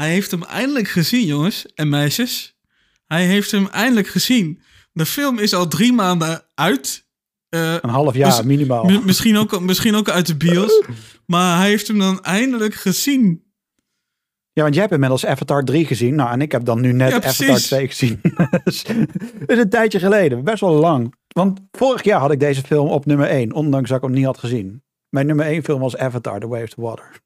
Hij 0.00 0.10
heeft 0.10 0.30
hem 0.30 0.42
eindelijk 0.42 0.88
gezien, 0.88 1.26
jongens 1.26 1.66
en 1.74 1.88
meisjes. 1.88 2.56
Hij 3.06 3.26
heeft 3.26 3.50
hem 3.50 3.66
eindelijk 3.66 4.08
gezien. 4.08 4.60
De 4.92 5.06
film 5.06 5.38
is 5.38 5.54
al 5.54 5.68
drie 5.68 5.92
maanden 5.92 6.42
uit. 6.54 7.06
Uh, 7.50 7.74
een 7.80 7.90
half 7.90 8.14
jaar 8.14 8.36
dus, 8.36 8.42
minimaal. 8.42 8.84
Misschien 8.84 9.36
ook, 9.36 9.60
misschien 9.60 9.94
ook 9.94 10.08
uit 10.08 10.26
de 10.26 10.36
bios. 10.36 10.82
maar 11.26 11.58
hij 11.58 11.68
heeft 11.68 11.88
hem 11.88 11.98
dan 11.98 12.22
eindelijk 12.22 12.74
gezien. 12.74 13.44
Ja, 14.52 14.62
want 14.62 14.74
jij 14.74 14.82
hebt 14.82 14.94
inmiddels 14.94 15.26
Avatar 15.26 15.64
3 15.64 15.86
gezien. 15.86 16.14
Nou, 16.14 16.30
en 16.30 16.40
ik 16.40 16.52
heb 16.52 16.64
dan 16.64 16.80
nu 16.80 16.92
net 16.92 17.12
Avatar 17.12 17.58
2 17.58 17.88
gezien. 17.88 18.20
dus 18.64 18.84
is 19.46 19.58
een 19.58 19.70
tijdje 19.70 19.98
geleden. 19.98 20.44
Best 20.44 20.60
wel 20.60 20.74
lang. 20.74 21.14
Want 21.28 21.60
vorig 21.72 22.02
jaar 22.02 22.20
had 22.20 22.32
ik 22.32 22.40
deze 22.40 22.62
film 22.62 22.88
op 22.88 23.06
nummer 23.06 23.28
1. 23.28 23.52
Ondanks 23.52 23.88
dat 23.88 23.98
ik 23.98 24.04
hem 24.04 24.12
niet 24.12 24.24
had 24.24 24.38
gezien. 24.38 24.82
Mijn 25.08 25.26
nummer 25.26 25.46
1 25.46 25.64
film 25.64 25.80
was 25.80 25.96
Avatar, 25.96 26.40
The 26.40 26.48
Way 26.48 26.62
of 26.62 26.68
the 26.68 26.80
Water. 26.80 27.20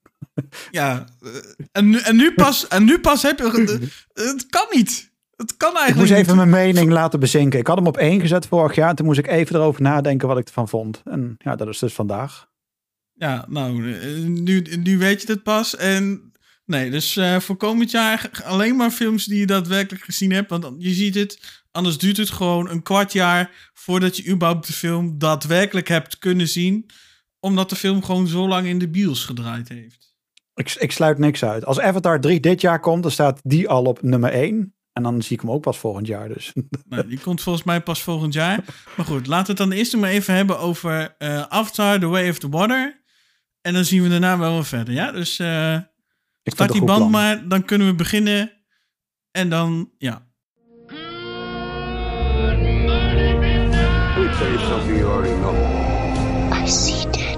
Ja, 0.70 1.06
eh, 1.22 1.30
en 1.72 1.90
nu, 1.90 1.98
en 1.98 2.16
nu, 2.16 2.34
pas, 2.34 2.68
en 2.68 2.84
nu 2.84 2.98
pas 2.98 3.22
heb 3.22 3.38
je... 3.38 3.78
Het 4.12 4.46
kan 4.46 4.66
niet. 4.70 5.12
Het 5.36 5.56
kan 5.56 5.76
eigenlijk 5.76 6.10
Ik 6.10 6.16
moest 6.16 6.28
even 6.28 6.36
mijn 6.36 6.64
mening 6.64 6.90
laten 6.90 7.20
bezinken. 7.20 7.58
Ik 7.58 7.66
had 7.66 7.76
hem 7.76 7.86
op 7.86 7.96
één 7.96 8.20
gezet 8.20 8.46
vorig 8.46 8.74
jaar. 8.74 8.94
Toen 8.94 9.06
moest 9.06 9.18
ik 9.18 9.26
even 9.26 9.56
erover 9.56 9.82
nadenken 9.82 10.28
wat 10.28 10.38
ik 10.38 10.46
ervan 10.46 10.68
vond. 10.68 11.02
En 11.04 11.34
ja, 11.38 11.56
dat 11.56 11.68
is 11.68 11.78
dus 11.78 11.92
vandaag. 11.92 12.48
Ja, 13.12 13.44
nou, 13.48 13.92
eh, 13.92 14.16
nu, 14.18 14.60
nu 14.60 14.98
weet 14.98 15.22
je 15.22 15.32
het 15.32 15.42
pas. 15.42 15.76
En 15.76 16.32
nee, 16.64 16.90
dus 16.90 17.16
uh, 17.16 17.40
voor 17.40 17.56
komend 17.56 17.90
jaar 17.90 18.30
alleen 18.44 18.76
maar 18.76 18.90
films 18.90 19.24
die 19.24 19.38
je 19.38 19.46
daadwerkelijk 19.46 20.04
gezien 20.04 20.32
hebt. 20.32 20.50
Want 20.50 20.74
je 20.78 20.94
ziet 20.94 21.14
het, 21.14 21.62
anders 21.70 21.98
duurt 21.98 22.16
het 22.16 22.30
gewoon 22.30 22.68
een 22.68 22.82
kwart 22.82 23.12
jaar 23.12 23.70
voordat 23.72 24.16
je 24.16 24.28
überhaupt 24.28 24.66
de 24.66 24.72
film 24.72 25.18
daadwerkelijk 25.18 25.88
hebt 25.88 26.18
kunnen 26.18 26.48
zien. 26.48 26.90
Omdat 27.40 27.70
de 27.70 27.76
film 27.76 28.02
gewoon 28.02 28.26
zo 28.26 28.48
lang 28.48 28.66
in 28.66 28.78
de 28.78 28.88
bios 28.88 29.24
gedraaid 29.24 29.68
heeft. 29.68 30.13
Ik, 30.54 30.74
ik 30.78 30.92
sluit 30.92 31.18
niks 31.18 31.44
uit. 31.44 31.64
Als 31.64 31.80
Avatar 31.80 32.20
3 32.20 32.40
dit 32.40 32.60
jaar 32.60 32.80
komt, 32.80 33.02
dan 33.02 33.12
staat 33.12 33.40
die 33.42 33.68
al 33.68 33.84
op 33.84 34.02
nummer 34.02 34.30
1. 34.32 34.74
En 34.92 35.02
dan 35.02 35.22
zie 35.22 35.36
ik 35.36 35.40
hem 35.40 35.50
ook 35.50 35.62
pas 35.62 35.78
volgend 35.78 36.06
jaar 36.06 36.28
dus. 36.28 36.52
Nee, 36.88 37.06
die 37.06 37.20
komt 37.20 37.42
volgens 37.42 37.64
mij 37.64 37.80
pas 37.80 38.02
volgend 38.02 38.32
jaar. 38.34 38.64
Maar 38.96 39.06
goed, 39.06 39.26
laten 39.26 39.54
we 39.54 39.62
het 39.62 39.70
dan 39.70 39.78
eerst 39.78 39.96
maar 39.96 40.10
even 40.10 40.34
hebben 40.34 40.58
over 40.58 41.14
uh, 41.18 41.42
Avatar, 41.42 41.98
The 41.98 42.06
Way 42.06 42.28
of 42.28 42.38
the 42.38 42.48
Water. 42.48 43.02
En 43.60 43.72
dan 43.72 43.84
zien 43.84 44.02
we 44.02 44.08
daarna 44.08 44.38
wel 44.38 44.52
weer 44.52 44.64
verder, 44.64 44.94
ja? 44.94 45.12
Dus 45.12 45.38
uh, 45.38 45.78
start 46.44 46.72
die 46.72 46.84
band 46.84 47.10
maar, 47.10 47.48
dan 47.48 47.64
kunnen 47.64 47.86
we 47.86 47.94
beginnen. 47.94 48.52
En 49.30 49.48
dan, 49.48 49.90
ja. 49.98 50.26
I 56.52 56.68
see 56.68 57.10
dead. 57.10 57.34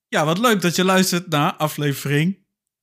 Ja, 0.08 0.24
wat 0.24 0.38
leuk 0.38 0.60
dat 0.60 0.76
je 0.76 0.84
luistert 0.84 1.28
naar 1.28 1.52
aflevering 1.52 2.38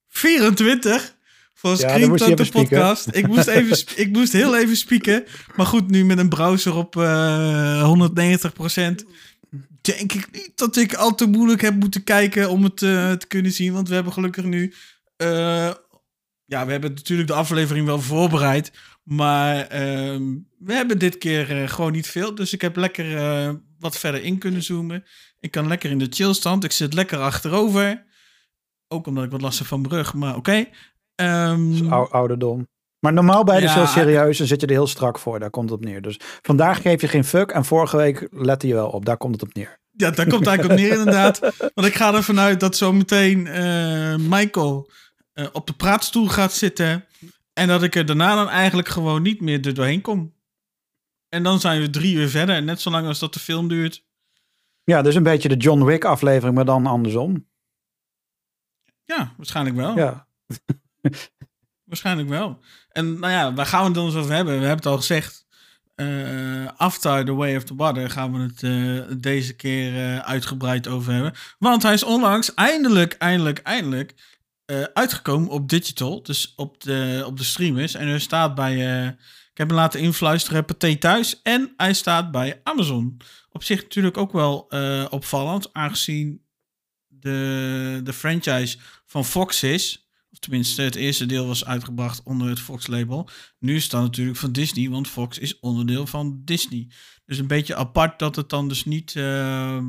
24 0.08 1.16
van 1.60 1.78
Screen 1.78 2.18
ja, 2.18 2.36
de 2.36 2.50
podcast. 2.52 3.16
Ik 3.16 3.28
moest, 3.28 3.48
even, 3.48 3.78
ik 3.96 4.12
moest 4.12 4.34
heel 4.34 4.58
even 4.58 4.78
spieken. 4.78 5.24
Maar 5.56 5.66
goed, 5.66 5.90
nu 5.90 6.06
met 6.06 6.18
een 6.18 6.30
browser 6.30 6.76
op 6.76 6.96
uh, 6.96 7.80
eh, 7.80 8.10
190%. 8.92 9.06
Denk 9.82 10.14
ik 10.14 10.28
niet 10.32 10.52
dat 10.56 10.76
ik 10.76 10.94
al 10.94 11.16
te 11.16 11.26
moeilijk 11.26 11.62
heb 11.62 11.76
moeten 11.76 12.04
kijken 12.04 12.50
om 12.50 12.64
het 12.64 12.82
uh, 12.82 13.12
te 13.12 13.28
kunnen 13.28 13.52
zien. 13.52 13.74
Want 13.74 13.88
we 13.88 13.94
hebben 13.94 14.14
gelukkig 14.14 14.44
nu. 14.44 14.74
Uh, 15.18 15.28
ja, 16.46 16.66
we 16.66 16.72
hebben 16.72 16.94
natuurlijk 16.94 17.28
de 17.28 17.34
aflevering 17.34 17.86
wel 17.86 18.02
voorbereid. 18.02 18.72
Maar 19.04 19.64
uh, 19.64 20.20
we 20.60 20.74
hebben 20.74 21.00
dit 21.00 21.18
keer 21.18 21.70
gewoon 21.70 21.92
niet 21.92 22.08
veel. 22.08 22.36
Dus 22.36 22.54
ik 22.54 22.62
heb 22.62 22.76
lekker 22.76 23.60
wat 23.80 23.98
verder 23.98 24.24
in 24.24 24.38
kunnen 24.38 24.64
zoomen. 24.64 25.04
Ik 25.40 25.52
kan 25.52 25.68
lekker 25.68 25.90
in 25.90 26.00
de 26.00 26.08
chillstand. 26.10 26.64
Ik 26.64 26.72
zit 26.72 26.94
lekker 26.94 27.18
achterover. 27.18 28.06
Ook 28.88 29.08
omdat 29.08 29.24
ik 29.24 29.32
wat 29.32 29.42
last 29.42 29.60
heb 29.60 29.68
van 29.68 29.82
brug. 29.82 30.14
Maar 30.14 30.36
oké. 30.36 30.66
Um, 31.22 31.92
ouderdom. 31.92 32.68
Maar 33.00 33.14
normaal 33.14 33.44
bij 33.44 33.60
de 33.60 33.66
ja, 33.66 33.86
serieus, 33.86 34.38
dan 34.38 34.48
zit 34.48 34.62
je 34.62 34.68
er 34.68 34.74
heel 34.74 34.88
strak 34.88 35.20
voor. 35.20 35.40
Daar 35.40 35.50
komt 35.50 35.70
het 35.70 35.80
op 35.80 35.86
neer. 35.86 36.02
Dus 36.02 36.20
vandaag 36.42 36.82
geef 36.82 37.02
je 37.02 37.08
geen 37.08 37.24
fuck. 37.24 37.52
En 37.52 37.66
vorige 37.66 37.98
week 37.98 38.28
lette 38.32 38.68
je 38.68 38.74
wel 38.74 38.90
op. 38.90 39.06
Daar 39.06 39.18
komt 39.18 39.34
het 39.34 39.50
op 39.50 39.54
neer. 39.54 39.80
Ja, 39.92 40.12
daar 40.12 40.28
komt 40.28 40.46
het 40.46 40.48
eigenlijk 40.48 40.80
op 40.80 40.86
neer 40.86 40.98
inderdaad. 40.98 41.40
Want 41.74 41.88
ik 41.88 41.96
ga 41.96 42.14
ervan 42.14 42.40
uit 42.40 42.60
dat 42.60 42.76
zometeen 42.76 43.46
uh, 43.46 44.16
Michael 44.16 44.90
uh, 45.34 45.48
op 45.52 45.68
de 45.68 45.74
praatstoel 45.74 46.28
gaat 46.28 46.54
zitten. 46.54 47.06
En 47.54 47.68
dat 47.68 47.84
ik 47.84 47.96
er 47.96 48.06
daarna 48.06 48.36
dan 48.36 48.50
eigenlijk 48.50 48.88
gewoon 48.88 49.22
niet 49.22 49.42
meer 49.42 49.66
er 49.66 49.74
doorheen 49.74 50.02
kom. 50.02 50.34
En 51.30 51.44
dan 51.44 51.60
zijn 51.60 51.82
we 51.82 51.90
drie 51.90 52.16
uur 52.16 52.30
verder. 52.30 52.56
En 52.56 52.66
net 52.66 52.82
zolang 52.82 53.08
als 53.08 53.20
dat 53.20 53.34
de 53.34 53.40
film 53.40 53.68
duurt. 53.68 54.06
Ja, 54.84 55.02
dus 55.02 55.16
een 55.16 55.24
beetje 55.24 55.50
de 55.50 55.58
John 55.58 55.84
Wick 55.84 56.06
aflevering, 56.06 56.56
maar 56.56 56.66
dan 56.66 56.86
andersom. 56.86 57.48
Ja, 59.04 59.34
waarschijnlijk 59.38 59.76
wel. 59.76 59.98
Ja. 59.98 60.28
Waarschijnlijk 61.84 62.30
wel. 62.30 62.60
En 62.92 63.20
nou 63.20 63.34
ja, 63.34 63.54
waar 63.54 63.66
gaan 63.66 63.80
we 63.80 63.86
het 63.86 63.96
dan 63.96 64.06
eens 64.06 64.16
over 64.16 64.34
hebben? 64.34 64.54
We 64.54 64.66
hebben 64.66 64.78
het 64.78 64.86
al 64.86 64.98
gezegd. 64.98 65.48
Uh, 65.96 66.68
after 66.78 67.26
The 67.26 67.34
Way 67.34 67.56
of 67.56 67.64
the 67.64 67.76
Water 67.76 68.10
gaan 68.10 68.34
we 68.34 68.40
het 68.40 68.62
uh, 68.62 69.18
deze 69.22 69.56
keer 69.56 69.94
uh, 69.94 70.20
uitgebreid 70.20 70.88
over 70.88 71.14
hebben. 71.14 71.34
Want 71.58 71.84
hij 71.84 71.94
is 71.94 72.04
onlangs 72.04 72.54
eindelijk, 72.54 73.14
eindelijk, 73.14 73.60
eindelijk 73.60 74.14
uitgekomen 74.94 75.50
op 75.50 75.70
digital. 75.70 76.24
Dus 76.24 76.54
op 76.56 76.82
de, 76.82 77.24
op 77.26 77.38
de 77.38 77.44
streamers. 77.44 77.94
En 77.94 78.08
hij 78.08 78.20
staat 78.20 78.56
bij, 78.56 78.76
ik 79.52 79.58
heb 79.58 79.68
hem 79.68 79.78
laten 79.78 80.00
influisteren, 80.00 80.66
Pathé 80.66 80.96
Thuis. 80.96 81.42
En 81.42 81.74
hij 81.78 81.94
staat 81.94 82.32
bij 82.32 82.62
Amazon. 82.64 83.18
Op 83.52 83.64
zich 83.64 83.82
natuurlijk 83.82 84.18
ook 84.18 84.32
wel 84.32 84.68
opvallend, 85.10 85.74
aangezien 85.74 86.46
de, 87.08 88.02
de 88.04 88.14
franchise 88.14 88.78
van 89.06 89.26
Fox 89.26 89.64
is. 89.64 90.09
Of 90.32 90.40
tenminste, 90.40 90.82
het 90.82 90.96
eerste 90.96 91.26
deel 91.26 91.48
was 91.48 91.66
uitgebracht 91.66 92.24
onder 92.24 92.50
het 92.50 92.60
Fox-label. 92.60 93.30
Nu 93.60 93.76
is 93.76 93.90
dat 93.90 94.02
natuurlijk 94.02 94.38
van 94.38 94.52
Disney, 94.52 94.90
want 94.90 95.08
Fox 95.08 95.38
is 95.38 95.60
onderdeel 95.60 96.08
van 96.08 96.42
Disney. 96.46 96.88
Dus 97.26 97.38
een 97.38 97.48
beetje 97.48 97.76
apart 97.76 98.20
dat 98.20 98.36
het 98.36 98.50
dan 98.50 98.68
dus 98.68 98.86
niet, 98.86 99.16
uh, 99.16 99.82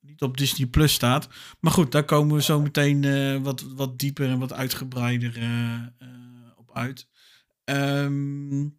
niet 0.00 0.22
op 0.22 0.36
Disney 0.36 0.66
Plus 0.66 0.92
staat. 0.92 1.28
Maar 1.60 1.72
goed, 1.72 1.92
daar 1.92 2.04
komen 2.04 2.36
we 2.36 2.42
zo 2.42 2.60
meteen 2.60 3.02
uh, 3.02 3.36
wat, 3.36 3.62
wat 3.62 3.98
dieper 3.98 4.28
en 4.28 4.38
wat 4.38 4.52
uitgebreider 4.52 5.38
uh, 5.38 5.82
op 6.56 6.76
uit. 6.76 7.08
Um, 7.64 8.78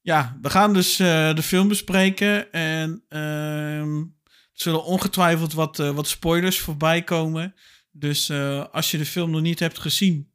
ja, 0.00 0.38
we 0.42 0.50
gaan 0.50 0.72
dus 0.72 0.96
de 0.96 1.42
film 1.42 1.68
bespreken. 1.68 2.52
En 2.52 3.04
ehm, 3.08 3.96
er 3.96 4.60
zullen 4.60 4.84
ongetwijfeld 4.84 5.52
wat, 5.52 5.76
wat 5.76 6.08
spoilers 6.08 6.60
voorbij 6.60 7.02
komen. 7.02 7.54
Dus 7.96 8.30
uh, 8.30 8.64
als 8.72 8.90
je 8.90 8.98
de 8.98 9.06
film 9.06 9.30
nog 9.30 9.40
niet 9.40 9.58
hebt 9.58 9.78
gezien 9.78 10.30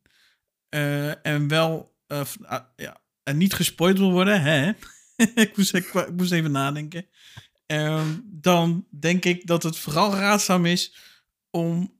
uh, 0.69 1.25
en 1.25 1.47
wel 1.47 1.95
uh, 2.07 2.21
ja, 2.75 3.01
en 3.23 3.37
niet 3.37 3.53
gespoild 3.53 3.97
wil 3.97 4.11
worden, 4.11 4.41
hè? 4.41 4.71
ik, 5.43 5.57
moest, 5.57 5.73
ik, 5.73 5.85
ik, 5.85 6.11
moest 6.15 6.31
even 6.31 6.51
nadenken. 6.51 7.05
Ehm, 7.65 8.07
dan 8.23 8.85
denk 8.99 9.25
ik 9.25 9.47
dat 9.47 9.63
het 9.63 9.77
vooral 9.77 10.13
raadzaam 10.13 10.65
is 10.65 10.95
om 11.49 11.97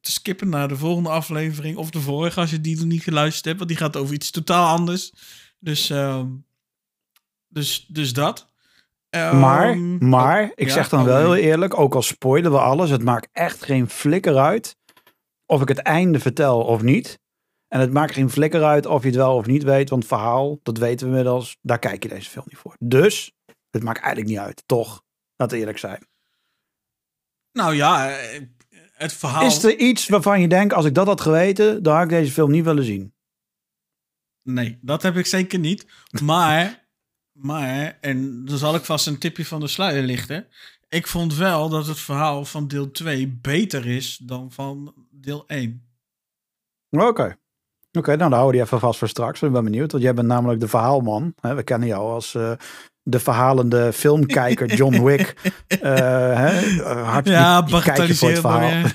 te 0.00 0.10
skippen 0.10 0.48
naar 0.48 0.68
de 0.68 0.76
volgende 0.76 1.08
aflevering 1.08 1.76
of 1.76 1.90
de 1.90 2.00
vorige 2.00 2.40
als 2.40 2.50
je 2.50 2.60
die 2.60 2.76
nog 2.76 2.84
niet 2.84 3.02
geluisterd 3.02 3.44
hebt, 3.44 3.58
want 3.58 3.70
die 3.70 3.78
gaat 3.78 3.96
over 3.96 4.14
iets 4.14 4.30
totaal 4.30 4.76
anders. 4.76 5.12
Dus, 5.58 5.90
ehm, 5.90 6.28
dus, 7.48 7.86
dus 7.88 8.12
dat 8.12 8.49
maar, 9.10 9.70
ehm, 9.70 10.08
maar, 10.08 10.52
ik 10.54 10.70
zeg 10.70 10.88
dan 10.88 11.04
wel 11.04 11.18
heel 11.18 11.36
eerlijk, 11.36 11.78
ook 11.78 11.94
al 11.94 12.02
spoilen 12.02 12.50
we 12.50 12.58
alles, 12.58 12.90
het 12.90 13.02
maakt 13.02 13.28
echt 13.32 13.64
geen 13.64 13.88
flikker 13.88 14.36
uit 14.36 14.76
of 15.46 15.62
ik 15.62 15.68
het 15.68 15.78
einde 15.78 16.20
vertel 16.20 16.60
of 16.60 16.82
niet. 16.82 17.18
En 17.68 17.80
het 17.80 17.92
maakt 17.92 18.12
geen 18.12 18.30
flikker 18.30 18.64
uit 18.64 18.86
of 18.86 19.02
je 19.02 19.08
het 19.08 19.16
wel 19.16 19.36
of 19.36 19.46
niet 19.46 19.62
weet, 19.62 19.90
want 19.90 20.06
verhaal, 20.06 20.58
dat 20.62 20.78
weten 20.78 21.06
we 21.06 21.16
inmiddels, 21.16 21.56
daar 21.60 21.78
kijk 21.78 22.02
je 22.02 22.08
deze 22.08 22.30
film 22.30 22.44
niet 22.48 22.58
voor. 22.58 22.74
Dus, 22.78 23.32
het 23.70 23.82
maakt 23.82 24.00
eigenlijk 24.00 24.28
niet 24.34 24.44
uit, 24.46 24.62
toch? 24.66 25.02
Laten 25.36 25.54
we 25.54 25.60
eerlijk 25.60 25.78
zijn. 25.78 26.06
Nou 27.52 27.74
ja, 27.74 28.16
het 28.92 29.12
verhaal... 29.12 29.46
Is 29.46 29.64
er 29.64 29.76
iets 29.76 30.08
waarvan 30.08 30.40
je 30.40 30.48
denkt, 30.48 30.74
als 30.74 30.84
ik 30.84 30.94
dat 30.94 31.06
had 31.06 31.20
geweten, 31.20 31.82
dan 31.82 31.94
had 31.94 32.04
ik 32.04 32.08
deze 32.08 32.32
film 32.32 32.50
niet 32.50 32.64
willen 32.64 32.84
zien? 32.84 33.14
Nee, 34.42 34.78
dat 34.82 35.02
heb 35.02 35.16
ik 35.16 35.26
zeker 35.26 35.58
niet. 35.58 35.86
Maar 36.22 36.79
maar, 37.40 37.98
en 38.00 38.44
dan 38.44 38.58
zal 38.58 38.74
ik 38.74 38.84
vast 38.84 39.06
een 39.06 39.18
tipje 39.18 39.46
van 39.46 39.60
de 39.60 39.68
sluier 39.68 40.02
lichten. 40.02 40.46
Ik 40.88 41.06
vond 41.06 41.34
wel 41.34 41.68
dat 41.68 41.86
het 41.86 41.98
verhaal 41.98 42.44
van 42.44 42.68
deel 42.68 42.90
2 42.90 43.38
beter 43.42 43.86
is 43.86 44.16
dan 44.22 44.52
van 44.52 44.94
deel 45.10 45.44
1. 45.46 45.82
Oké. 46.90 47.36
Oké, 47.92 48.06
nou 48.06 48.18
dan 48.18 48.32
houden 48.32 48.46
we 48.46 48.52
die 48.52 48.62
even 48.62 48.80
vast 48.80 48.98
voor 48.98 49.08
straks. 49.08 49.42
Ik 49.42 49.52
ben 49.52 49.64
benieuwd, 49.64 49.92
want 49.92 50.04
jij 50.04 50.14
bent 50.14 50.26
namelijk 50.26 50.60
de 50.60 50.68
verhaalman. 50.68 51.34
We 51.40 51.62
kennen 51.62 51.88
jou 51.88 52.12
als 52.12 52.34
uh, 52.34 52.52
de 53.02 53.18
verhalende 53.18 53.92
filmkijker 53.92 54.74
John 54.74 55.02
Wick. 55.04 55.34
uh, 55.68 55.80
hè, 56.42 56.82
hard, 56.84 57.28
ja, 57.28 57.62
kijken 57.62 58.16
voor 58.16 58.30
het 58.30 58.40
verhaal. 58.40 58.82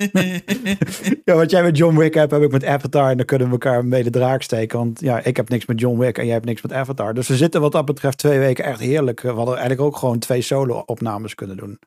Ja. 1.24 1.34
wat 1.34 1.50
jij 1.50 1.62
met 1.62 1.76
John 1.76 1.96
Wick 1.96 2.14
hebt, 2.14 2.30
heb 2.30 2.42
ik 2.42 2.50
met 2.50 2.64
Avatar. 2.64 3.10
En 3.10 3.16
dan 3.16 3.26
kunnen 3.26 3.46
we 3.46 3.52
elkaar 3.52 3.84
mee 3.84 4.02
de 4.02 4.10
draak 4.10 4.42
steken. 4.42 4.78
Want 4.78 5.00
ja, 5.00 5.24
ik 5.24 5.36
heb 5.36 5.48
niks 5.48 5.66
met 5.66 5.80
John 5.80 5.98
Wick 5.98 6.18
en 6.18 6.24
jij 6.24 6.34
hebt 6.34 6.46
niks 6.46 6.62
met 6.62 6.72
Avatar. 6.72 7.14
Dus 7.14 7.28
we 7.28 7.36
zitten 7.36 7.60
wat 7.60 7.72
dat 7.72 7.84
betreft 7.84 8.18
twee 8.18 8.38
weken 8.38 8.64
echt 8.64 8.80
heerlijk. 8.80 9.20
We 9.20 9.28
hadden 9.28 9.56
eigenlijk 9.56 9.80
ook 9.80 9.96
gewoon 9.96 10.18
twee 10.18 10.42
solo-opnames 10.42 11.34
kunnen 11.34 11.56
doen. 11.56 11.78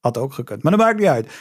Had 0.00 0.18
ook 0.18 0.32
gekund. 0.32 0.62
Maar 0.62 0.72
dat 0.72 0.80
maakt 0.80 0.98
niet 0.98 1.08
uit. 1.08 1.28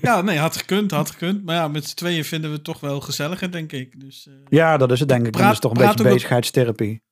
Ja, 0.00 0.20
nee, 0.20 0.38
had 0.38 0.56
gekund, 0.56 0.90
had 0.90 1.10
gekund. 1.10 1.44
Maar 1.44 1.54
ja, 1.54 1.68
met 1.68 1.84
z'n 1.84 1.94
tweeën 1.94 2.24
vinden 2.24 2.50
we 2.50 2.56
het 2.56 2.64
toch 2.64 2.80
wel 2.80 3.00
gezelliger, 3.00 3.50
denk 3.50 3.72
ik. 3.72 4.00
Dus, 4.00 4.26
uh, 4.28 4.34
ja, 4.48 4.76
dat 4.76 4.90
is 4.90 5.00
het 5.00 5.08
denk 5.08 5.26
ik. 5.26 5.32
Praat, 5.32 5.44
dat 5.44 5.52
is 5.52 5.58
toch 5.58 5.70
een 5.70 5.86
beetje 5.86 6.02
bezigheidstherapie. 6.02 7.02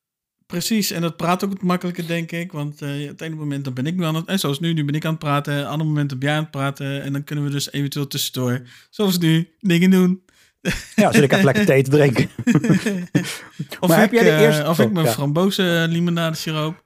Precies, 0.50 0.91
en 0.91 1.00
dat 1.00 1.17
praat 1.17 1.44
ook 1.44 1.50
het 1.50 1.62
makkelijker, 1.62 2.06
denk 2.06 2.32
ik. 2.32 2.52
Want 2.52 2.82
uh, 2.82 3.08
het 3.08 3.20
ene 3.20 3.35
moment 3.35 3.64
dan 3.64 3.75
ben 3.75 3.87
ik 3.87 3.97
nu 3.97 4.05
aan 4.05 4.14
het... 4.14 4.26
En 4.26 4.38
zoals 4.38 4.61
nu, 4.61 4.73
nu 4.73 4.85
ben 4.85 4.94
ik 4.94 5.05
aan 5.05 5.11
het 5.11 5.19
praten. 5.19 5.55
Het 5.55 5.67
andere 5.67 5.88
moment 5.88 6.08
ben 6.08 6.29
jij 6.29 6.37
aan 6.37 6.43
het 6.43 6.50
praten. 6.50 7.02
En 7.02 7.12
dan 7.12 7.25
kunnen 7.25 7.44
we 7.44 7.50
dus 7.50 7.73
eventueel 7.73 8.06
tussendoor, 8.06 8.62
zoals 8.91 9.19
nu, 9.19 9.55
dingen 9.58 9.91
doen. 9.91 10.25
Ja, 10.94 11.12
zit 11.12 11.23
ik 11.23 11.32
even 11.32 11.44
lekker 11.44 11.67
thee 11.67 11.82
te 11.82 11.91
drinken. 11.91 12.31
of 13.81 13.88
maar 13.88 14.02
ik, 14.02 14.11
heb 14.11 14.12
jij 14.12 14.23
de 14.23 14.44
eerste... 14.44 14.62
Uh, 14.62 14.69
of 14.69 14.79
oh, 14.79 14.85
ik 14.85 14.93
mijn 14.93 15.06
ja. 15.06 15.12
frambozen 15.12 15.88
limonade 15.88 16.37
siroop. 16.37 16.85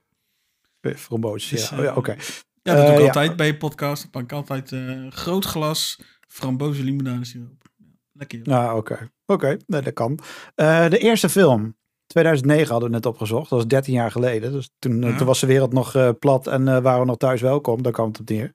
Frambozen, 0.95 1.55
dus, 1.55 1.69
ja. 1.69 1.77
Oh, 1.77 1.83
ja 1.83 1.89
Oké. 1.89 1.99
Okay. 1.99 2.17
Ja, 2.61 2.75
dat 2.75 2.85
doe 2.85 2.95
ik 2.95 2.99
uh, 2.99 3.05
altijd 3.05 3.29
ja. 3.29 3.35
bij 3.35 3.47
je 3.47 3.57
podcast. 3.57 4.03
Ik 4.03 4.09
pak 4.09 4.31
altijd 4.31 4.71
een 4.71 5.11
groot 5.11 5.45
glas 5.45 5.99
frambozen 6.27 6.83
limonade 6.83 7.25
siroop. 7.25 7.69
Lekker. 8.11 8.39
Ja, 8.43 8.67
ah, 8.67 8.75
oké. 8.75 8.93
Oké, 8.93 9.11
okay. 9.25 9.59
nee, 9.67 9.81
dat 9.81 9.93
kan. 9.93 10.19
de 10.55 10.97
eerste 10.97 11.29
film 11.29 11.75
2009 12.07 12.71
hadden 12.71 12.89
we 12.89 12.95
net 12.95 13.05
opgezocht. 13.05 13.49
Dat 13.49 13.59
was 13.59 13.67
13 13.67 13.93
jaar 13.93 14.11
geleden. 14.11 14.51
Dus 14.51 14.69
toen, 14.79 15.01
ja. 15.01 15.17
toen 15.17 15.27
was 15.27 15.39
de 15.39 15.47
wereld 15.47 15.73
nog 15.73 15.95
uh, 15.95 16.09
plat 16.19 16.47
en 16.47 16.61
uh, 16.61 16.79
waren 16.79 16.99
we 16.99 17.05
nog 17.05 17.17
thuis 17.17 17.41
welkom. 17.41 17.81
Daar 17.81 17.91
kwam 17.91 18.07
het 18.07 18.19
op 18.19 18.29
neer. 18.29 18.53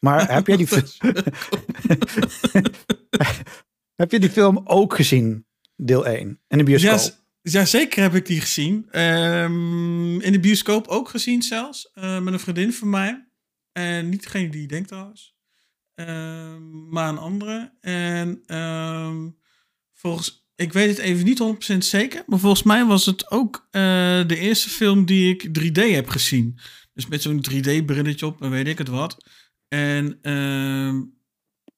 Maar 0.00 0.30
heb 0.34 0.46
jij 0.46 0.56
die 0.56 0.68
Heb 3.96 4.10
je 4.10 4.20
die 4.20 4.30
film 4.30 4.60
ook 4.64 4.94
gezien? 4.94 5.46
Deel 5.76 6.06
1. 6.06 6.40
In 6.48 6.58
de 6.58 6.64
bioscoop? 6.64 6.98
Ja, 7.42 7.60
ja 7.60 7.64
zeker 7.64 8.02
heb 8.02 8.14
ik 8.14 8.26
die 8.26 8.40
gezien. 8.40 9.00
Um, 9.00 10.20
in 10.20 10.32
de 10.32 10.40
bioscoop 10.40 10.86
ook 10.86 11.08
gezien 11.08 11.42
zelfs. 11.42 11.90
Uh, 11.94 12.20
met 12.20 12.32
een 12.32 12.40
vriendin 12.40 12.72
van 12.72 12.90
mij. 12.90 13.28
En 13.72 14.08
niet 14.08 14.22
degene 14.22 14.48
die 14.48 14.60
je 14.60 14.66
denkt 14.66 14.88
trouwens. 14.88 15.36
Um, 15.94 16.88
maar 16.88 17.08
een 17.08 17.18
andere. 17.18 17.72
En 17.80 18.56
um, 18.56 19.38
volgens 19.92 20.45
ik 20.56 20.72
weet 20.72 20.88
het 20.88 20.98
even 20.98 21.24
niet 21.24 21.72
100% 21.74 21.78
zeker. 21.78 22.22
Maar 22.26 22.38
volgens 22.38 22.62
mij 22.62 22.84
was 22.84 23.06
het 23.06 23.30
ook 23.30 23.56
uh, 23.56 23.82
de 24.26 24.36
eerste 24.38 24.68
film 24.68 25.04
die 25.04 25.34
ik 25.34 25.58
3D 25.60 25.90
heb 25.92 26.08
gezien. 26.08 26.58
Dus 26.92 27.06
met 27.06 27.22
zo'n 27.22 27.44
3D-brilletje 27.50 28.26
op 28.26 28.42
en 28.42 28.50
weet 28.50 28.68
ik 28.68 28.78
het 28.78 28.88
wat. 28.88 29.16
En 29.68 30.18
uh, 30.22 31.02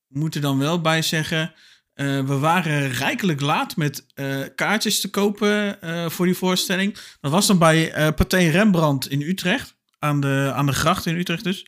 moet 0.08 0.34
er 0.34 0.40
dan 0.40 0.58
wel 0.58 0.80
bij 0.80 1.02
zeggen. 1.02 1.52
Uh, 1.94 2.24
we 2.24 2.38
waren 2.38 2.90
rijkelijk 2.90 3.40
laat 3.40 3.76
met 3.76 4.06
uh, 4.14 4.44
kaartjes 4.54 5.00
te 5.00 5.10
kopen 5.10 5.78
voor 6.10 6.26
die 6.26 6.34
voorstelling. 6.34 6.98
Dat 7.20 7.30
was 7.30 7.46
dan 7.46 7.58
bij 7.58 7.98
uh, 7.98 8.14
Pathé 8.14 8.38
Rembrandt 8.38 9.08
in 9.08 9.22
Utrecht. 9.22 9.76
Aan 9.98 10.20
de, 10.20 10.52
aan 10.54 10.66
de 10.66 10.72
gracht 10.72 11.06
in 11.06 11.16
Utrecht 11.16 11.44
dus. 11.44 11.66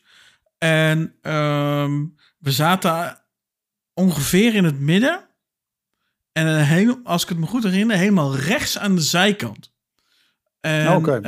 En 0.57 1.15
ehm, 1.21 2.05
we 2.37 2.51
zaten 2.51 3.21
ongeveer 3.93 4.55
in 4.55 4.63
het 4.63 4.79
midden. 4.79 5.29
En 6.31 6.65
heel, 6.65 6.99
als 7.03 7.23
ik 7.23 7.29
het 7.29 7.37
me 7.37 7.45
goed 7.45 7.63
herinner, 7.63 7.97
helemaal 7.97 8.35
rechts 8.35 8.77
aan 8.77 8.95
de 8.95 9.01
zijkant. 9.01 9.71
En 10.59 10.95
okay. 10.95 11.21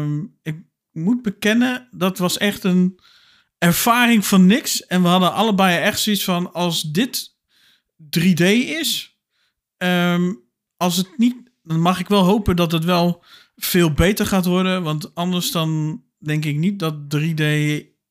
uh, 0.00 0.22
ik 0.42 0.56
moet 0.92 1.22
bekennen, 1.22 1.88
dat 1.90 2.18
was 2.18 2.38
echt 2.38 2.64
een 2.64 3.00
ervaring 3.58 4.26
van 4.26 4.46
niks. 4.46 4.86
En 4.86 5.02
we 5.02 5.08
hadden 5.08 5.32
allebei 5.32 5.78
echt 5.78 6.00
zoiets 6.00 6.24
van, 6.24 6.52
als 6.52 6.82
dit 6.82 7.34
3D 8.18 8.44
is, 8.78 9.18
um, 9.78 10.40
als 10.76 10.96
het 10.96 11.18
niet, 11.18 11.36
dan 11.62 11.80
mag 11.80 12.00
ik 12.00 12.08
wel 12.08 12.22
hopen 12.24 12.56
dat 12.56 12.72
het 12.72 12.84
wel 12.84 13.24
veel 13.56 13.92
beter 13.92 14.26
gaat 14.26 14.44
worden. 14.46 14.82
Want 14.82 15.14
anders 15.14 15.50
dan 15.50 16.02
denk 16.18 16.44
ik 16.44 16.56
niet 16.56 16.78
dat 16.78 16.94
3D 17.16 17.44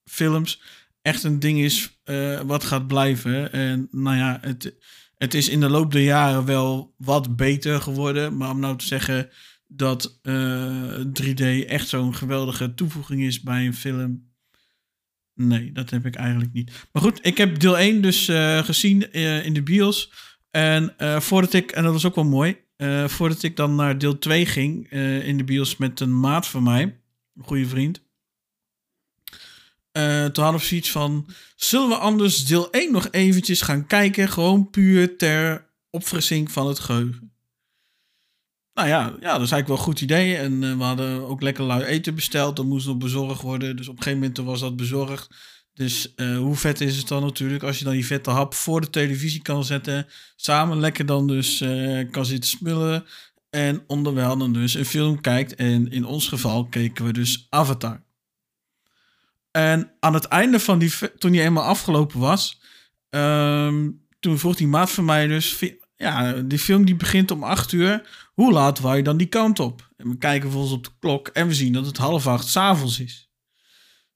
films 0.05 0.61
echt 1.01 1.23
een 1.23 1.39
ding 1.39 1.59
is 1.59 1.99
uh, 2.05 2.41
wat 2.41 2.63
gaat 2.63 2.87
blijven. 2.87 3.51
En 3.51 3.87
nou 3.91 4.17
ja, 4.17 4.37
het 4.41 4.75
het 5.19 5.33
is 5.33 5.49
in 5.49 5.59
de 5.59 5.69
loop 5.69 5.91
der 5.91 6.01
jaren 6.01 6.45
wel 6.45 6.93
wat 6.97 7.35
beter 7.35 7.81
geworden. 7.81 8.37
Maar 8.37 8.49
om 8.49 8.59
nou 8.59 8.77
te 8.77 8.85
zeggen 8.85 9.29
dat 9.67 10.19
uh, 10.23 10.99
eh, 10.99 11.05
3D 11.21 11.67
echt 11.67 11.87
zo'n 11.87 12.15
geweldige 12.15 12.73
toevoeging 12.73 13.21
is 13.21 13.41
bij 13.41 13.65
een 13.65 13.73
film. 13.73 14.27
Nee, 15.33 15.71
dat 15.71 15.89
heb 15.89 16.05
ik 16.05 16.15
eigenlijk 16.15 16.53
niet. 16.53 16.87
Maar 16.91 17.01
goed, 17.01 17.19
ik 17.25 17.37
heb 17.37 17.59
deel 17.59 17.77
1 17.77 18.01
dus 18.01 18.29
uh, 18.29 18.63
gezien 18.63 19.07
uh, 19.11 19.45
in 19.45 19.53
de 19.53 19.63
bios. 19.63 20.11
En 20.51 20.95
voordat 21.21 21.53
ik, 21.53 21.71
en 21.71 21.83
dat 21.83 21.93
was 21.93 22.05
ook 22.05 22.15
wel 22.15 22.25
mooi, 22.25 22.57
voordat 23.05 23.43
ik 23.43 23.55
dan 23.55 23.75
naar 23.75 23.97
deel 23.97 24.17
2 24.17 24.45
ging 24.45 24.89
in 25.23 25.37
de 25.37 25.43
bios 25.43 25.77
met 25.77 25.99
een 25.99 26.19
maat 26.19 26.47
van 26.47 26.63
mij, 26.63 26.81
een 27.35 27.43
goede 27.43 27.65
vriend. 27.65 28.08
Uh, 29.93 30.25
toen 30.25 30.43
hadden 30.43 30.61
we 30.61 30.67
zoiets 30.67 30.91
van: 30.91 31.27
zullen 31.55 31.89
we 31.89 31.95
anders 31.95 32.45
deel 32.45 32.71
1 32.71 32.91
nog 32.91 33.07
eventjes 33.11 33.61
gaan 33.61 33.87
kijken? 33.87 34.29
Gewoon 34.29 34.69
puur 34.69 35.17
ter 35.17 35.69
opfrissing 35.89 36.51
van 36.51 36.67
het 36.67 36.79
geheugen. 36.79 37.33
Nou 38.73 38.87
ja, 38.87 38.99
ja 38.99 39.33
dat 39.33 39.41
is 39.41 39.51
eigenlijk 39.51 39.67
wel 39.67 39.77
een 39.77 39.83
goed 39.83 40.01
idee. 40.01 40.35
En 40.35 40.61
uh, 40.61 40.77
we 40.77 40.83
hadden 40.83 41.27
ook 41.27 41.41
lekker 41.41 41.63
lui 41.63 41.83
eten 41.83 42.15
besteld. 42.15 42.55
Dat 42.55 42.65
moest 42.65 42.87
nog 42.87 42.97
bezorgd 42.97 43.41
worden. 43.41 43.75
Dus 43.75 43.87
op 43.87 43.97
een 43.97 44.03
gegeven 44.03 44.19
moment 44.19 44.37
was 44.37 44.59
dat 44.59 44.75
bezorgd. 44.75 45.29
Dus 45.73 46.13
uh, 46.15 46.37
hoe 46.37 46.55
vet 46.55 46.81
is 46.81 46.97
het 46.97 47.07
dan 47.07 47.21
natuurlijk 47.21 47.63
als 47.63 47.77
je 47.77 47.83
dan 47.83 47.93
die 47.93 48.05
vette 48.05 48.29
hap 48.29 48.53
voor 48.53 48.81
de 48.81 48.89
televisie 48.89 49.41
kan 49.41 49.63
zetten. 49.63 50.07
Samen 50.35 50.79
lekker 50.79 51.05
dan 51.05 51.27
dus 51.27 51.63
kan 52.11 52.25
zitten 52.25 52.49
smullen. 52.49 53.05
En 53.49 53.83
onderwijl 53.87 54.37
dan 54.37 54.53
dus 54.53 54.73
een 54.73 54.85
film 54.85 55.21
kijkt. 55.21 55.55
En 55.55 55.91
in 55.91 56.05
ons 56.05 56.27
geval 56.27 56.65
keken 56.65 57.05
we 57.05 57.13
dus 57.13 57.47
Avatar. 57.49 58.07
En 59.51 59.91
aan 59.99 60.13
het 60.13 60.25
einde 60.25 60.59
van 60.59 60.79
die, 60.79 60.93
toen 61.17 61.31
die 61.31 61.41
eenmaal 61.41 61.63
afgelopen 61.63 62.19
was, 62.19 62.61
um, 63.09 64.07
toen 64.19 64.39
vroeg 64.39 64.55
die 64.55 64.67
maat 64.67 64.91
van 64.91 65.05
mij 65.05 65.27
dus, 65.27 65.63
ja, 65.95 66.33
die 66.33 66.59
film 66.59 66.85
die 66.85 66.95
begint 66.95 67.31
om 67.31 67.43
acht 67.43 67.71
uur. 67.71 68.27
Hoe 68.33 68.51
laat 68.51 68.79
wou 68.79 68.97
je 68.97 69.03
dan 69.03 69.17
die 69.17 69.27
kant 69.27 69.59
op? 69.59 69.89
En 69.97 70.09
we 70.09 70.17
kijken 70.17 70.51
volgens 70.51 70.73
op 70.73 70.83
de 70.83 70.91
klok 70.99 71.27
en 71.27 71.47
we 71.47 71.53
zien 71.53 71.73
dat 71.73 71.85
het 71.85 71.97
half 71.97 72.27
acht 72.27 72.47
s'avonds 72.47 72.99
is. 72.99 73.29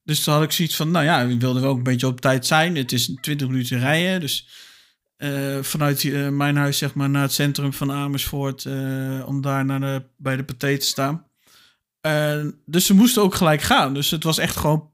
Dus 0.02 0.24
toen 0.24 0.34
had 0.34 0.42
ik 0.42 0.52
zoiets 0.52 0.76
van, 0.76 0.90
nou 0.90 1.04
ja, 1.04 1.26
we 1.26 1.38
wilden 1.38 1.62
wel 1.62 1.74
een 1.74 1.82
beetje 1.82 2.06
op 2.06 2.20
tijd 2.20 2.46
zijn. 2.46 2.76
Het 2.76 2.92
is 2.92 3.14
20 3.20 3.48
minuten 3.48 3.78
rijden, 3.78 4.20
dus 4.20 4.48
uh, 5.18 5.62
vanuit 5.62 6.02
uh, 6.02 6.28
mijn 6.28 6.56
huis 6.56 6.78
zeg 6.78 6.94
maar 6.94 7.10
naar 7.10 7.22
het 7.22 7.32
centrum 7.32 7.72
van 7.72 7.92
Amersfoort, 7.92 8.64
uh, 8.64 9.26
om 9.26 9.40
daar 9.40 9.64
naar 9.64 10.06
bij 10.16 10.36
de 10.36 10.44
paté 10.44 10.78
te 10.78 10.86
staan. 10.86 11.26
dus 12.66 12.86
ze 12.86 12.94
moesten 12.94 13.22
ook 13.22 13.34
gelijk 13.34 13.62
gaan. 13.62 13.94
Dus 13.94 14.10
het 14.10 14.24
was 14.24 14.38
echt 14.38 14.56
gewoon 14.56 14.93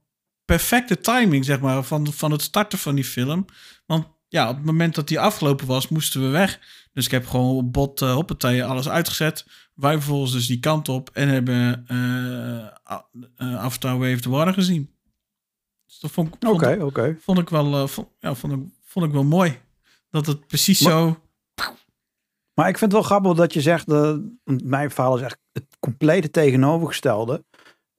perfecte 0.57 1.01
timing, 1.01 1.45
zeg 1.45 1.61
maar, 1.61 1.83
van, 1.83 2.13
van 2.13 2.31
het 2.31 2.43
starten 2.43 2.79
van 2.79 2.95
die 2.95 3.05
film. 3.05 3.45
Want 3.87 4.07
ja, 4.29 4.49
op 4.49 4.57
het 4.57 4.65
moment 4.65 4.95
dat 4.95 5.09
die 5.09 5.21
afgelopen 5.21 5.67
was, 5.67 5.89
moesten 5.89 6.23
we 6.23 6.29
weg. 6.29 6.61
Dus 6.93 7.05
ik 7.05 7.11
heb 7.11 7.27
gewoon 7.27 7.57
op 7.57 7.73
bot 7.73 8.01
uh, 8.01 8.13
hoppatee 8.13 8.65
alles 8.65 8.89
uitgezet. 8.89 9.47
Wij 9.75 9.93
vervolgens 9.93 10.33
dus 10.33 10.47
die 10.47 10.61
kant 10.61 10.89
op 10.89 11.11
en 11.13 11.29
hebben 11.29 11.85
uh, 11.89 13.57
Avatar 13.57 13.99
Wave 13.99 14.21
the 14.21 14.31
Water 14.31 14.53
gezien. 14.55 14.91
Dus 15.87 15.99
dat 15.99 16.11
vond, 16.11 16.37
vond, 16.41 16.55
okay, 16.55 16.79
okay. 16.79 17.17
vond 17.21 17.39
ik 17.39 17.49
wel, 17.49 17.89
vond, 17.89 18.09
ja, 18.19 18.35
vond, 18.35 18.53
ik, 18.53 18.61
vond 18.85 19.07
ik 19.07 19.13
wel 19.13 19.25
mooi. 19.25 19.59
Dat 20.11 20.27
het 20.27 20.47
precies 20.47 20.81
maar, 20.81 20.93
zo... 20.93 21.21
Maar 22.55 22.69
ik 22.69 22.79
vind 22.79 22.93
het 22.93 23.01
wel 23.01 23.11
grappig 23.11 23.35
dat 23.35 23.53
je 23.53 23.61
zegt, 23.61 23.87
mijn 24.45 24.91
verhaal 24.91 25.17
is 25.17 25.23
echt 25.23 25.39
het 25.53 25.77
complete 25.81 26.31
tegenovergestelde 26.31 27.45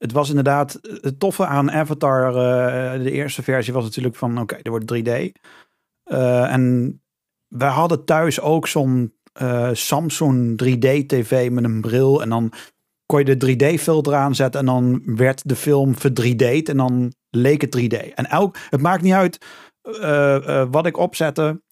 het 0.02 0.12
was 0.12 0.28
inderdaad 0.28 0.78
het 0.82 1.20
toffe 1.20 1.46
aan 1.46 1.70
Avatar. 1.70 2.28
Uh, 2.28 3.04
de 3.04 3.10
eerste 3.10 3.42
versie 3.42 3.72
was 3.72 3.84
natuurlijk 3.84 4.16
van 4.16 4.40
oké, 4.40 4.56
er 4.62 4.70
wordt 4.70 4.94
3D. 4.94 5.08
Uh, 5.08 5.30
eh, 6.04 6.52
en 6.52 7.02
wij 7.48 7.68
hadden 7.68 8.04
thuis 8.04 8.40
ook 8.40 8.66
zo'n 8.66 9.14
Samsung 9.72 10.62
3D 10.64 11.06
TV 11.06 11.50
met 11.50 11.64
een 11.64 11.80
bril. 11.80 12.22
En 12.22 12.28
dan 12.28 12.52
kon 13.06 13.18
je 13.18 13.36
de 13.36 13.74
3D 13.76 13.80
filter 13.80 14.14
aanzetten 14.14 14.60
en 14.60 14.66
dan 14.66 15.02
werd 15.04 15.48
de 15.48 15.56
film 15.56 15.94
ver 15.96 16.10
3D'd 16.10 16.68
en 16.68 16.76
dan 16.76 17.12
leek 17.30 17.60
het 17.60 17.78
3D. 17.78 18.14
En 18.14 18.30
elk, 18.30 18.56
het 18.70 18.80
maakt 18.80 19.02
niet 19.02 19.12
uit 19.12 19.44
wat 20.70 20.86
ik 20.86 20.96
opzette. 20.96 21.62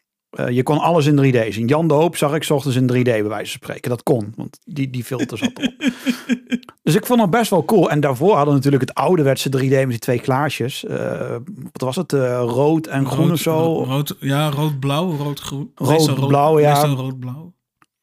Je 0.49 0.63
kon 0.63 0.79
alles 0.79 1.07
in 1.07 1.35
3D 1.35 1.49
zien. 1.49 1.67
Jan 1.67 1.89
de 1.89 1.95
Hoop 1.95 2.17
zag 2.17 2.35
ik 2.35 2.51
ochtends 2.51 2.77
in 2.77 2.91
3D 2.93 3.03
bij 3.03 3.25
wijze 3.25 3.59
van 3.59 3.61
spreken. 3.63 3.91
Dat 3.91 4.03
kon, 4.03 4.33
want 4.37 4.59
die, 4.65 4.91
die 4.91 5.05
filter 5.05 5.39
zat 5.39 5.59
op. 5.59 5.73
dus 6.83 6.95
ik 6.95 7.07
vond 7.07 7.21
het 7.21 7.31
best 7.31 7.51
wel 7.51 7.65
cool. 7.65 7.91
En 7.91 8.01
daarvoor 8.01 8.35
hadden 8.35 8.49
we 8.49 8.55
natuurlijk 8.55 8.83
het 8.83 8.95
ouderwetse 8.95 9.49
3D 9.49 9.71
met 9.71 9.89
die 9.89 9.99
twee 9.99 10.21
klaasjes. 10.21 10.85
Uh, 10.85 11.37
wat 11.73 11.83
was 11.83 11.97
het? 11.97 12.13
Uh, 12.13 12.43
rood 12.47 12.87
en 12.87 13.07
groen 13.07 13.33
of 13.33 13.39
zo? 13.39 13.85
Rood, 13.85 14.17
ja, 14.21 14.51
rood-blauw, 14.51 15.17
rood-groen. 15.17 15.73
Rood-blauw, 15.75 16.59
ja. 16.59 16.85
rood-blauw. 16.85 17.53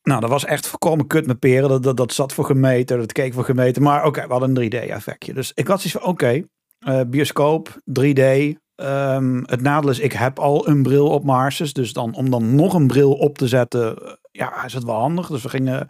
Nou, 0.07 0.21
dat 0.21 0.29
was 0.29 0.45
echt 0.45 0.67
voorkomen 0.67 1.07
kut 1.07 1.27
met 1.27 1.39
peren. 1.39 1.69
Dat, 1.69 1.83
dat, 1.83 1.97
dat 1.97 2.13
zat 2.13 2.33
voor 2.33 2.45
gemeten, 2.45 2.97
dat 2.97 3.11
keek 3.11 3.33
voor 3.33 3.43
gemeten. 3.43 3.81
Maar 3.83 4.05
oké, 4.05 4.21
we 4.21 4.31
hadden 4.31 4.57
een 4.57 4.71
3D-effectje. 4.71 5.33
Dus 5.33 5.51
ik 5.53 5.67
had 5.67 5.81
zoiets 5.81 5.99
van, 5.99 6.11
oké, 6.11 6.43
eh, 6.79 7.01
bioscoop, 7.07 7.81
3D. 7.85 8.55
Ehm, 8.75 9.41
het 9.45 9.61
nadeel 9.61 9.89
is, 9.89 9.99
ik 9.99 10.13
heb 10.13 10.39
al 10.39 10.67
een 10.67 10.83
bril 10.83 11.07
op 11.07 11.23
Marses. 11.23 11.73
Dus 11.73 11.93
dan, 11.93 12.15
om 12.15 12.29
dan 12.29 12.55
nog 12.55 12.73
een 12.73 12.87
bril 12.87 13.13
op 13.13 13.37
te 13.37 13.47
zetten, 13.47 14.05
eh, 14.05 14.11
ja, 14.31 14.65
is 14.65 14.73
het 14.73 14.83
wel 14.83 14.99
handig. 14.99 15.27
Dus 15.27 15.43
we 15.43 15.49
gingen 15.49 15.87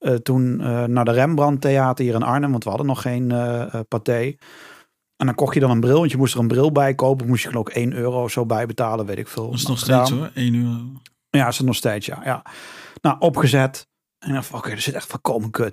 uh, 0.00 0.14
toen 0.14 0.56
naar 0.92 1.04
de 1.04 1.12
Rembrandt 1.12 1.60
Theater 1.60 2.04
hier 2.04 2.14
in 2.14 2.22
Arnhem. 2.22 2.50
Want 2.50 2.64
we 2.64 2.68
hadden 2.68 2.88
nog 2.88 3.02
geen 3.02 3.28
paté. 3.88 4.34
En 5.16 5.26
dan 5.26 5.34
kocht 5.34 5.54
je 5.54 5.60
dan 5.60 5.70
een 5.70 5.80
bril, 5.80 5.98
want 5.98 6.10
je 6.10 6.16
moest 6.16 6.34
er 6.34 6.40
een 6.40 6.48
bril 6.48 6.72
bij 6.72 6.94
kopen. 6.94 7.26
Moest 7.26 7.42
je 7.42 7.48
geloof 7.48 7.68
ik 7.68 7.74
1 7.74 7.92
euro 7.92 8.28
zo 8.28 8.46
bij 8.46 8.66
betalen, 8.66 9.06
weet 9.06 9.18
ik 9.18 9.28
veel. 9.28 9.50
Dat 9.50 9.58
is 9.58 9.66
nog 9.66 9.78
steeds 9.78 10.10
hoor, 10.10 10.30
1 10.34 10.54
euro. 10.54 10.78
Ja, 11.30 11.48
is 11.48 11.56
het 11.56 11.66
nog 11.66 11.76
steeds, 11.76 12.06
ja. 12.06 12.20
ja. 12.24 12.42
Nou, 13.02 13.16
opgezet. 13.18 13.88
En 14.18 14.32
dan 14.32 14.42
oké, 14.52 14.70
er 14.70 14.80
zit 14.80 14.94
echt 14.94 15.06
voorkomen 15.06 15.50
kut. 15.50 15.72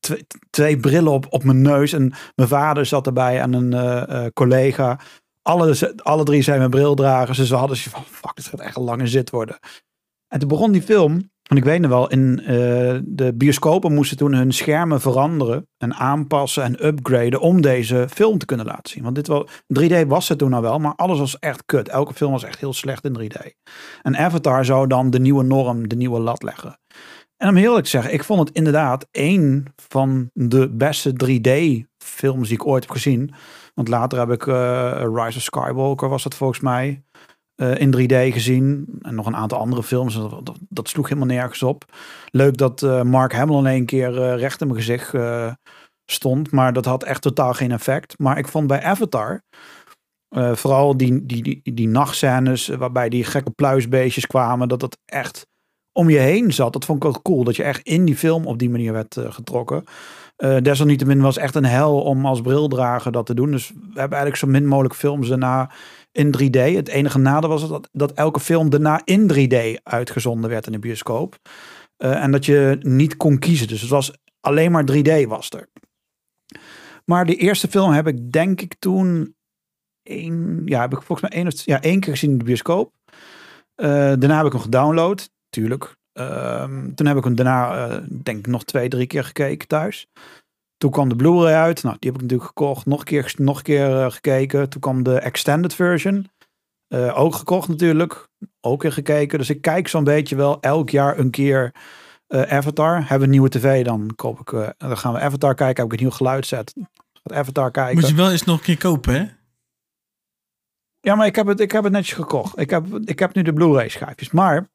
Twee, 0.00 0.26
twee, 0.50 0.76
brillen 0.76 1.12
op, 1.12 1.26
op 1.30 1.44
mijn 1.44 1.62
neus. 1.62 1.92
En 1.92 2.12
mijn 2.34 2.48
vader 2.48 2.86
zat 2.86 3.06
erbij 3.06 3.40
en 3.40 3.52
een 3.52 3.72
uh, 3.72 4.26
collega. 4.34 5.00
Alle, 5.42 5.94
alle 6.02 6.24
drie 6.24 6.42
zijn 6.42 6.58
mijn 6.58 6.70
brildragers. 6.70 7.38
Dus 7.38 7.50
we 7.50 7.56
hadden 7.56 7.76
ze 7.76 7.90
van, 7.90 8.04
fuck, 8.04 8.36
dit 8.36 8.46
gaat 8.46 8.60
echt 8.60 8.76
een 8.76 8.82
lange 8.82 9.06
zit 9.06 9.30
worden. 9.30 9.58
En 10.28 10.38
toen 10.38 10.48
begon 10.48 10.72
die 10.72 10.82
film. 10.82 11.30
En 11.48 11.56
ik 11.56 11.64
weet 11.64 11.80
nog 11.80 11.90
wel, 11.90 12.08
in 12.08 12.40
uh, 12.40 12.48
de 13.04 13.32
bioscopen 13.34 13.94
moesten 13.94 14.16
toen 14.16 14.34
hun 14.34 14.52
schermen 14.52 15.00
veranderen 15.00 15.66
en 15.78 15.94
aanpassen 15.94 16.62
en 16.62 16.86
upgraden 16.86 17.40
om 17.40 17.60
deze 17.60 18.06
film 18.10 18.38
te 18.38 18.46
kunnen 18.46 18.66
laten 18.66 18.90
zien. 18.92 19.02
Want 19.02 19.14
dit 19.14 19.28
wel, 19.28 19.48
3D 19.80 20.06
was 20.06 20.28
het 20.28 20.38
toen 20.38 20.52
al 20.52 20.62
wel, 20.62 20.78
maar 20.78 20.94
alles 20.96 21.18
was 21.18 21.38
echt 21.38 21.62
kut. 21.66 21.88
Elke 21.88 22.14
film 22.14 22.32
was 22.32 22.44
echt 22.44 22.60
heel 22.60 22.72
slecht 22.72 23.04
in 23.04 23.20
3D. 23.20 23.50
En 24.02 24.16
Avatar 24.16 24.64
zou 24.64 24.86
dan 24.86 25.10
de 25.10 25.20
nieuwe 25.20 25.44
norm, 25.44 25.88
de 25.88 25.96
nieuwe 25.96 26.20
lat 26.20 26.42
leggen. 26.42 26.78
En 27.36 27.48
om 27.48 27.54
heel 27.54 27.66
eerlijk 27.66 27.84
te 27.84 27.90
zeggen, 27.90 28.12
ik 28.12 28.24
vond 28.24 28.48
het 28.48 28.56
inderdaad 28.56 29.06
één 29.10 29.64
van 29.76 30.30
de 30.32 30.68
beste 30.68 31.12
3D 31.24 31.84
films 31.98 32.48
die 32.48 32.56
ik 32.56 32.66
ooit 32.66 32.82
heb 32.82 32.92
gezien. 32.92 33.34
Want 33.74 33.88
later 33.88 34.18
heb 34.18 34.30
ik 34.30 34.46
uh, 34.46 35.02
Rise 35.14 35.36
of 35.36 35.42
Skywalker 35.42 36.08
was 36.08 36.24
het 36.24 36.34
volgens 36.34 36.60
mij. 36.60 37.02
Uh, 37.60 37.80
in 37.80 37.94
3D 37.96 38.32
gezien. 38.32 38.86
En 39.02 39.14
nog 39.14 39.26
een 39.26 39.36
aantal 39.36 39.58
andere 39.58 39.82
films. 39.82 40.14
Dat, 40.14 40.58
dat, 40.68 40.88
sloeg 40.88 41.08
helemaal 41.08 41.34
nergens 41.34 41.62
op. 41.62 41.84
Leuk 42.30 42.56
dat 42.56 42.82
uh, 42.82 43.02
Mark 43.02 43.32
Hamill 43.32 43.58
in 43.58 43.66
één 43.66 43.86
keer 43.86 44.12
uh, 44.14 44.36
recht 44.36 44.60
in 44.60 44.66
mijn 44.66 44.78
gezicht 44.78 45.14
stond. 46.04 46.50
Maar 46.50 46.72
dat 46.72 46.84
had 46.84 47.02
echt 47.02 47.22
totaal 47.22 47.54
geen 47.54 47.72
effect. 47.72 48.18
Maar 48.18 48.38
ik 48.38 48.48
vond 48.48 48.66
bij 48.66 48.82
Avatar. 48.82 49.42
vooral 50.34 50.96
die, 50.96 51.26
die, 51.26 51.42
die, 51.42 51.74
die 51.74 51.88
nachtscènes. 51.88 52.68
Waarbij 52.68 53.08
die 53.08 53.24
gekke 53.24 53.50
pluisbeestjes 53.50 54.26
kwamen. 54.26 54.68
Dat 54.68 54.80
dat 54.80 54.98
echt 55.04 55.46
om 55.92 56.10
je 56.10 56.18
heen 56.18 56.52
zat. 56.52 56.72
Dat 56.72 56.84
vond 56.84 57.04
ik 57.04 57.08
ook 57.08 57.22
cool. 57.22 57.44
Dat 57.44 57.56
je 57.56 57.62
echt 57.62 57.86
in 57.86 58.04
die 58.04 58.16
film 58.16 58.46
op 58.46 58.58
die 58.58 58.70
manier 58.70 58.92
werd 58.92 59.16
getrokken. 59.28 59.84
desalniettemin 60.62 61.20
was 61.20 61.36
echt 61.36 61.54
een 61.54 61.64
hel 61.64 62.00
om 62.00 62.26
als 62.26 62.40
brildrager 62.40 63.12
dat 63.12 63.26
te 63.26 63.34
doen. 63.34 63.50
Dus 63.50 63.68
we 63.68 64.00
hebben 64.00 64.18
eigenlijk 64.18 64.36
zo 64.36 64.46
min 64.46 64.66
mogelijk 64.66 64.94
films 64.94 65.28
daarna 65.28 65.70
in 66.18 66.34
3D. 66.42 66.74
Het 66.74 66.88
enige 66.88 67.18
nadeel 67.18 67.48
was 67.48 67.68
dat, 67.68 67.88
dat 67.92 68.12
elke 68.12 68.40
film 68.40 68.70
daarna 68.70 69.00
in 69.04 69.32
3D 69.32 69.82
uitgezonden 69.82 70.50
werd 70.50 70.66
in 70.66 70.72
de 70.72 70.78
bioscoop. 70.78 71.38
Uh, 71.98 72.22
en 72.22 72.30
dat 72.30 72.44
je 72.44 72.78
niet 72.80 73.16
kon 73.16 73.38
kiezen. 73.38 73.68
Dus 73.68 73.80
het 73.80 73.90
was 73.90 74.12
alleen 74.40 74.70
maar 74.70 74.84
3D 74.92 75.26
was 75.26 75.50
er. 75.50 75.68
Maar 77.04 77.26
de 77.26 77.36
eerste 77.36 77.68
film 77.68 77.90
heb 77.90 78.06
ik 78.06 78.32
denk 78.32 78.60
ik 78.60 78.74
toen 78.78 79.34
één, 80.02 80.62
ja, 80.64 80.80
heb 80.80 80.92
ik 80.92 81.02
volgens 81.02 81.30
mij 81.30 81.42
één, 81.42 81.52
ja, 81.64 81.82
één 81.82 82.00
keer 82.00 82.12
gezien 82.12 82.30
in 82.30 82.38
de 82.38 82.44
bioscoop. 82.44 82.92
Uh, 83.76 83.86
daarna 83.88 84.36
heb 84.36 84.46
ik 84.46 84.52
hem 84.52 84.60
gedownload, 84.60 85.30
tuurlijk. 85.48 85.96
Uh, 86.14 86.64
toen 86.94 87.06
heb 87.06 87.16
ik 87.16 87.24
hem 87.24 87.34
daarna, 87.34 87.88
uh, 87.88 88.02
denk 88.22 88.38
ik, 88.38 88.46
nog 88.46 88.64
twee, 88.64 88.88
drie 88.88 89.06
keer 89.06 89.24
gekeken 89.24 89.68
thuis. 89.68 90.06
Toen 90.78 90.90
kwam 90.90 91.08
de 91.08 91.16
Blu-ray 91.16 91.54
uit. 91.54 91.82
Nou, 91.82 91.96
die 91.98 92.10
heb 92.10 92.20
ik 92.20 92.22
natuurlijk 92.22 92.48
gekocht. 92.48 92.86
Nog 92.86 92.98
een 92.98 93.04
keer, 93.04 93.34
nog 93.36 93.56
een 93.56 93.62
keer 93.62 93.90
uh, 93.90 94.10
gekeken. 94.10 94.68
Toen 94.68 94.80
kwam 94.80 95.02
de 95.02 95.18
extended 95.18 95.74
version. 95.74 96.30
Uh, 96.88 97.18
ook 97.18 97.34
gekocht 97.34 97.68
natuurlijk. 97.68 98.28
Ook 98.60 98.82
weer 98.82 98.92
gekeken. 98.92 99.38
Dus 99.38 99.50
ik 99.50 99.60
kijk 99.60 99.88
zo'n 99.88 100.04
beetje 100.04 100.36
wel 100.36 100.60
elk 100.60 100.90
jaar 100.90 101.18
een 101.18 101.30
keer 101.30 101.74
uh, 102.28 102.42
Avatar. 102.42 102.98
Hebben 102.98 103.18
we 103.18 103.24
een 103.24 103.30
nieuwe 103.30 103.48
tv, 103.48 103.84
dan 103.84 104.14
koop 104.16 104.40
ik. 104.40 104.74
dan 104.76 104.98
gaan 104.98 105.12
we 105.12 105.20
Avatar 105.20 105.54
kijken. 105.54 105.82
Heb 105.82 105.92
ik 105.92 105.98
een 105.98 106.04
nieuw 106.04 106.16
geluidset. 106.16 106.74
Gaat 107.12 107.32
Avatar 107.32 107.70
kijken. 107.70 108.00
Moet 108.00 108.08
je 108.08 108.14
wel 108.14 108.30
eens 108.30 108.44
nog 108.44 108.58
een 108.58 108.64
keer 108.64 108.78
kopen, 108.78 109.14
hè? 109.14 109.26
Ja, 111.00 111.14
maar 111.14 111.26
ik 111.26 111.36
heb 111.36 111.46
het, 111.46 111.60
ik 111.60 111.72
heb 111.72 111.84
het 111.84 111.92
netjes 111.92 112.16
gekocht. 112.16 112.58
Ik 112.58 112.70
heb, 112.70 112.86
ik 113.04 113.18
heb 113.18 113.34
nu 113.34 113.42
de 113.42 113.52
Blu-ray 113.52 113.88
schijfjes. 113.88 114.30
Maar 114.30 114.68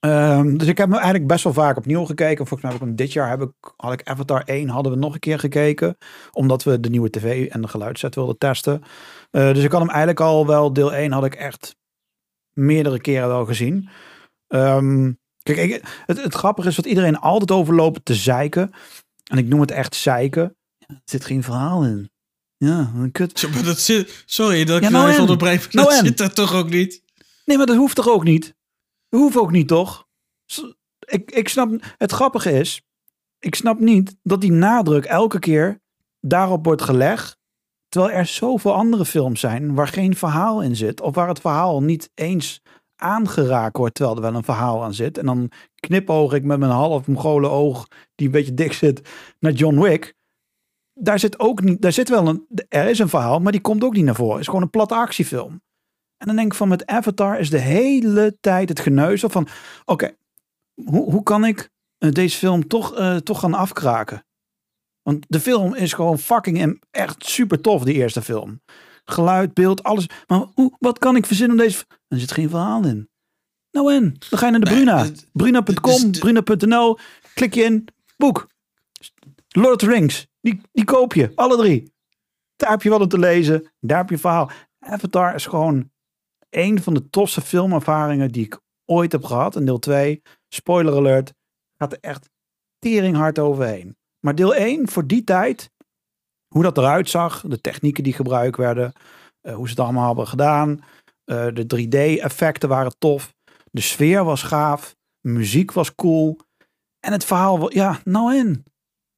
Um, 0.00 0.58
dus 0.58 0.68
ik 0.68 0.78
heb 0.78 0.88
hem 0.88 0.96
eigenlijk 0.96 1.26
best 1.26 1.44
wel 1.44 1.52
vaak 1.52 1.76
opnieuw 1.76 2.04
gekeken. 2.04 2.46
Volgens 2.46 2.62
mij 2.62 2.70
heb 2.70 2.80
ik 2.80 2.86
hem 2.86 2.96
dit 2.96 3.12
jaar 3.12 3.28
heb 3.28 3.42
ik, 3.42 3.72
had 3.76 3.92
ik 3.92 4.08
Avatar 4.08 4.42
1 4.44 4.68
hadden 4.68 4.92
we 4.92 4.98
nog 4.98 5.14
een 5.14 5.20
keer 5.20 5.38
gekeken. 5.38 5.96
Omdat 6.32 6.62
we 6.62 6.80
de 6.80 6.90
nieuwe 6.90 7.10
tv 7.10 7.48
en 7.48 7.60
de 7.60 7.68
geluidset 7.68 8.14
wilden 8.14 8.38
testen. 8.38 8.82
Uh, 9.30 9.54
dus 9.54 9.64
ik 9.64 9.70
had 9.70 9.80
hem 9.80 9.90
eigenlijk 9.90 10.20
al 10.20 10.46
wel, 10.46 10.72
deel 10.72 10.94
1 10.94 11.12
had 11.12 11.24
ik 11.24 11.34
echt 11.34 11.76
meerdere 12.52 13.00
keren 13.00 13.28
wel 13.28 13.44
gezien. 13.44 13.88
Um, 14.48 15.18
kijk, 15.42 15.58
ik, 15.58 16.02
het, 16.06 16.22
het 16.22 16.34
grappige 16.34 16.68
is 16.68 16.76
dat 16.76 16.86
iedereen 16.86 17.18
altijd 17.18 17.50
overloopt 17.50 18.04
te 18.04 18.14
zeiken. 18.14 18.72
En 19.24 19.38
ik 19.38 19.48
noem 19.48 19.60
het 19.60 19.70
echt 19.70 19.94
zeiken. 19.94 20.56
Er 20.78 21.00
zit 21.04 21.24
geen 21.24 21.42
verhaal 21.42 21.84
in. 21.84 22.10
Ja, 22.56 22.92
een 22.94 23.12
kut. 23.12 23.64
dat 23.64 23.78
zit, 23.78 24.22
sorry 24.26 24.64
dat 24.64 24.76
ik 24.76 24.82
ja, 24.82 24.88
nou 24.90 25.08
even 25.08 25.20
onderbreek. 25.20 25.72
Dat 25.72 25.92
zit 25.92 26.20
er 26.20 26.34
toch 26.34 26.54
ook 26.54 26.70
niet? 26.70 27.02
Nee, 27.44 27.56
maar 27.56 27.66
dat 27.66 27.76
hoeft 27.76 27.96
toch 27.96 28.08
ook 28.08 28.24
niet? 28.24 28.54
Hoeft 29.16 29.36
ook 29.36 29.50
niet, 29.50 29.68
toch? 29.68 30.08
Ik, 30.98 31.30
ik 31.30 31.48
snap, 31.48 31.70
het 31.96 32.12
grappige 32.12 32.52
is, 32.52 32.82
ik 33.38 33.54
snap 33.54 33.78
niet 33.78 34.16
dat 34.22 34.40
die 34.40 34.52
nadruk 34.52 35.04
elke 35.04 35.38
keer 35.38 35.80
daarop 36.20 36.64
wordt 36.64 36.82
gelegd. 36.82 37.38
Terwijl 37.88 38.12
er 38.14 38.26
zoveel 38.26 38.74
andere 38.74 39.04
films 39.04 39.40
zijn 39.40 39.74
waar 39.74 39.88
geen 39.88 40.16
verhaal 40.16 40.62
in 40.62 40.76
zit. 40.76 41.00
Of 41.00 41.14
waar 41.14 41.28
het 41.28 41.40
verhaal 41.40 41.82
niet 41.82 42.10
eens 42.14 42.62
aangeraakt 42.96 43.76
wordt 43.76 43.94
terwijl 43.94 44.16
er 44.16 44.22
wel 44.22 44.34
een 44.34 44.44
verhaal 44.44 44.84
aan 44.84 44.94
zit. 44.94 45.18
En 45.18 45.26
dan 45.26 45.50
knipoog 45.74 46.32
ik 46.32 46.44
met 46.44 46.58
mijn 46.58 46.70
half 46.70 47.06
Mongolen 47.06 47.50
oog, 47.50 47.86
die 48.14 48.26
een 48.26 48.32
beetje 48.32 48.54
dik 48.54 48.72
zit, 48.72 49.08
naar 49.38 49.52
John 49.52 49.80
Wick. 49.80 50.14
Daar 50.94 51.18
zit 51.18 51.38
ook 51.38 51.62
niet, 51.62 51.82
daar 51.82 51.92
zit 51.92 52.08
wel 52.08 52.28
een, 52.28 52.46
er 52.68 52.88
is 52.88 52.98
een 52.98 53.08
verhaal, 53.08 53.38
maar 53.38 53.52
die 53.52 53.60
komt 53.60 53.84
ook 53.84 53.94
niet 53.94 54.04
naar 54.04 54.14
voren. 54.14 54.32
Het 54.32 54.40
is 54.40 54.46
gewoon 54.46 54.62
een 54.62 54.70
platte 54.70 54.94
actiefilm. 54.94 55.62
En 56.20 56.26
dan 56.26 56.36
denk 56.36 56.52
ik 56.52 56.58
van 56.58 56.68
met 56.68 56.86
Avatar 56.86 57.38
is 57.38 57.50
de 57.50 57.58
hele 57.58 58.36
tijd 58.40 58.68
het 58.68 58.80
geneuzel 58.80 59.28
van 59.28 59.48
oké, 59.84 60.14
hoe, 60.84 61.10
hoe 61.10 61.22
kan 61.22 61.44
ik 61.44 61.70
eh, 61.98 62.10
deze 62.10 62.36
film 62.36 62.68
toch, 62.68 62.98
uh, 62.98 63.16
toch 63.16 63.40
gaan 63.40 63.54
afkraken? 63.54 64.24
Want 65.02 65.24
de 65.28 65.40
film 65.40 65.74
is 65.74 65.92
gewoon 65.92 66.18
fucking 66.18 66.60
en 66.60 66.78
echt 66.90 67.26
super 67.26 67.60
tof, 67.60 67.82
die 67.82 67.94
eerste 67.94 68.22
film. 68.22 68.60
Geluid, 69.04 69.54
beeld, 69.54 69.82
alles. 69.82 70.06
Maar 70.26 70.44
hoe, 70.54 70.76
wat 70.78 70.98
kan 70.98 71.16
ik 71.16 71.26
verzinnen 71.26 71.58
om 71.58 71.62
deze... 71.62 71.84
Er 72.08 72.18
zit 72.18 72.32
geen 72.32 72.48
verhaal 72.48 72.84
in. 72.84 73.08
Nou 73.70 73.94
en, 73.94 74.16
dan 74.28 74.38
ga 74.38 74.46
je 74.46 74.52
naar 74.52 74.60
de 74.60 74.70
Bruna. 74.70 75.06
Bruna.com, 75.32 76.10
Bruna.nl, 76.10 76.98
klik 77.34 77.54
je 77.54 77.62
in, 77.62 77.88
boek. 78.16 78.48
Lord 79.48 79.70
of 79.72 79.76
the 79.76 79.86
Rings, 79.86 80.26
die, 80.40 80.60
die 80.72 80.84
koop 80.84 81.14
je, 81.14 81.32
alle 81.34 81.56
drie. 81.56 81.92
Daar 82.56 82.70
heb 82.70 82.82
je 82.82 82.90
wat 82.90 83.00
om 83.00 83.08
te 83.08 83.18
lezen, 83.18 83.70
daar 83.80 83.98
heb 83.98 84.10
je 84.10 84.18
verhaal. 84.18 84.50
Avatar 84.78 85.34
is 85.34 85.46
gewoon 85.46 85.89
een 86.50 86.82
van 86.82 86.94
de 86.94 87.10
tofste 87.10 87.40
filmervaringen 87.40 88.32
die 88.32 88.44
ik 88.44 88.60
ooit 88.84 89.12
heb 89.12 89.24
gehad. 89.24 89.56
En 89.56 89.64
deel 89.64 89.78
2, 89.78 90.22
spoiler 90.48 90.94
alert, 90.94 91.32
gaat 91.76 91.92
er 91.92 91.98
echt 92.00 92.30
teringhard 92.78 93.38
overheen. 93.38 93.96
Maar 94.20 94.34
deel 94.34 94.54
1, 94.54 94.88
voor 94.88 95.06
die 95.06 95.24
tijd, 95.24 95.70
hoe 96.54 96.62
dat 96.62 96.78
eruit 96.78 97.10
zag, 97.10 97.44
de 97.46 97.60
technieken 97.60 98.04
die 98.04 98.12
gebruikt 98.12 98.56
werden, 98.56 98.92
uh, 99.42 99.54
hoe 99.54 99.64
ze 99.64 99.70
het 99.70 99.80
allemaal 99.80 100.06
hebben 100.06 100.28
gedaan, 100.28 100.70
uh, 100.70 101.46
de 101.52 101.66
3D-effecten 101.66 102.68
waren 102.68 102.98
tof, 102.98 103.34
de 103.70 103.80
sfeer 103.80 104.24
was 104.24 104.42
gaaf, 104.42 104.96
muziek 105.20 105.72
was 105.72 105.94
cool. 105.94 106.38
En 107.00 107.12
het 107.12 107.24
verhaal, 107.24 107.72
ja, 107.72 108.00
nou 108.04 108.34
in. 108.34 108.64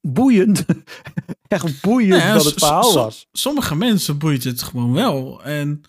Boeiend. 0.07 0.65
Echt 1.47 1.81
boeiend 1.81 2.33
dat 2.33 2.45
het 2.45 2.53
verhaal 2.53 2.93
was. 2.93 3.27
Sommige 3.31 3.75
mensen 3.75 4.17
boeit 4.17 4.43
het 4.43 4.61
gewoon 4.61 4.93
wel. 4.93 5.43
En 5.43 5.83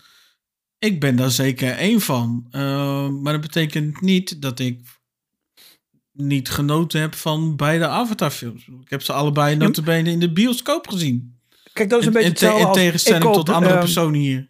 ik 0.85 0.99
ben 0.99 1.15
daar 1.15 1.31
zeker 1.31 1.71
één 1.71 2.01
van. 2.01 2.47
Uh, 2.51 3.09
maar 3.09 3.33
dat 3.33 3.41
betekent 3.41 4.01
niet 4.01 4.41
dat 4.41 4.59
ik 4.59 4.79
niet 6.11 6.49
genoten 6.49 7.01
heb 7.01 7.15
van 7.15 7.55
beide 7.55 7.87
Avatar-films. 7.87 8.67
Ik 8.67 8.89
heb 8.89 9.01
ze 9.01 9.13
allebei 9.13 9.55
notabene 9.55 10.11
in 10.11 10.19
de 10.19 10.31
bioscoop 10.31 10.87
gezien. 10.87 11.39
Kijk, 11.73 11.89
dat 11.89 11.99
is 11.99 12.05
een 12.05 12.13
beetje 12.13 12.29
hetzelfde 12.29 12.61
in, 12.61 12.67
in 12.67 12.73
tegenstelling 12.73 13.33
tot 13.33 13.49
andere 13.49 13.73
uh, 13.73 13.79
personen 13.79 14.19
hier. 14.19 14.49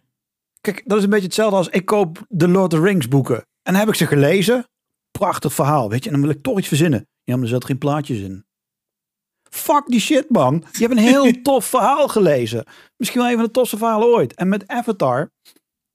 Kijk, 0.60 0.82
dat 0.84 0.98
is 0.98 1.04
een 1.04 1.10
beetje 1.10 1.26
hetzelfde 1.26 1.56
als 1.56 1.68
ik 1.68 1.84
koop 1.84 2.24
de 2.28 2.48
Lord 2.48 2.72
of 2.72 2.78
the 2.78 2.84
Rings 2.84 3.08
boeken. 3.08 3.36
En 3.36 3.72
dan 3.72 3.74
heb 3.74 3.88
ik 3.88 3.94
ze 3.94 4.06
gelezen. 4.06 4.68
Prachtig 5.10 5.52
verhaal, 5.52 5.88
weet 5.88 6.04
je. 6.04 6.10
En 6.10 6.16
dan 6.16 6.26
wil 6.26 6.34
ik 6.36 6.42
toch 6.42 6.58
iets 6.58 6.68
verzinnen. 6.68 7.08
Ja, 7.24 7.34
maar 7.34 7.44
er 7.44 7.50
zat 7.50 7.64
geen 7.64 7.78
plaatjes 7.78 8.18
in. 8.18 8.44
Fuck 9.50 9.82
die 9.86 10.00
shit, 10.00 10.30
man. 10.30 10.64
Je 10.72 10.78
hebt 10.78 10.92
een 10.92 10.98
heel 10.98 11.40
tof 11.42 11.64
verhaal 11.64 12.08
gelezen. 12.08 12.64
Misschien 12.96 13.20
wel 13.20 13.30
een 13.30 13.36
van 13.36 13.44
de 13.44 13.50
tofste 13.50 13.76
verhalen 13.76 14.08
ooit. 14.08 14.34
En 14.34 14.48
met 14.48 14.66
Avatar 14.66 15.32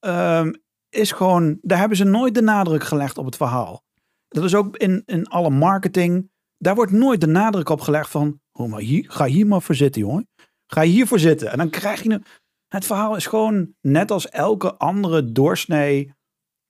um, 0.06 0.62
is 0.90 1.12
gewoon, 1.12 1.58
daar 1.62 1.80
hebben 1.80 1.98
ze 1.98 2.04
nooit 2.04 2.36
de 2.36 2.42
nadruk 2.42 2.84
gelegd 2.84 3.18
op 3.18 3.26
het 3.26 3.36
verhaal. 3.36 3.84
Dat 4.28 4.44
is 4.44 4.56
ook 4.56 4.78
in, 4.78 5.04
in 5.06 5.28
alle 5.28 5.50
marketing. 5.50 6.32
Daar 6.58 6.76
wordt 6.76 6.92
nooit 6.92 7.22
de 7.22 7.28
nadruk 7.28 7.70
op 7.70 7.82
gelegd 7.82 8.10
van, 8.10 8.40
oh, 8.52 8.70
maar 8.70 8.80
hier, 8.82 9.06
ga 9.08 9.26
hier 9.26 9.48
maar 9.48 9.62
voor 9.62 9.76
zitten, 9.76 10.02
jongen. 10.02 10.30
Ga 10.68 10.82
hiervoor 10.82 11.20
zitten. 11.20 11.52
En 11.52 11.58
dan 11.58 11.70
krijg 11.70 12.04
je 12.04 12.10
een... 12.10 12.24
Het 12.68 12.86
verhaal 12.86 13.16
is 13.16 13.26
gewoon 13.26 13.74
net 13.82 14.12
als 14.12 14.30
elke 14.30 14.76
andere 14.76 15.32
doorsnee, 15.32 16.14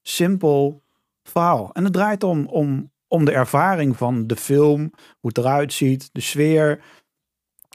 simpel 0.01 0.83
verhaal. 1.23 1.69
En 1.73 1.83
het 1.83 1.93
draait 1.93 2.23
om, 2.23 2.47
om, 2.47 2.91
om 3.07 3.25
de 3.25 3.31
ervaring 3.31 3.97
van 3.97 4.27
de 4.27 4.35
film, 4.35 4.79
hoe 5.19 5.29
het 5.29 5.37
eruit 5.37 5.73
ziet, 5.73 6.09
de 6.11 6.21
sfeer, 6.21 6.83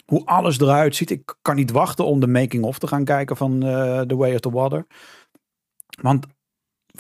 hoe 0.05 0.25
alles 0.25 0.61
eruit 0.61 0.97
ziet. 0.97 1.11
Ik 1.11 1.35
kan 1.43 1.57
niet 1.57 1.71
wachten 1.71 2.05
om 2.05 2.21
de 2.21 2.27
making-of 2.27 2.79
te 2.79 2.87
gaan 2.87 3.05
kijken 3.05 3.37
van 3.37 3.67
uh, 3.67 4.01
The 4.01 4.17
Way 4.17 4.35
of 4.35 4.41
the 4.41 4.51
Water. 4.51 4.87
Want 6.01 6.27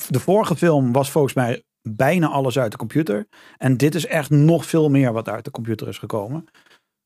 de 0.08 0.20
vorige 0.20 0.56
film 0.56 0.92
was 0.92 1.10
volgens 1.10 1.34
mij 1.34 1.62
bijna 1.88 2.28
alles 2.28 2.58
uit 2.58 2.70
de 2.70 2.78
computer. 2.78 3.26
En 3.56 3.76
dit 3.76 3.94
is 3.94 4.06
echt 4.06 4.30
nog 4.30 4.66
veel 4.66 4.88
meer 4.88 5.12
wat 5.12 5.28
uit 5.28 5.44
de 5.44 5.50
computer 5.50 5.88
is 5.88 5.98
gekomen. 5.98 6.44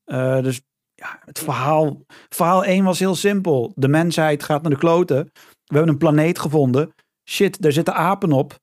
Uh, 0.07 0.43
dus 0.43 0.61
ja, 0.95 1.21
het 1.25 1.39
verhaal, 1.39 2.01
verhaal 2.29 2.65
1 2.65 2.85
was 2.85 2.99
heel 2.99 3.15
simpel. 3.15 3.73
De 3.75 3.89
mensheid 3.89 4.43
gaat 4.43 4.63
naar 4.63 4.71
de 4.71 4.79
kloten. 4.79 5.31
We 5.65 5.77
hebben 5.77 5.93
een 5.93 5.99
planeet 5.99 6.39
gevonden. 6.39 6.95
Shit, 7.29 7.63
daar 7.63 7.73
zitten 7.73 7.95
apen 7.95 8.33
op. 8.33 8.59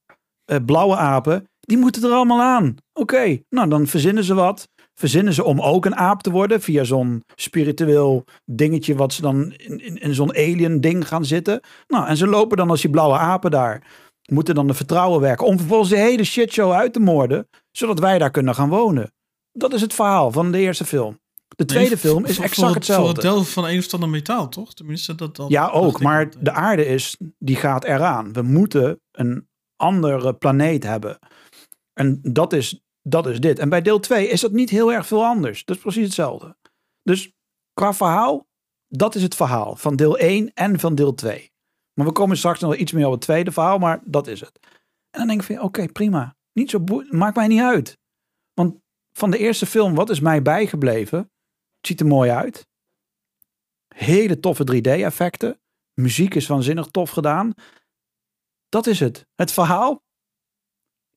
Uh, 0.51 0.57
blauwe 0.65 0.95
apen. 0.95 1.47
Die 1.59 1.77
moeten 1.77 2.03
er 2.03 2.11
allemaal 2.11 2.41
aan. 2.41 2.75
Oké, 2.93 3.39
nou 3.49 3.69
dan 3.69 3.87
verzinnen 3.87 4.23
ze 4.23 4.33
wat. 4.33 4.67
Verzinnen 4.99 5.33
ze 5.33 5.43
om 5.43 5.61
ook 5.61 5.85
een 5.85 5.95
aap 5.95 6.21
te 6.21 6.31
worden 6.31 6.61
via 6.61 6.83
zo'n 6.83 7.23
spiritueel 7.35 8.23
dingetje 8.45 8.95
wat 8.95 9.13
ze 9.13 9.21
dan 9.21 9.51
in, 9.51 9.79
in, 9.79 9.97
in 9.97 10.13
zo'n 10.13 10.35
alien 10.35 10.81
ding 10.81 11.07
gaan 11.07 11.25
zitten. 11.25 11.61
Nou, 11.87 12.07
en 12.07 12.17
ze 12.17 12.27
lopen 12.27 12.57
dan 12.57 12.69
als 12.69 12.81
die 12.81 12.89
blauwe 12.89 13.17
apen 13.17 13.51
daar. 13.51 13.83
Moeten 14.31 14.55
dan 14.55 14.67
de 14.67 14.73
vertrouwen 14.73 15.21
werken 15.21 15.45
om 15.45 15.57
vervolgens 15.57 15.89
de 15.89 15.97
hele 15.97 16.23
shitshow 16.23 16.71
uit 16.71 16.93
te 16.93 16.99
moorden. 16.99 17.47
Zodat 17.71 17.99
wij 17.99 18.17
daar 18.17 18.31
kunnen 18.31 18.55
gaan 18.55 18.69
wonen. 18.69 19.13
Dat 19.51 19.73
is 19.73 19.81
het 19.81 19.93
verhaal 19.93 20.31
van 20.31 20.51
de 20.51 20.57
eerste 20.57 20.85
film. 20.85 21.19
De 21.55 21.65
tweede 21.65 21.97
film 21.97 22.25
is 22.25 22.39
exact 22.39 22.73
hetzelfde. 22.73 23.05
Voor 23.05 23.13
het 23.13 23.21
delven 23.21 23.51
van 23.51 23.67
een 23.67 23.77
of 23.77 23.93
ander 23.93 24.09
metaal, 24.09 24.49
toch? 24.49 24.73
Tenminste, 24.73 25.15
dat 25.15 25.35
dan. 25.35 25.49
Ja, 25.49 25.69
ook. 25.69 26.01
Maar 26.01 26.29
de 26.39 26.51
aarde 26.51 26.85
is, 26.85 27.17
die 27.39 27.55
gaat 27.55 27.83
eraan. 27.83 28.33
We 28.33 28.41
moeten 28.41 28.99
een 29.11 29.47
andere 29.75 30.33
planeet 30.33 30.83
hebben. 30.83 31.19
En 31.93 32.19
dat 32.23 32.53
is, 32.53 32.81
dat 33.09 33.27
is 33.27 33.39
dit. 33.39 33.59
En 33.59 33.69
bij 33.69 33.81
deel 33.81 33.99
2 33.99 34.27
is 34.27 34.41
dat 34.41 34.51
niet 34.51 34.69
heel 34.69 34.93
erg 34.93 35.07
veel 35.07 35.25
anders. 35.25 35.65
Dat 35.65 35.75
is 35.75 35.81
precies 35.81 36.03
hetzelfde. 36.03 36.57
Dus 37.03 37.33
qua 37.73 37.93
verhaal, 37.93 38.47
dat 38.87 39.15
is 39.15 39.21
het 39.21 39.35
verhaal 39.35 39.75
van 39.75 39.95
deel 39.95 40.17
1 40.17 40.53
en 40.53 40.79
van 40.79 40.95
deel 40.95 41.13
2. 41.13 41.51
Maar 41.93 42.05
we 42.05 42.11
komen 42.11 42.37
straks 42.37 42.59
nog 42.59 42.75
iets 42.75 42.91
meer 42.91 43.05
op 43.05 43.11
het 43.11 43.21
tweede 43.21 43.51
verhaal, 43.51 43.77
maar 43.77 44.01
dat 44.05 44.27
is 44.27 44.39
het. 44.39 44.59
En 45.09 45.19
dan 45.19 45.27
denk 45.27 45.41
ik 45.41 45.45
van, 45.45 45.61
oké, 45.61 45.87
prima. 45.87 46.35
Niet 46.53 46.69
zo 46.69 46.83
maakt 47.09 47.35
mij 47.35 47.47
niet 47.47 47.61
uit. 47.61 47.97
Want 48.53 48.79
van 49.11 49.31
de 49.31 49.37
eerste 49.37 49.65
film, 49.65 49.95
wat 49.95 50.09
is 50.09 50.19
mij 50.19 50.41
bijgebleven? 50.41 51.19
Het 51.77 51.87
ziet 51.87 51.99
er 51.99 52.05
mooi 52.05 52.31
uit. 52.31 52.67
Hele 53.95 54.39
toffe 54.39 54.63
3D-effecten. 54.75 55.59
Muziek 55.93 56.35
is 56.35 56.47
waanzinnig 56.47 56.87
tof 56.87 57.09
gedaan. 57.09 57.53
Dat 58.69 58.87
is 58.87 58.99
het. 58.99 59.27
Het 59.35 59.51
verhaal? 59.51 60.03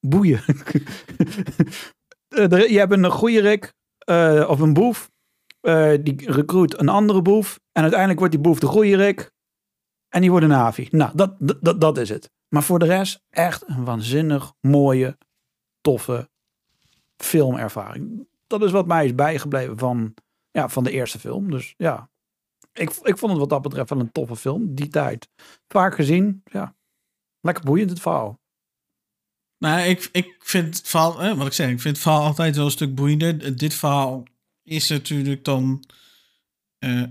Boeien. 0.01 0.43
Eh, 2.31 2.69
je 2.69 2.79
hebt 2.79 2.93
een 2.93 3.11
goede 3.11 3.41
rik 3.41 3.75
uh, 4.11 4.47
of 4.49 4.61
een 4.61 4.73
boef. 4.73 5.11
Uh, 5.63 5.95
die 6.03 6.31
recruit 6.33 6.79
een 6.79 6.89
andere 6.89 7.23
boef. 7.23 7.61
En 7.73 7.83
uiteindelijk 7.83 8.19
wordt 8.19 8.35
die 8.35 8.43
boef 8.45 8.59
de 8.59 8.67
goede 8.67 8.97
rik. 8.97 9.33
En 10.09 10.21
die 10.21 10.31
wordt 10.31 10.45
een 10.45 10.53
avi. 10.53 10.89
Nou, 10.91 11.11
dat, 11.15 11.35
dat, 11.39 11.81
dat 11.81 11.99
is 11.99 12.09
het. 12.09 12.31
Maar 12.49 12.63
voor 12.63 12.79
de 12.79 12.85
rest 12.85 13.23
echt 13.31 13.69
een 13.69 13.85
waanzinnig 13.85 14.53
mooie, 14.61 15.19
toffe 15.81 16.31
filmervaring. 17.17 18.29
Dat 18.47 18.63
is 18.63 18.71
wat 18.71 18.87
mij 18.87 19.05
is 19.05 19.15
bijgebleven 19.15 19.79
van, 19.79 20.15
ja, 20.51 20.69
van 20.69 20.85
de 20.85 20.91
eerste 20.91 21.19
film. 21.19 21.51
Dus 21.51 21.75
ja, 21.77 22.11
ik, 22.73 22.91
ik 22.91 23.19
vond 23.19 23.31
het 23.31 23.41
wat 23.41 23.49
dat 23.49 23.63
betreft 23.63 23.91
wel 23.91 24.01
een 24.01 24.13
toffe 24.13 24.37
film. 24.37 24.75
Die 24.75 24.89
tijd. 24.89 25.29
Vaak 25.69 25.95
gezien. 25.95 26.43
Ja, 26.45 26.75
lekker 27.41 27.65
boeiend 27.65 27.91
het 27.91 28.01
verhaal. 28.01 28.40
Nou, 29.61 29.81
ik, 29.81 30.09
ik 30.13 30.35
vind 30.39 30.77
het 30.77 30.89
verhaal, 30.89 31.37
wat 31.37 31.47
ik 31.47 31.53
zeg, 31.53 31.71
ik 31.71 31.81
vind 31.81 31.95
het 31.95 32.05
verhaal 32.05 32.25
altijd 32.25 32.57
wel 32.57 32.65
een 32.65 32.71
stuk 32.71 32.95
boeiender. 32.95 33.57
Dit 33.57 33.75
verhaal 33.75 34.25
is 34.63 34.89
natuurlijk 34.89 35.45
dan, 35.45 35.85
uh, 36.79 37.05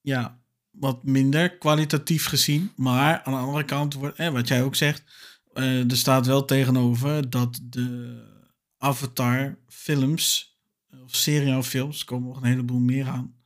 ja, 0.00 0.40
wat 0.70 1.04
minder 1.04 1.58
kwalitatief 1.58 2.26
gezien. 2.26 2.72
Maar 2.76 3.22
aan 3.22 3.32
de 3.32 3.38
andere 3.38 3.64
kant, 3.64 3.94
wordt, 3.94 4.18
eh, 4.18 4.28
wat 4.28 4.48
jij 4.48 4.62
ook 4.62 4.74
zegt, 4.74 5.02
uh, 5.54 5.90
er 5.90 5.96
staat 5.96 6.26
wel 6.26 6.44
tegenover 6.44 7.30
dat 7.30 7.60
de 7.62 8.18
Avatar 8.78 9.58
films, 9.68 10.56
of 11.02 11.14
serialfilms, 11.14 12.04
komen 12.04 12.28
nog 12.28 12.36
een 12.36 12.48
heleboel 12.48 12.80
meer 12.80 13.08
aan. 13.08 13.41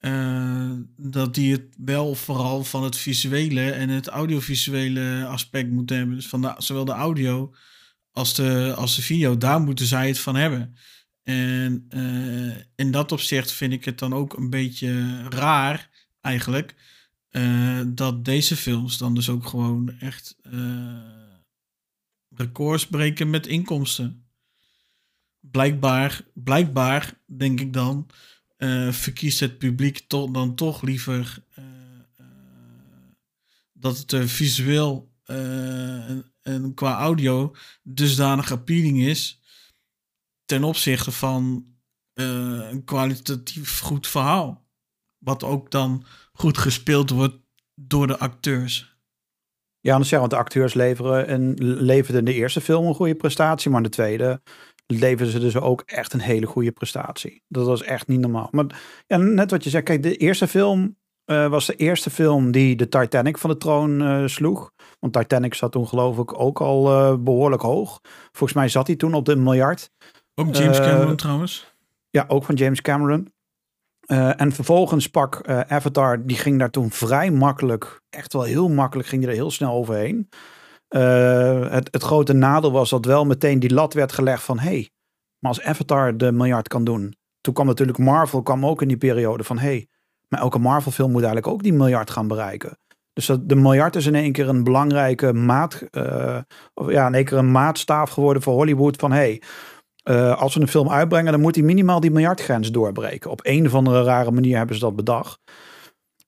Uh, 0.00 0.72
dat 0.96 1.34
die 1.34 1.52
het 1.52 1.74
wel 1.78 2.14
vooral 2.14 2.64
van 2.64 2.82
het 2.82 2.96
visuele 2.96 3.70
en 3.70 3.88
het 3.88 4.06
audiovisuele 4.06 5.26
aspect 5.26 5.70
moeten 5.70 5.96
hebben. 5.96 6.14
Dus 6.14 6.28
van 6.28 6.40
de, 6.40 6.54
zowel 6.58 6.84
de 6.84 6.92
audio 6.92 7.54
als 8.12 8.34
de, 8.34 8.74
als 8.76 8.96
de 8.96 9.02
video, 9.02 9.36
daar 9.36 9.60
moeten 9.60 9.86
zij 9.86 10.08
het 10.08 10.18
van 10.18 10.36
hebben. 10.36 10.76
En 11.22 11.86
uh, 11.90 12.56
in 12.74 12.90
dat 12.90 13.12
opzicht 13.12 13.52
vind 13.52 13.72
ik 13.72 13.84
het 13.84 13.98
dan 13.98 14.12
ook 14.12 14.36
een 14.36 14.50
beetje 14.50 15.22
raar 15.28 15.90
eigenlijk. 16.20 16.74
Uh, 17.30 17.80
dat 17.86 18.24
deze 18.24 18.56
films 18.56 18.98
dan 18.98 19.14
dus 19.14 19.28
ook 19.28 19.46
gewoon 19.46 19.98
echt 19.98 20.36
records 22.28 22.86
breken 22.86 23.30
met 23.30 23.46
inkomsten. 23.46 24.28
Blijkbaar, 25.40 26.24
blijkbaar 26.34 27.20
denk 27.26 27.60
ik 27.60 27.72
dan, 27.72 28.06
uh, 28.58 28.92
verkiest 28.92 29.40
het 29.40 29.58
publiek 29.58 30.08
dan 30.08 30.54
toch 30.54 30.82
liever 30.82 31.42
dat 33.72 33.98
het 33.98 34.30
visueel 34.30 35.12
en, 35.24 36.32
en, 36.42 36.74
qua 36.74 36.98
audio 36.98 37.54
dusdanig 37.82 38.52
appealing 38.52 39.00
is 39.00 39.40
ten 40.44 40.64
opzichte 40.64 41.12
van 41.12 41.66
een 42.14 42.84
kwalitatief 42.84 43.80
goed 43.80 44.06
verhaal. 44.06 44.66
Wat 45.18 45.44
ook 45.44 45.70
dan 45.70 46.04
goed 46.32 46.58
gespeeld 46.58 47.10
wordt 47.10 47.36
door 47.74 48.06
de 48.06 48.18
acteurs. 48.18 48.96
Ja, 49.80 49.98
want 50.10 50.30
de 50.30 50.36
acteurs 50.36 50.74
leveren 50.74 51.26
en 51.26 51.54
leverden 51.82 52.18
in 52.18 52.24
de 52.24 52.34
eerste 52.34 52.60
film 52.60 52.86
een 52.86 52.94
goede 52.94 53.14
prestatie, 53.14 53.70
maar 53.70 53.82
in 53.82 53.86
de 53.86 53.92
tweede 53.92 54.42
leverden 54.96 55.32
ze 55.32 55.38
dus 55.38 55.56
ook 55.56 55.82
echt 55.86 56.12
een 56.12 56.20
hele 56.20 56.46
goede 56.46 56.72
prestatie. 56.72 57.42
Dat 57.48 57.66
was 57.66 57.82
echt 57.82 58.06
niet 58.06 58.20
normaal. 58.20 58.48
Maar 58.50 58.80
ja, 59.06 59.16
net 59.16 59.50
wat 59.50 59.64
je 59.64 59.70
zei, 59.70 59.82
kijk, 59.82 60.02
de 60.02 60.16
eerste 60.16 60.46
film 60.46 60.96
uh, 61.26 61.48
was 61.48 61.66
de 61.66 61.74
eerste 61.74 62.10
film 62.10 62.50
die 62.50 62.76
de 62.76 62.88
Titanic 62.88 63.38
van 63.38 63.50
de 63.50 63.56
troon 63.56 64.02
uh, 64.02 64.26
sloeg. 64.26 64.72
Want 65.00 65.12
Titanic 65.12 65.54
zat 65.54 65.72
toen 65.72 65.88
geloof 65.88 66.18
ik 66.18 66.40
ook 66.40 66.60
al 66.60 66.90
uh, 66.90 67.16
behoorlijk 67.18 67.62
hoog. 67.62 68.00
Volgens 68.32 68.52
mij 68.52 68.68
zat 68.68 68.86
hij 68.86 68.96
toen 68.96 69.14
op 69.14 69.24
de 69.24 69.36
miljard. 69.36 69.90
Ook 70.34 70.54
James 70.54 70.78
Cameron 70.78 71.16
trouwens. 71.16 71.74
Ja, 72.10 72.24
ook 72.28 72.44
van 72.44 72.54
James 72.54 72.80
Cameron. 72.80 73.32
En 74.36 74.52
vervolgens 74.52 75.06
pak 75.06 75.48
Avatar, 75.48 76.26
die 76.26 76.36
ging 76.36 76.58
daar 76.58 76.70
toen 76.70 76.90
vrij 76.90 77.30
makkelijk, 77.30 78.00
echt 78.10 78.32
wel 78.32 78.42
heel 78.42 78.68
makkelijk, 78.68 79.08
ging 79.08 79.20
die 79.20 79.30
er 79.30 79.36
heel 79.36 79.50
snel 79.50 79.72
overheen. 79.72 80.28
Uh, 80.88 81.70
het, 81.70 81.88
het 81.90 82.02
grote 82.02 82.32
nadeel 82.32 82.72
was 82.72 82.90
dat 82.90 83.04
wel 83.04 83.24
meteen 83.24 83.58
die 83.58 83.74
lat 83.74 83.94
werd 83.94 84.12
gelegd 84.12 84.42
van, 84.42 84.58
hey, 84.58 84.90
maar 85.38 85.50
als 85.50 85.62
Avatar 85.62 86.16
de 86.16 86.32
miljard 86.32 86.68
kan 86.68 86.84
doen. 86.84 87.16
Toen 87.40 87.54
kwam 87.54 87.66
natuurlijk 87.66 87.98
Marvel, 87.98 88.42
kwam 88.42 88.66
ook 88.66 88.82
in 88.82 88.88
die 88.88 88.96
periode 88.96 89.44
van, 89.44 89.58
hey, 89.58 89.88
maar 90.28 90.40
elke 90.40 90.58
Marvel 90.58 90.92
film 90.92 91.10
moet 91.10 91.22
eigenlijk 91.22 91.52
ook 91.52 91.62
die 91.62 91.72
miljard 91.72 92.10
gaan 92.10 92.28
bereiken. 92.28 92.78
Dus 93.12 93.26
dat, 93.26 93.48
de 93.48 93.56
miljard 93.56 93.96
is 93.96 94.06
in 94.06 94.14
één 94.14 94.32
keer 94.32 94.48
een 94.48 94.64
belangrijke 94.64 95.32
maat, 95.32 95.82
of 96.74 96.90
ja, 96.90 97.06
in 97.06 97.14
één 97.14 97.24
keer 97.24 97.38
een 97.38 97.52
maatstaaf 97.52 98.10
geworden 98.10 98.42
voor 98.42 98.54
Hollywood 98.54 98.96
van, 98.96 99.12
hey, 99.12 99.42
uh, 100.04 100.40
als 100.40 100.54
we 100.54 100.60
een 100.60 100.68
film 100.68 100.90
uitbrengen, 100.90 101.32
dan 101.32 101.40
moet 101.40 101.54
hij 101.54 101.64
minimaal 101.64 102.00
die 102.00 102.10
miljardgrens 102.10 102.70
doorbreken. 102.70 103.30
Op 103.30 103.40
een 103.42 103.66
of 103.66 103.74
andere 103.74 104.02
rare 104.02 104.30
manier 104.30 104.56
hebben 104.56 104.74
ze 104.76 104.80
dat 104.80 104.96
bedacht. 104.96 105.40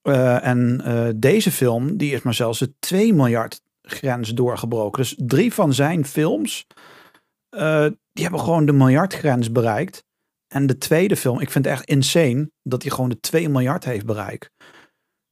Uh, 0.02 0.46
en 0.46 1.14
deze 1.16 1.50
film, 1.50 1.96
die 1.96 2.12
is 2.12 2.22
maar 2.22 2.34
zelfs 2.34 2.58
de 2.58 2.74
2 2.78 3.14
miljard 3.14 3.60
grens 3.90 4.34
doorgebroken. 4.34 5.02
Dus 5.02 5.14
drie 5.16 5.54
van 5.54 5.74
zijn 5.74 6.04
films, 6.04 6.66
die 8.12 8.22
hebben 8.22 8.40
gewoon 8.40 8.66
de 8.66 8.72
miljardgrens 8.72 9.52
bereikt. 9.52 10.04
En 10.52 10.66
de 10.66 10.78
tweede 10.78 11.16
film, 11.16 11.40
ik 11.40 11.50
vind 11.50 11.64
het 11.64 11.74
echt 11.74 11.84
insane 11.84 12.50
dat 12.62 12.82
hij 12.82 12.90
gewoon 12.90 13.08
de 13.08 13.20
2 13.20 13.48
miljard 13.48 13.84
heeft 13.84 14.06
bereikt. 14.06 14.50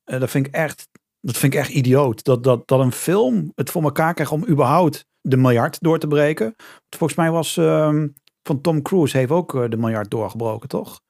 dat 0.04 0.30
vind 0.30 0.46
ik 0.46 0.54
echt, 0.54 0.88
dat 1.20 1.36
vind 1.36 1.52
ik 1.54 1.58
echt 1.58 1.70
idioot. 1.70 2.24
Dat, 2.24 2.44
dat, 2.44 2.68
dat 2.68 2.80
een 2.80 2.92
film 2.92 3.52
het 3.54 3.70
voor 3.70 3.82
elkaar 3.82 4.14
krijgt 4.14 4.32
om 4.32 4.48
überhaupt 4.48 5.06
de 5.20 5.36
miljard 5.36 5.80
door 5.80 5.98
te 5.98 6.06
breken. 6.06 6.54
Volgens 6.88 7.18
mij 7.18 7.30
was 7.30 7.56
uh, 7.56 8.04
van 8.42 8.60
Tom 8.60 8.82
Cruise 8.82 9.16
heeft 9.16 9.30
ook 9.30 9.54
uh, 9.54 9.68
de 9.68 9.76
miljard 9.76 10.10
doorgebroken, 10.10 10.68
toch? 10.68 11.00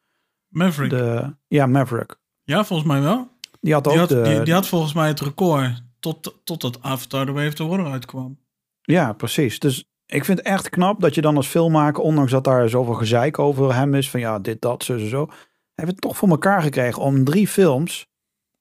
Maverick. 0.49 0.91
De, 0.91 1.35
ja, 1.47 1.67
Maverick. 1.67 2.17
Ja, 2.43 2.65
volgens 2.65 2.89
mij 2.89 3.01
wel. 3.01 3.29
Die 3.61 3.73
had 3.73 3.87
ook 3.87 3.93
die 3.93 4.01
had, 4.01 4.09
de, 4.09 4.23
die, 4.23 4.43
die, 4.43 4.55
had 4.55 4.67
volgens 4.67 4.93
mij 4.93 5.09
het 5.09 5.21
record 5.21 5.83
tot, 6.01 6.41
tot 6.45 6.61
dat 6.61 6.83
Avatar 6.83 7.27
The 7.27 7.33
Way 7.33 7.47
of 7.47 7.55
the 7.55 7.67
Water 7.67 7.87
uitkwam. 7.87 8.39
Ja, 8.83 9.13
precies. 9.13 9.59
Dus 9.59 9.85
ik 10.07 10.25
vind 10.25 10.39
het 10.39 10.47
echt 10.47 10.69
knap 10.69 11.01
dat 11.01 11.15
je 11.15 11.21
dan 11.21 11.37
als 11.37 11.47
filmmaker, 11.47 12.03
ondanks 12.03 12.31
dat 12.31 12.45
daar 12.45 12.69
zoveel 12.69 12.95
gezeik 12.95 13.39
over 13.39 13.75
hem 13.75 13.95
is, 13.95 14.11
van 14.11 14.21
ja, 14.21 14.39
dit, 14.39 14.61
dat, 14.61 14.85
zo, 14.85 14.99
zo, 14.99 15.07
zo, 15.07 15.29
heeft 15.75 15.91
het 15.91 16.01
toch 16.01 16.17
voor 16.17 16.29
elkaar 16.29 16.63
gekregen 16.63 17.03
om 17.03 17.25
drie 17.25 17.49
films 17.49 18.07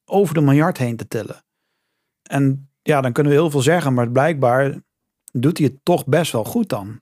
over 0.04 0.34
de 0.34 0.40
miljard 0.40 0.78
heen 0.78 0.96
te 0.96 1.08
tillen. 1.08 1.44
En 2.22 2.70
ja, 2.82 3.00
dan 3.00 3.12
kunnen 3.12 3.32
we 3.32 3.38
heel 3.38 3.50
veel 3.50 3.60
zeggen, 3.60 3.94
maar 3.94 4.10
blijkbaar 4.10 4.82
doet 5.32 5.58
hij 5.58 5.66
het 5.66 5.78
toch 5.82 6.06
best 6.06 6.32
wel 6.32 6.44
goed 6.44 6.68
dan. 6.68 7.00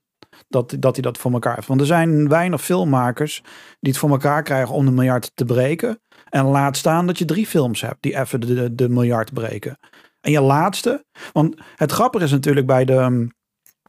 Dat, 0.49 0.77
dat 0.79 0.95
hij 0.95 1.03
dat 1.03 1.19
voor 1.19 1.33
elkaar 1.33 1.55
heeft. 1.55 1.67
Want 1.67 1.81
er 1.81 1.87
zijn 1.87 2.29
weinig 2.29 2.63
filmmakers 2.63 3.43
die 3.81 3.93
het 3.93 3.99
voor 3.99 4.11
elkaar 4.11 4.43
krijgen 4.43 4.75
om 4.75 4.85
de 4.85 4.91
miljard 4.91 5.31
te 5.35 5.45
breken. 5.45 6.01
En 6.29 6.45
laat 6.45 6.77
staan 6.77 7.07
dat 7.07 7.19
je 7.19 7.25
drie 7.25 7.47
films 7.47 7.81
hebt 7.81 8.03
die 8.03 8.19
even 8.19 8.41
de, 8.41 8.75
de 8.75 8.89
miljard 8.89 9.33
breken. 9.33 9.79
En 10.27 10.33
je 10.33 10.41
laatste, 10.41 11.05
want 11.33 11.57
het 11.77 11.93
grappige 11.93 12.25
is 12.25 12.31
natuurlijk 12.31 12.67
bij 12.67 12.85
de, 12.85 13.29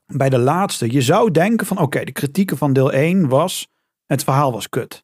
bij 0.05 0.29
de 0.29 0.37
laatste, 0.37 0.91
je 0.91 1.01
zou 1.01 1.31
denken 1.31 1.67
van 1.67 1.79
oké, 1.79 2.03
de 2.03 2.11
kritieken 2.11 2.57
van 2.57 2.73
deel 2.73 2.91
1 2.91 3.27
was, 3.27 3.67
het 4.05 4.23
verhaal 4.23 4.51
was 4.51 4.69
kut. 4.69 5.03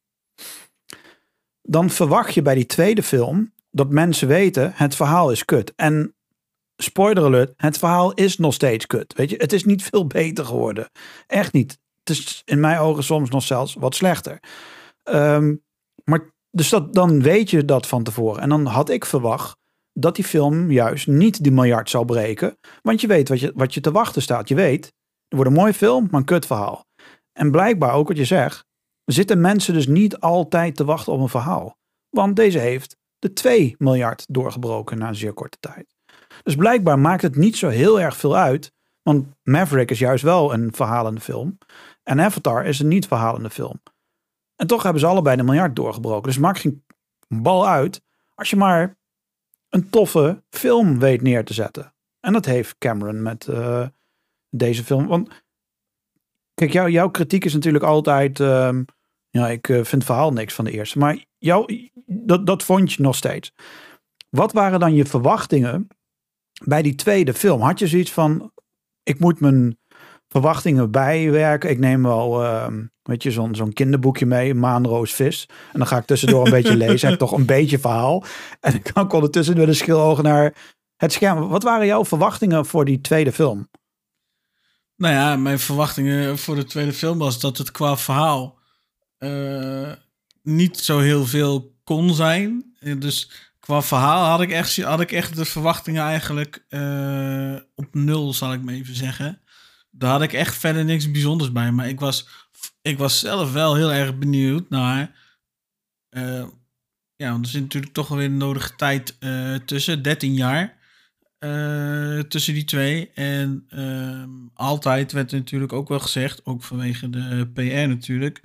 Dan 1.62 1.90
verwacht 1.90 2.34
je 2.34 2.42
bij 2.42 2.56
die 2.56 2.66
tweede 2.66 3.04
film 3.04 3.54
dat 3.72 3.90
mensen 3.90 4.28
weten, 4.28 4.72
het 4.76 4.96
verhaal 4.96 5.32
is 5.32 5.46
kut. 5.46 5.74
En 5.76 6.16
spoiler 6.78 7.24
alert, 7.24 7.54
het 7.58 7.78
verhaal 7.78 8.14
is 8.14 8.38
nog 8.38 8.54
steeds 8.54 8.86
kut. 8.88 9.14
Weet 9.14 9.30
je, 9.30 9.36
het 9.38 9.54
is 9.54 9.64
niet 9.64 9.84
veel 9.84 10.08
beter 10.08 10.46
geworden. 10.46 10.90
Echt 11.28 11.54
niet. 11.54 11.80
Het 12.04 12.10
is 12.18 12.42
in 12.46 12.60
mijn 12.60 12.80
ogen 12.80 13.04
soms 13.04 13.30
nog 13.30 13.44
zelfs 13.44 13.74
wat 13.74 13.96
slechter. 13.96 14.40
Um, 15.04 15.64
maar 16.04 16.32
dus 16.52 16.70
dat, 16.70 16.94
dan 16.94 17.22
weet 17.22 17.50
je 17.50 17.66
dat 17.66 17.88
van 17.88 18.04
tevoren. 18.04 18.42
En 18.42 18.50
dan 18.50 18.66
had 18.66 18.90
ik 18.90 19.06
verwacht 19.06 19.62
dat 19.94 20.16
die 20.16 20.26
film 20.26 20.72
juist 20.72 21.08
niet 21.08 21.44
die 21.44 21.52
miljard 21.52 21.90
zou 21.90 22.06
breken. 22.06 22.58
Want 22.82 23.02
je 23.02 23.08
weet 23.08 23.30
wat 23.30 23.40
je, 23.40 23.52
wat 23.56 23.74
je 23.74 23.82
te 23.82 23.92
wachten 23.92 24.22
staat. 24.22 24.48
Je 24.48 24.56
weet, 24.56 24.86
er 25.28 25.36
wordt 25.36 25.52
een 25.52 25.58
mooie 25.58 25.74
film, 25.74 26.08
maar 26.12 26.20
een 26.20 26.26
kut 26.26 26.46
verhaal. 26.46 26.86
En 27.32 27.52
blijkbaar 27.52 27.94
ook 27.94 28.08
wat 28.08 28.18
je 28.18 28.26
zegt, 28.26 28.66
zitten 29.06 29.42
mensen 29.42 29.74
dus 29.74 29.88
niet 29.88 30.20
altijd 30.20 30.76
te 30.76 30.86
wachten 30.86 31.14
op 31.14 31.20
een 31.20 31.30
verhaal. 31.30 31.78
Want 32.10 32.36
deze 32.36 32.60
heeft 32.60 32.98
de 33.20 33.34
2 33.34 33.76
miljard 33.78 34.26
doorgebroken 34.30 34.98
na 34.98 35.08
een 35.08 35.16
zeer 35.16 35.34
korte 35.34 35.58
tijd. 35.60 35.96
Dus 36.44 36.56
blijkbaar 36.56 37.00
maakt 37.00 37.22
het 37.22 37.36
niet 37.36 37.58
zo 37.58 37.68
heel 37.68 38.02
erg 38.02 38.18
veel 38.18 38.36
uit. 38.36 38.72
Want 39.02 39.28
Maverick 39.44 39.92
is 39.92 40.00
juist 40.00 40.24
wel 40.24 40.54
een 40.54 40.74
verhalende 40.74 41.20
film. 41.20 41.58
En 42.04 42.22
Avatar 42.22 42.66
is 42.66 42.80
een 42.80 42.88
niet 42.88 43.08
verhalende 43.08 43.50
film. 43.50 43.82
En 44.56 44.68
toch 44.68 44.84
hebben 44.84 45.02
ze 45.02 45.08
allebei 45.08 45.38
de 45.38 45.44
miljard 45.44 45.76
doorgebroken. 45.76 46.28
Dus 46.28 46.38
maakt 46.38 46.60
geen 46.60 46.86
bal 47.28 47.68
uit 47.68 48.02
als 48.36 48.50
je 48.50 48.56
maar 48.56 48.98
een 49.74 49.90
toffe 49.90 50.44
film 50.50 51.00
weet 51.00 51.22
neer 51.22 51.46
te 51.46 51.54
zetten. 51.54 51.94
En 52.20 52.34
dat 52.34 52.46
heeft 52.46 52.78
Cameron 52.78 53.22
met 53.22 53.48
uh, 53.48 53.88
deze 54.50 54.84
film. 54.84 55.08
Want 55.08 55.44
kijk, 56.54 56.72
jou, 56.72 56.90
jouw 56.90 57.10
kritiek 57.10 57.46
is 57.46 57.54
natuurlijk 57.54 57.84
altijd. 57.84 58.40
Uh, 58.40 58.80
ja, 59.30 59.50
ik 59.50 59.68
uh, 59.68 59.76
vind 59.76 59.92
het 59.92 60.04
verhaal 60.04 60.34
niks 60.34 60.54
van 60.54 60.66
de 60.66 60.72
eerste. 60.72 60.98
Maar 60.98 61.26
jou, 61.38 61.90
dat, 62.06 62.46
dat 62.46 62.64
vond 62.64 62.94
je 62.94 63.02
nog 63.02 63.16
steeds. 63.16 63.54
Wat 64.30 64.52
waren 64.52 64.80
dan 64.80 64.94
je 64.94 65.06
verwachtingen 65.06 65.88
bij 66.66 66.82
die 66.82 66.96
tweede 66.96 67.34
film? 67.34 67.62
Had 67.62 67.80
je 67.80 67.88
zoiets 67.88 68.12
van: 68.12 68.52
ik 69.04 69.20
moet 69.20 69.40
mijn 69.40 69.78
verwachtingen 70.34 70.92
bijwerken. 70.92 71.70
Ik 71.70 71.80
neem 71.80 72.04
wel, 72.04 72.44
uh, 72.44 72.68
weet 73.02 73.24
je, 73.24 73.32
zo'n 73.32 73.56
zo'n 73.56 73.74
kinderboekje 73.74 74.26
mee, 74.26 74.54
Maanroos 74.54 75.14
Vis. 75.14 75.48
En 75.72 75.80
dan 75.80 75.88
ga 75.88 75.98
ik 75.98 76.06
tussendoor 76.06 76.46
een 76.46 76.52
beetje 76.62 76.78
lezen. 76.78 77.10
Heb 77.10 77.20
toch 77.20 77.32
een 77.32 77.46
beetje 77.46 77.80
verhaal. 77.80 78.24
En 78.60 78.74
ik 78.74 78.90
kan 78.94 79.12
ondertussen 79.12 79.58
met 79.58 79.68
een 79.68 79.76
schiloog 79.76 80.22
naar 80.22 80.54
het 80.98 81.12
scherm. 81.12 81.48
Wat 81.48 81.64
waren 81.64 81.86
jouw 81.86 82.06
verwachtingen 82.06 82.66
voor 82.66 82.86
die 82.86 83.02
tweede 83.02 83.32
film? 83.32 83.70
Nou 84.96 85.14
ja, 85.14 85.36
mijn 85.36 85.60
verwachtingen 85.60 86.38
voor 86.38 86.56
de 86.56 86.64
tweede 86.64 86.94
film 86.94 87.18
was 87.18 87.40
dat 87.40 87.58
het 87.58 87.72
qua 87.72 87.98
verhaal 87.98 88.60
uh, 89.20 89.92
niet 90.42 90.80
zo 90.80 91.00
heel 91.00 91.26
veel 91.26 91.76
kon 91.84 92.14
zijn. 92.14 92.76
Dus 92.98 93.32
qua 93.60 93.82
verhaal 93.82 94.30
had 94.30 94.42
ik 94.42 94.52
echt, 94.52 94.82
had 94.82 95.02
ik 95.02 95.12
echt 95.12 95.36
de 95.36 95.46
verwachtingen 95.46 96.04
eigenlijk 96.04 96.66
uh, 96.70 97.56
op 97.76 97.88
nul, 97.92 98.34
zal 98.34 98.54
ik 98.54 98.62
maar 98.62 98.74
even 98.74 98.96
zeggen 98.96 99.43
daar 99.96 100.12
had 100.12 100.22
ik 100.22 100.34
echt 100.34 100.58
verder 100.58 100.86
niks 100.86 101.12
bijzonders 101.12 101.52
bij. 101.52 101.72
Maar 101.72 101.88
ik 101.88 102.00
was, 102.00 102.28
ik 102.82 102.98
was 102.98 103.20
zelf 103.20 103.52
wel 103.52 103.76
heel 103.76 103.92
erg 103.92 104.18
benieuwd 104.18 104.70
naar. 104.70 105.16
Uh, 106.10 106.46
ja, 107.16 107.32
want 107.32 107.46
er 107.46 107.52
zit 107.52 107.62
natuurlijk 107.62 107.94
toch 107.94 108.08
weer 108.08 108.26
een 108.26 108.38
nodige 108.38 108.76
tijd 108.76 109.18
uh, 109.20 109.56
tussen, 109.56 110.02
13 110.02 110.34
jaar. 110.34 110.82
Uh, 111.40 112.20
tussen 112.20 112.54
die 112.54 112.64
twee. 112.64 113.12
En 113.14 113.66
ehm, 113.70 114.30
altijd 114.54 115.12
werd 115.12 115.32
er 115.32 115.38
natuurlijk 115.38 115.74
ook 115.74 115.88
wel 115.88 116.00
gezegd, 116.00 116.46
ook 116.46 116.64
vanwege 116.64 117.10
de 117.10 117.50
PR 117.54 117.88
natuurlijk, 117.88 118.42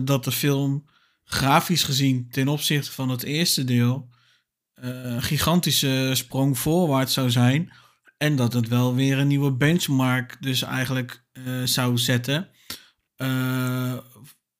dat 0.00 0.24
de 0.24 0.32
film 0.32 0.84
grafisch 1.24 1.82
gezien 1.82 2.30
ten 2.30 2.48
opzichte 2.48 2.92
van 2.92 3.08
het 3.08 3.22
eerste 3.22 3.64
deel 3.64 4.08
een 4.74 5.22
gigantische 5.22 6.10
sprong 6.14 6.58
voorwaarts 6.58 7.12
zou 7.12 7.30
zijn 7.30 7.72
en 8.16 8.36
dat 8.36 8.52
het 8.52 8.68
wel 8.68 8.94
weer 8.94 9.18
een 9.18 9.26
nieuwe 9.26 9.52
benchmark 9.52 10.36
dus 10.40 10.62
eigenlijk 10.62 11.24
uh, 11.32 11.62
zou 11.64 11.98
zetten. 11.98 12.48
Uh, 13.16 13.98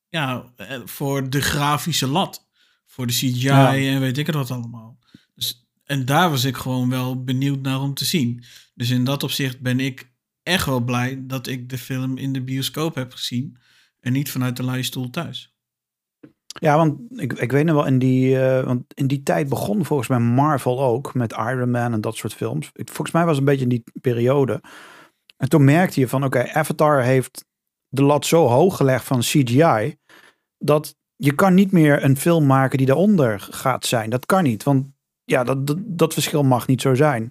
ja, 0.08 0.52
eh, 0.56 0.80
voor 0.84 1.30
de 1.30 1.40
grafische 1.40 2.06
lat. 2.06 2.48
Voor 2.86 3.06
de 3.06 3.12
CGI 3.12 3.88
en 3.88 4.00
weet 4.00 4.18
ik 4.18 4.26
het 4.26 4.34
wat 4.34 4.50
allemaal. 4.50 4.98
Dus, 5.34 5.68
en 5.84 6.04
daar 6.04 6.30
was 6.30 6.44
ik 6.44 6.56
gewoon 6.56 6.88
wel 6.88 7.24
benieuwd 7.24 7.60
naar 7.60 7.80
om 7.80 7.94
te 7.94 8.04
zien. 8.04 8.44
Dus 8.74 8.90
in 8.90 9.04
dat 9.04 9.22
opzicht 9.22 9.60
ben 9.60 9.80
ik 9.80 10.10
echt 10.42 10.66
wel 10.66 10.80
blij 10.80 11.26
dat 11.26 11.46
ik 11.46 11.68
de 11.68 11.78
film 11.78 12.16
in 12.16 12.32
de 12.32 12.42
bioscoop 12.42 12.94
heb 12.94 13.12
gezien. 13.12 13.56
En 14.00 14.12
niet 14.12 14.30
vanuit 14.30 14.56
de 14.56 14.64
luie 14.64 14.82
stoel 14.82 15.10
thuis. 15.10 15.55
Ja, 16.58 16.76
want 16.76 16.98
ik, 17.10 17.32
ik 17.32 17.52
weet 17.52 17.64
nog 17.64 17.74
wel, 17.74 17.86
in 17.86 17.98
die, 17.98 18.36
uh, 18.36 18.64
want 18.64 18.84
in 18.94 19.06
die 19.06 19.22
tijd 19.22 19.48
begon 19.48 19.84
volgens 19.84 20.08
mij 20.08 20.18
Marvel 20.18 20.82
ook 20.82 21.14
met 21.14 21.32
Iron 21.32 21.70
Man 21.70 21.92
en 21.92 22.00
dat 22.00 22.16
soort 22.16 22.34
films. 22.34 22.70
Volgens 22.72 23.10
mij 23.10 23.24
was 23.24 23.30
het 23.30 23.38
een 23.38 23.52
beetje 23.52 23.62
in 23.62 23.68
die 23.68 23.84
periode. 24.00 24.60
En 25.36 25.48
toen 25.48 25.64
merkte 25.64 26.00
je 26.00 26.08
van, 26.08 26.24
oké, 26.24 26.52
Avatar 26.52 27.02
heeft 27.02 27.44
de 27.88 28.02
lat 28.02 28.26
zo 28.26 28.46
hoog 28.46 28.76
gelegd 28.76 29.04
van 29.04 29.20
CGI, 29.20 29.96
dat 30.58 30.96
je 31.16 31.34
kan 31.34 31.54
niet 31.54 31.72
meer 31.72 32.04
een 32.04 32.16
film 32.16 32.46
maken 32.46 32.78
die 32.78 32.86
daaronder 32.86 33.46
gaat 33.50 33.86
zijn. 33.86 34.10
Dat 34.10 34.26
kan 34.26 34.42
niet, 34.42 34.62
want 34.62 34.86
ja, 35.24 35.44
dat, 35.44 35.66
dat, 35.66 35.78
dat 35.80 36.12
verschil 36.12 36.42
mag 36.42 36.66
niet 36.66 36.80
zo 36.80 36.94
zijn. 36.94 37.30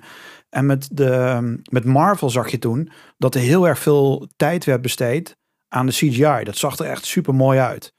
En 0.49 0.65
met, 0.65 0.89
de, 0.91 1.61
met 1.71 1.85
Marvel 1.85 2.29
zag 2.29 2.49
je 2.51 2.59
toen 2.59 2.89
dat 3.17 3.35
er 3.35 3.41
heel 3.41 3.67
erg 3.67 3.79
veel 3.79 4.27
tijd 4.35 4.65
werd 4.65 4.81
besteed 4.81 5.37
aan 5.67 5.85
de 5.85 5.91
CGI. 5.91 6.43
Dat 6.43 6.57
zag 6.57 6.77
er 6.77 6.85
echt 6.85 7.05
super 7.05 7.35
mooi 7.35 7.59
uit 7.59 7.93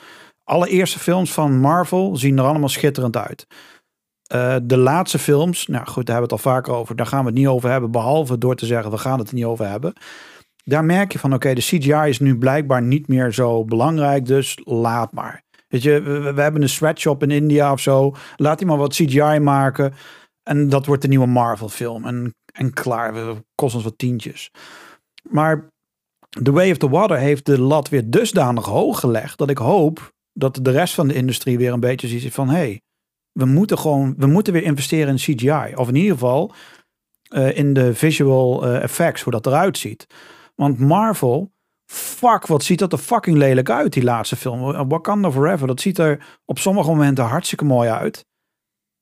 allereerste 0.47 0.99
films 0.99 1.33
van 1.33 1.59
Marvel 1.59 2.17
zien 2.17 2.39
er 2.39 2.45
allemaal 2.45 2.69
schitterend 2.69 3.17
uit. 3.17 3.47
Uh, 4.35 4.57
de 4.63 4.77
laatste 4.77 5.19
films, 5.19 5.67
nou 5.67 5.87
goed, 5.87 6.07
daar 6.07 6.17
hebben 6.17 6.29
we 6.29 6.37
het 6.37 6.47
al 6.47 6.53
vaker 6.53 6.73
over. 6.73 6.97
Daar 6.97 7.07
gaan 7.07 7.21
we 7.21 7.27
het 7.27 7.39
niet 7.39 7.47
over 7.47 7.71
hebben, 7.71 7.91
behalve 7.91 8.39
door 8.39 8.57
te 8.57 8.67
zeggen 8.67 8.91
we 8.91 8.99
gaan 8.99 9.19
het 9.19 9.29
er 9.29 9.35
niet 9.35 9.45
over 9.45 9.69
hebben. 9.69 9.93
Daar 10.65 10.85
merk 10.85 11.13
je 11.13 11.19
van, 11.19 11.35
oké, 11.35 11.55
de 11.55 11.61
CGI 11.61 12.09
is 12.09 12.19
nu 12.19 12.39
blijkbaar 12.39 12.83
niet 12.83 13.09
meer 13.09 13.33
zo 13.33 13.65
belangrijk, 13.65 14.27
dus 14.27 14.61
laat 14.65 15.13
maar. 15.13 15.43
Weet 15.69 15.83
je, 15.83 16.01
we, 16.35 16.41
hebben 16.41 16.63
een 16.63 16.69
sweatshop 16.69 17.23
in 17.23 17.31
India 17.31 17.73
of 17.73 17.81
zo. 17.81 18.15
Laat 18.37 18.59
die 18.59 18.67
maar 18.67 18.77
wat 18.77 18.95
CGI 18.95 19.39
maken. 19.39 19.95
En 20.43 20.69
dat 20.69 20.87
wordt 20.87 21.03
de 21.03 21.09
nieuwe 21.09 21.27
Marvel 21.27 21.69
film. 21.69 22.05
En, 22.05 22.35
en 22.53 22.73
klaar, 22.73 23.15
we 23.15 23.45
kost 23.55 23.75
ons 23.75 23.85
wat 23.85 23.99
tientjes. 23.99 24.51
Maar 25.31 25.69
The 26.43 26.53
Way 26.53 26.71
of 26.71 26.77
the 26.77 26.89
Water 26.89 27.19
heeft 27.19 27.47
de 27.47 27.61
lat 27.61 27.89
weer 27.89 28.11
dusdanig 28.11 28.65
hoog 28.65 29.01
gelegd 29.01 29.39
dat 29.39 29.51
ik 29.51 29.59
hoop 29.59 30.15
dat 30.39 30.59
de 30.63 30.71
rest 30.71 30.95
van 30.95 31.09
de 31.09 31.15
industrie 31.15 31.59
weer 31.59 31.73
een 31.73 31.81
beetje 31.81 32.09
ziet 32.09 32.35
van 32.35 32.49
hey, 32.49 32.81
we 33.33 33.45
moeten 33.45 33.79
gewoon, 33.79 34.15
we 34.17 34.27
moeten 34.27 34.53
weer 34.53 34.63
investeren 34.63 35.09
in 35.09 35.17
CGI. 35.17 35.75
Of 35.75 35.89
in 35.89 35.95
ieder 35.95 36.13
geval 36.13 36.53
uh, 37.31 37.57
in 37.57 37.73
de 37.73 37.95
visual 37.95 38.67
uh, 38.67 38.83
effects, 38.83 39.23
hoe 39.23 39.33
dat 39.33 39.47
eruit 39.47 39.79
ziet. 39.79 40.07
Want 40.55 40.79
Marvel, 40.79 41.53
fuck, 41.87 42.47
wat 42.47 42.65
ziet 42.65 42.79
dat 42.79 42.93
er 42.93 42.99
fucking 42.99 43.37
lelijk 43.37 43.71
uit, 43.71 43.93
die 43.93 44.03
laatste 44.03 44.37
film. 44.37 44.89
Wakanda 44.89 45.31
Forever, 45.31 45.67
dat 45.67 45.81
ziet 45.81 45.99
er 45.99 46.41
op 46.45 46.59
sommige 46.59 46.89
momenten 46.89 47.25
hartstikke 47.25 47.65
mooi 47.65 47.89
uit. 47.89 48.25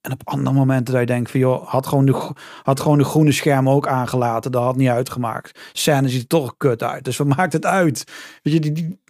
En 0.00 0.12
op 0.12 0.20
andere 0.24 0.56
momenten 0.56 0.92
dat 0.92 1.02
je 1.02 1.08
denkt 1.08 1.30
van 1.30 1.40
joh, 1.40 1.68
had 1.68 1.86
gewoon 1.86 2.06
de, 2.06 2.30
had 2.62 2.80
gewoon 2.80 2.98
de 2.98 3.04
groene 3.04 3.32
scherm 3.32 3.68
ook 3.68 3.86
aangelaten. 3.86 4.52
Dat 4.52 4.62
had 4.62 4.76
niet 4.76 4.88
uitgemaakt. 4.88 5.70
Scène 5.72 6.08
ziet 6.08 6.22
er 6.22 6.26
toch 6.26 6.54
kut 6.56 6.82
uit. 6.82 7.04
Dus 7.04 7.16
wat 7.16 7.36
maakt 7.36 7.52
het 7.52 7.66
uit? 7.66 8.04
Weet 8.42 8.64
je, 8.64 8.72
die 8.72 9.00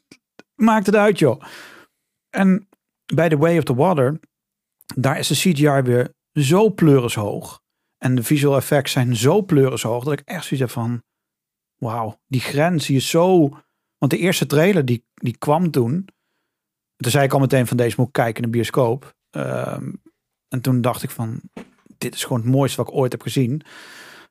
maakt 0.54 0.86
het 0.86 0.96
uit 0.96 1.18
joh. 1.18 1.40
En 2.34 2.68
bij 3.14 3.28
The 3.28 3.36
Way 3.36 3.58
of 3.58 3.64
the 3.64 3.74
Water, 3.74 4.20
daar 4.94 5.18
is 5.18 5.28
de 5.28 5.34
CGI 5.34 5.80
weer 5.82 6.12
zo 6.32 6.70
pleuris 6.70 7.14
hoog. 7.14 7.62
En 7.98 8.14
de 8.14 8.22
visual 8.22 8.56
effects 8.56 8.92
zijn 8.92 9.16
zo 9.16 9.42
pleuris 9.42 9.82
hoog 9.82 10.04
dat 10.04 10.12
ik 10.12 10.22
echt 10.24 10.44
zoiets 10.44 10.60
heb 10.60 10.70
van, 10.70 11.02
wauw, 11.76 12.20
die 12.26 12.40
grens 12.40 12.86
hier 12.86 13.00
zo... 13.00 13.48
Want 13.98 14.12
de 14.12 14.18
eerste 14.18 14.46
trailer 14.46 14.84
die, 14.84 15.04
die 15.14 15.36
kwam 15.38 15.70
toen, 15.70 16.08
toen 16.96 17.10
zei 17.10 17.24
ik 17.24 17.32
al 17.32 17.38
meteen 17.38 17.66
van 17.66 17.76
deze 17.76 17.94
moet 17.98 18.06
ik 18.06 18.12
kijken 18.12 18.42
in 18.42 18.50
de 18.50 18.56
bioscoop. 18.56 19.14
Um, 19.30 20.02
en 20.48 20.60
toen 20.60 20.80
dacht 20.80 21.02
ik 21.02 21.10
van, 21.10 21.40
dit 21.98 22.14
is 22.14 22.22
gewoon 22.22 22.40
het 22.40 22.50
mooiste 22.50 22.76
wat 22.76 22.88
ik 22.88 22.94
ooit 22.94 23.12
heb 23.12 23.22
gezien. 23.22 23.62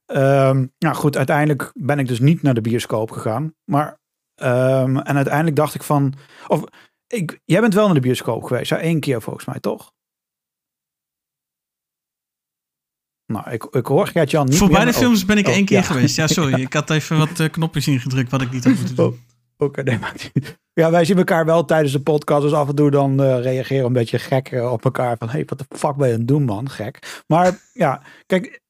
Um, 0.06 0.74
nou 0.80 0.96
goed, 0.96 1.18
uiteindelijk 1.18 1.72
ben 1.74 2.00
ik 2.00 2.08
dus 2.08 2.20
niet 2.20 2.42
naar 2.42 2.54
de 2.54 2.62
bioscoop 2.62 3.12
gegaan. 3.12 3.56
Maar, 3.64 4.00
um, 4.36 4.98
en 4.98 5.16
uiteindelijk 5.16 5.56
dacht 5.56 5.76
ik 5.76 5.84
van, 5.84 6.14
of 6.48 6.64
ik, 7.08 7.40
jij 7.46 7.62
bent 7.62 7.74
wel 7.74 7.86
naar 7.86 7.94
de 7.94 8.00
bioscoop 8.00 8.44
geweest, 8.44 8.70
ja, 8.70 8.78
één 8.78 9.00
keer 9.00 9.22
volgens 9.22 9.46
mij, 9.46 9.60
toch? 9.60 9.94
Nou, 13.26 13.52
ik, 13.52 13.64
ik 13.64 13.86
hoor 13.86 14.08
Gert-Jan 14.08 14.46
niet 14.46 14.58
Voor 14.58 14.68
meer, 14.68 14.76
beide 14.76 14.94
films 14.94 15.26
ben 15.26 15.38
ik 15.38 15.48
oh, 15.48 15.54
één 15.54 15.66
keer 15.66 15.78
ja. 15.78 15.84
geweest. 15.84 16.16
Ja, 16.16 16.28
sorry. 16.28 16.62
Ik 16.62 16.74
had 16.74 16.90
even 16.90 17.18
wat 17.18 17.40
eh, 17.40 17.50
knopjes 17.50 17.88
ingedrukt 17.88 18.32
wat 18.32 18.42
ik 18.42 18.52
niet 18.52 18.64
had 18.64 18.76
moeten 18.76 18.96
doen. 18.96 19.06
Oh, 19.06 19.18
Oké, 19.58 19.84
nee, 19.84 20.00
maakt 20.00 20.32
niet. 20.34 20.60
Ja, 20.74 20.92
wij 20.92 21.06
zien 21.06 21.18
elkaar 21.18 21.46
wel 21.46 21.66
tijdens 21.66 21.94
de 21.94 22.02
podcast, 22.02 22.42
dus 22.42 22.54
af 22.54 22.70
en 22.70 22.76
toe 22.76 22.92
dan 22.92 23.22
eh, 23.22 23.42
reageren 23.42 23.82
we 23.82 23.88
een 23.88 23.94
beetje 23.94 24.20
gek 24.20 24.52
eh, 24.52 24.72
op 24.72 24.86
elkaar. 24.86 25.18
Van, 25.18 25.30
hey, 25.30 25.46
wat 25.46 25.60
de 25.60 25.66
fuck 25.78 25.96
ben 25.96 26.08
je 26.08 26.14
aan 26.14 26.20
het 26.20 26.28
doen, 26.28 26.44
man? 26.44 26.70
Gek. 26.70 27.24
Maar 27.28 27.60
ja, 27.74 28.02
kijk, 28.26 28.62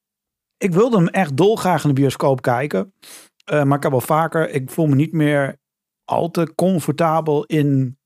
ik 0.57 0.73
wilde 0.73 0.97
hem 0.97 1.07
echt 1.07 1.37
dolgraag 1.37 1.83
in 1.83 1.89
de 1.89 2.01
bioscoop 2.01 2.41
kijken. 2.41 2.93
Maar 3.45 3.77
ik 3.77 3.83
heb 3.83 3.93
al 3.93 4.01
vaker, 4.01 4.49
ik 4.49 4.69
voel 4.69 4.87
me 4.87 4.95
niet 4.95 5.11
meer 5.11 5.57
al 6.05 6.31
te 6.31 6.53
comfortabel 6.55 7.43
in, 7.43 7.97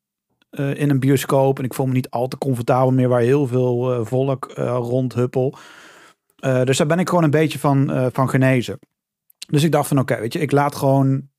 eh, 0.58 0.76
in 0.76 0.90
een 0.90 1.00
bioscoop. 1.00 1.58
En 1.58 1.64
ik 1.64 1.74
voel 1.74 1.86
me 1.86 1.94
niet 1.94 2.10
al 2.10 2.28
te 2.28 2.38
comfortabel 2.38 2.92
meer 2.92 3.08
waar 3.08 3.22
heel 3.22 3.48
veel 3.48 3.94
eh, 3.94 4.06
volk 4.06 4.46
eh, 4.46 4.66
rondhuppel. 4.66 5.58
Dus 6.38 6.78
daar 6.78 6.88
ben 6.88 7.00
ik 7.00 7.10
gewoon 7.10 7.24
een 7.24 7.30
beetje 7.30 7.60
van, 7.60 8.10
van 8.14 8.30
genezen. 8.30 8.80
Dus 9.48 9.64
ik 9.64 9.72
dacht 9.72 9.88
van 9.88 10.00
oké, 10.00 10.20
weet 10.20 10.34
je, 10.34 10.40
ik 10.40 10.52
laat 10.52 10.76
gewoon 10.76 11.30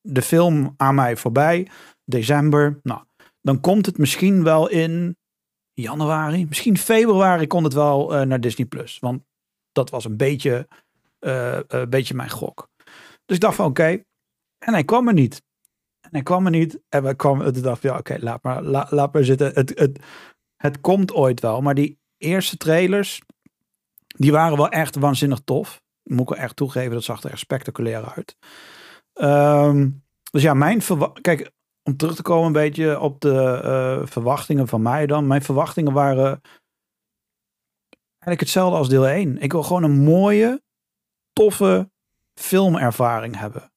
de 0.00 0.22
film 0.22 0.74
aan 0.76 0.94
mij 0.94 1.16
voorbij. 1.16 1.68
December. 2.04 2.80
Nou, 2.82 3.00
dan 3.40 3.60
komt 3.60 3.86
het 3.86 3.98
misschien 3.98 4.42
wel 4.42 4.68
in 4.68 5.16
januari. 5.72 6.46
Misschien 6.46 6.78
februari 6.78 7.46
komt 7.46 7.64
het 7.64 7.74
wel 7.74 8.24
naar 8.24 8.40
Disney 8.40 8.66
Plus. 8.66 8.98
Want 8.98 9.22
dat 9.72 9.90
was 9.90 10.04
een 10.04 10.16
beetje, 10.16 10.68
een 11.18 11.90
beetje 11.90 12.14
mijn 12.14 12.30
gok. 12.30 12.68
Dus 13.24 13.36
ik 13.36 13.42
dacht 13.42 13.56
van 13.56 13.66
oké. 13.66 14.02
En 14.58 14.72
hij 14.72 14.84
kwam 14.84 15.08
er 15.08 15.14
niet. 15.14 15.42
En 16.06 16.12
hij 16.12 16.22
kwam 16.22 16.44
er 16.44 16.50
niet. 16.50 16.80
En 16.88 17.02
we 17.02 17.14
kwamen, 17.14 17.52
toen 17.52 17.62
dacht 17.62 17.82
ja 17.82 17.98
oké, 17.98 18.16
laat, 18.20 18.42
maar, 18.42 18.62
la- 18.62 18.86
laat 18.90 19.12
maar 19.12 19.24
zitten. 19.24 19.52
Het, 19.54 19.78
het, 19.78 19.98
het 20.56 20.80
komt 20.80 21.12
ooit 21.12 21.40
wel. 21.40 21.60
Maar 21.60 21.74
die 21.74 21.98
eerste 22.16 22.56
trailers, 22.56 23.22
die 24.06 24.32
waren 24.32 24.56
wel 24.56 24.68
echt 24.68 24.96
waanzinnig 24.96 25.40
tof. 25.44 25.82
Moet 26.02 26.20
ik 26.20 26.28
wel 26.28 26.38
echt 26.38 26.56
toegeven, 26.56 26.92
dat 26.92 27.04
zag 27.04 27.22
er 27.22 27.30
echt 27.30 27.38
spectaculair 27.38 28.12
uit. 28.14 28.36
Ehm, 29.12 29.90
dus 30.30 30.42
ja, 30.42 30.54
mijn. 30.54 30.82
Kijk, 31.20 31.50
om 31.82 31.96
terug 31.96 32.14
te 32.14 32.22
komen 32.22 32.46
een 32.46 32.52
beetje 32.52 33.00
op 33.00 33.20
de 33.20 33.60
eh, 33.62 34.06
verwachtingen 34.06 34.68
van 34.68 34.82
mij 34.82 35.06
dan. 35.06 35.26
Mijn 35.26 35.42
verwachtingen 35.42 35.92
waren 35.92 36.40
eigenlijk 38.08 38.40
hetzelfde 38.40 38.76
als 38.76 38.88
deel 38.88 39.08
1. 39.08 39.38
Ik 39.38 39.52
wil 39.52 39.62
gewoon 39.62 39.82
een 39.82 39.98
mooie, 40.04 40.62
toffe 41.32 41.90
filmervaring 42.40 43.38
hebben. 43.38 43.72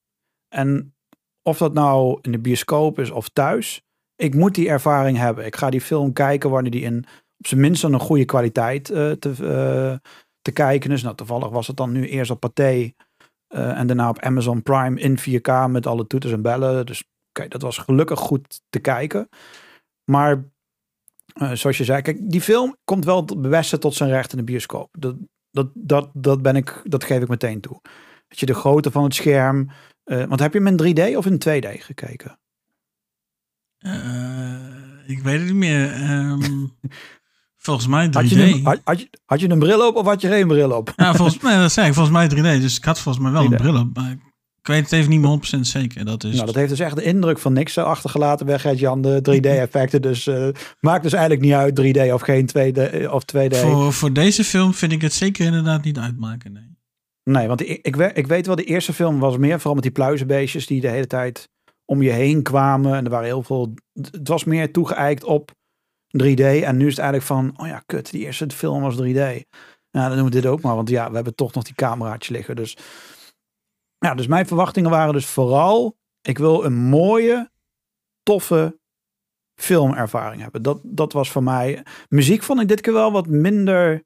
En 0.48 0.96
of 1.44 1.58
dat 1.58 1.74
nou 1.74 2.20
in 2.22 2.32
de 2.32 2.40
bioscoop 2.40 3.00
is 3.00 3.10
of 3.10 3.30
thuis, 3.30 3.82
ik 4.16 4.36
moet 4.36 4.56
die 4.56 4.70
ervaring 4.70 5.18
hebben. 5.18 5.46
Ik 5.46 5.56
ga 5.56 5.70
die 5.70 5.82
film 5.82 6.14
kijken 6.14 6.50
wanneer 6.50 6.72
die 6.72 6.82
in 6.82 7.06
op 7.40 7.48
zijn 7.48 7.60
minst 7.60 7.84
een 7.84 8.00
goede 8.00 8.26
kwaliteit 8.26 8.90
eh, 8.90 9.12
te, 9.12 9.30
eh, 9.30 10.10
te 10.42 10.52
kijken 10.52 10.92
is. 10.92 11.04
Nou, 11.04 11.16
toevallig 11.16 11.50
was 11.50 11.68
het 11.68 11.78
dan 11.78 11.92
nu 11.92 12.08
eerst 12.08 12.32
op 12.32 12.40
Pathé 12.40 12.94
eh, 13.48 13.80
en 13.80 13.88
daarna 13.88 14.10
op 14.10 14.20
Amazon 14.20 14.64
Prime 14.64 15.00
in 15.00 15.18
4K 15.20 15.70
met 15.70 15.88
alle 15.88 16.08
toeters 16.08 16.34
en 16.34 16.42
bellen. 16.42 16.86
Dus 16.86 17.04
oké, 17.30 17.48
dat 17.48 17.62
was 17.62 17.78
gelukkig 17.78 18.20
goed 18.20 18.62
te 18.70 18.80
kijken. 18.80 19.30
Maar 20.12 20.44
zoals 21.54 21.78
je 21.78 21.84
zei, 21.84 22.02
kijk, 22.02 22.32
die 22.32 22.42
film 22.42 22.76
komt 22.84 23.06
wel 23.06 23.22
het 23.26 23.42
beste 23.42 23.78
tot 23.78 23.94
zijn 23.96 24.10
recht 24.10 24.32
in 24.32 24.38
de 24.38 24.44
bioscoop. 24.44 24.90
Dat, 25.00 25.16
dat, 25.52 25.70
dat, 25.74 26.10
dat, 26.14 26.42
ben 26.42 26.56
ik, 26.56 26.82
dat 26.84 27.04
geef 27.04 27.22
ik 27.22 27.28
meteen 27.28 27.62
toe. 27.62 27.80
Dat 28.28 28.40
je 28.40 28.46
de 28.46 28.54
grootte 28.54 28.92
van 28.92 29.04
het 29.04 29.14
scherm. 29.14 29.70
Eh, 30.10 30.24
want 30.24 30.40
heb 30.40 30.54
je 30.54 30.60
hem 30.60 30.68
in 30.68 30.96
3D 30.96 31.16
of 31.16 31.26
in 31.26 31.38
2D 31.38 31.84
gekeken? 31.84 32.40
Eh, 33.80 33.92
ik 35.06 35.20
weet 35.20 35.38
het 35.38 35.46
niet 35.46 35.56
meer. 35.56 35.92
Ehm, 35.92 36.42
volgens 37.66 37.88
mij 37.88 38.08
3D. 38.08 38.12
Had 38.12 38.30
je, 38.30 38.44
een, 38.44 38.66
had, 38.66 38.80
had, 38.84 39.00
je, 39.00 39.10
had 39.26 39.40
je 39.40 39.50
een 39.50 39.60
bril 39.60 39.88
op 39.88 39.96
of 39.96 40.06
had 40.06 40.22
je 40.22 40.28
geen 40.28 40.48
bril 40.48 40.72
op? 40.72 40.94
Ja, 40.96 41.14
volgens 41.14 41.40
mij, 41.40 41.58
dat 41.58 41.72
zei 41.72 41.88
ik, 41.88 41.94
volgens 41.94 42.16
mij 42.16 42.58
3D. 42.58 42.62
Dus 42.62 42.78
ik 42.78 42.86
had 42.86 43.00
volgens 43.00 43.24
mij 43.24 43.34
wel 43.34 43.44
een 43.44 43.54
3D. 43.54 43.56
bril 43.56 43.80
op. 43.80 43.90
Maar 43.94 44.12
ik 44.62 44.68
weet 44.68 44.84
het 44.84 44.92
even 44.92 45.10
niet 45.10 45.22
meer 45.22 45.58
100% 45.58 45.60
zeker. 45.60 46.06
Dat 46.06 46.24
is 46.24 46.34
Nou, 46.34 46.46
dat 46.46 46.56
heeft 46.56 46.70
dus 46.70 46.80
echt 46.80 46.96
de 46.96 47.04
indruk 47.04 47.40
van 47.40 47.54
niks 47.54 47.78
eh, 47.78 47.84
achtergelaten 47.84 48.46
bij 48.46 48.60
Gert-Jan, 48.60 49.02
de 49.02 49.20
3D-effecten. 49.22 50.02
dus 50.10 50.30
maakt 50.80 51.04
dus 51.04 51.14
eigenlijk 51.14 51.42
niet 51.42 51.54
uit 51.54 51.82
3D 51.82 52.14
of 52.14 52.22
geen 52.22 52.50
2D. 52.58 53.10
Of 53.10 53.24
2D. 53.36 53.58
voor, 53.58 53.94
voor 53.94 54.14
deze 54.14 54.44
film 54.44 54.74
vind 54.74 54.92
ik 54.92 55.02
het 55.02 55.14
zeker 55.14 55.46
inderdaad 55.46 55.84
niet 55.84 55.98
uitmaken. 55.98 56.52
Nee. 56.52 56.69
Nee, 57.24 57.48
want 57.48 57.62
ik, 57.70 57.86
ik, 57.86 57.96
we- 57.96 58.14
ik 58.14 58.28
weet 58.28 58.46
wel, 58.46 58.56
de 58.56 58.64
eerste 58.64 58.94
film 58.94 59.20
was 59.20 59.38
meer 59.38 59.56
vooral 59.56 59.74
met 59.74 59.84
die 59.84 59.92
pluizenbeestjes 59.92 60.68
die 60.68 60.82
de 60.82 60.88
hele 60.90 61.08
tijd 61.08 61.50
om 61.86 62.02
je 62.02 62.10
heen 62.12 62.44
kwamen. 62.44 62.94
En 62.96 63.04
er 63.06 63.10
waren 63.12 63.26
heel 63.26 63.44
veel, 63.44 63.74
het 63.94 64.28
was 64.28 64.44
meer 64.44 64.72
toegeëikt 64.72 65.24
op 65.24 65.52
3D. 66.18 66.42
En 66.64 66.78
nu 66.78 66.86
is 66.86 66.96
het 66.96 67.00
eigenlijk 67.06 67.24
van, 67.24 67.54
oh 67.58 67.68
ja, 67.68 67.84
kut, 67.86 68.12
die 68.12 68.26
eerste 68.26 68.50
film 68.50 68.82
was 68.82 68.96
3D. 68.96 69.48
Nou, 69.92 70.08
dan 70.08 70.16
doen 70.16 70.26
we 70.26 70.32
dit 70.32 70.46
ook 70.46 70.62
maar, 70.62 70.76
want 70.76 70.90
ja, 70.90 71.10
we 71.10 71.16
hebben 71.16 71.36
toch 71.36 71.54
nog 71.54 71.64
die 71.64 71.76
cameraatje 71.76 72.34
liggen. 72.34 72.56
Dus, 72.56 72.78
ja, 73.98 74.16
dus 74.16 74.28
mijn 74.28 74.48
verwachtingen 74.48 74.90
waren 74.90 75.14
dus 75.14 75.26
vooral, 75.26 75.98
ik 76.22 76.38
wil 76.38 76.66
een 76.66 76.76
mooie, 76.78 77.52
toffe 78.24 78.80
filmervaring 79.62 80.42
hebben. 80.42 80.62
Dat, 80.62 80.80
dat 80.84 81.14
was 81.14 81.32
voor 81.32 81.44
mij, 81.44 81.86
muziek 82.10 82.44
vond 82.44 82.62
ik 82.62 82.68
dit 82.68 82.82
keer 82.82 82.94
wel 82.94 83.12
wat 83.12 83.28
minder 83.28 84.04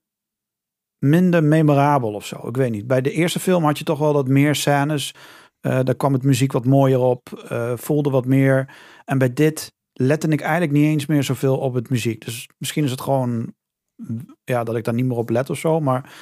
minder 1.04 1.44
memorabel 1.44 2.14
of 2.14 2.26
zo. 2.26 2.48
Ik 2.48 2.58
weet 2.58 2.72
niet. 2.72 2.88
Bij 2.88 3.02
de 3.02 3.12
eerste 3.12 3.40
film 3.40 3.64
had 3.64 3.78
je 3.78 3.84
toch 3.84 4.00
wel 4.00 4.14
wat 4.14 4.28
meer 4.28 4.56
scènes. 4.56 5.14
Eh 5.60 5.80
daar 5.84 5.96
kwam 5.96 6.14
het 6.14 6.24
muziek 6.24 6.52
wat 6.52 6.66
mooier 6.66 7.00
op. 7.00 7.44
eh, 7.48 7.74
voelde 7.76 8.10
wat 8.10 8.26
meer. 8.26 8.76
En 9.06 9.18
bij 9.18 9.34
dit 9.34 9.74
lette 9.94 10.28
ik 10.28 10.42
eigenlijk 10.42 10.72
niet 10.72 10.86
eens 10.86 11.06
meer 11.06 11.24
zoveel 11.24 11.58
op 11.58 11.74
het 11.74 11.90
muziek. 11.90 12.26
Dus 12.26 12.50
misschien 12.58 12.84
is 12.84 12.92
het 12.92 13.02
gewoon 13.02 13.54
ja, 14.44 14.64
dat 14.64 14.76
ik 14.76 14.84
daar 14.84 14.94
niet 14.94 15.06
meer 15.06 15.18
op 15.18 15.30
let 15.30 15.50
of 15.50 15.58
zo. 15.58 15.80
Maar 15.80 16.14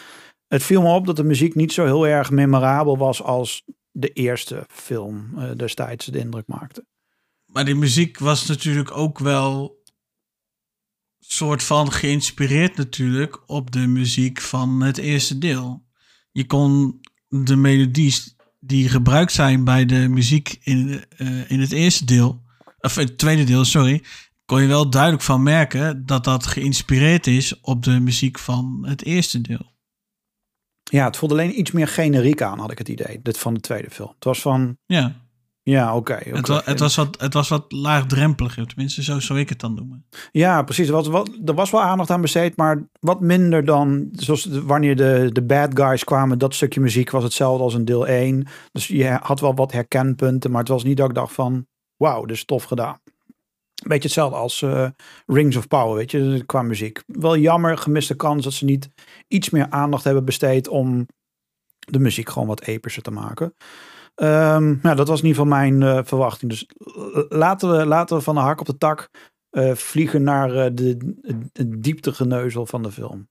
het 0.48 0.64
viel 0.64 0.82
me 0.82 0.94
op 0.94 1.06
dat 1.06 1.16
de 1.16 1.24
muziek 1.24 1.56
niet 1.56 1.74
zo 1.74 1.86
heel 1.86 2.08
erg 2.08 2.32
memorabel 2.32 2.98
was 2.98 3.24
als 3.24 3.64
de 3.92 4.10
eerste 4.10 4.66
film 4.68 5.32
eh, 5.38 5.52
destijds 5.56 6.06
de 6.06 6.20
indruk 6.20 6.48
maakte. 6.48 6.86
Maar 7.46 7.66
die 7.66 7.76
muziek 7.76 8.20
was 8.20 8.48
natuurlijk 8.48 8.98
ook 8.98 9.20
wel 9.20 9.81
soort 11.28 11.64
van 11.64 11.92
geïnspireerd 11.92 12.78
natuurlijk 12.78 13.44
op 13.46 13.72
de 13.72 13.88
muziek 13.88 14.42
van 14.42 14.82
het 14.82 14.98
eerste 14.98 15.38
deel. 15.38 15.86
Je 16.32 16.46
kon 16.46 17.00
de 17.28 17.56
melodies 17.56 18.36
die 18.60 18.90
gebruikt 18.90 19.32
zijn 19.32 19.64
bij 19.64 19.86
de 19.86 20.08
muziek 20.08 20.60
in, 20.64 21.04
eh, 21.18 21.52
in 21.52 21.60
het 21.60 21.72
eerste 21.72 22.06
deel, 22.06 22.42
of 22.80 22.96
het 22.96 23.18
tweede 23.18 23.44
deel, 23.44 23.66
sorry, 23.66 24.04
kon 24.46 24.62
je 24.62 24.68
wel 24.68 24.90
duidelijk 24.90 25.24
van 25.24 25.44
merken 25.44 26.06
dat 26.06 26.24
dat 26.24 26.46
geïnspireerd 26.46 27.28
is 27.28 27.60
op 27.60 27.84
de 27.84 28.00
muziek 28.00 28.40
van 28.40 28.86
het 28.88 29.04
eerste 29.04 29.42
deel. 29.42 29.70
Ja, 30.84 31.06
het 31.06 31.18
voelde 31.18 31.36
alleen 31.36 31.60
iets 31.60 31.72
meer 31.72 31.88
generiek 31.88 32.42
aan, 32.42 32.60
had 32.60 32.72
ik 32.72 32.78
het 32.78 32.90
idee. 32.90 33.20
Dit 33.22 33.38
van 33.38 33.54
de 33.54 33.60
tweede 33.60 33.90
film. 33.90 34.12
Het 34.16 34.24
was 34.24 34.42
van, 34.42 34.78
Ja, 34.86 35.21
ja, 35.64 35.96
oké. 35.96 36.14
het, 36.24 36.48
wa- 36.48 36.62
het, 36.66 36.80
was 36.80 36.96
wat, 36.96 37.22
het 37.22 37.34
was 37.34 37.50
wat 37.50 37.72
laagdrempeliger, 37.72 38.68
tenminste 38.68 39.04
zo 39.04 39.20
zou 39.20 39.40
ik 39.40 39.50
het 39.50 39.60
dan 39.60 39.74
noemen. 39.76 40.06
Ja, 40.32 40.64
precies. 40.64 40.88
Er 40.88 40.94
was, 40.94 41.08
wat, 41.08 41.30
er 41.46 41.54
was 41.54 41.70
wel 41.72 41.82
aandacht 41.82 42.10
aan 42.10 42.22
besteed, 42.22 42.56
maar 42.58 42.88
wat 43.00 43.20
minder 43.22 43.66
dan 43.66 44.10
zoals 44.12 44.44
de- 44.44 44.64
wanneer 44.64 44.96
de, 44.96 45.30
de 45.32 45.44
bad 45.44 45.80
guys 45.80 46.04
kwamen. 46.04 46.38
Dat 46.38 46.56
stukje 46.56 46.80
muziek 46.80 47.10
was 47.10 47.24
hetzelfde 47.24 47.64
als 47.64 47.74
in 47.74 47.86
deel 47.86 48.08
1. 48.08 48.48
Dus 48.72 48.88
je 48.88 49.08
had 49.22 49.40
wel 49.40 49.56
wat 49.56 49.72
herkenpunten, 49.72 50.52
maar 50.52 50.60
het 50.60 50.70
was 50.70 50.84
niet 50.84 50.98
dat 50.98 51.10
ik 51.10 51.16
dacht 51.16 51.34
van, 51.34 51.66
wauw, 51.98 52.26
dit 52.26 52.36
is 52.36 52.46
tof 52.46 52.64
gedaan. 52.64 53.00
Beetje 53.88 54.04
hetzelfde 54.04 54.36
als 54.38 54.62
eh, 54.62 54.88
Rings 55.26 55.56
of 55.56 55.68
Power, 55.68 55.96
weet 55.96 56.12
je, 56.12 56.44
qua 56.46 56.62
muziek. 56.62 57.04
Wel 57.06 57.38
jammer, 57.38 57.78
gemiste 57.78 58.16
kans 58.16 58.44
dat 58.44 58.54
ze 58.54 58.66
niet 58.66 58.90
iets 59.28 59.50
meer 59.50 59.70
aandacht 59.70 60.04
hebben 60.04 60.26
besteed 60.26 60.68
om 60.68 61.08
de 61.80 62.00
muziek 62.00 62.30
gewoon 62.30 62.48
wat 62.48 62.62
epischer 62.62 63.04
te 63.04 63.12
maken. 63.12 63.54
Ehm 64.16 64.76
nou, 64.82 64.96
dat 64.96 65.08
was 65.08 65.22
in 65.22 65.28
ieder 65.28 65.42
geval 65.42 65.58
mijn 65.60 65.84
eh, 65.84 66.00
verwachting. 66.04 66.52
Dus 66.52 66.66
eh, 66.66 67.24
laten 67.30 67.78
we, 67.78 67.86
laten 67.86 68.18
we 68.18 68.24
van 68.24 68.36
de 68.36 68.42
hak 68.42 68.60
op 68.60 68.66
de 68.66 68.78
tak 68.78 69.10
eh, 69.52 69.74
vliegen 69.76 70.24
naar 70.24 70.56
eh, 70.56 70.72
de, 70.74 70.98
de 71.52 71.80
dieptegeneuzel 71.80 72.66
van 72.66 72.84
de 72.84 72.92
film. 72.92 73.30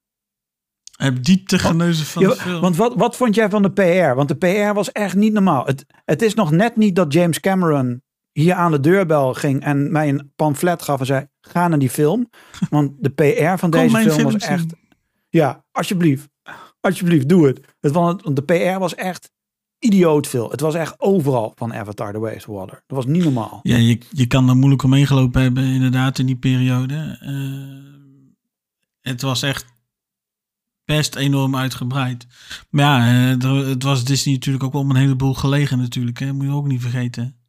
Heb 0.97 1.25
diepte 1.25 1.59
geneuzen 1.59 2.07
van 2.07 2.23
Ja, 2.23 2.29
de 2.29 2.35
film. 2.37 2.61
want 2.61 2.77
wat, 2.77 2.95
wat 2.95 3.17
vond 3.17 3.35
jij 3.35 3.51
van 3.51 3.63
de 3.63 3.73
PR? 3.73 4.15
Want 4.15 4.29
de 4.29 4.37
PR 4.37 4.75
was 4.75 4.93
echt 4.93 5.15
niet 5.15 5.33
normaal. 5.33 5.67
Het, 5.67 5.85
het 6.05 6.23
is 6.23 6.35
nog 6.35 6.51
net 6.51 6.77
niet 6.77 6.97
dat 6.97 7.13
James 7.13 7.41
Cameron 7.41 8.03
hier 8.33 8.55
aan 8.55 8.71
de 8.71 8.81
deurbel 8.81 9.35
ging 9.35 9.63
en 9.63 9.93
mij 9.93 10.09
een 10.09 10.33
pamflet 10.37 10.83
gaf 10.83 11.01
en 11.01 11.07
zei: 11.07 11.29
ga 11.41 11.69
naar 11.69 11.79
die 11.79 11.91
film. 11.91 12.31
Want 12.71 12.93
de 12.99 13.11
PR 13.11 13.59
van 13.59 13.71
deze 13.71 14.11
film 14.11 14.23
was 14.23 14.33
zien. 14.33 14.41
echt. 14.41 14.67
Ja, 15.29 15.65
alsjeblieft. 15.73 16.29
Alsjeblieft, 16.81 17.29
doe 17.29 17.47
het. 17.47 17.61
want 17.81 18.37
de 18.37 18.43
PR 18.43 18.79
was 18.79 18.95
echt 18.95 19.31
idioot 19.81 20.27
veel. 20.27 20.51
Het 20.51 20.61
was 20.61 20.75
echt 20.75 21.01
overal 21.01 21.53
van 21.57 21.75
Avatar 21.75 22.13
The 22.13 22.19
Way 22.19 22.37
of 22.37 22.47
Water. 22.47 22.83
Dat 22.87 22.97
was 22.97 23.07
niet 23.07 23.25
normaal. 23.25 23.61
Ja, 23.63 23.77
je, 23.77 23.99
je 24.11 24.27
kan 24.27 24.49
er 24.49 24.57
moeilijk 24.57 24.83
omheen 24.83 25.07
gelopen 25.07 25.43
hebben 25.43 25.65
inderdaad 25.65 26.19
in 26.19 26.27
die 26.27 26.37
periode. 26.37 27.19
Eh, 27.21 27.91
het 29.01 29.23
was 29.23 29.43
echt 29.43 29.65
best 30.85 31.17
enorm 31.17 31.57
uitgebreid. 31.57 32.27
Maar 32.71 32.85
ja, 32.85 33.33
uh, 33.43 33.69
het 33.69 33.83
was 33.83 34.05
Disney 34.05 34.35
natuurlijk 34.35 34.65
ook 34.65 34.75
om 34.75 34.91
een 34.91 34.97
heleboel 34.97 35.35
gelegen 35.35 35.79
natuurlijk. 35.79 36.19
Hè? 36.19 36.33
Moet 36.33 36.47
je 36.47 36.53
ook 36.53 36.67
niet 36.67 36.81
vergeten. 36.81 37.41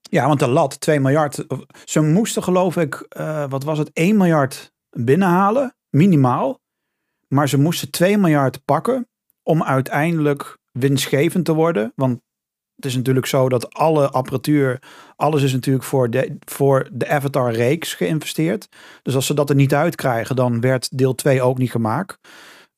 Ja, 0.00 0.26
want 0.26 0.38
de 0.38 0.48
lat, 0.48 0.80
2 0.80 1.00
miljard. 1.00 1.44
Ze 1.84 2.00
moesten 2.00 2.42
geloof 2.42 2.76
ik, 2.76 3.06
uh, 3.18 3.44
wat 3.48 3.64
was 3.64 3.78
het, 3.78 3.90
1 3.92 4.16
miljard 4.16 4.72
binnenhalen, 4.90 5.76
minimaal. 5.90 6.60
Maar 7.28 7.48
ze 7.48 7.58
moesten 7.58 7.90
2 7.90 8.18
miljard 8.18 8.64
pakken 8.64 9.08
om 9.42 9.62
uiteindelijk 9.62 10.58
winstgevend 10.78 11.44
te 11.44 11.54
worden. 11.54 11.92
Want 11.96 12.20
het 12.76 12.84
is 12.84 12.96
natuurlijk 12.96 13.26
zo 13.26 13.48
dat 13.48 13.74
alle 13.74 14.10
apparatuur, 14.10 14.82
alles 15.16 15.42
is 15.42 15.52
natuurlijk 15.52 15.84
voor 15.84 16.10
de, 16.10 16.36
voor 16.44 16.88
de 16.92 17.08
Avatar-reeks 17.08 17.94
geïnvesteerd. 17.94 18.68
Dus 19.02 19.14
als 19.14 19.26
ze 19.26 19.34
dat 19.34 19.50
er 19.50 19.56
niet 19.56 19.74
uitkrijgen, 19.74 20.36
dan 20.36 20.60
werd 20.60 20.98
deel 20.98 21.14
2 21.14 21.42
ook 21.42 21.58
niet 21.58 21.70
gemaakt. 21.70 22.18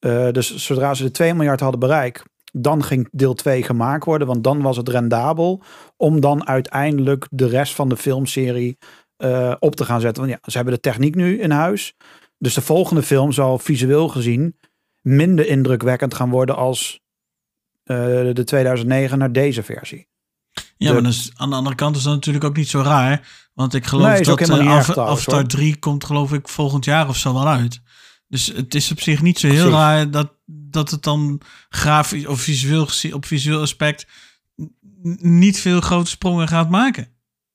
Uh, 0.00 0.30
dus 0.30 0.56
zodra 0.56 0.94
ze 0.94 1.02
de 1.02 1.10
2 1.10 1.34
miljard 1.34 1.60
hadden 1.60 1.80
bereikt, 1.80 2.22
dan 2.52 2.84
ging 2.84 3.08
deel 3.12 3.34
2 3.34 3.62
gemaakt 3.62 4.04
worden, 4.04 4.26
want 4.26 4.44
dan 4.44 4.62
was 4.62 4.76
het 4.76 4.88
rendabel 4.88 5.62
om 5.96 6.20
dan 6.20 6.46
uiteindelijk 6.46 7.26
de 7.30 7.48
rest 7.48 7.74
van 7.74 7.88
de 7.88 7.96
filmserie 7.96 8.78
uh, 9.24 9.54
op 9.58 9.76
te 9.76 9.84
gaan 9.84 10.00
zetten. 10.00 10.22
Want 10.22 10.34
ja, 10.34 10.50
ze 10.50 10.56
hebben 10.56 10.74
de 10.74 10.80
techniek 10.80 11.14
nu 11.14 11.40
in 11.40 11.50
huis. 11.50 11.94
Dus 12.38 12.54
de 12.54 12.60
volgende 12.60 13.02
film 13.02 13.32
zal 13.32 13.58
visueel 13.58 14.08
gezien 14.08 14.56
minder 15.00 15.46
indrukwekkend 15.46 16.14
gaan 16.14 16.30
worden 16.30 16.56
als 16.56 17.00
de 17.86 18.42
2009 18.44 19.18
naar 19.18 19.32
deze 19.32 19.62
versie. 19.62 20.08
Ja, 20.76 20.92
maar 20.92 21.02
dus, 21.02 21.30
aan 21.36 21.50
de 21.50 21.56
andere 21.56 21.74
kant 21.74 21.96
is 21.96 22.02
dat 22.02 22.14
natuurlijk 22.14 22.44
ook 22.44 22.56
niet 22.56 22.68
zo 22.68 22.80
raar. 22.80 23.28
Want 23.54 23.74
ik 23.74 23.86
geloof 23.86 24.06
nee, 24.06 24.22
dat 24.22 24.48
uh, 24.48 24.86
Avatar 24.96 25.46
3 25.46 25.76
komt 25.76 26.04
geloof 26.04 26.32
ik 26.32 26.48
volgend 26.48 26.84
jaar 26.84 27.08
of 27.08 27.16
zo 27.16 27.32
wel 27.32 27.48
uit. 27.48 27.80
Dus 28.28 28.46
het 28.46 28.74
is 28.74 28.90
op 28.90 29.00
zich 29.00 29.22
niet 29.22 29.38
zo 29.38 29.48
heel 29.48 29.70
raar 29.70 30.10
dat, 30.10 30.32
dat 30.46 30.90
het 30.90 31.02
dan 31.02 31.40
grafisch 31.68 32.26
of 32.26 32.40
visueel 32.40 32.88
op 33.12 33.24
visueel 33.24 33.60
aspect 33.60 34.06
niet 35.20 35.60
veel 35.60 35.80
grote 35.80 36.10
sprongen 36.10 36.48
gaat 36.48 36.70
maken. 36.70 37.08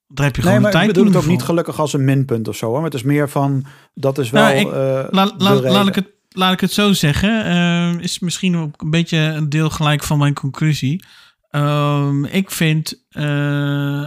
Daar 0.08 0.26
heb 0.26 0.36
je 0.36 0.42
gewoon 0.42 0.62
nee, 0.62 0.64
maar 0.64 0.72
tijd 0.72 0.88
ik 0.88 0.94
bedoel 0.94 1.14
het 1.14 1.24
ook 1.24 1.30
niet 1.30 1.44
gelukkig 1.44 1.80
als 1.80 1.94
een 1.94 2.06
minpunt 2.06 2.48
of 2.48 2.56
zo. 2.56 2.66
Hoor. 2.66 2.76
Maar 2.76 2.84
het 2.84 2.94
is 2.94 3.04
meer 3.04 3.30
van, 3.30 3.66
dat 3.94 4.18
is 4.18 4.30
wel 4.30 4.44
nou, 4.44 4.56
ik, 4.56 4.68
la, 5.12 5.32
laat, 5.38 5.88
ik 5.88 5.96
het, 5.96 6.08
laat 6.34 6.54
ik 6.54 6.60
het 6.60 6.72
zo 6.72 6.94
zeggen. 6.94 7.46
Uh, 7.48 8.04
is 8.04 8.20
misschien 8.20 8.58
ook 8.58 8.82
een 8.82 8.90
beetje 8.90 9.18
een 9.18 9.50
deel 9.50 9.70
gelijk 9.70 10.04
van 10.04 10.18
mijn 10.18 10.34
conclusie. 10.34 11.04
Um, 11.52 12.26
ik 12.26 12.52
vind 12.52 12.94
uh, 13.12 13.24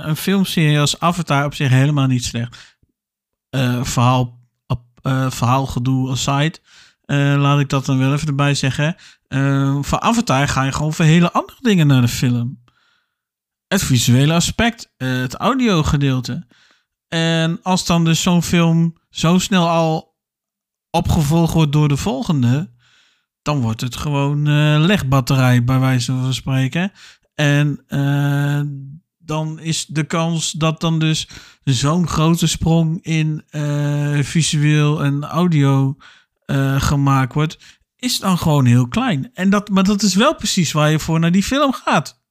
een 0.04 0.16
filmserie 0.16 0.78
als 0.78 1.00
Avatar 1.00 1.44
op 1.44 1.54
zich 1.54 1.68
helemaal 1.68 2.06
niet 2.06 2.24
slecht. 2.24 2.76
Uh, 3.50 3.84
verhaal, 3.84 4.38
uh, 5.02 5.30
verhaalgedoe 5.30 6.10
aside. 6.10 6.58
laat 7.37 7.60
ik 7.60 7.68
dat 7.68 7.87
dan 7.87 7.98
wel 7.98 8.12
even 8.12 8.28
erbij 8.28 8.54
zeggen. 8.54 8.96
voor 9.80 10.00
Avatar 10.00 10.48
ga 10.48 10.62
je 10.62 10.72
gewoon 10.72 10.92
voor 10.92 11.04
hele 11.04 11.32
andere 11.32 11.58
dingen 11.60 11.87
naar 11.87 12.00
de 12.00 12.08
film. 12.08 12.62
Het 13.68 13.82
visuele 13.82 14.34
aspect, 14.34 14.92
het 14.96 15.34
audiogedeelte. 15.34 16.46
En 17.08 17.58
als 17.62 17.87
dan 17.87 18.04
dus 18.04 18.22
zo'n 18.22 18.42
film 18.42 18.96
zo 19.10 19.38
snel 19.38 19.68
al 19.68 20.13
opgevolgd 20.94 21.52
wordt 21.52 21.72
door 21.72 21.88
de 21.88 21.96
volgende, 21.96 22.70
dan 23.42 23.61
wordt 23.61 23.80
het 23.80 23.96
gewoon 23.96 24.48
uh, 24.48 24.76
legbatterij, 24.78 25.64
bij 25.64 25.78
wijze 25.78 26.12
van 26.12 26.35
spreken. 26.35 26.92
En 27.35 27.85
uh, 27.88 28.61
dan 29.18 29.61
is 29.61 29.87
de 29.87 30.04
kans 30.04 30.50
dat 30.50 30.80
dan 30.80 30.98
dus 30.98 31.28
zo'n 31.64 32.09
grote 32.09 32.46
sprong 32.46 33.02
in 33.02 33.44
uh, 33.50 34.18
visueel 34.18 35.04
en 35.04 35.24
audio 35.24 35.96
gemaakt 36.76 37.35
wordt, 37.35 37.59
is 37.96 38.18
dan 38.18 38.38
gewoon 38.38 38.64
heel 38.64 38.88
klein. 38.88 39.30
En 39.35 39.50
dat, 39.50 39.68
maar 39.68 39.85
dat 39.85 40.02
is 40.02 40.14
wel 40.14 40.35
precies 40.35 40.72
waar 40.72 40.90
je 40.90 40.98
voor 40.98 41.20
naar 41.20 41.33
die 41.33 41.42
film 41.42 41.72
gaat. 41.72 42.22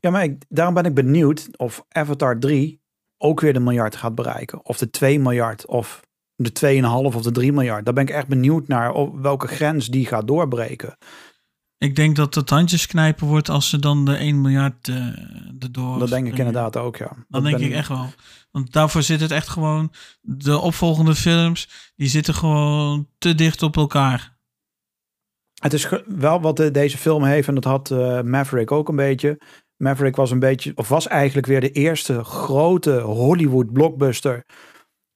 Ja, 0.00 0.10
maar 0.10 0.22
ik, 0.22 0.44
daarom 0.48 0.74
ben 0.74 0.84
ik 0.84 0.94
benieuwd 0.94 1.48
of 1.56 1.84
Avatar 1.88 2.38
3 2.38 2.80
ook 3.18 3.40
weer 3.40 3.52
de 3.52 3.60
miljard 3.60 3.96
gaat 3.96 4.14
bereiken. 4.14 4.64
Of 4.64 4.78
de 4.78 4.90
2 4.90 5.20
miljard, 5.20 5.66
of 5.66 6.00
de 6.38 6.80
2,5 7.10 7.16
of 7.16 7.22
de 7.22 7.30
3 7.30 7.52
miljard. 7.52 7.84
Daar 7.84 7.94
ben 7.94 8.02
ik 8.02 8.10
echt 8.10 8.26
benieuwd 8.26 8.68
naar 8.68 8.92
op 8.92 9.20
welke 9.20 9.46
grens 9.46 9.86
die 9.86 10.06
gaat 10.06 10.26
doorbreken. 10.26 10.98
Ik 11.78 11.96
denk 11.96 12.16
dat 12.16 12.34
het 12.34 12.50
handjes 12.50 12.86
knijpen 12.86 13.26
wordt 13.26 13.48
als 13.48 13.68
ze 13.68 13.78
dan 13.78 14.04
de 14.04 14.16
1 14.16 14.40
miljard 14.40 14.88
uh, 14.88 14.96
erdoor. 15.58 15.98
Dat 15.98 16.08
denk 16.08 16.26
ik 16.26 16.38
inderdaad 16.38 16.76
ook, 16.76 16.96
ja. 16.96 17.10
Dat, 17.28 17.42
denk 17.42 17.58
ik 17.58 17.72
echt 17.72 17.88
wel. 17.88 18.06
Want 18.50 18.72
daarvoor 18.72 19.02
zit 19.02 19.20
het 19.20 19.30
echt 19.30 19.48
gewoon. 19.48 19.92
De 20.20 20.58
opvolgende 20.58 21.14
films, 21.14 21.92
die 21.96 22.08
zitten 22.08 22.34
gewoon 22.34 23.08
te 23.18 23.34
dicht 23.34 23.62
op 23.62 23.76
elkaar. 23.76 24.36
Het 25.54 25.72
is 25.72 25.88
wel 26.06 26.40
wat 26.40 26.56
deze 26.72 26.98
film 26.98 27.24
heeft, 27.24 27.48
en 27.48 27.54
dat 27.54 27.64
had 27.64 27.90
uh, 27.90 28.20
Maverick 28.20 28.70
ook 28.70 28.88
een 28.88 28.96
beetje. 28.96 29.40
Maverick 29.76 30.16
was 30.16 30.30
een 30.30 30.38
beetje, 30.38 30.72
of 30.74 30.88
was 30.88 31.06
eigenlijk 31.06 31.46
weer 31.46 31.60
de 31.60 31.72
eerste 31.72 32.24
grote 32.24 33.00
Hollywood 33.00 33.72
blockbuster 33.72 34.44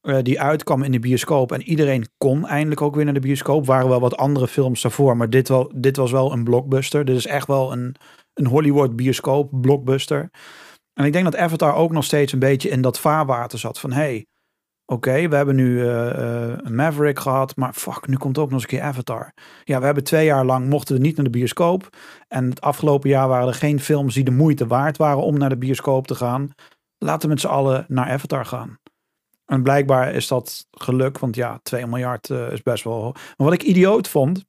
uh, 0.03 0.19
die 0.23 0.41
uitkwam 0.41 0.83
in 0.83 0.93
de 0.93 0.99
bioscoop. 0.99 1.53
En 1.53 1.63
iedereen 1.63 2.09
kon 2.19 2.47
eindelijk 2.47 2.83
ook 2.83 2.95
weer 2.95 3.05
naar 3.05 3.15
de 3.15 3.21
bioscoop. 3.21 3.67
Waren 3.67 3.89
wel 3.89 4.01
wat 4.01 4.17
andere 4.17 4.49
films 4.49 4.83
daarvoor, 4.83 5.17
maar 5.17 5.31
dit, 5.31 5.49
wel, 5.49 5.73
dit 5.75 5.97
was 5.97 6.11
wel 6.11 6.33
een 6.33 6.45
blockbuster. 6.45 7.05
Dit 7.05 7.17
is 7.17 7.27
echt 7.27 7.47
wel 7.47 7.73
een, 7.73 7.95
een 8.35 8.47
Hollywood 8.47 8.97
bioscoop 8.97 9.49
blockbuster. 9.51 10.31
En 10.95 11.05
ik 11.05 11.13
denk 11.13 11.25
dat 11.25 11.37
Avatar 11.37 11.75
ook 11.75 11.93
nog 11.93 12.05
steeds 12.05 12.33
een 12.33 12.39
beetje 12.39 12.69
in 12.69 12.81
dat 12.81 13.01
vaarwater 13.01 13.59
zat. 13.59 13.81
Van 13.81 13.93
hey, 13.93 14.27
oké, 14.87 15.29
we 15.29 15.37
hebben 15.37 15.55
nu 15.55 15.81
uh, 15.81 16.07
uh, 16.07 16.71
Maverick 16.71 17.19
gehad, 17.19 17.57
maar 17.57 17.73
fuck, 17.73 18.07
nu 18.07 18.17
komt 18.17 18.39
ook 18.39 18.51
nog 18.51 18.55
eens 18.55 18.63
een 18.63 18.79
keer 18.79 18.87
Avatar. 18.87 19.33
Ja, 19.65 19.79
we 19.79 19.85
hebben 19.85 20.05
twee 20.05 20.25
jaar 20.25 20.45
lang 20.45 20.69
mochten 20.69 20.95
we 20.95 21.01
niet 21.01 21.17
naar 21.17 21.25
de 21.25 21.31
bioscoop. 21.31 21.89
En 22.29 22.49
het 22.49 22.61
afgelopen 22.61 23.11
jaar 23.11 23.29
waren 23.29 23.49
er 23.49 23.55
geen 23.55 23.81
films 23.81 24.15
die 24.15 24.25
de 24.25 24.31
moeite 24.31 24.67
waard 24.67 24.97
waren 24.97 25.23
om 25.23 25.39
naar 25.39 25.49
de 25.49 25.59
bioscoop 25.59 26.07
te 26.07 26.15
gaan. 26.15 26.51
Laten 26.99 27.23
we 27.23 27.29
met 27.29 27.41
z'n 27.41 27.47
allen 27.47 27.85
naar 27.89 28.11
Avatar 28.11 28.47
gaan. 28.47 28.79
En 29.45 29.63
blijkbaar 29.63 30.15
is 30.15 30.29
dat 30.29 30.67
geluk, 30.71 31.19
want 31.19 31.37
ja, 31.37 31.61
2 31.63 31.87
miljard 31.87 32.29
uh, 32.29 32.53
is 32.53 32.63
best 32.63 32.85
wel. 32.85 33.13
Maar 33.13 33.35
wat 33.37 33.53
ik 33.53 33.63
idioot 33.63 34.09
vond, 34.09 34.45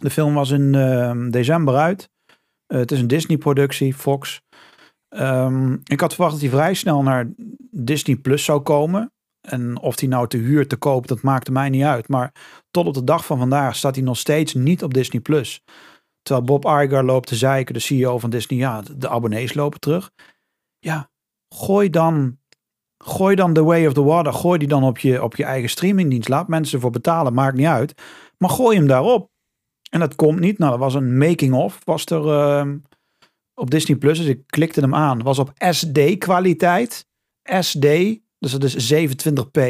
de 0.00 0.10
film 0.10 0.34
was 0.34 0.50
in 0.50 0.74
uh, 0.74 1.12
december 1.30 1.76
uit. 1.76 2.10
Uh, 2.66 2.78
het 2.78 2.92
is 2.92 3.00
een 3.00 3.06
Disney-productie, 3.06 3.94
Fox. 3.94 4.42
Um, 5.08 5.80
ik 5.84 6.00
had 6.00 6.14
verwacht 6.14 6.32
dat 6.32 6.42
hij 6.42 6.50
vrij 6.50 6.74
snel 6.74 7.02
naar 7.02 7.28
Disney 7.70 8.16
Plus 8.16 8.44
zou 8.44 8.60
komen. 8.60 9.12
En 9.40 9.78
of 9.78 9.96
die 9.96 10.08
nou 10.08 10.28
te 10.28 10.36
huur, 10.36 10.68
te 10.68 10.76
koop, 10.76 11.06
dat 11.06 11.22
maakte 11.22 11.52
mij 11.52 11.68
niet 11.68 11.82
uit. 11.82 12.08
Maar 12.08 12.34
tot 12.70 12.86
op 12.86 12.94
de 12.94 13.04
dag 13.04 13.24
van 13.24 13.38
vandaag 13.38 13.76
staat 13.76 13.94
hij 13.94 14.04
nog 14.04 14.16
steeds 14.16 14.54
niet 14.54 14.82
op 14.82 14.94
Disney 14.94 15.20
Plus. 15.20 15.62
Terwijl 16.22 16.46
Bob 16.46 16.64
Iger 16.64 17.04
loopt 17.04 17.28
te 17.28 17.36
zeiken, 17.36 17.74
de 17.74 17.80
CEO 17.80 18.18
van 18.18 18.30
Disney, 18.30 18.58
ja, 18.58 18.82
de 18.96 19.08
abonnees 19.08 19.54
lopen 19.54 19.80
terug. 19.80 20.10
Ja, 20.78 21.10
gooi 21.48 21.90
dan 21.90 22.38
Gooi 23.04 23.34
dan 23.34 23.52
The 23.52 23.64
Way 23.64 23.86
of 23.86 23.92
the 23.92 24.02
Water, 24.02 24.32
gooi 24.32 24.58
die 24.58 24.68
dan 24.68 24.84
op 24.84 24.98
je, 24.98 25.22
op 25.22 25.36
je 25.36 25.44
eigen 25.44 25.70
streamingdienst. 25.70 26.28
Laat 26.28 26.48
mensen 26.48 26.74
ervoor 26.74 26.90
betalen, 26.90 27.34
maakt 27.34 27.56
niet 27.56 27.66
uit. 27.66 28.02
Maar 28.38 28.50
gooi 28.50 28.76
hem 28.76 28.86
daarop. 28.86 29.30
En 29.90 30.00
dat 30.00 30.14
komt 30.14 30.40
niet. 30.40 30.58
Nou, 30.58 30.72
er 30.72 30.78
was 30.78 30.94
een 30.94 31.18
making-of, 31.18 31.80
was 31.84 32.06
er 32.06 32.24
uh, 32.24 32.74
op 33.54 33.70
Disney 33.70 33.96
Plus. 33.96 34.18
Dus 34.18 34.26
ik 34.26 34.42
klikte 34.46 34.80
hem 34.80 34.94
aan. 34.94 35.22
Was 35.22 35.38
op 35.38 35.52
SD-kwaliteit. 35.58 37.08
SD, 37.42 37.86
dus 38.38 38.52
dat 38.52 38.64
is 38.64 38.92
27p. 38.92 39.60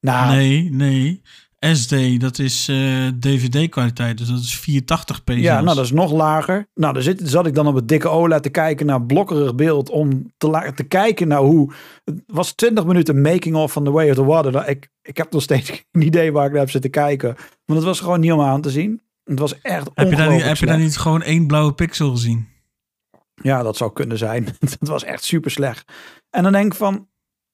Nou, 0.00 0.34
nee, 0.36 0.70
nee. 0.70 1.22
SD, 1.58 2.20
dat 2.20 2.38
is 2.38 2.68
uh, 2.68 3.06
eh, 3.06 3.14
DVD-kwaliteit, 3.20 4.18
dus 4.18 4.28
dat 4.28 4.38
is 4.38 4.60
480p. 4.60 5.34
Ja, 5.34 5.60
nou 5.60 5.76
dat 5.76 5.84
is 5.84 5.92
nog 5.92 6.12
lager. 6.12 6.68
Nou, 6.74 6.92
daar 6.92 7.02
zit, 7.02 7.20
zat 7.24 7.46
ik 7.46 7.54
dan 7.54 7.66
op 7.66 7.74
het 7.74 7.88
dikke 7.88 8.08
OLED 8.08 8.42
te 8.42 8.48
kijken 8.48 8.86
naar 8.86 9.02
blokkerig 9.02 9.54
beeld 9.54 9.90
om 9.90 10.32
te, 10.36 10.72
te 10.74 10.82
kijken 10.82 11.28
naar 11.28 11.40
hoe... 11.40 11.72
Het 12.04 12.22
was 12.26 12.52
20 12.52 12.84
minuten 12.84 13.20
making-of 13.20 13.72
van 13.72 13.84
The 13.84 13.90
Way 13.90 14.08
of 14.08 14.14
the 14.14 14.24
Water. 14.24 14.52
Nou, 14.52 14.66
ik, 14.66 14.88
ik 15.02 15.16
heb 15.16 15.32
nog 15.32 15.42
steeds 15.42 15.70
geen 15.92 16.02
idee 16.02 16.32
waar 16.32 16.44
ik 16.46 16.50
naar 16.50 16.60
heb 16.60 16.70
zitten 16.70 16.90
kijken. 16.90 17.34
Want 17.64 17.78
het 17.78 17.88
was 17.88 18.00
gewoon 18.00 18.20
niet 18.20 18.32
om 18.32 18.40
aan 18.40 18.60
te 18.60 18.70
zien. 18.70 19.02
Het 19.24 19.38
was 19.38 19.60
echt 19.60 19.90
heb 19.94 20.10
je, 20.10 20.16
daar 20.16 20.30
niet, 20.30 20.42
heb 20.42 20.56
je 20.56 20.66
daar 20.66 20.78
niet 20.78 20.96
gewoon 20.96 21.22
één 21.22 21.46
blauwe 21.46 21.72
pixel 21.72 22.10
gezien? 22.10 22.48
Ja, 23.34 23.62
dat 23.62 23.76
zou 23.76 23.92
kunnen 23.92 24.18
zijn. 24.18 24.44
het 24.78 24.88
was 24.88 25.04
echt 25.04 25.24
super 25.24 25.50
slecht. 25.50 25.92
En 26.30 26.42
dan 26.42 26.52
denk 26.52 26.72
ik 26.72 26.78
van, 26.78 27.08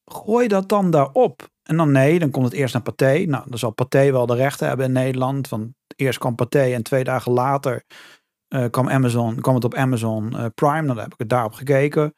gooi 0.05 0.49
dat 0.49 0.69
dan 0.69 0.91
daarop. 0.91 1.53
En 1.65 1.77
dan 1.77 1.93
nee, 1.93 2.19
dan 2.19 2.31
komt 2.31 2.45
het 2.45 2.55
eerst 2.55 2.75
naar 2.75 2.83
Pathé. 2.83 3.25
Nou, 3.27 3.45
dan 3.49 3.59
zal 3.59 3.71
Pathé 3.71 4.13
wel 4.13 4.27
de 4.27 4.35
rechten 4.35 4.69
hebben 4.69 4.87
in 4.87 4.93
Nederland. 4.93 5.49
Want 5.49 5.73
eerst 5.97 6.19
kwam 6.19 6.35
Pathé 6.35 6.73
en 6.73 6.83
twee 6.83 7.05
dagen 7.05 7.33
later 7.33 7.85
uh, 8.49 8.65
kwam, 8.71 8.89
Amazon, 8.89 9.41
kwam 9.41 9.55
het 9.55 9.65
op 9.65 9.75
Amazon 9.75 10.33
uh, 10.33 10.47
Prime. 10.55 10.83
Nou, 10.83 10.87
dan 10.87 10.99
heb 10.99 11.13
ik 11.13 11.19
het 11.19 11.29
daarop 11.29 11.53
gekeken. 11.53 12.15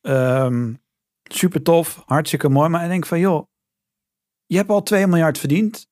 Um, 0.00 0.82
super 1.22 1.62
tof, 1.62 2.02
hartstikke 2.06 2.48
mooi. 2.48 2.68
Maar 2.68 2.82
ik 2.82 2.88
denk 2.88 3.06
van, 3.06 3.18
joh, 3.18 3.46
je 4.46 4.56
hebt 4.56 4.70
al 4.70 4.82
2 4.82 5.06
miljard 5.06 5.38
verdiend. 5.38 5.86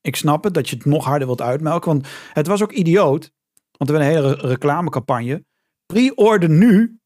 Ik 0.00 0.16
snap 0.16 0.44
het 0.44 0.54
dat 0.54 0.68
je 0.68 0.76
het 0.76 0.84
nog 0.84 1.04
harder 1.04 1.26
wilt 1.26 1.40
uitmelken. 1.40 1.92
Want 1.92 2.08
het 2.32 2.46
was 2.46 2.62
ook 2.62 2.72
idioot. 2.72 3.32
Want 3.76 3.90
er 3.90 3.96
was 3.96 4.06
een 4.06 4.12
hele 4.12 4.34
reclamecampagne. 4.34 5.44
Pre-order 5.86 6.48
nu 6.48 6.98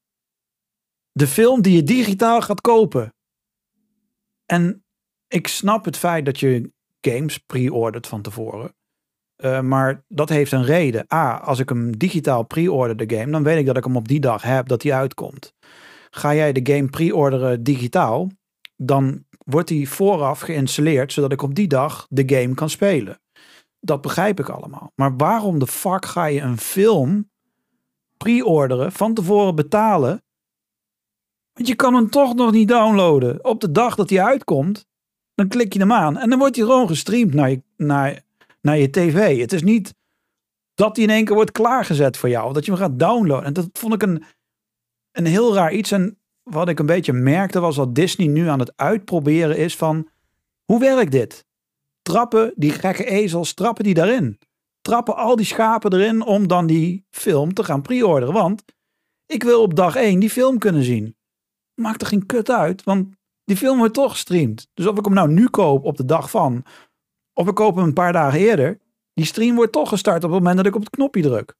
de 1.12 1.26
film 1.26 1.62
die 1.62 1.74
je 1.74 1.82
digitaal 1.82 2.40
gaat 2.40 2.60
kopen. 2.60 3.14
En 4.46 4.84
ik 5.28 5.48
snap 5.48 5.84
het 5.84 5.96
feit 5.96 6.24
dat 6.24 6.40
je 6.40 6.70
games 7.00 7.38
pre-ordert 7.38 8.06
van 8.06 8.22
tevoren. 8.22 8.74
Uh, 9.36 9.60
maar 9.60 10.04
dat 10.08 10.28
heeft 10.28 10.52
een 10.52 10.64
reden. 10.64 11.06
A, 11.12 11.36
als 11.36 11.58
ik 11.58 11.68
hem 11.68 11.96
digitaal 11.96 12.42
pre-order 12.42 12.96
de 12.96 13.16
game, 13.16 13.32
dan 13.32 13.42
weet 13.42 13.58
ik 13.58 13.66
dat 13.66 13.76
ik 13.76 13.84
hem 13.84 13.96
op 13.96 14.08
die 14.08 14.20
dag 14.20 14.42
heb 14.42 14.68
dat 14.68 14.82
hij 14.82 14.94
uitkomt. 14.94 15.54
Ga 16.10 16.34
jij 16.34 16.52
de 16.52 16.74
game 16.74 16.88
pre-orderen 16.88 17.62
digitaal, 17.62 18.30
dan 18.76 19.24
wordt 19.38 19.68
die 19.68 19.88
vooraf 19.88 20.40
geïnstalleerd 20.40 21.12
zodat 21.12 21.32
ik 21.32 21.42
op 21.42 21.54
die 21.54 21.68
dag 21.68 22.06
de 22.08 22.22
game 22.36 22.54
kan 22.54 22.70
spelen. 22.70 23.20
Dat 23.80 24.00
begrijp 24.00 24.40
ik 24.40 24.48
allemaal. 24.48 24.92
Maar 24.94 25.16
waarom 25.16 25.58
de 25.58 25.66
fuck 25.66 26.04
ga 26.04 26.24
je 26.24 26.40
een 26.40 26.58
film 26.58 27.30
pre-orderen, 28.16 28.92
van 28.92 29.14
tevoren 29.14 29.54
betalen? 29.54 30.22
Want 31.52 31.68
je 31.68 31.74
kan 31.74 31.94
hem 31.94 32.10
toch 32.10 32.34
nog 32.34 32.52
niet 32.52 32.68
downloaden. 32.68 33.44
Op 33.44 33.60
de 33.60 33.70
dag 33.70 33.94
dat 33.94 34.10
hij 34.10 34.22
uitkomt, 34.22 34.86
dan 35.38 35.48
klik 35.48 35.72
je 35.72 35.78
hem 35.78 35.92
aan 35.92 36.16
en 36.16 36.30
dan 36.30 36.38
wordt 36.38 36.56
hij 36.56 36.64
gewoon 36.64 36.86
gestreamd 36.88 37.34
naar 37.34 37.50
je, 37.50 37.62
naar, 37.76 38.22
naar 38.60 38.78
je 38.78 38.90
tv. 38.90 39.40
Het 39.40 39.52
is 39.52 39.62
niet 39.62 39.94
dat 40.74 40.96
hij 40.96 41.04
in 41.04 41.10
één 41.10 41.24
keer 41.24 41.34
wordt 41.34 41.52
klaargezet 41.52 42.16
voor 42.16 42.28
jou, 42.28 42.52
dat 42.52 42.64
je 42.64 42.70
hem 42.70 42.80
gaat 42.80 42.98
downloaden. 42.98 43.44
En 43.44 43.52
dat 43.52 43.68
vond 43.72 43.94
ik 43.94 44.02
een, 44.02 44.24
een 45.12 45.26
heel 45.26 45.54
raar 45.54 45.72
iets. 45.72 45.90
En 45.90 46.18
wat 46.42 46.68
ik 46.68 46.78
een 46.78 46.86
beetje 46.86 47.12
merkte 47.12 47.60
was 47.60 47.76
dat 47.76 47.94
Disney 47.94 48.26
nu 48.26 48.48
aan 48.48 48.58
het 48.58 48.72
uitproberen 48.76 49.56
is 49.56 49.76
van 49.76 50.08
hoe 50.64 50.80
werkt 50.80 51.12
dit? 51.12 51.46
Trappen 52.02 52.52
die 52.56 52.70
gekke 52.70 53.04
ezels, 53.04 53.54
trappen 53.54 53.84
die 53.84 53.94
daarin? 53.94 54.38
Trappen 54.80 55.16
al 55.16 55.36
die 55.36 55.46
schapen 55.46 55.92
erin 55.92 56.22
om 56.22 56.48
dan 56.48 56.66
die 56.66 57.06
film 57.10 57.54
te 57.54 57.64
gaan 57.64 57.82
pre-orderen? 57.82 58.34
Want 58.34 58.64
ik 59.26 59.42
wil 59.42 59.62
op 59.62 59.74
dag 59.74 59.96
1 59.96 60.20
die 60.20 60.30
film 60.30 60.58
kunnen 60.58 60.82
zien. 60.82 61.16
Maakt 61.74 62.00
er 62.00 62.06
geen 62.06 62.26
kut 62.26 62.50
uit, 62.50 62.84
want 62.84 63.17
die 63.48 63.56
film 63.56 63.78
wordt 63.78 63.94
toch 63.94 64.10
gestreamd. 64.10 64.68
Dus 64.74 64.86
of 64.86 64.98
ik 64.98 65.04
hem 65.04 65.14
nou 65.14 65.28
nu 65.28 65.48
koop 65.48 65.84
op 65.84 65.96
de 65.96 66.04
dag 66.04 66.30
van, 66.30 66.64
of 67.32 67.48
ik 67.48 67.54
koop 67.54 67.74
hem 67.74 67.84
een 67.84 67.92
paar 67.92 68.12
dagen 68.12 68.38
eerder, 68.38 68.80
die 69.14 69.24
stream 69.24 69.54
wordt 69.54 69.72
toch 69.72 69.88
gestart 69.88 70.24
op 70.24 70.30
het 70.30 70.38
moment 70.38 70.56
dat 70.56 70.66
ik 70.66 70.74
op 70.74 70.80
het 70.80 70.90
knopje 70.90 71.22
druk. 71.22 71.56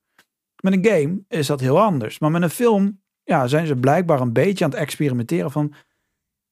Met 0.63 0.73
een 0.73 0.87
game 0.87 1.21
is 1.29 1.47
dat 1.47 1.61
heel 1.61 1.81
anders. 1.81 2.19
Maar 2.19 2.31
met 2.31 2.43
een 2.43 2.51
film 2.51 3.01
ja, 3.23 3.47
zijn 3.47 3.67
ze 3.67 3.77
blijkbaar 3.77 4.21
een 4.21 4.33
beetje 4.33 4.65
aan 4.65 4.71
het 4.71 4.79
experimenteren 4.79 5.51
van... 5.51 5.73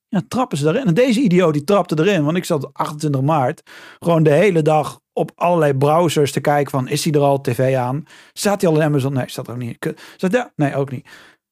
Ja, 0.09 0.23
trappen 0.29 0.59
ze 0.59 0.69
erin. 0.69 0.87
En 0.87 0.95
deze 0.95 1.21
idioot 1.21 1.53
die 1.53 1.65
trapte 1.65 1.99
erin. 1.99 2.25
Want 2.25 2.37
ik 2.37 2.45
zat 2.45 2.75
28 2.75 3.21
maart 3.21 3.63
gewoon 3.99 4.23
de 4.23 4.31
hele 4.31 4.63
dag 4.63 5.01
op 5.13 5.33
allerlei 5.35 5.75
browsers 5.75 6.33
te 6.33 6.41
kijken 6.41 6.71
van... 6.71 6.89
Is 6.89 7.05
hij 7.05 7.13
er 7.13 7.21
al 7.21 7.41
tv 7.41 7.77
aan? 7.77 8.05
Staat 8.33 8.61
hij 8.61 8.71
al 8.71 8.77
in 8.77 8.83
Amazon? 8.83 9.13
Nee, 9.13 9.29
staat 9.29 9.47
er 9.47 9.53
ook 9.53 9.59
niet. 9.59 9.95
Staat, 10.17 10.33
ja, 10.33 10.53
nee, 10.57 10.75
ook 10.75 10.91
niet. 10.91 11.09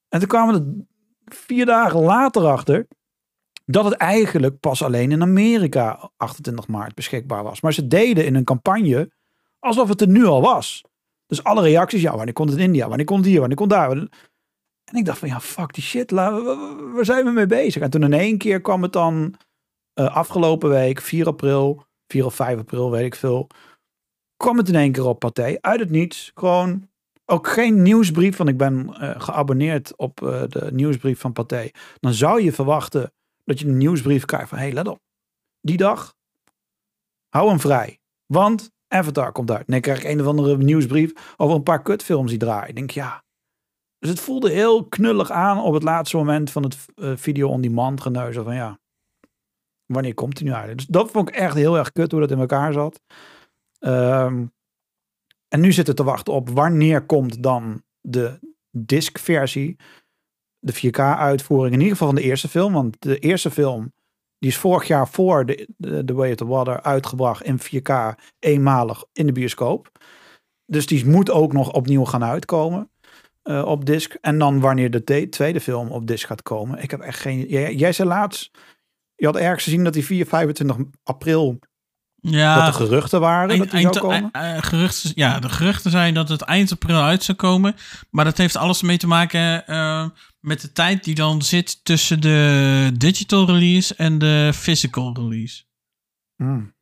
En 0.09 0.19
toen 0.19 0.27
kwamen 0.27 0.53
we 0.55 0.85
vier 1.25 1.65
dagen 1.65 1.99
later 1.99 2.45
achter 2.45 2.87
dat 3.65 3.85
het 3.85 3.93
eigenlijk 3.93 4.59
pas 4.59 4.83
alleen 4.83 5.11
in 5.11 5.21
Amerika 5.21 6.11
28 6.17 6.67
maart 6.67 6.95
beschikbaar 6.95 7.43
was. 7.43 7.61
Maar 7.61 7.73
ze 7.73 7.87
deden 7.87 8.25
in 8.25 8.35
een 8.35 8.43
campagne 8.43 9.11
alsof 9.59 9.89
het 9.89 10.01
er 10.01 10.07
nu 10.07 10.25
al 10.25 10.41
was. 10.41 10.83
Dus 11.25 11.43
alle 11.43 11.61
reacties, 11.61 12.01
ja, 12.01 12.15
wanneer 12.15 12.33
komt 12.33 12.49
het 12.49 12.59
in 12.59 12.65
India? 12.65 12.87
Wanneer 12.87 13.05
komt 13.05 13.25
hier? 13.25 13.39
Wanneer 13.39 13.57
komt 13.57 13.69
daar? 13.69 13.91
En 13.91 14.09
ik 14.95 15.05
dacht 15.05 15.19
van 15.19 15.27
ja, 15.27 15.39
fuck 15.39 15.73
die 15.73 15.83
shit, 15.83 16.11
waar 16.11 17.05
zijn 17.05 17.25
we 17.25 17.31
mee 17.31 17.45
bezig? 17.45 17.81
En 17.81 17.89
toen 17.89 18.03
in 18.03 18.13
één 18.13 18.37
keer 18.37 18.61
kwam 18.61 18.81
het 18.81 18.93
dan 18.93 19.35
uh, 19.99 20.15
afgelopen 20.15 20.69
week, 20.69 21.01
4 21.01 21.27
april, 21.27 21.85
4 22.07 22.25
of 22.25 22.35
5 22.35 22.57
april, 22.57 22.91
weet 22.91 23.05
ik 23.05 23.15
veel. 23.15 23.47
Kwam 24.37 24.57
het 24.57 24.67
in 24.67 24.75
één 24.75 24.91
keer 24.91 25.05
op 25.05 25.19
Pathé, 25.19 25.57
uit 25.61 25.79
het 25.79 25.89
niets. 25.89 26.31
Gewoon 26.35 26.89
ook 27.25 27.47
geen 27.47 27.81
nieuwsbrief, 27.81 28.37
want 28.37 28.49
ik 28.49 28.57
ben 28.57 28.87
uh, 28.89 29.13
geabonneerd 29.17 29.95
op 29.95 30.21
uh, 30.21 30.43
de 30.47 30.69
nieuwsbrief 30.73 31.19
van 31.19 31.33
Pathé. 31.33 31.69
Dan 31.99 32.13
zou 32.13 32.41
je 32.41 32.51
verwachten 32.51 33.13
dat 33.45 33.59
je 33.59 33.67
een 33.67 33.77
nieuwsbrief 33.77 34.25
krijgt 34.25 34.49
van, 34.49 34.57
hey, 34.57 34.71
let 34.71 34.87
op. 34.87 34.99
Die 35.61 35.77
dag, 35.77 36.15
hou 37.29 37.49
hem 37.49 37.59
vrij. 37.59 37.99
Want 38.25 38.71
Avatar 38.87 39.31
komt 39.31 39.51
uit. 39.51 39.67
Nee, 39.67 39.79
krijg 39.79 40.03
ik 40.03 40.09
een 40.09 40.21
of 40.21 40.27
andere 40.27 40.57
nieuwsbrief 40.57 41.33
over 41.37 41.55
een 41.55 41.63
paar 41.63 41.81
kutfilms 41.81 42.29
die 42.29 42.39
draaien. 42.39 42.69
Ik 42.69 42.75
denk, 42.75 42.91
ja, 42.91 43.23
dus 43.99 44.09
het 44.09 44.19
voelde 44.19 44.51
heel 44.51 44.85
knullig 44.85 45.31
aan 45.31 45.61
op 45.61 45.73
het 45.73 45.83
laatste 45.83 46.17
moment 46.17 46.51
van 46.51 46.63
het 46.63 46.77
uh, 46.95 47.11
video 47.15 47.49
on 47.49 47.61
demand 47.61 48.01
geneuzen 48.01 48.43
van 48.43 48.55
ja, 48.55 48.79
wanneer 49.85 50.13
komt 50.13 50.39
hij 50.39 50.47
nu 50.47 50.53
uit? 50.53 50.77
Dus 50.77 50.85
dat 50.85 51.11
vond 51.11 51.29
ik 51.29 51.35
echt 51.35 51.55
heel 51.55 51.77
erg 51.77 51.91
kut 51.91 52.11
hoe 52.11 52.19
dat 52.19 52.31
in 52.31 52.39
elkaar 52.39 52.73
zat. 52.73 53.01
Um, 53.79 54.53
en 55.47 55.59
nu 55.59 55.71
zitten 55.71 55.95
te 55.95 56.03
wachten 56.03 56.33
op 56.33 56.49
wanneer 56.49 57.05
komt 57.05 57.43
dan 57.43 57.83
de 58.01 58.39
disc 58.71 59.17
versie, 59.17 59.75
de 60.65 60.73
4K 60.73 60.99
uitvoering, 61.17 61.73
in 61.73 61.79
ieder 61.79 61.97
geval 61.97 62.07
van 62.07 62.21
de 62.21 62.27
eerste 62.27 62.47
film. 62.47 62.73
Want 62.73 62.95
de 62.99 63.19
eerste 63.19 63.51
film, 63.51 63.93
die 64.39 64.49
is 64.49 64.57
vorig 64.57 64.87
jaar 64.87 65.07
voor 65.07 65.45
de, 65.45 65.67
de, 65.77 66.05
The 66.05 66.13
Way 66.13 66.29
of 66.29 66.35
the 66.35 66.45
Water 66.45 66.81
uitgebracht 66.81 67.43
in 67.43 67.59
4K 67.59 67.93
eenmalig 68.39 69.03
in 69.13 69.25
de 69.25 69.31
bioscoop. 69.31 69.91
Dus 70.65 70.85
die 70.85 71.05
moet 71.05 71.31
ook 71.31 71.53
nog 71.53 71.71
opnieuw 71.71 72.05
gaan 72.05 72.23
uitkomen. 72.23 72.89
Uh, 73.43 73.65
op 73.65 73.85
disc. 73.85 74.13
En 74.21 74.39
dan 74.39 74.59
wanneer 74.59 74.91
de 74.91 75.29
tweede 75.29 75.61
film 75.61 75.89
op 75.89 76.07
disc 76.07 76.27
gaat 76.27 76.43
komen. 76.43 76.83
Ik 76.83 76.91
heb 76.91 76.99
echt 76.99 77.19
geen... 77.19 77.47
Jij, 77.47 77.75
jij 77.75 77.91
zei 77.91 78.07
laatst... 78.07 78.51
Je 79.15 79.25
had 79.25 79.35
ergens 79.35 79.63
gezien 79.63 79.83
dat 79.83 79.93
die 79.93 80.05
4, 80.05 80.25
25 80.25 80.77
april... 81.03 81.59
Ja, 82.15 82.55
dat 82.55 82.65
de 82.65 82.85
geruchten 82.85 83.19
waren 83.19 83.57
dat 83.57 83.71
die 83.71 83.81
zou 83.81 83.99
komen? 83.99 84.29
Uh, 84.33 84.57
geruchten, 84.57 85.11
ja, 85.15 85.39
de 85.39 85.49
geruchten 85.49 85.91
zijn 85.91 86.13
dat 86.13 86.29
het 86.29 86.41
eind 86.41 86.71
april 86.71 87.01
uit 87.01 87.23
zou 87.23 87.37
komen. 87.37 87.75
Maar 88.09 88.25
dat 88.25 88.37
heeft 88.37 88.55
alles 88.55 88.81
mee 88.81 88.97
te 88.97 89.07
maken 89.07 89.63
uh, 89.67 90.05
met 90.45 90.61
de 90.61 90.71
tijd 90.71 91.03
die 91.03 91.15
dan 91.15 91.41
zit 91.41 91.85
tussen 91.85 92.21
de 92.21 92.91
digital 92.97 93.45
release 93.45 93.95
en 93.95 94.17
de 94.17 94.51
physical 94.53 95.13
release. 95.13 95.63
Hmm. 96.35 96.73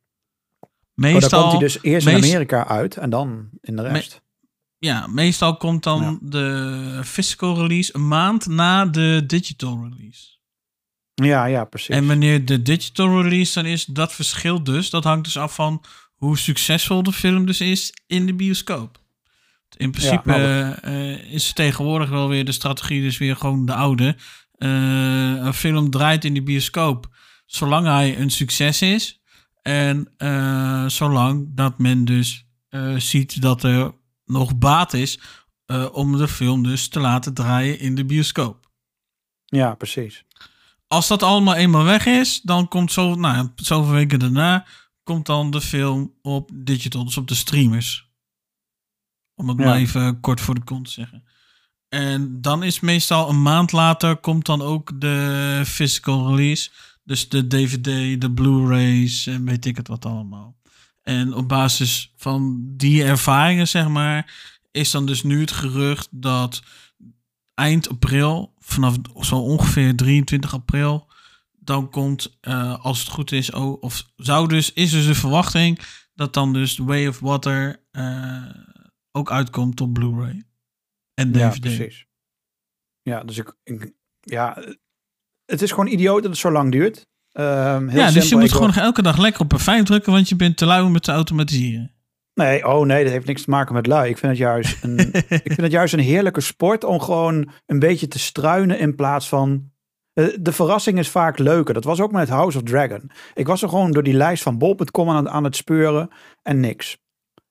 Meestal, 0.93 1.23
oh, 1.23 1.29
dan 1.29 1.39
komt 1.39 1.51
hij 1.51 1.59
dus 1.59 1.83
eerst 1.83 2.07
in 2.07 2.15
Amerika 2.15 2.67
uit 2.67 2.97
en 2.97 3.09
dan 3.09 3.49
in 3.61 3.75
de 3.75 3.81
rest. 3.81 4.21
Ja, 4.77 5.07
meestal 5.07 5.57
komt 5.57 5.83
dan 5.83 6.19
de 6.21 7.01
physical 7.03 7.55
release 7.55 7.95
een 7.95 8.07
maand 8.07 8.47
na 8.47 8.85
de 8.85 9.23
digital 9.27 9.89
release. 9.89 10.37
Ja, 11.13 11.45
ja, 11.45 11.65
precies. 11.65 11.95
En 11.95 12.07
wanneer 12.07 12.45
de 12.45 12.61
digital 12.61 13.21
release 13.21 13.53
dan 13.53 13.65
is, 13.65 13.85
dat 13.85 14.13
verschilt 14.13 14.65
dus. 14.65 14.89
Dat 14.89 15.03
hangt 15.03 15.23
dus 15.23 15.37
af 15.37 15.55
van 15.55 15.83
hoe 16.15 16.37
succesvol 16.37 17.03
de 17.03 17.13
film 17.13 17.45
dus 17.45 17.61
is 17.61 17.93
in 18.07 18.25
de 18.25 18.33
bioscoop. 18.33 19.02
In 19.77 19.91
principe 19.91 20.31
ja, 20.31 20.85
uh, 20.85 21.33
is 21.33 21.53
tegenwoordig 21.53 22.09
wel 22.09 22.27
weer 22.27 22.45
de 22.45 22.51
strategie 22.51 23.01
dus 23.01 23.17
weer 23.17 23.35
gewoon 23.35 23.65
de 23.65 23.73
oude. 23.73 24.15
Uh, 24.57 24.69
een 25.45 25.53
film 25.53 25.89
draait 25.89 26.25
in 26.25 26.33
de 26.33 26.43
bioscoop 26.43 27.15
zolang 27.45 27.87
hij 27.87 28.19
een 28.19 28.29
succes 28.29 28.81
is. 28.81 29.21
En 29.61 30.13
uh, 30.17 30.87
zolang 30.87 31.47
dat 31.55 31.79
men 31.79 32.05
dus 32.05 32.45
ziet 32.97 33.41
dat 33.41 33.63
er 33.63 33.91
nog 34.25 34.57
baat 34.57 34.93
is 34.93 35.19
om 35.91 36.17
de 36.17 36.27
film 36.27 36.63
dus 36.63 36.87
te 36.87 36.99
laten 36.99 37.33
draaien 37.33 37.79
in 37.79 37.95
de 37.95 38.05
bioscoop. 38.05 38.69
Ja, 39.45 39.75
precies. 39.75 40.23
Als 40.87 41.07
dat 41.07 41.23
allemaal 41.23 41.55
eenmaal 41.55 41.83
weg 41.83 42.05
is, 42.05 42.41
dan 42.41 42.67
komt 42.67 42.91
zo, 42.91 43.15
nou, 43.15 43.49
zoveel 43.55 43.93
weken 43.93 44.19
daarna, 44.19 44.65
komt 45.03 45.25
dan 45.25 45.51
de 45.51 45.61
film 45.61 46.13
op 46.21 46.49
digital, 46.53 47.05
dus 47.05 47.17
op 47.17 47.27
de 47.27 47.35
streamers. 47.35 48.02
Om 49.43 49.49
het 49.49 49.57
maar 49.57 49.75
even 49.75 50.19
kort 50.19 50.41
voor 50.41 50.55
de 50.55 50.63
kont 50.63 50.85
te 50.85 50.91
zeggen. 50.91 51.23
En 51.89 52.41
dan 52.41 52.63
is 52.63 52.79
meestal 52.79 53.29
een 53.29 53.41
maand 53.41 53.71
later 53.71 54.17
komt 54.17 54.45
dan 54.45 54.61
ook 54.61 55.01
de 55.01 55.61
physical 55.65 56.29
release. 56.29 56.69
Dus 57.03 57.29
de 57.29 57.47
DVD, 57.47 58.21
de 58.21 58.31
Blu-rays 58.33 59.27
en 59.27 59.45
weet 59.45 59.65
ik 59.65 59.77
het 59.77 59.87
wat 59.87 60.05
allemaal. 60.05 60.55
En 61.01 61.33
op 61.33 61.47
basis 61.47 62.13
van 62.17 62.63
die 62.77 63.03
ervaringen, 63.03 63.67
zeg 63.67 63.87
maar, 63.87 64.33
is 64.71 64.91
dan 64.91 65.05
dus 65.05 65.23
nu 65.23 65.39
het 65.39 65.51
gerucht 65.51 66.07
dat 66.11 66.61
eind 67.53 67.89
april, 67.89 68.53
vanaf 68.59 68.95
zo 69.19 69.35
ongeveer 69.35 69.95
23 69.95 70.53
april, 70.53 71.07
dan 71.59 71.89
komt, 71.89 72.37
uh, 72.41 72.83
als 72.83 72.99
het 72.99 73.09
goed 73.09 73.31
is, 73.31 73.51
oh, 73.51 73.81
of 73.81 74.05
zou 74.15 74.47
dus, 74.47 74.73
is 74.73 74.91
dus 74.91 75.05
de 75.05 75.15
verwachting 75.15 75.79
dat 76.15 76.33
dan 76.33 76.53
dus 76.53 76.75
The 76.75 76.83
Way 76.83 77.07
of 77.07 77.19
Water 77.19 77.83
uh, 77.91 78.43
ook 79.17 79.31
uitkomt 79.31 79.81
op 79.81 79.93
Blu-ray 79.93 80.43
en 81.13 81.31
DVD. 81.31 81.39
Ja, 81.39 81.59
precies. 81.59 82.07
Ja, 83.01 83.23
dus 83.23 83.37
ik, 83.37 83.55
ik, 83.63 83.93
ja, 84.19 84.63
het 85.45 85.61
is 85.61 85.69
gewoon 85.69 85.87
idioot 85.87 86.21
dat 86.21 86.31
het 86.31 86.39
zo 86.39 86.51
lang 86.51 86.71
duurt. 86.71 87.07
Um, 87.33 87.89
ja, 87.89 88.11
dus 88.11 88.29
je 88.29 88.37
moet 88.37 88.51
gewoon 88.51 88.73
elke 88.73 89.01
dag 89.01 89.17
lekker 89.17 89.41
op 89.41 89.51
een 89.51 89.59
fijn 89.59 89.83
drukken, 89.83 90.11
want 90.11 90.29
je 90.29 90.35
bent 90.35 90.57
te 90.57 90.65
lui 90.65 90.85
om 90.85 90.93
het 90.93 91.03
te 91.03 91.11
automatiseren. 91.11 91.91
Nee, 92.33 92.67
oh 92.67 92.85
nee, 92.85 93.03
dat 93.03 93.11
heeft 93.11 93.25
niks 93.25 93.43
te 93.43 93.49
maken 93.49 93.73
met 93.73 93.87
lui. 93.87 94.09
Ik 94.09 94.17
vind 94.17 94.31
het 94.31 94.41
juist 94.41 94.83
een, 94.83 94.97
ik 95.43 95.43
vind 95.43 95.61
het 95.61 95.71
juist 95.71 95.93
een 95.93 95.99
heerlijke 95.99 96.41
sport 96.41 96.83
om 96.83 96.99
gewoon 96.99 97.51
een 97.65 97.79
beetje 97.79 98.07
te 98.07 98.19
struinen 98.19 98.79
in 98.79 98.95
plaats 98.95 99.29
van. 99.29 99.71
Eh, 100.13 100.27
de 100.39 100.51
verrassing 100.51 100.99
is 100.99 101.09
vaak 101.09 101.37
leuker. 101.37 101.73
Dat 101.73 101.83
was 101.83 102.01
ook 102.01 102.11
met 102.11 102.29
House 102.29 102.57
of 102.57 102.63
Dragon. 102.63 103.11
Ik 103.33 103.47
was 103.47 103.61
er 103.61 103.69
gewoon 103.69 103.91
door 103.91 104.03
die 104.03 104.13
lijst 104.13 104.43
van 104.43 104.57
bol.com 104.57 105.09
aan, 105.09 105.29
aan 105.29 105.43
het 105.43 105.55
speuren 105.55 106.09
en 106.41 106.59
niks. 106.59 106.97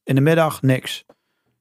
In 0.03 0.15
de 0.15 0.21
middag 0.21 0.63
niks. 0.63 1.05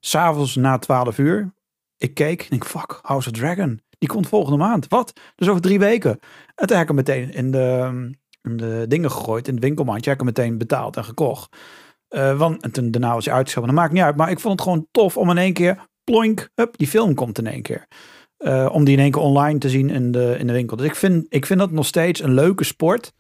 S'avonds 0.06 0.56
na 0.56 0.78
12 0.78 1.18
uur. 1.18 1.54
Ik 1.97 2.14
keek 2.14 2.41
en 2.41 2.47
denk, 2.49 2.66
fuck, 2.66 2.99
House 3.02 3.30
of 3.30 3.36
Dragon. 3.36 3.82
Die 3.97 4.10
komt 4.10 4.28
volgende 4.28 4.58
maand. 4.58 4.88
Wat? 4.88 5.14
Dus 5.36 5.47
over 5.47 5.62
drie 5.62 5.80
weken. 5.80 6.20
En 6.56 6.68
toen 6.68 6.78
heb 6.78 6.89
ik 6.89 6.95
hem 6.95 6.95
meteen 6.95 7.34
in 7.34 7.52
de, 7.52 7.89
in 8.41 8.58
de 8.58 8.86
dingen 8.88 9.12
gegooid, 9.12 9.47
in 9.47 9.54
het 9.54 9.64
winkelmandje. 9.64 10.10
Heb 10.10 10.20
ik 10.20 10.26
hem 10.26 10.34
meteen 10.36 10.58
betaald 10.58 10.97
en 10.97 11.04
gekocht. 11.04 11.56
want 12.38 12.64
en 12.64 12.72
toen, 12.72 12.91
daarna 12.91 13.14
was 13.14 13.26
hij 13.26 13.34
uitgeschoven. 13.34 13.70
Dat 13.70 13.80
maakt 13.80 13.93
niet 13.93 14.04
uit. 14.04 14.16
Maar 14.16 14.30
ik 14.30 14.39
vond 14.39 14.60
het 14.60 14.68
gewoon 14.68 14.88
tof 14.91 15.18
om 15.18 15.30
in 15.30 15.38
één 15.38 15.54
keer, 15.54 15.88
ploink, 16.04 16.49
hup, 16.56 16.78
die 16.78 16.88
film 16.88 17.16
komt 17.16 17.38
in 17.38 17.47
één 17.47 17.62
keer. 17.62 17.88
om 18.72 18.84
die 18.84 18.93
in 18.93 19.02
één 19.02 19.12
keer 19.12 19.22
online 19.22 19.60
te 19.60 19.70
zien 19.70 19.89
in 19.89 20.12
de, 20.12 20.36
in 20.39 20.47
de 20.47 20.54
winkel. 20.54 20.78
Dus 20.78 20.86
ik 20.86 20.95
vind, 20.95 21.26
ik 21.30 21.45
vind 21.45 21.60
dat 21.60 21.72
nog 21.72 21.86
steeds 21.86 22.24
een 22.24 22.34
leuke 22.34 22.64
sport. 22.64 23.14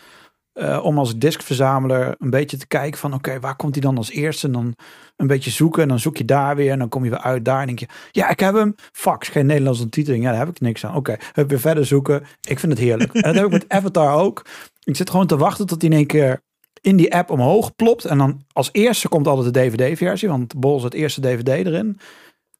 Uh, 0.53 0.85
om 0.85 0.97
als 0.97 1.17
diskverzamelaar 1.17 2.15
een 2.19 2.29
beetje 2.29 2.57
te 2.57 2.67
kijken 2.67 2.99
van 2.99 3.13
oké, 3.13 3.39
waar 3.39 3.55
komt 3.55 3.73
hij 3.73 3.83
dan 3.83 3.97
als 3.97 4.09
eerste? 4.09 4.47
En 4.47 4.53
dan 4.53 4.75
een 5.15 5.27
beetje 5.27 5.51
zoeken 5.51 5.81
en 5.81 5.87
dan 5.87 5.99
zoek 5.99 6.17
je 6.17 6.25
daar 6.25 6.55
weer 6.55 6.71
en 6.71 6.79
dan 6.79 6.89
kom 6.89 7.03
je 7.03 7.09
weer 7.09 7.19
uit 7.19 7.45
daar 7.45 7.59
en 7.59 7.65
denk 7.65 7.79
je, 7.79 7.87
ja, 8.11 8.29
ik 8.29 8.39
heb 8.39 8.53
hem. 8.53 8.75
Fax, 8.91 9.27
geen 9.27 9.45
Nederlandse 9.45 9.89
titeling. 9.89 10.23
Ja, 10.23 10.29
daar 10.29 10.39
heb 10.39 10.49
ik 10.49 10.59
niks 10.59 10.85
aan. 10.85 10.95
Oké, 10.95 11.17
okay, 11.31 11.45
weer 11.45 11.59
verder 11.59 11.85
zoeken. 11.85 12.23
Ik 12.41 12.59
vind 12.59 12.71
het 12.71 12.81
heerlijk. 12.81 13.13
en 13.13 13.21
dat 13.21 13.35
heb 13.35 13.45
ik 13.45 13.51
met 13.51 13.69
Avatar 13.77 14.13
ook. 14.13 14.45
Ik 14.83 14.95
zit 14.95 15.09
gewoon 15.09 15.27
te 15.27 15.37
wachten 15.37 15.67
tot 15.67 15.81
hij 15.81 15.89
in 15.89 15.97
één 15.97 16.07
keer 16.07 16.41
in 16.81 16.95
die 16.95 17.15
app 17.15 17.29
omhoog 17.29 17.75
plopt. 17.75 18.05
En 18.05 18.17
dan 18.17 18.45
als 18.51 18.69
eerste 18.71 19.09
komt 19.09 19.27
altijd 19.27 19.53
de 19.53 19.59
DVD-versie, 19.59 20.29
want 20.29 20.59
Bol 20.59 20.77
is 20.77 20.83
het 20.83 20.93
eerste 20.93 21.21
DVD 21.21 21.65
erin. 21.65 21.99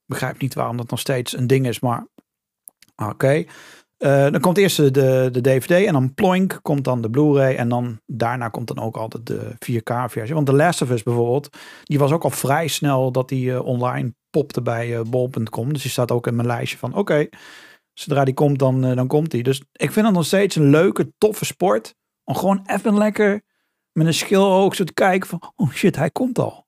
begrijp 0.06 0.42
niet 0.42 0.54
waarom 0.54 0.78
dat 0.78 0.90
nog 0.90 1.00
steeds 1.00 1.38
een 1.38 1.48
ding 1.48 1.68
is, 1.68 1.80
maar 1.80 2.08
oké. 2.96 3.46
Uh, 4.02 4.30
dan 4.30 4.40
komt 4.40 4.58
eerst 4.58 4.78
de, 4.78 5.30
de 5.32 5.42
DVD 5.42 5.86
en 5.86 5.94
dan 5.94 6.14
ploink 6.14 6.60
komt 6.62 6.84
dan 6.84 7.02
de 7.02 7.10
Blu-ray 7.10 7.56
en 7.56 7.70
dan 7.70 8.00
daarna 8.06 8.50
komt 8.50 8.68
dan 8.68 8.80
ook 8.80 8.98
altijd 8.98 9.26
de 9.26 9.52
4K 9.54 9.94
versie. 10.10 10.36
Want 10.36 10.46
de 10.46 10.54
Last 10.54 10.82
of 10.82 10.90
Us 10.90 11.04
bijvoorbeeld, 11.04 11.58
die 11.84 12.00
was 12.00 12.12
ook 12.12 12.24
al 12.24 12.30
vrij 12.30 12.68
snel 12.68 13.12
dat 13.12 13.30
die 13.30 13.46
uh, 13.46 13.66
online 13.66 14.14
popte 14.30 14.62
bij 14.62 14.90
uh, 14.90 15.02
bol.com. 15.02 15.74
Dus 15.74 15.82
die 15.82 15.92
staat 15.92 16.12
ook 16.12 16.28
in 16.28 16.36
mijn 16.36 16.48
lijstje 16.48 16.78
van 16.78 16.96
oké, 16.96 17.28
zodra 17.94 18.24
die 18.24 18.34
komt 18.34 18.60
dan, 18.60 18.82
dan 18.82 19.08
komt 19.08 19.32
die. 19.32 19.44
Dus 19.44 19.64
ik 19.72 19.92
vind 19.92 20.06
het 20.06 20.16
nog 20.16 20.26
steeds 20.26 20.56
een 20.56 20.70
leuke, 20.70 21.14
toffe 21.18 21.46
sport. 21.46 21.96
Om 22.24 22.36
gewoon 22.36 22.62
even 22.66 22.98
lekker 22.98 23.42
met 23.92 24.08
een 24.08 24.14
schil 24.14 24.52
ook 24.52 24.76
zo 24.76 24.84
te 24.84 24.94
kijken 24.94 25.30
van 25.30 25.54
oh 25.56 25.72
shit, 25.72 25.96
hij 25.96 26.10
komt 26.10 26.40
al. 26.40 26.61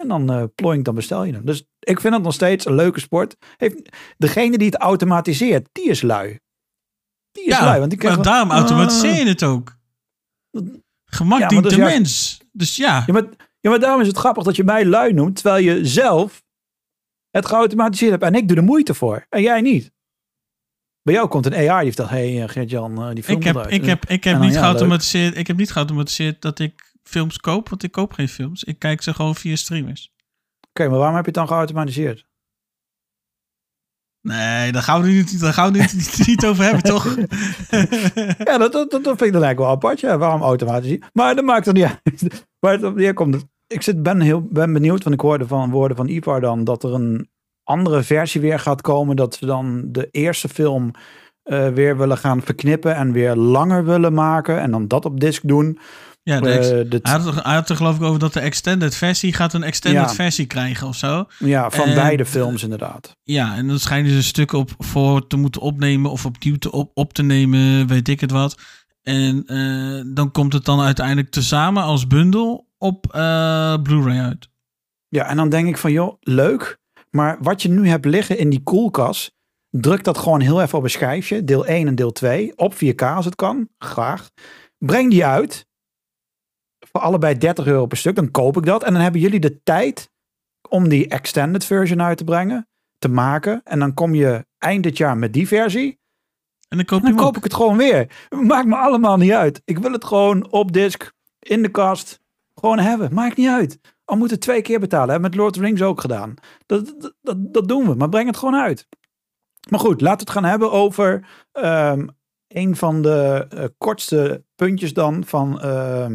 En 0.00 0.08
dan 0.08 0.32
uh, 0.32 0.44
ploink, 0.54 0.84
dan 0.84 0.94
bestel 0.94 1.24
je 1.24 1.32
hem. 1.32 1.44
Dus 1.44 1.64
ik 1.78 2.00
vind 2.00 2.14
het 2.14 2.22
nog 2.22 2.32
steeds 2.34 2.66
een 2.66 2.74
leuke 2.74 3.00
sport. 3.00 3.36
Heeft, 3.56 3.96
degene 4.16 4.58
die 4.58 4.66
het 4.66 4.76
automatiseert, 4.76 5.68
die 5.72 5.88
is 5.88 6.02
lui. 6.02 6.38
Die 7.32 7.44
is 7.44 7.58
lui. 7.58 7.78
Want 7.78 7.90
die 7.90 8.02
maar 8.02 8.22
daarom 8.22 8.50
automatiseer 8.50 9.14
je 9.14 9.28
het 9.28 9.42
ook. 9.42 9.78
Gemak 11.04 11.38
ja, 11.38 11.48
dient 11.48 11.70
de 11.70 11.78
mens. 11.78 12.40
Dus 12.52 12.76
ja. 12.76 13.02
Ja 13.06 13.12
maar, 13.12 13.24
ja, 13.60 13.70
maar 13.70 13.80
daarom 13.80 14.00
is 14.00 14.06
het 14.06 14.16
grappig 14.16 14.44
dat 14.44 14.56
je 14.56 14.64
mij 14.64 14.84
lui 14.84 15.12
noemt, 15.12 15.34
terwijl 15.34 15.64
je 15.64 15.86
zelf 15.86 16.42
het 17.30 17.46
geautomatiseerd 17.46 18.10
hebt. 18.10 18.22
En 18.22 18.34
ik 18.34 18.48
doe 18.48 18.56
de 18.56 18.62
moeite 18.62 18.94
voor. 18.94 19.26
En 19.28 19.42
jij 19.42 19.60
niet. 19.60 19.92
Bij 21.02 21.14
jou 21.14 21.28
komt 21.28 21.46
een 21.46 21.54
AI 21.54 21.66
die 21.66 21.76
heeft 21.84 21.98
hé 21.98 22.36
hey, 22.36 22.48
Gert-Jan, 22.48 23.08
uh, 23.08 23.14
die 23.14 23.24
film 23.24 23.38
ik 23.38 23.44
heb, 23.44 23.66
ik 23.66 23.84
heb, 23.84 24.04
ik 24.04 24.24
heb 24.24 24.38
niet 24.38 24.56
geautomatiseerd. 24.56 25.36
Ik 25.36 25.46
heb 25.46 25.56
niet 25.56 25.72
geautomatiseerd 25.72 26.42
dat 26.42 26.58
ik 26.58 26.89
films 27.10 27.38
koop, 27.38 27.68
want 27.68 27.82
ik 27.82 27.92
koop 27.92 28.12
geen 28.12 28.28
films. 28.28 28.64
Ik 28.64 28.78
kijk 28.78 29.02
ze 29.02 29.14
gewoon 29.14 29.34
via 29.34 29.56
streamers. 29.56 30.12
Oké, 30.68 30.88
maar 30.88 30.98
waarom 30.98 31.16
heb 31.16 31.24
je 31.24 31.30
het 31.30 31.40
dan 31.40 31.48
geautomatiseerd? 31.48 32.28
Nee, 34.22 34.72
daar 34.72 34.82
gaan 34.82 35.02
we 35.02 35.08
niet, 35.08 35.40
daar 35.40 35.52
gaan 35.52 35.72
we 35.72 35.78
niet, 35.78 36.26
niet 36.26 36.46
over 36.46 36.64
hebben, 36.64 36.82
toch? 36.82 37.16
ja, 38.48 38.58
dat, 38.58 38.72
dat, 38.72 38.90
dat 38.90 39.02
vind 39.02 39.22
ik 39.22 39.32
dan 39.32 39.42
eigenlijk 39.42 39.58
wel 39.58 39.68
apart. 39.68 40.00
Ja, 40.00 40.18
waarom 40.18 40.42
automatisch? 40.42 40.98
Maar 41.12 41.34
dat 41.34 41.44
maakt 41.44 41.66
er 41.66 41.72
niet 41.72 41.84
uit. 41.84 42.44
Maar 42.60 42.78
het, 42.78 43.14
komt, 43.14 43.44
ik 43.66 43.82
zit, 43.82 44.02
ben, 44.02 44.20
heel, 44.20 44.42
ben 44.42 44.72
benieuwd, 44.72 45.02
want 45.02 45.14
ik 45.14 45.20
hoorde 45.20 45.46
van 45.46 45.70
woorden 45.70 45.96
van 45.96 46.08
Ivar 46.08 46.40
dan 46.40 46.64
dat 46.64 46.82
er 46.82 46.94
een 46.94 47.28
andere 47.64 48.02
versie 48.02 48.40
weer 48.40 48.58
gaat 48.58 48.80
komen. 48.80 49.16
Dat 49.16 49.34
ze 49.34 49.46
dan 49.46 49.82
de 49.86 50.08
eerste 50.10 50.48
film 50.48 50.90
uh, 51.44 51.68
weer 51.68 51.96
willen 51.96 52.18
gaan 52.18 52.42
verknippen 52.42 52.94
en 52.94 53.12
weer 53.12 53.34
langer 53.34 53.84
willen 53.84 54.14
maken. 54.14 54.60
En 54.60 54.70
dan 54.70 54.88
dat 54.88 55.04
op 55.04 55.20
disc 55.20 55.42
doen. 55.44 55.78
Ja, 56.22 56.40
de 56.40 56.48
uh, 56.92 57.00
hij, 57.02 57.20
had, 57.20 57.44
hij, 57.44 57.54
had 57.54 57.68
er 57.68 57.76
geloof 57.76 57.96
ik 57.96 58.02
over 58.02 58.18
dat 58.18 58.32
de 58.32 58.40
extended 58.40 58.96
versie 58.96 59.32
gaat 59.32 59.52
een 59.52 59.62
extended 59.62 60.14
versie 60.14 60.46
krijgen 60.46 60.86
of 60.86 60.96
zo. 60.96 61.26
Ja, 61.38 61.70
van 61.70 61.94
beide 61.94 62.26
films 62.26 62.62
inderdaad. 62.62 63.16
Ja, 63.22 63.56
en 63.56 63.68
dan 63.68 63.78
schijnen 63.78 64.10
ze 64.10 64.22
stukken 64.22 64.58
op 64.58 64.70
voor 64.78 65.26
te 65.26 65.36
moeten 65.36 65.60
opnemen 65.60 66.10
of 66.10 66.26
opnieuw 66.26 66.56
te 66.56 66.72
op, 66.72 66.90
op 66.94 67.12
te 67.12 67.22
nemen, 67.22 67.86
weet 67.86 68.08
ik 68.08 68.20
het 68.20 68.30
wat. 68.30 68.58
En 69.02 69.42
uh, 69.46 70.14
dan 70.14 70.30
komt 70.30 70.52
het 70.52 70.64
dan 70.64 70.80
uiteindelijk 70.80 71.30
tezamen 71.30 71.82
als 71.82 72.06
bundel 72.06 72.68
op 72.78 73.06
uh, 73.16 73.74
Blu-ray 73.82 74.18
uit. 74.18 74.48
Ja, 75.08 75.26
en 75.26 75.36
dan 75.36 75.48
denk 75.48 75.68
ik 75.68 75.76
van 75.76 75.92
joh, 75.92 76.16
leuk. 76.20 76.78
Maar 77.10 77.36
wat 77.40 77.62
je 77.62 77.68
nu 77.68 77.88
hebt 77.88 78.04
liggen 78.04 78.38
in 78.38 78.50
die 78.50 78.62
koelkast, 78.62 79.32
druk 79.70 80.04
dat 80.04 80.18
gewoon 80.18 80.40
heel 80.40 80.62
even 80.62 80.78
op 80.78 80.84
een 80.84 80.90
schijfje. 80.90 81.44
Deel 81.44 81.66
1 81.66 81.86
en 81.86 81.94
deel 81.94 82.12
2. 82.12 82.52
Op 82.56 82.74
4K 82.74 83.02
als 83.02 83.24
het 83.24 83.34
kan. 83.34 83.68
Graag. 83.78 84.30
Breng 84.78 85.10
die 85.10 85.24
uit 85.24 85.68
voor 86.92 87.00
allebei 87.00 87.38
30 87.38 87.66
euro 87.66 87.86
per 87.86 87.96
stuk. 87.98 88.14
Dan 88.14 88.30
koop 88.30 88.56
ik 88.56 88.64
dat. 88.64 88.84
En 88.84 88.92
dan 88.92 89.02
hebben 89.02 89.20
jullie 89.20 89.40
de 89.40 89.62
tijd 89.62 90.10
om 90.68 90.88
die 90.88 91.08
extended 91.08 91.64
version 91.64 92.02
uit 92.02 92.18
te 92.18 92.24
brengen, 92.24 92.68
te 92.98 93.08
maken. 93.08 93.60
En 93.64 93.78
dan 93.78 93.94
kom 93.94 94.14
je 94.14 94.46
eind 94.58 94.82
dit 94.82 94.96
jaar 94.96 95.18
met 95.18 95.32
die 95.32 95.46
versie. 95.46 95.98
En 96.68 96.76
dan 96.76 96.86
koop, 96.86 97.02
dan 97.02 97.16
koop 97.16 97.36
ik 97.36 97.44
het 97.44 97.54
gewoon 97.54 97.76
weer. 97.76 98.28
Maakt 98.40 98.66
me 98.66 98.76
allemaal 98.76 99.16
niet 99.16 99.32
uit. 99.32 99.62
Ik 99.64 99.78
wil 99.78 99.92
het 99.92 100.04
gewoon 100.04 100.50
op 100.50 100.72
disk, 100.72 101.12
in 101.38 101.62
de 101.62 101.68
kast, 101.68 102.20
gewoon 102.54 102.78
hebben. 102.78 103.14
Maakt 103.14 103.36
niet 103.36 103.48
uit. 103.48 103.78
Al 104.04 104.16
moeten 104.16 104.40
twee 104.40 104.62
keer 104.62 104.80
betalen. 104.80 105.10
Hebben 105.10 105.30
met 105.30 105.38
Lord 105.38 105.50
of 105.50 105.56
the 105.56 105.62
Rings 105.62 105.82
ook 105.82 106.00
gedaan. 106.00 106.34
Dat, 106.66 106.94
dat, 106.98 107.14
dat, 107.22 107.36
dat, 107.52 107.68
doen 107.68 107.86
we. 107.88 107.94
Maar 107.94 108.08
breng 108.08 108.26
het 108.26 108.36
gewoon 108.36 108.60
uit. 108.60 108.88
Maar 109.70 109.80
goed, 109.80 110.00
laten 110.00 110.26
we 110.26 110.32
het 110.32 110.40
gaan 110.40 110.50
hebben 110.50 110.72
over 110.72 111.26
um, 111.52 112.08
een 112.48 112.76
van 112.76 113.02
de 113.02 113.46
uh, 113.54 113.64
kortste 113.78 114.44
puntjes 114.54 114.92
dan 114.92 115.24
van 115.24 115.60
uh, 115.64 116.06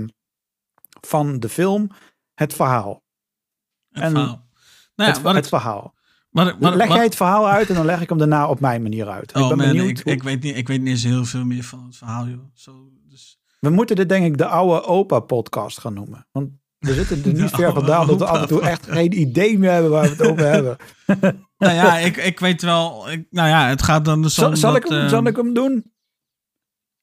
van 1.06 1.40
de 1.40 1.50
film 1.50 1.92
het 2.34 2.54
verhaal. 2.54 3.04
Het 3.90 4.04
en 4.04 4.12
verhaal. 4.12 4.48
Nou 4.96 5.12
ja, 5.12 5.22
het, 5.22 5.36
het 5.36 5.48
verhaal. 5.48 5.96
Maar, 6.36 6.56
maar, 6.60 6.76
leg 6.76 6.88
jij 6.88 7.04
het 7.04 7.16
verhaal 7.16 7.48
uit 7.48 7.70
en 7.70 7.76
dan 7.76 7.86
leg 7.86 8.02
ik 8.02 8.10
hem 8.10 8.18
daarna 8.18 8.48
op 8.48 8.60
mijn 8.60 8.82
manier 8.82 9.10
uit. 9.10 9.34
Oh 9.34 9.42
ik 9.42 9.48
ben 9.48 9.58
man, 9.58 9.68
benieuwd. 9.68 10.00
Ik, 10.00 10.06
ik, 10.06 10.24
weet 10.24 10.44
niet, 10.44 10.58
ik 10.58 10.68
weet 10.68 10.80
niet 10.80 10.90
eens 10.90 11.04
heel 11.04 11.26
veel 11.26 11.46
meer 11.46 11.64
van 11.64 11.86
het 11.86 11.98
verhaal. 11.98 12.28
Joh. 12.28 12.40
Zo, 12.54 12.92
dus... 13.10 13.40
We 13.60 13.70
moeten 13.70 13.96
dit 13.96 14.10
denk 14.10 14.26
ik 14.26 14.38
de 14.38 14.46
oude 14.46 14.84
opa 14.84 15.20
podcast 15.20 15.80
gaan 15.80 15.94
noemen. 15.94 16.28
Want 16.32 16.50
we 16.78 16.94
zitten 16.94 17.24
er 17.24 17.34
niet 17.42 17.50
ver 17.50 17.74
vandaan 17.74 18.08
dat 18.08 18.20
we 18.20 18.26
af 18.26 18.42
en 18.42 18.48
toe 18.48 18.62
echt 18.62 18.88
geen 18.90 19.20
idee 19.20 19.60
meer 19.60 19.72
hebben 19.72 19.92
waar 19.92 20.04
we 20.04 20.10
het 20.10 20.22
over 20.22 20.46
hebben. 20.46 20.78
nou 21.58 21.74
ja, 21.74 21.98
ik, 21.98 22.18
ik 22.18 22.40
weet 22.40 22.62
wel. 22.62 23.12
Ik, 23.12 23.28
nou 23.30 23.48
ja, 23.48 23.68
het 23.68 23.82
gaat 23.82 24.06
dan 24.06 24.22
dus 24.22 24.34
zal, 24.34 24.56
zal, 24.56 24.76
ik 24.76 24.84
hem, 24.84 25.04
uh... 25.04 25.10
zal 25.10 25.26
ik 25.26 25.36
hem 25.36 25.54
doen? 25.54 25.94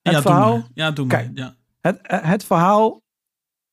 Het 0.02 0.12
ja, 0.12 0.22
verhaal? 0.22 0.52
Doe 0.52 0.70
ja, 0.74 0.90
doe 0.90 1.06
maar. 1.06 1.30
Ja. 1.34 1.56
Het, 1.80 1.98
het 2.02 2.44
verhaal 2.44 3.01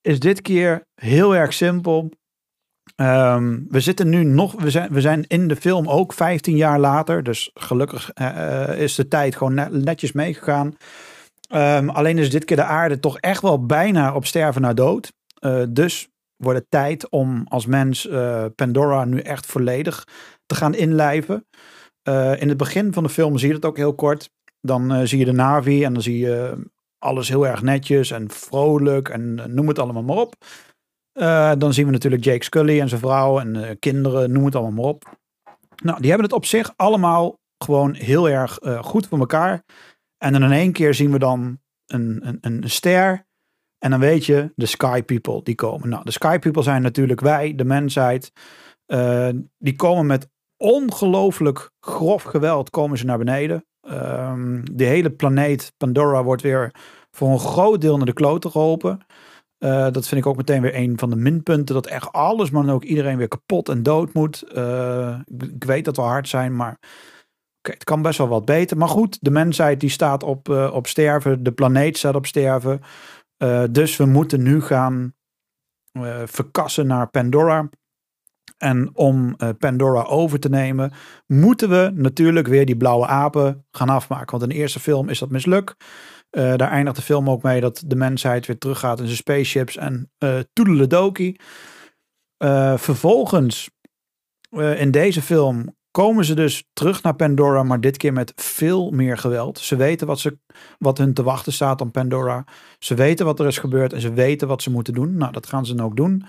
is 0.09 0.19
dit 0.19 0.41
keer 0.41 0.85
heel 0.95 1.35
erg 1.35 1.53
simpel. 1.53 2.11
Um, 2.95 3.65
we 3.69 3.79
zitten 3.79 4.09
nu 4.09 4.23
nog, 4.23 4.61
we 4.61 4.69
zijn, 4.69 4.91
we 4.91 5.01
zijn 5.01 5.25
in 5.27 5.47
de 5.47 5.55
film 5.55 5.89
ook 5.89 6.13
15 6.13 6.55
jaar 6.55 6.79
later. 6.79 7.23
Dus 7.23 7.51
gelukkig 7.53 8.11
uh, 8.21 8.81
is 8.81 8.95
de 8.95 9.07
tijd 9.07 9.35
gewoon 9.35 9.83
netjes 9.83 10.11
meegegaan. 10.11 10.75
Um, 11.53 11.89
alleen 11.89 12.17
is 12.17 12.29
dit 12.29 12.45
keer 12.45 12.57
de 12.57 12.63
aarde 12.63 12.99
toch 12.99 13.19
echt 13.19 13.41
wel 13.41 13.65
bijna 13.65 14.15
op 14.15 14.25
sterven 14.25 14.61
naar 14.61 14.75
dood. 14.75 15.13
Uh, 15.39 15.63
dus 15.69 16.07
wordt 16.35 16.59
het 16.59 16.69
tijd 16.69 17.09
om 17.09 17.45
als 17.47 17.65
mens 17.65 18.09
Pandora 18.55 19.05
nu 19.05 19.19
echt 19.19 19.45
volledig 19.45 20.07
te 20.45 20.55
gaan 20.55 20.75
inlijven. 20.75 21.45
in 22.39 22.49
het 22.49 22.57
begin 22.57 22.93
van 22.93 23.03
de 23.03 23.09
film 23.09 23.37
zie 23.37 23.47
je 23.47 23.55
het 23.55 23.65
ook 23.65 23.77
heel 23.77 23.95
kort. 23.95 24.29
Dan 24.61 25.07
zie 25.07 25.19
je 25.19 25.25
de 25.25 25.31
Navi 25.31 25.83
en 25.83 25.93
dan 25.93 26.01
zie 26.01 26.17
je 26.17 26.67
alles 26.99 27.29
heel 27.29 27.47
erg 27.47 27.61
netjes 27.61 28.11
en 28.11 28.29
vrolijk 28.29 29.09
en 29.09 29.53
noem 29.53 29.67
het 29.67 29.79
allemaal 29.79 30.03
maar 30.03 30.17
op. 30.17 30.35
Uh, 31.13 31.51
dan 31.57 31.73
zien 31.73 31.85
we 31.85 31.91
natuurlijk 31.91 32.23
Jake 32.23 32.43
Scully 32.43 32.79
en 32.79 32.89
zijn 32.89 33.01
vrouw 33.01 33.39
en 33.39 33.55
uh, 33.55 33.69
kinderen, 33.79 34.31
noem 34.31 34.45
het 34.45 34.55
allemaal 34.55 34.83
maar 34.83 34.93
op. 34.93 35.17
Nou, 35.83 35.99
die 35.99 36.09
hebben 36.09 36.27
het 36.27 36.35
op 36.35 36.45
zich 36.45 36.73
allemaal 36.75 37.37
gewoon 37.63 37.93
heel 37.93 38.29
erg 38.29 38.59
goed 38.81 39.07
voor 39.07 39.19
elkaar. 39.19 39.63
En 40.17 40.33
dan 40.33 40.43
in 40.43 40.51
één 40.51 40.71
keer 40.71 40.93
zien 40.93 41.11
we 41.11 41.19
dan 41.19 41.59
een, 41.85 42.19
een, 42.23 42.37
een 42.41 42.69
ster. 42.69 43.27
En 43.77 43.89
dan 43.89 43.99
weet 43.99 44.25
je, 44.25 44.51
de 44.55 44.65
Sky 44.65 45.03
People 45.03 45.43
die 45.43 45.55
komen. 45.55 45.89
Nou, 45.89 46.03
de 46.03 46.11
Sky 46.11 46.39
People 46.39 46.63
zijn 46.63 46.81
natuurlijk 46.81 47.19
wij, 47.19 47.55
de 47.55 47.65
mensheid. 47.65 48.31
die 49.57 49.75
komen 49.75 50.05
met 50.05 50.29
ongelooflijk 50.57 51.71
grof 51.79 52.23
geweld 52.23 52.69
komen 52.69 52.97
ze 52.97 53.05
naar 53.05 53.17
beneden. 53.17 53.65
Um, 53.81 54.75
de 54.75 54.83
hele 54.83 55.09
planeet 55.09 55.73
Pandora 55.77 56.23
wordt 56.23 56.41
weer 56.41 56.71
voor 57.11 57.29
een 57.29 57.39
groot 57.39 57.81
deel 57.81 57.97
naar 57.97 58.05
de 58.05 58.13
kloten 58.13 58.51
geholpen. 58.51 58.99
Uh, 59.59 59.91
dat 59.91 60.07
vind 60.07 60.21
ik 60.21 60.27
ook 60.27 60.37
meteen 60.37 60.61
weer 60.61 60.75
een 60.75 60.99
van 60.99 61.09
de 61.09 61.15
minpunten. 61.15 61.75
Dat 61.75 61.87
echt 61.87 62.11
alles, 62.11 62.49
maar 62.49 62.65
dan 62.65 62.75
ook 62.75 62.83
iedereen 62.83 63.17
weer 63.17 63.27
kapot 63.27 63.69
en 63.69 63.83
dood 63.83 64.13
moet. 64.13 64.43
Uh, 64.55 65.19
ik 65.53 65.63
weet 65.63 65.85
dat 65.85 65.95
we 65.95 66.01
hard 66.01 66.27
zijn, 66.27 66.55
maar 66.55 66.77
okay, 67.59 67.73
het 67.73 67.83
kan 67.83 68.01
best 68.01 68.17
wel 68.17 68.27
wat 68.27 68.45
beter. 68.45 68.77
Maar 68.77 68.87
goed, 68.87 69.17
de 69.21 69.31
mensheid 69.31 69.79
die 69.79 69.89
staat 69.89 70.23
op, 70.23 70.49
uh, 70.49 70.71
op 70.73 70.87
sterven. 70.87 71.43
De 71.43 71.51
planeet 71.51 71.97
staat 71.97 72.15
op 72.15 72.25
sterven. 72.25 72.81
dus 73.71 73.97
we 73.97 74.05
moeten 74.05 74.43
nu 74.43 74.61
gaan 74.61 75.13
verkassen 76.25 76.87
naar 76.87 77.09
Pandora. 77.09 77.69
En 78.59 78.89
om 78.93 79.35
uh, 79.37 79.49
Pandora 79.59 80.03
over 80.03 80.39
te 80.39 80.49
nemen, 80.49 80.91
moeten 81.27 81.69
we 81.69 81.91
natuurlijk 81.93 82.47
weer 82.47 82.65
die 82.65 82.77
blauwe 82.77 83.05
apen 83.07 83.65
gaan 83.71 83.89
afmaken. 83.89 84.31
Want 84.39 84.43
in 84.43 84.49
de 84.49 84.55
eerste 84.55 84.79
film 84.79 85.09
is 85.09 85.19
dat 85.19 85.29
mislukt. 85.29 85.75
Uh, 86.31 86.55
daar 86.55 86.71
eindigt 86.71 86.95
de 86.95 87.01
film 87.01 87.29
ook 87.29 87.43
mee 87.43 87.61
dat 87.61 87.83
de 87.85 87.95
mensheid 87.95 88.45
weer 88.45 88.57
teruggaat 88.57 88.99
in 88.99 89.05
zijn 89.05 89.17
spaceships 89.17 89.77
en 89.77 90.11
uh, 90.23 90.39
toedeledoki. 90.53 91.35
vervolgens 92.77 93.69
in 94.75 94.91
deze 94.91 95.21
film 95.21 95.77
komen 95.91 96.25
ze 96.25 96.33
dus 96.33 96.63
terug 96.73 97.03
naar 97.03 97.15
Pandora, 97.15 97.63
maar 97.63 97.81
dit 97.81 97.97
keer 97.97 98.13
met 98.13 98.31
veel 98.35 98.91
meer 98.91 99.17
geweld. 99.17 99.59
Ze 99.59 99.75
weten 99.75 100.07
wat, 100.07 100.19
ze, 100.19 100.37
wat 100.77 100.97
hun 100.97 101.13
te 101.13 101.23
wachten 101.23 101.53
staat 101.53 101.81
op 101.81 101.91
Pandora. 101.91 102.43
Ze 102.79 102.95
weten 102.95 103.25
wat 103.25 103.39
er 103.39 103.47
is 103.47 103.57
gebeurd 103.57 103.93
en 103.93 104.01
ze 104.01 104.13
weten 104.13 104.47
wat 104.47 104.61
ze 104.61 104.71
moeten 104.71 104.93
doen. 104.93 105.17
Nou, 105.17 105.31
dat 105.31 105.47
gaan 105.47 105.65
ze 105.65 105.75
dan 105.75 105.85
ook 105.85 105.95
doen. 105.95 106.25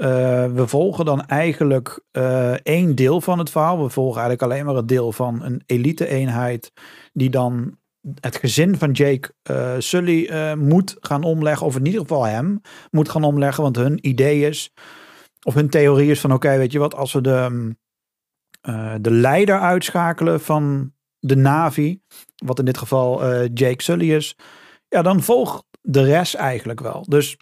Uh, 0.00 0.06
we 0.52 0.66
volgen 0.66 1.04
dan 1.04 1.26
eigenlijk 1.26 2.00
uh, 2.12 2.52
één 2.52 2.94
deel 2.94 3.20
van 3.20 3.38
het 3.38 3.50
verhaal. 3.50 3.82
We 3.82 3.88
volgen 3.88 4.20
eigenlijk 4.20 4.52
alleen 4.52 4.64
maar 4.64 4.74
het 4.74 4.88
deel 4.88 5.12
van 5.12 5.42
een 5.42 5.62
elite-eenheid 5.66 6.72
die 7.12 7.30
dan 7.30 7.78
het 8.20 8.36
gezin 8.36 8.76
van 8.76 8.90
Jake 8.90 9.34
uh, 9.50 9.74
Sully 9.78 10.54
moet 10.54 10.96
gaan 11.00 11.22
omleggen, 11.22 11.66
of 11.66 11.76
in 11.76 11.86
ieder 11.86 12.00
geval 12.00 12.26
hem 12.26 12.60
moet 12.90 13.08
gaan 13.08 13.24
omleggen, 13.24 13.62
want 13.62 13.76
hun 13.76 14.06
idee 14.06 14.48
is, 14.48 14.72
of 15.42 15.54
hun 15.54 15.68
theorie 15.68 16.10
is 16.10 16.20
van 16.20 16.32
oké, 16.32 16.56
weet 16.56 16.72
je 16.72 16.78
wat, 16.78 16.94
als 16.94 17.12
we 17.12 17.20
de, 17.20 17.74
uh, 18.68 18.94
de 19.00 19.10
leider 19.10 19.60
uitschakelen 19.60 20.40
van 20.40 20.92
de 21.18 21.36
Navi, 21.36 22.00
wat 22.44 22.58
in 22.58 22.64
dit 22.64 22.78
geval 22.78 23.34
Jake 23.44 23.82
Sully 23.82 24.14
is, 24.14 24.36
ja, 24.88 25.02
dan 25.02 25.22
volgt 25.22 25.64
de 25.80 26.04
rest 26.04 26.34
eigenlijk 26.34 26.80
wel. 26.80 27.04
Dus 27.08 27.36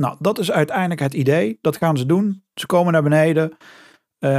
nou, 0.00 0.16
dat 0.18 0.38
is 0.38 0.50
uiteindelijk 0.50 1.00
het 1.00 1.14
idee. 1.14 1.58
Dat 1.60 1.76
gaan 1.76 1.98
ze 1.98 2.06
doen. 2.06 2.44
Ze 2.54 2.66
komen 2.66 2.92
naar 2.92 3.02
beneden. 3.02 3.56
Uh, 4.24 4.30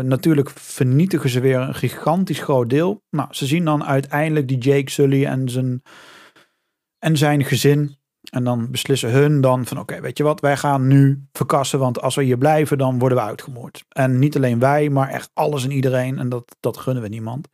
natuurlijk 0.00 0.50
vernietigen 0.50 1.30
ze 1.30 1.40
weer 1.40 1.58
een 1.60 1.74
gigantisch 1.74 2.40
groot 2.40 2.70
deel. 2.70 3.02
Nou, 3.10 3.28
ze 3.30 3.46
zien 3.46 3.64
dan 3.64 3.84
uiteindelijk 3.84 4.48
die 4.48 4.58
Jake 4.58 4.90
Sully 4.90 5.24
en 5.24 5.48
zijn, 5.48 5.82
en 6.98 7.16
zijn 7.16 7.44
gezin. 7.44 7.96
En 8.30 8.44
dan 8.44 8.70
beslissen 8.70 9.10
hun 9.10 9.40
dan 9.40 9.66
van 9.66 9.78
oké, 9.78 10.00
weet 10.00 10.18
je 10.18 10.24
wat, 10.24 10.40
wij 10.40 10.56
gaan 10.56 10.86
nu 10.86 11.26
verkassen, 11.32 11.78
want 11.78 12.00
als 12.00 12.14
we 12.14 12.22
hier 12.22 12.38
blijven, 12.38 12.78
dan 12.78 12.98
worden 12.98 13.18
we 13.18 13.24
uitgemoord. 13.24 13.84
En 13.88 14.18
niet 14.18 14.36
alleen 14.36 14.58
wij, 14.58 14.88
maar 14.88 15.08
echt 15.08 15.30
alles 15.34 15.64
en 15.64 15.70
iedereen. 15.70 16.18
En 16.18 16.28
dat, 16.28 16.56
dat 16.60 16.76
gunnen 16.76 17.02
we 17.02 17.08
niemand. 17.08 17.48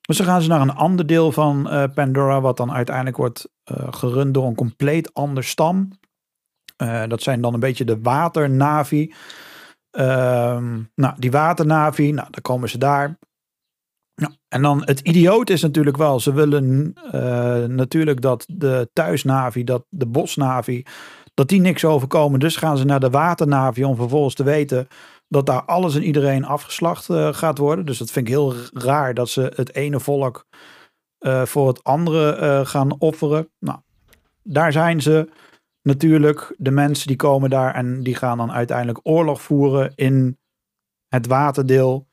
Dus 0.00 0.16
dan 0.16 0.26
gaan 0.26 0.42
ze 0.42 0.48
naar 0.48 0.60
een 0.60 0.74
ander 0.74 1.06
deel 1.06 1.32
van 1.32 1.66
uh, 1.66 1.84
Pandora, 1.94 2.40
wat 2.40 2.56
dan 2.56 2.72
uiteindelijk 2.72 3.16
wordt 3.16 3.48
uh, 3.72 3.86
gerund 3.90 4.34
door 4.34 4.46
een 4.46 4.54
compleet 4.54 5.14
ander 5.14 5.44
stam. 5.44 5.88
Uh, 6.82 7.02
dat 7.08 7.22
zijn 7.22 7.40
dan 7.40 7.54
een 7.54 7.60
beetje 7.60 7.84
de 7.84 8.00
waternavi. 8.00 9.12
Ehm, 9.90 10.82
nou, 10.94 11.14
die 11.18 11.30
waternavi, 11.30 12.12
nou, 12.12 12.28
dan 12.30 12.42
komen 12.42 12.68
ze 12.68 12.78
daar. 12.78 13.18
Ja, 14.14 14.30
en 14.48 14.62
dan 14.62 14.82
het 14.84 15.00
idioot 15.00 15.50
is 15.50 15.62
natuurlijk 15.62 15.96
wel, 15.96 16.20
ze 16.20 16.32
willen 16.32 16.94
uh, 17.14 17.64
natuurlijk 17.64 18.20
dat 18.20 18.44
de 18.48 18.90
thuisnavi, 18.92 19.64
dat 19.64 19.84
de 19.88 20.06
bosnavi, 20.06 20.82
dat 21.34 21.48
die 21.48 21.60
niks 21.60 21.84
overkomen. 21.84 22.40
Dus 22.40 22.56
gaan 22.56 22.76
ze 22.76 22.84
naar 22.84 23.00
de 23.00 23.10
waternavi 23.10 23.84
om 23.84 23.96
vervolgens 23.96 24.34
te 24.34 24.44
weten 24.44 24.88
dat 25.28 25.46
daar 25.46 25.62
alles 25.62 25.94
en 25.94 26.02
iedereen 26.02 26.44
afgeslacht 26.44 27.08
uh, 27.08 27.32
gaat 27.32 27.58
worden. 27.58 27.86
Dus 27.86 27.98
dat 27.98 28.10
vind 28.10 28.26
ik 28.26 28.32
heel 28.32 28.54
raar 28.72 29.14
dat 29.14 29.28
ze 29.28 29.52
het 29.54 29.74
ene 29.74 30.00
volk 30.00 30.46
voor 31.44 31.68
het 31.68 31.84
andere 31.84 32.62
gaan 32.66 32.98
offeren. 32.98 33.48
Nou, 33.58 33.78
daar 34.42 34.72
zijn 34.72 35.02
ze 35.02 35.28
natuurlijk. 35.84 36.54
De 36.58 36.70
mensen 36.70 37.06
die 37.06 37.16
komen 37.16 37.50
daar 37.50 37.74
en 37.74 38.02
die 38.02 38.14
gaan 38.14 38.38
dan 38.38 38.52
uiteindelijk 38.52 39.00
oorlog 39.02 39.42
voeren 39.42 39.92
in 39.94 40.38
het 41.08 41.26
waterdeel. 41.26 42.06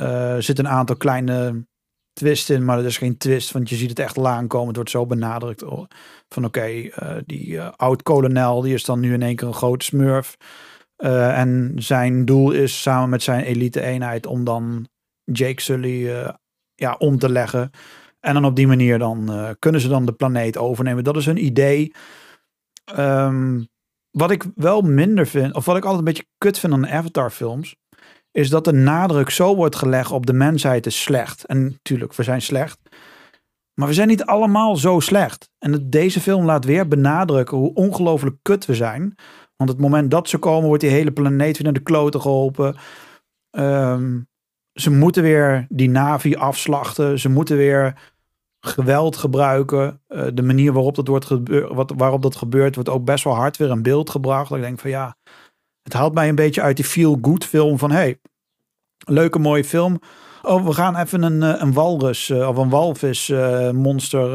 Uh, 0.00 0.34
er 0.34 0.42
zit 0.42 0.58
een 0.58 0.68
aantal 0.68 0.96
kleine 0.96 1.66
twists 2.12 2.50
in, 2.50 2.64
maar 2.64 2.76
dat 2.76 2.84
is 2.84 2.98
geen 2.98 3.16
twist, 3.16 3.52
want 3.52 3.68
je 3.68 3.76
ziet 3.76 3.88
het 3.88 3.98
echt 3.98 4.16
al 4.16 4.28
aankomen. 4.28 4.66
Het 4.66 4.76
wordt 4.76 4.90
zo 4.90 5.06
benadrukt 5.06 5.64
van 6.28 6.44
oké, 6.44 6.66
uh, 6.66 7.16
die 7.26 7.46
uh, 7.46 7.70
oud-kolonel, 7.76 8.60
die 8.60 8.74
is 8.74 8.84
dan 8.84 9.00
nu 9.00 9.12
in 9.12 9.22
één 9.22 9.36
keer 9.36 9.48
een 9.48 9.54
grote 9.54 9.84
smurf. 9.84 10.36
en 10.96 11.72
zijn 11.76 12.24
doel 12.24 12.50
is 12.50 12.82
samen 12.82 13.08
met 13.08 13.22
zijn 13.22 13.44
elite-eenheid 13.44 14.26
om 14.26 14.44
dan 14.44 14.88
Jake 15.24 15.62
Sully 15.62 16.26
ja, 16.74 16.94
om 16.98 17.18
te 17.18 17.28
leggen. 17.28 17.70
En 18.20 18.34
dan 18.34 18.44
op 18.44 18.56
die 18.56 18.66
manier 18.66 18.98
dan 18.98 19.30
kunnen 19.58 19.80
ze 19.80 19.88
dan 19.88 20.06
de 20.06 20.12
planeet 20.12 20.56
overnemen. 20.56 21.04
Dat 21.04 21.16
is 21.16 21.26
hun 21.26 21.44
idee. 21.44 21.92
Um, 22.98 23.68
wat 24.10 24.30
ik 24.30 24.44
wel 24.54 24.80
minder 24.80 25.26
vind, 25.26 25.54
of 25.54 25.64
wat 25.64 25.76
ik 25.76 25.82
altijd 25.82 25.98
een 25.98 26.12
beetje 26.12 26.28
kut 26.38 26.58
vind 26.58 26.72
aan 26.72 26.88
Avatar 26.88 27.30
films, 27.30 27.76
is 28.30 28.50
dat 28.50 28.64
de 28.64 28.72
nadruk 28.72 29.30
zo 29.30 29.56
wordt 29.56 29.76
gelegd 29.76 30.10
op 30.10 30.26
de 30.26 30.32
mensheid 30.32 30.86
is 30.86 31.02
slecht. 31.02 31.44
En 31.44 31.62
natuurlijk, 31.62 32.14
we 32.14 32.22
zijn 32.22 32.42
slecht. 32.42 32.78
Maar 33.74 33.88
we 33.88 33.94
zijn 33.94 34.08
niet 34.08 34.24
allemaal 34.24 34.76
zo 34.76 35.00
slecht. 35.00 35.50
En 35.58 35.90
deze 35.90 36.20
film 36.20 36.44
laat 36.44 36.64
weer 36.64 36.88
benadrukken 36.88 37.56
hoe 37.56 37.74
ongelooflijk 37.74 38.36
kut 38.42 38.66
we 38.66 38.74
zijn. 38.74 39.14
Want 39.56 39.70
het 39.70 39.80
moment 39.80 40.10
dat 40.10 40.28
ze 40.28 40.38
komen, 40.38 40.66
wordt 40.66 40.82
die 40.82 40.90
hele 40.90 41.12
planeet 41.12 41.56
weer 41.56 41.64
naar 41.64 41.72
de 41.72 41.80
kloten 41.80 42.20
geholpen. 42.20 42.76
Um, 43.50 44.28
ze 44.72 44.90
moeten 44.90 45.22
weer 45.22 45.66
die 45.68 45.90
Navi 45.90 46.34
afslachten. 46.34 47.18
Ze 47.18 47.28
moeten 47.28 47.56
weer 47.56 48.12
geweld 48.60 49.16
gebruiken. 49.16 50.00
Uh, 50.08 50.26
de 50.34 50.42
manier 50.42 50.72
waarop 50.72 50.94
dat, 50.94 51.08
wordt 51.08 51.28
wat, 51.68 51.92
waarop 51.96 52.22
dat 52.22 52.36
gebeurt, 52.36 52.74
wordt 52.74 52.90
ook 52.90 53.04
best 53.04 53.24
wel 53.24 53.34
hard 53.34 53.56
weer 53.56 53.70
in 53.70 53.82
beeld 53.82 54.10
gebracht. 54.10 54.48
Dat 54.48 54.58
ik 54.58 54.64
denk 54.64 54.80
van 54.80 54.90
ja, 54.90 55.16
het 55.82 55.92
haalt 55.92 56.14
mij 56.14 56.28
een 56.28 56.34
beetje 56.34 56.62
uit 56.62 56.76
die 56.76 56.84
feel-good 56.84 57.44
film 57.44 57.78
van 57.78 57.90
hey, 57.90 58.20
leuke 59.04 59.38
mooie 59.38 59.64
film. 59.64 59.98
Oh, 60.42 60.66
we 60.66 60.72
gaan 60.72 60.96
even 60.96 61.22
een, 61.22 61.42
eh, 61.42 61.60
een 61.60 61.72
walrus 61.72 62.28
uh, 62.28 62.48
of 62.48 62.56
een 62.56 62.68
walvis 62.68 63.28
uh, 63.28 63.70
monster. 63.70 64.30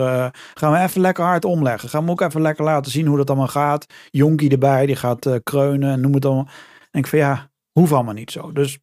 Gaan 0.54 0.72
we 0.72 0.80
even 0.80 1.02
lekker 1.02 1.24
hard 1.24 1.46
omleggen. 1.46 1.90
Gaan 1.90 2.06
we 2.06 2.12
ook 2.12 2.22
even 2.22 2.42
lekker 2.42 2.64
laten 2.64 2.92
zien 2.92 3.08
hoe 3.08 3.18
dat 3.18 3.30
allemaal 3.30 3.48
gaat. 3.48 3.86
Jonkie 4.12 4.50
erbij, 4.50 4.86
die 4.86 4.96
gaat 4.96 5.40
kreunen 5.44 5.92
en 5.92 6.02
noem 6.02 6.14
het 6.14 6.26
allemaal. 6.26 6.48
denk 6.92 7.06
ik 7.06 7.08
van 7.08 7.20
ja, 7.20 7.50
hoeft 7.72 7.92
allemaal 7.92 8.14
niet 8.14 8.32
zo. 8.32 8.52
Dus 8.52 8.80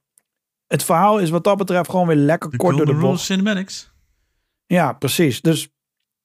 het 0.67 0.85
verhaal 0.85 1.19
is 1.19 1.31
wat 1.31 1.45
dat 1.45 1.57
betreft 1.57 1.91
gewoon 1.91 2.07
weer 2.07 2.17
lekker 2.17 2.57
kort 2.57 2.77
door 2.77 2.87
de 2.87 2.95
bocht. 2.95 3.21
cinematics. 3.21 3.92
Ja, 4.73 4.93
precies. 4.93 5.41
Dus 5.41 5.69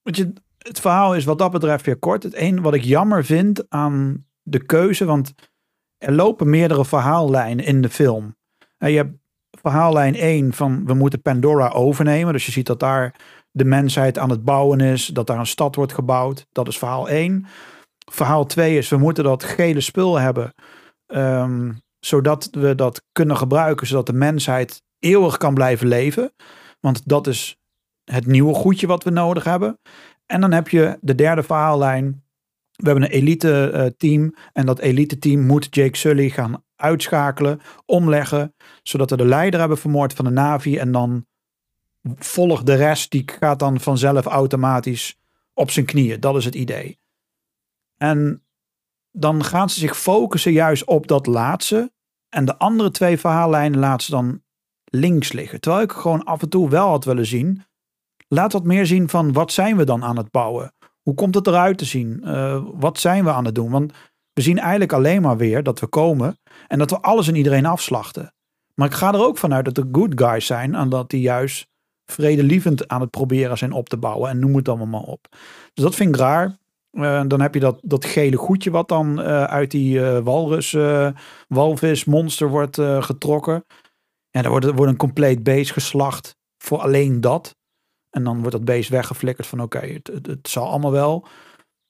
weet 0.01 0.17
je, 0.17 0.33
het 0.57 0.79
verhaal 0.79 1.15
is 1.15 1.25
wat 1.25 1.37
dat 1.37 1.51
betreft 1.51 1.85
weer 1.85 1.97
kort. 1.97 2.23
Het 2.23 2.35
een 2.35 2.61
wat 2.61 2.73
ik 2.73 2.83
jammer 2.83 3.25
vind 3.25 3.69
aan 3.69 4.25
de 4.41 4.65
keuze, 4.65 5.05
want 5.05 5.33
er 5.97 6.11
lopen 6.13 6.49
meerdere 6.49 6.85
verhaallijnen 6.85 7.65
in 7.65 7.81
de 7.81 7.89
film. 7.89 8.35
En 8.77 8.91
je 8.91 8.97
hebt 8.97 9.17
verhaallijn 9.51 10.15
1 10.15 10.53
van 10.53 10.85
we 10.85 10.93
moeten 10.93 11.21
Pandora 11.21 11.69
overnemen. 11.69 12.33
Dus 12.33 12.45
je 12.45 12.51
ziet 12.51 12.65
dat 12.65 12.79
daar 12.79 13.15
de 13.51 13.65
mensheid 13.65 14.17
aan 14.17 14.29
het 14.29 14.43
bouwen 14.43 14.79
is, 14.79 15.05
dat 15.05 15.27
daar 15.27 15.39
een 15.39 15.45
stad 15.45 15.75
wordt 15.75 15.93
gebouwd. 15.93 16.45
Dat 16.51 16.67
is 16.67 16.77
verhaal 16.77 17.09
1. 17.09 17.45
Verhaal 18.11 18.45
2 18.45 18.77
is 18.77 18.89
we 18.89 18.97
moeten 18.97 19.23
dat 19.23 19.43
gele 19.43 19.81
spul 19.81 20.19
hebben, 20.19 20.53
um, 21.07 21.81
zodat 21.99 22.47
we 22.51 22.75
dat 22.75 23.03
kunnen 23.11 23.37
gebruiken, 23.37 23.87
zodat 23.87 24.05
de 24.05 24.13
mensheid 24.13 24.81
eeuwig 24.99 25.37
kan 25.37 25.53
blijven 25.53 25.87
leven. 25.87 26.33
Want 26.79 27.07
dat 27.07 27.27
is 27.27 27.57
het 28.11 28.25
nieuwe 28.25 28.53
goedje 28.53 28.87
wat 28.87 29.03
we 29.03 29.09
nodig 29.09 29.43
hebben. 29.43 29.79
En 30.25 30.41
dan 30.41 30.51
heb 30.51 30.69
je 30.69 30.97
de 31.01 31.15
derde 31.15 31.43
verhaallijn. 31.43 32.23
We 32.71 32.85
hebben 32.85 33.03
een 33.03 33.17
elite 33.17 33.71
uh, 33.73 33.85
team 33.97 34.35
en 34.53 34.65
dat 34.65 34.79
elite 34.79 35.19
team 35.19 35.45
moet 35.45 35.67
Jake 35.75 35.97
Sully 35.97 36.29
gaan 36.29 36.63
uitschakelen, 36.75 37.61
omleggen, 37.85 38.55
zodat 38.83 39.09
we 39.09 39.17
de 39.17 39.25
leider 39.25 39.59
hebben 39.59 39.77
vermoord 39.77 40.13
van 40.13 40.25
de 40.25 40.31
Navi 40.31 40.77
en 40.77 40.91
dan 40.91 41.25
volgt 42.15 42.65
de 42.65 42.75
rest, 42.75 43.11
die 43.11 43.23
gaat 43.39 43.59
dan 43.59 43.79
vanzelf 43.79 44.25
automatisch 44.25 45.19
op 45.53 45.71
zijn 45.71 45.85
knieën. 45.85 46.19
Dat 46.19 46.35
is 46.35 46.45
het 46.45 46.55
idee. 46.55 46.99
En 47.97 48.43
dan 49.11 49.43
gaan 49.43 49.69
ze 49.69 49.79
zich 49.79 49.97
focussen 49.97 50.51
juist 50.51 50.85
op 50.85 51.07
dat 51.07 51.25
laatste. 51.25 51.91
En 52.29 52.45
de 52.45 52.57
andere 52.57 52.91
twee 52.91 53.17
verhaallijnen 53.17 53.79
laten 53.79 54.05
ze 54.05 54.11
dan 54.11 54.41
links 54.83 55.31
liggen. 55.31 55.59
Terwijl 55.59 55.83
ik 55.83 55.91
gewoon 55.91 56.23
af 56.23 56.41
en 56.41 56.49
toe 56.49 56.69
wel 56.69 56.87
had 56.87 57.05
willen 57.05 57.25
zien. 57.25 57.63
Laat 58.27 58.53
wat 58.53 58.63
meer 58.63 58.85
zien 58.85 59.09
van 59.09 59.33
wat 59.33 59.51
zijn 59.51 59.77
we 59.77 59.83
dan 59.83 60.03
aan 60.03 60.17
het 60.17 60.31
bouwen? 60.31 60.73
Hoe 61.01 61.13
komt 61.13 61.35
het 61.35 61.47
eruit 61.47 61.77
te 61.77 61.85
zien? 61.85 62.21
Uh, 62.23 62.63
wat 62.73 62.99
zijn 62.99 63.23
we 63.23 63.31
aan 63.31 63.45
het 63.45 63.55
doen? 63.55 63.71
Want 63.71 63.93
we 64.33 64.41
zien 64.41 64.59
eigenlijk 64.59 64.93
alleen 64.93 65.21
maar 65.21 65.37
weer 65.37 65.63
dat 65.63 65.79
we 65.79 65.87
komen 65.87 66.39
en 66.67 66.79
dat 66.79 66.89
we 66.89 67.01
alles 67.01 67.27
en 67.27 67.35
iedereen 67.35 67.65
afslachten. 67.65 68.33
Maar 68.73 68.87
ik 68.87 68.93
ga 68.93 69.13
er 69.13 69.25
ook 69.25 69.37
vanuit 69.37 69.65
dat 69.65 69.75
de 69.75 69.89
good 69.91 70.11
guys 70.21 70.45
zijn 70.45 70.75
en 70.75 70.89
dat 70.89 71.09
die 71.09 71.21
juist 71.21 71.67
vredelievend 72.05 72.87
aan 72.87 73.01
het 73.01 73.09
proberen 73.09 73.57
zijn 73.57 73.71
op 73.71 73.89
te 73.89 73.97
bouwen 73.97 74.29
en 74.29 74.39
noem 74.39 74.55
het 74.55 74.67
allemaal 74.69 74.87
maar 74.87 75.01
op. 75.01 75.27
Dus 75.73 75.83
dat 75.83 75.95
vind 75.95 76.09
ik 76.09 76.21
raar. 76.21 76.57
Uh, 76.91 77.23
dan 77.27 77.41
heb 77.41 77.53
je 77.53 77.59
dat, 77.59 77.79
dat 77.81 78.05
gele 78.05 78.37
goedje 78.37 78.71
wat 78.71 78.87
dan 78.87 79.19
uh, 79.19 79.43
uit 79.43 79.71
die 79.71 79.99
uh, 79.99 80.19
walrus, 80.19 80.77
walvis, 81.47 82.05
monster 82.05 82.49
wordt 82.49 82.75
getrokken. 82.99 83.65
En 84.31 84.41
dan 84.41 84.51
wordt, 84.51 84.65
wordt 84.65 84.91
een 84.91 84.97
compleet 84.97 85.43
beest 85.43 85.71
geslacht 85.71 86.37
voor 86.57 86.79
alleen 86.79 87.21
dat. 87.21 87.56
En 88.17 88.23
dan 88.23 88.37
wordt 88.37 88.51
dat 88.51 88.65
beest 88.65 88.89
weggeflikkerd 88.89 89.47
van 89.47 89.61
oké, 89.61 89.79
het, 89.79 90.07
het, 90.07 90.27
het, 90.27 90.49
zal 90.49 90.67
allemaal 90.67 90.91
wel. 90.91 91.27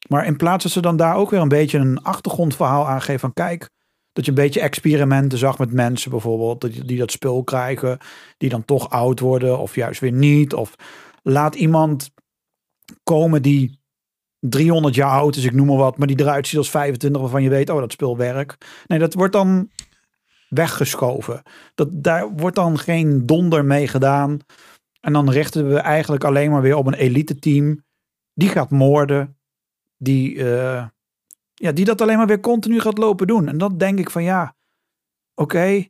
Maar 0.10 0.26
in 0.26 0.38
plaats 0.38 0.64
dat 0.64 0.72
ze 0.72 0.82
dan 0.82 0.98
daar 0.98 1.16
ook 1.16 1.30
weer 1.30 1.40
een 1.40 1.48
beetje 1.48 1.78
een 1.78 2.04
achtergrondverhaal 2.04 2.88
aangeven 2.88 3.20
van 3.20 3.34
kijk, 3.34 3.70
dat 4.14 4.26
je 4.26 4.32
een 4.32 4.38
beetje 4.38 4.60
experimenten 4.60 5.38
zag 5.38 5.58
met 5.58 5.72
mensen 5.72 6.12
bijvoorbeeld, 6.12 6.62
die, 6.62 6.86
die 6.86 6.98
dat 6.98 7.12
spul 7.12 7.44
krijgen, 7.44 7.98
die 8.38 8.50
dan 8.50 8.66
toch 8.66 8.90
oud 8.90 9.20
worden 9.20 9.60
of 9.60 9.76
juist 9.76 10.00
weer 10.00 10.12
niet. 10.12 10.54
Of 10.54 10.76
laat 11.24 11.56
iemand 11.56 12.12
komen 13.04 13.42
die 13.42 13.80
300 14.40 14.96
jaar 14.96 15.12
oud 15.12 15.36
is, 15.36 15.44
ik 15.44 15.54
noem 15.54 15.68
maar 15.68 15.78
wat, 15.78 15.98
maar 15.98 16.08
die 16.08 16.20
eruit 16.20 16.48
ziet 16.48 16.58
als 16.58 16.70
25 16.70 17.22
waarvan 17.22 17.44
je 17.44 17.50
weet, 17.50 17.70
oh 17.70 17.80
dat 17.80 17.92
spul 17.92 18.18
werkt. 18.18 18.66
Nee, 18.88 19.00
dat 19.00 19.14
wordt 19.14 19.34
dan 19.34 19.70
weggeschoven. 20.50 21.42
Dat, 21.76 21.88
daar 21.92 22.30
wordt 22.36 22.56
dan 22.56 22.78
geen 22.78 23.26
donder 23.26 23.66
mee 23.66 23.88
gedaan. 23.88 24.40
En 25.08 25.14
dan 25.14 25.30
richten 25.30 25.70
we 25.70 25.80
eigenlijk 25.80 26.24
alleen 26.24 26.52
maar 26.52 26.62
weer 26.62 26.76
op 26.76 26.88
een 26.88 26.94
elite 26.94 27.40
team. 27.40 27.86
Die 28.34 28.50
gaat 28.50 28.70
moorden. 28.70 29.38
Die, 29.98 30.44
eh, 30.44 30.88
ja, 31.54 31.72
die 31.72 31.86
dat 31.86 32.02
alleen 32.02 32.18
maar 32.18 32.28
weer 32.28 32.40
continu 32.40 32.80
gaat 32.80 32.98
lopen 32.98 33.28
doen. 33.28 33.48
En 33.48 33.58
dan 33.58 33.78
denk 33.78 34.00
ik 34.00 34.10
van 34.10 34.24
ja, 34.24 34.56
oké. 35.36 35.86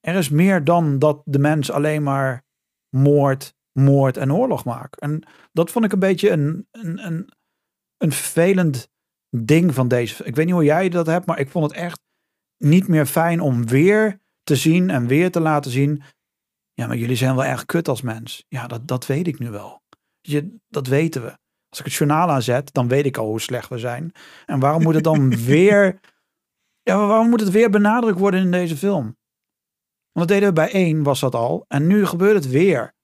er 0.00 0.14
is 0.14 0.28
meer 0.28 0.64
dan 0.64 0.98
dat 0.98 1.22
de 1.24 1.38
mens 1.38 1.70
alleen 1.70 2.02
maar 2.02 2.44
moord, 2.96 3.54
moord 3.72 4.16
en 4.16 4.32
oorlog 4.32 4.64
maakt. 4.64 5.00
En 5.00 5.22
dat 5.52 5.70
vond 5.70 5.84
ik 5.84 5.92
een 5.92 5.98
beetje 5.98 6.30
een, 6.30 6.68
een, 6.70 7.06
een, 7.06 7.32
een 7.96 8.12
vervelend 8.12 8.88
ding 9.36 9.74
van 9.74 9.88
deze. 9.88 10.24
Ik 10.24 10.36
weet 10.36 10.46
niet 10.46 10.54
hoe 10.54 10.64
jij 10.64 10.88
dat 10.88 11.06
hebt, 11.06 11.26
maar 11.26 11.38
ik 11.38 11.50
vond 11.50 11.64
het 11.64 11.74
echt 11.74 12.00
niet 12.56 12.88
meer 12.88 13.06
fijn 13.06 13.40
om 13.40 13.66
weer 13.66 14.20
te 14.42 14.56
zien 14.56 14.90
en 14.90 15.06
weer 15.06 15.30
te 15.30 15.40
laten 15.40 15.70
zien. 15.70 16.02
Ja, 16.78 16.86
maar 16.86 16.96
jullie 16.96 17.16
zijn 17.16 17.34
wel 17.34 17.44
erg 17.44 17.64
kut 17.64 17.88
als 17.88 18.02
mens. 18.02 18.44
Ja, 18.48 18.66
dat, 18.66 18.88
dat 18.88 19.06
weet 19.06 19.26
ik 19.26 19.38
nu 19.38 19.50
wel. 19.50 19.82
Je, 20.20 20.56
dat 20.68 20.86
weten 20.86 21.22
we. 21.22 21.38
Als 21.68 21.78
ik 21.78 21.84
het 21.84 21.94
journaal 21.94 22.30
aanzet, 22.30 22.72
dan 22.72 22.88
weet 22.88 23.06
ik 23.06 23.16
al 23.16 23.26
hoe 23.26 23.40
slecht 23.40 23.68
we 23.68 23.78
zijn. 23.78 24.12
En 24.46 24.60
waarom 24.60 24.82
moet 24.82 24.94
het 24.94 25.04
dan 25.04 25.36
weer. 25.44 26.00
Ja, 26.82 27.06
waarom 27.06 27.28
moet 27.28 27.40
het 27.40 27.50
weer 27.50 27.70
benadrukt 27.70 28.18
worden 28.18 28.40
in 28.40 28.50
deze 28.50 28.76
film? 28.76 29.02
Want 30.12 30.28
dat 30.28 30.28
deden 30.28 30.48
we 30.48 30.54
bij 30.54 30.72
één, 30.72 31.02
was 31.02 31.20
dat 31.20 31.34
al. 31.34 31.64
En 31.68 31.86
nu 31.86 32.06
gebeurt 32.06 32.34
het 32.34 32.48
weer. 32.48 32.94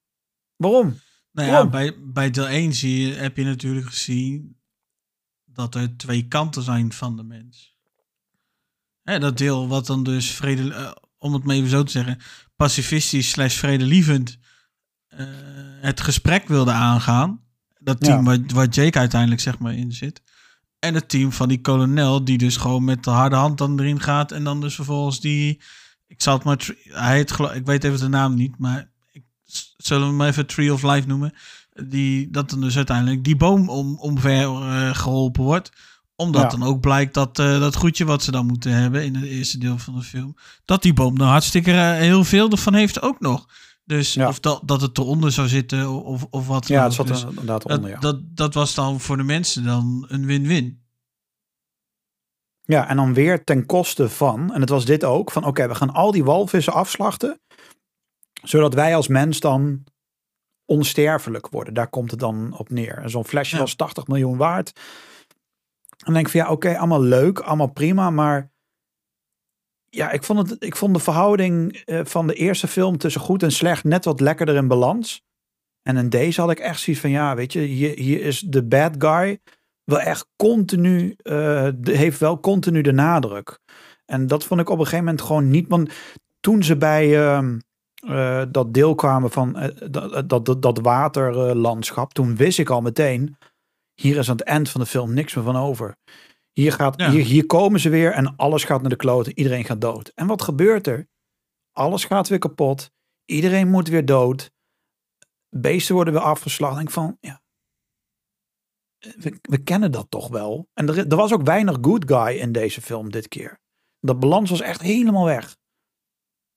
Waarom? 0.57 0.99
Nou 1.33 1.49
ja, 1.49 1.69
bij, 1.69 1.97
bij 2.01 2.31
deel 2.31 2.49
1 2.49 2.73
zie 2.73 3.07
je, 3.07 3.15
heb 3.15 3.37
je 3.37 3.45
natuurlijk 3.45 3.87
gezien 3.87 4.61
dat 5.45 5.75
er 5.75 5.97
twee 5.97 6.29
kanten 6.29 6.63
zijn 6.63 6.93
van 6.93 7.17
de 7.17 7.25
mens. 7.25 7.77
Hè, 9.03 9.19
dat 9.19 9.39
deel 9.39 9.69
wat 9.69 9.87
dan 9.87 10.03
dus 10.03 10.31
vrede, 10.31 10.63
uh, 10.63 10.93
om 11.19 11.33
het 11.33 11.45
maar 11.45 11.57
even 11.57 11.69
zo 11.69 11.83
te 11.83 11.91
zeggen, 11.91 12.19
pacifistisch 12.57 13.31
slash 13.31 13.57
vredelievend 13.57 14.39
uh, 15.09 15.27
het 15.81 16.01
gesprek 16.01 16.49
wilde 16.49 16.73
aangaan. 16.73 17.41
Dat 17.79 18.01
team 18.01 18.19
ja. 18.19 18.23
waar, 18.23 18.39
waar 18.55 18.69
Jake 18.69 18.99
uiteindelijk 18.99 19.41
zeg 19.41 19.59
maar 19.59 19.75
in 19.75 19.93
zit. 19.93 20.23
En 20.79 20.95
het 20.95 21.09
team 21.09 21.33
van 21.33 21.49
die 21.49 21.61
kolonel 21.61 22.25
die 22.25 22.39
dus 22.39 22.57
gewoon 22.57 22.85
met 22.85 23.05
de 23.05 23.11
harde 23.11 23.37
hand 23.37 23.59
dan 23.59 23.81
erin 23.81 24.01
gaat. 24.01 24.33
En 24.33 24.45
dan 24.45 24.61
dus 24.61 24.75
vervolgens 24.75 25.21
die, 25.21 25.61
ik 26.07 26.23
zal 26.23 26.35
het 26.35 26.45
maar, 26.45 26.69
hij 26.83 27.17
heet, 27.17 27.39
ik 27.55 27.67
weet 27.67 27.85
even 27.85 27.99
de 27.99 28.09
naam 28.09 28.35
niet, 28.35 28.59
maar 28.59 28.91
ik, 29.13 29.25
zullen 29.77 30.07
we 30.07 30.23
hem 30.23 30.29
even 30.31 30.47
Tree 30.47 30.73
of 30.73 30.83
Life 30.83 31.09
noemen 31.09 31.35
die, 31.75 32.31
dat 32.31 32.51
dan 32.51 32.61
dus 32.61 32.77
uiteindelijk 32.77 33.25
die 33.25 33.37
boom 33.37 33.69
om, 33.69 33.99
omver 33.99 34.43
uh, 34.43 34.95
geholpen 34.95 35.43
wordt. 35.43 35.71
Omdat 36.17 36.51
dan 36.51 36.63
ook 36.63 36.81
blijkt 36.81 37.15
dat 37.15 37.39
uh, 37.39 37.61
dat 37.61 37.77
goedje 37.77 38.05
wat 38.05 38.23
ze 38.23 38.31
dan 38.31 38.47
moeten 38.47 38.73
hebben 38.73 39.05
in 39.05 39.15
het 39.15 39.25
eerste 39.25 39.59
deel 39.59 39.79
van 39.79 39.95
de 39.95 40.03
film. 40.03 40.37
Dat 40.65 40.83
die 40.83 40.93
boom 40.93 41.21
er 41.21 41.27
hartstikke 41.27 41.71
uh, 41.71 41.93
heel 41.93 42.25
veel 42.25 42.51
ervan 42.51 42.75
heeft 42.75 43.03
ook 43.03 43.21
nog. 43.21 43.47
Dus 43.85 44.17
of 44.17 44.41
dat, 44.41 44.61
dat 44.65 44.81
het 44.81 44.99
eronder 44.99 45.33
zou 45.33 45.49
zitten 45.49 45.89
of, 45.91 46.27
of 46.31 46.47
wat. 46.47 46.69
Ja, 46.69 46.83
het 46.83 46.93
zat 46.93 47.07
dus, 47.07 47.25
inderdaad 47.25 47.65
onder, 47.65 47.91
ja. 47.91 47.99
Dat, 47.99 48.21
dat 48.25 48.55
was 48.55 48.75
dan 48.75 49.01
voor 49.01 49.17
de 49.17 49.23
mensen 49.23 49.65
dan 49.65 50.05
een 50.09 50.27
win-win. 50.27 50.83
Ja, 52.63 52.89
en 52.89 52.97
dan 52.97 53.15
weer 53.15 53.45
ten 53.45 53.67
koste 53.67 54.09
van, 54.09 54.55
en 54.55 54.61
het 54.61 54.71
was 54.71 54.85
dit 54.85 55.05
ook, 55.05 55.31
van 55.31 55.45
oké, 55.45 55.69
we 55.69 55.75
gaan 55.75 55.93
al 55.93 56.11
die 56.11 56.25
walvissen 56.25 56.73
afslachten. 56.73 57.41
Zodat 58.43 58.75
wij 58.75 58.97
als 58.97 59.09
mens 59.09 59.41
dan 59.41 59.85
onsterfelijk 60.65 61.49
worden. 61.49 61.75
Daar 61.75 61.89
komt 61.89 62.11
het 62.11 62.21
dan 62.21 62.59
op 62.59 62.71
neer. 62.71 62.99
En 62.99 63.11
zo'n 63.11 63.25
flesje 63.25 63.59
was 63.59 63.75
80 63.75 64.07
miljoen 64.07 64.37
waard. 64.37 64.73
En 65.97 66.05
dan 66.05 66.15
denk 66.15 66.27
ik 66.27 66.33
van 66.33 66.41
ja, 66.41 66.51
oké, 66.51 66.79
allemaal 66.79 67.03
leuk, 67.03 67.39
allemaal 67.39 67.73
prima, 67.73 68.11
maar 68.11 68.53
ja, 69.89 70.11
ik 70.11 70.23
vond, 70.23 70.51
het, 70.51 70.65
ik 70.65 70.77
vond 70.77 70.95
de 70.95 71.01
verhouding 71.01 71.83
uh, 71.87 72.01
van 72.05 72.27
de 72.27 72.35
eerste 72.35 72.67
film 72.67 72.99
tussen 72.99 73.21
goed 73.21 73.43
en 73.43 73.53
slecht 73.53 73.85
net 73.85 74.05
wat 74.05 74.21
lekkerder 74.21 74.55
in 74.55 74.69
balans. 74.69 75.23
En 75.83 75.97
in 75.97 76.09
deze 76.09 76.41
had 76.41 76.51
ik 76.51 76.59
echt 76.59 76.81
zoiets 76.81 77.03
van 77.03 77.11
ja, 77.11 77.35
weet 77.35 77.53
je, 77.53 77.61
hier, 77.61 77.99
hier 77.99 78.21
is 78.21 78.41
de 78.41 78.65
bad 78.65 78.95
guy 78.99 79.41
wel 79.85 80.01
echt 80.01 80.29
continu, 80.37 81.17
uh, 81.23 81.69
heeft 81.83 82.19
wel 82.19 82.41
continu 82.41 82.81
de 82.81 82.93
nadruk. 82.93 83.59
En 84.05 84.27
dat 84.27 84.45
vond 84.45 84.61
ik 84.61 84.69
op 84.69 84.79
een 84.79 84.85
gegeven 84.85 85.05
moment 85.05 85.23
gewoon 85.23 85.49
niet, 85.49 85.69
want 85.69 85.91
toen 86.41 86.63
ze 86.63 86.77
bij, 86.77 87.09
uh, 87.09 87.49
uh, 88.07 88.43
dat 88.49 88.75
deel 88.75 88.95
kwamen 88.95 89.31
van 89.31 89.73
dat, 89.91 90.29
dat, 90.45 90.63
dat 90.63 90.79
waterlandschap, 90.79 92.13
toen 92.13 92.37
wist 92.37 92.59
ik 92.59 92.71
al 92.71 92.81
meteen, 92.81 93.37
hier 93.95 94.17
is 94.17 94.29
aan 94.29 94.37
het 94.37 94.47
eind 94.47 94.71
van 94.71 94.81
de 94.81 94.87
film 94.87 95.15
niks 95.15 95.35
meer 95.35 95.45
van 95.45 95.57
over. 95.57 95.97
Hier, 96.53 96.73
gaat, 96.73 97.01
ja. 97.01 97.11
hier, 97.11 97.25
hier 97.25 97.47
komen 97.47 97.81
ze 97.81 97.89
weer 97.89 98.13
en 98.13 98.37
alles 98.37 98.65
gaat 98.65 98.81
naar 98.81 98.91
de 98.91 98.97
kloten. 98.97 99.39
Iedereen 99.39 99.65
gaat 99.65 99.81
dood. 99.81 100.09
En 100.09 100.27
wat 100.27 100.43
gebeurt 100.43 100.87
er? 100.87 101.09
Alles 101.73 102.05
gaat 102.05 102.29
weer 102.29 102.39
kapot. 102.39 102.91
Iedereen 103.25 103.69
moet 103.69 103.89
weer 103.89 104.05
dood. 104.05 104.53
Beesten 105.49 105.95
worden 105.95 106.15
weer 106.15 106.23
afgeslacht. 106.23 106.77
Denk 106.77 106.91
van, 106.91 107.17
ja, 107.21 107.43
we, 108.99 109.39
we, 109.43 109.63
kennen 109.63 109.93
dat 109.93 110.11
toch 110.11 110.29
wel. 110.29 110.69
En 110.73 110.89
er, 110.89 110.99
er 111.09 111.17
was 111.17 111.33
ook 111.33 111.43
weinig 111.43 111.79
good 111.81 112.05
guy 112.07 112.39
in 112.39 112.53
deze 112.53 112.81
film 112.81 113.11
dit 113.11 113.29
keer. 113.29 113.61
Dat 114.01 114.21
balans 114.21 114.51
was 114.51 114.61
echt 114.61 114.81
helemaal 114.81 115.25
weg. 115.25 115.57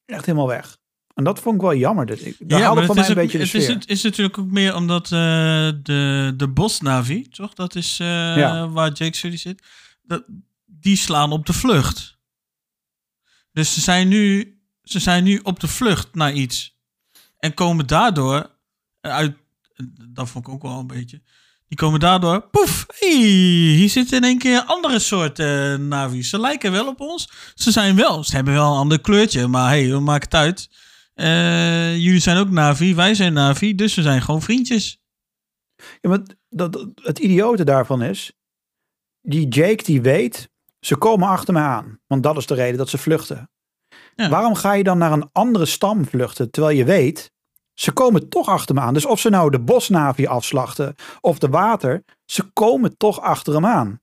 Echt 0.06 0.26
helemaal 0.26 0.48
weg. 0.48 0.78
En 1.18 1.24
dat 1.24 1.40
vond 1.40 1.56
ik 1.56 1.62
wel 1.62 1.76
jammer. 1.76 2.26
Ik, 2.26 2.36
daar 2.40 2.60
ja, 2.60 2.86
van 2.86 2.96
mij 2.96 3.04
een 3.04 3.10
ook, 3.10 3.16
beetje 3.16 3.38
de 3.38 3.44
het 3.44 3.54
is, 3.54 3.68
het 3.68 3.90
is 3.90 4.02
natuurlijk 4.02 4.38
ook 4.38 4.52
meer 4.52 4.76
omdat 4.76 5.04
uh, 5.04 5.10
de, 5.84 6.34
de 6.38 6.48
bosnavi, 6.48 7.30
toch? 7.30 7.54
Dat 7.54 7.76
is 7.76 8.00
uh, 8.00 8.08
ja. 8.38 8.70
waar 8.70 8.92
Jake 8.92 9.18
Sully 9.18 9.38
zit. 9.38 9.64
Dat, 10.04 10.24
die 10.66 10.98
slaan 10.98 11.32
op 11.32 11.46
de 11.46 11.54
vlucht. 11.54 12.18
Dus 13.52 13.74
ze 13.74 13.82
zijn, 13.82 14.08
nu, 14.08 14.58
ze 14.84 15.00
zijn 15.00 15.24
nu 15.24 15.40
op 15.44 15.60
de 15.60 15.68
vlucht 15.68 16.16
naar 16.16 16.34
iets. 16.34 16.78
En 17.40 17.54
komen 17.54 17.88
daardoor 17.88 18.52
uit... 19.02 19.36
Dat 20.10 20.30
vond 20.30 20.48
ik 20.48 20.54
ook 20.54 20.62
wel 20.62 20.80
een 20.80 20.88
beetje... 20.88 21.22
Die 21.68 21.78
komen 21.78 22.00
daardoor, 22.00 22.48
poef, 22.50 22.86
hey, 22.88 23.18
hier 23.18 23.90
zitten 23.90 24.18
in 24.18 24.24
één 24.24 24.38
keer 24.38 24.62
andere 24.62 25.00
soorten 25.00 25.82
uh, 25.82 25.88
navi's. 25.88 26.30
Ze 26.30 26.40
lijken 26.40 26.72
wel 26.72 26.88
op 26.88 27.02
ons. 27.02 27.30
Ze 27.56 27.72
zijn 27.72 27.96
wel, 27.96 28.24
ze 28.24 28.36
hebben 28.36 28.54
wel 28.54 28.72
een 28.72 28.78
ander 28.78 29.02
kleurtje, 29.02 29.48
maar 29.48 29.70
hey, 29.70 29.90
we 29.90 30.00
maken 30.00 30.24
het 30.24 30.34
uit. 30.34 30.70
Uh, 31.18 31.96
jullie 31.96 32.20
zijn 32.20 32.38
ook 32.38 32.50
Navi, 32.50 32.96
wij 32.96 33.14
zijn 33.14 33.34
Navi, 33.34 33.76
dus 33.76 33.96
we 33.96 34.02
zijn 34.02 34.22
gewoon 34.22 34.42
vriendjes. 34.42 35.02
Ja, 36.02 36.10
maar 36.10 36.20
dat, 36.50 36.88
het 36.96 37.20
idiote 37.20 37.64
daarvan 37.64 38.02
is, 38.02 38.32
die 39.22 39.48
Jake 39.48 39.84
die 39.84 40.02
weet, 40.02 40.50
ze 40.80 40.96
komen 40.96 41.28
achter 41.28 41.54
me 41.54 41.60
aan. 41.60 42.00
Want 42.08 42.24
dat 42.24 42.38
is 42.38 42.46
de 42.46 42.54
reden 42.54 42.78
dat 42.78 42.90
ze 42.90 42.98
vluchten. 42.98 43.50
Ja. 44.16 44.30
Waarom 44.30 44.56
ga 44.56 44.74
je 44.74 44.84
dan 44.84 44.98
naar 44.98 45.12
een 45.12 45.30
andere 45.32 45.66
stam 45.66 46.06
vluchten, 46.06 46.52
terwijl 46.52 46.78
je 46.78 46.86
weet, 46.86 47.32
ze 47.74 47.92
komen 47.92 48.30
toch 48.30 48.48
achter 48.48 48.76
me 48.76 48.82
aan. 48.82 48.94
Dus 48.94 49.06
of 49.06 49.20
ze 49.20 49.30
nou 49.30 49.52
de 49.52 49.60
bosnavi 49.60 50.28
afslachten 50.28 50.96
of 51.22 51.40
de 51.40 51.50
water, 51.50 52.04
ze 52.26 52.44
komen 52.44 52.98
toch 52.98 53.22
achter 53.22 53.54
hem 53.54 53.66
aan. 53.66 54.02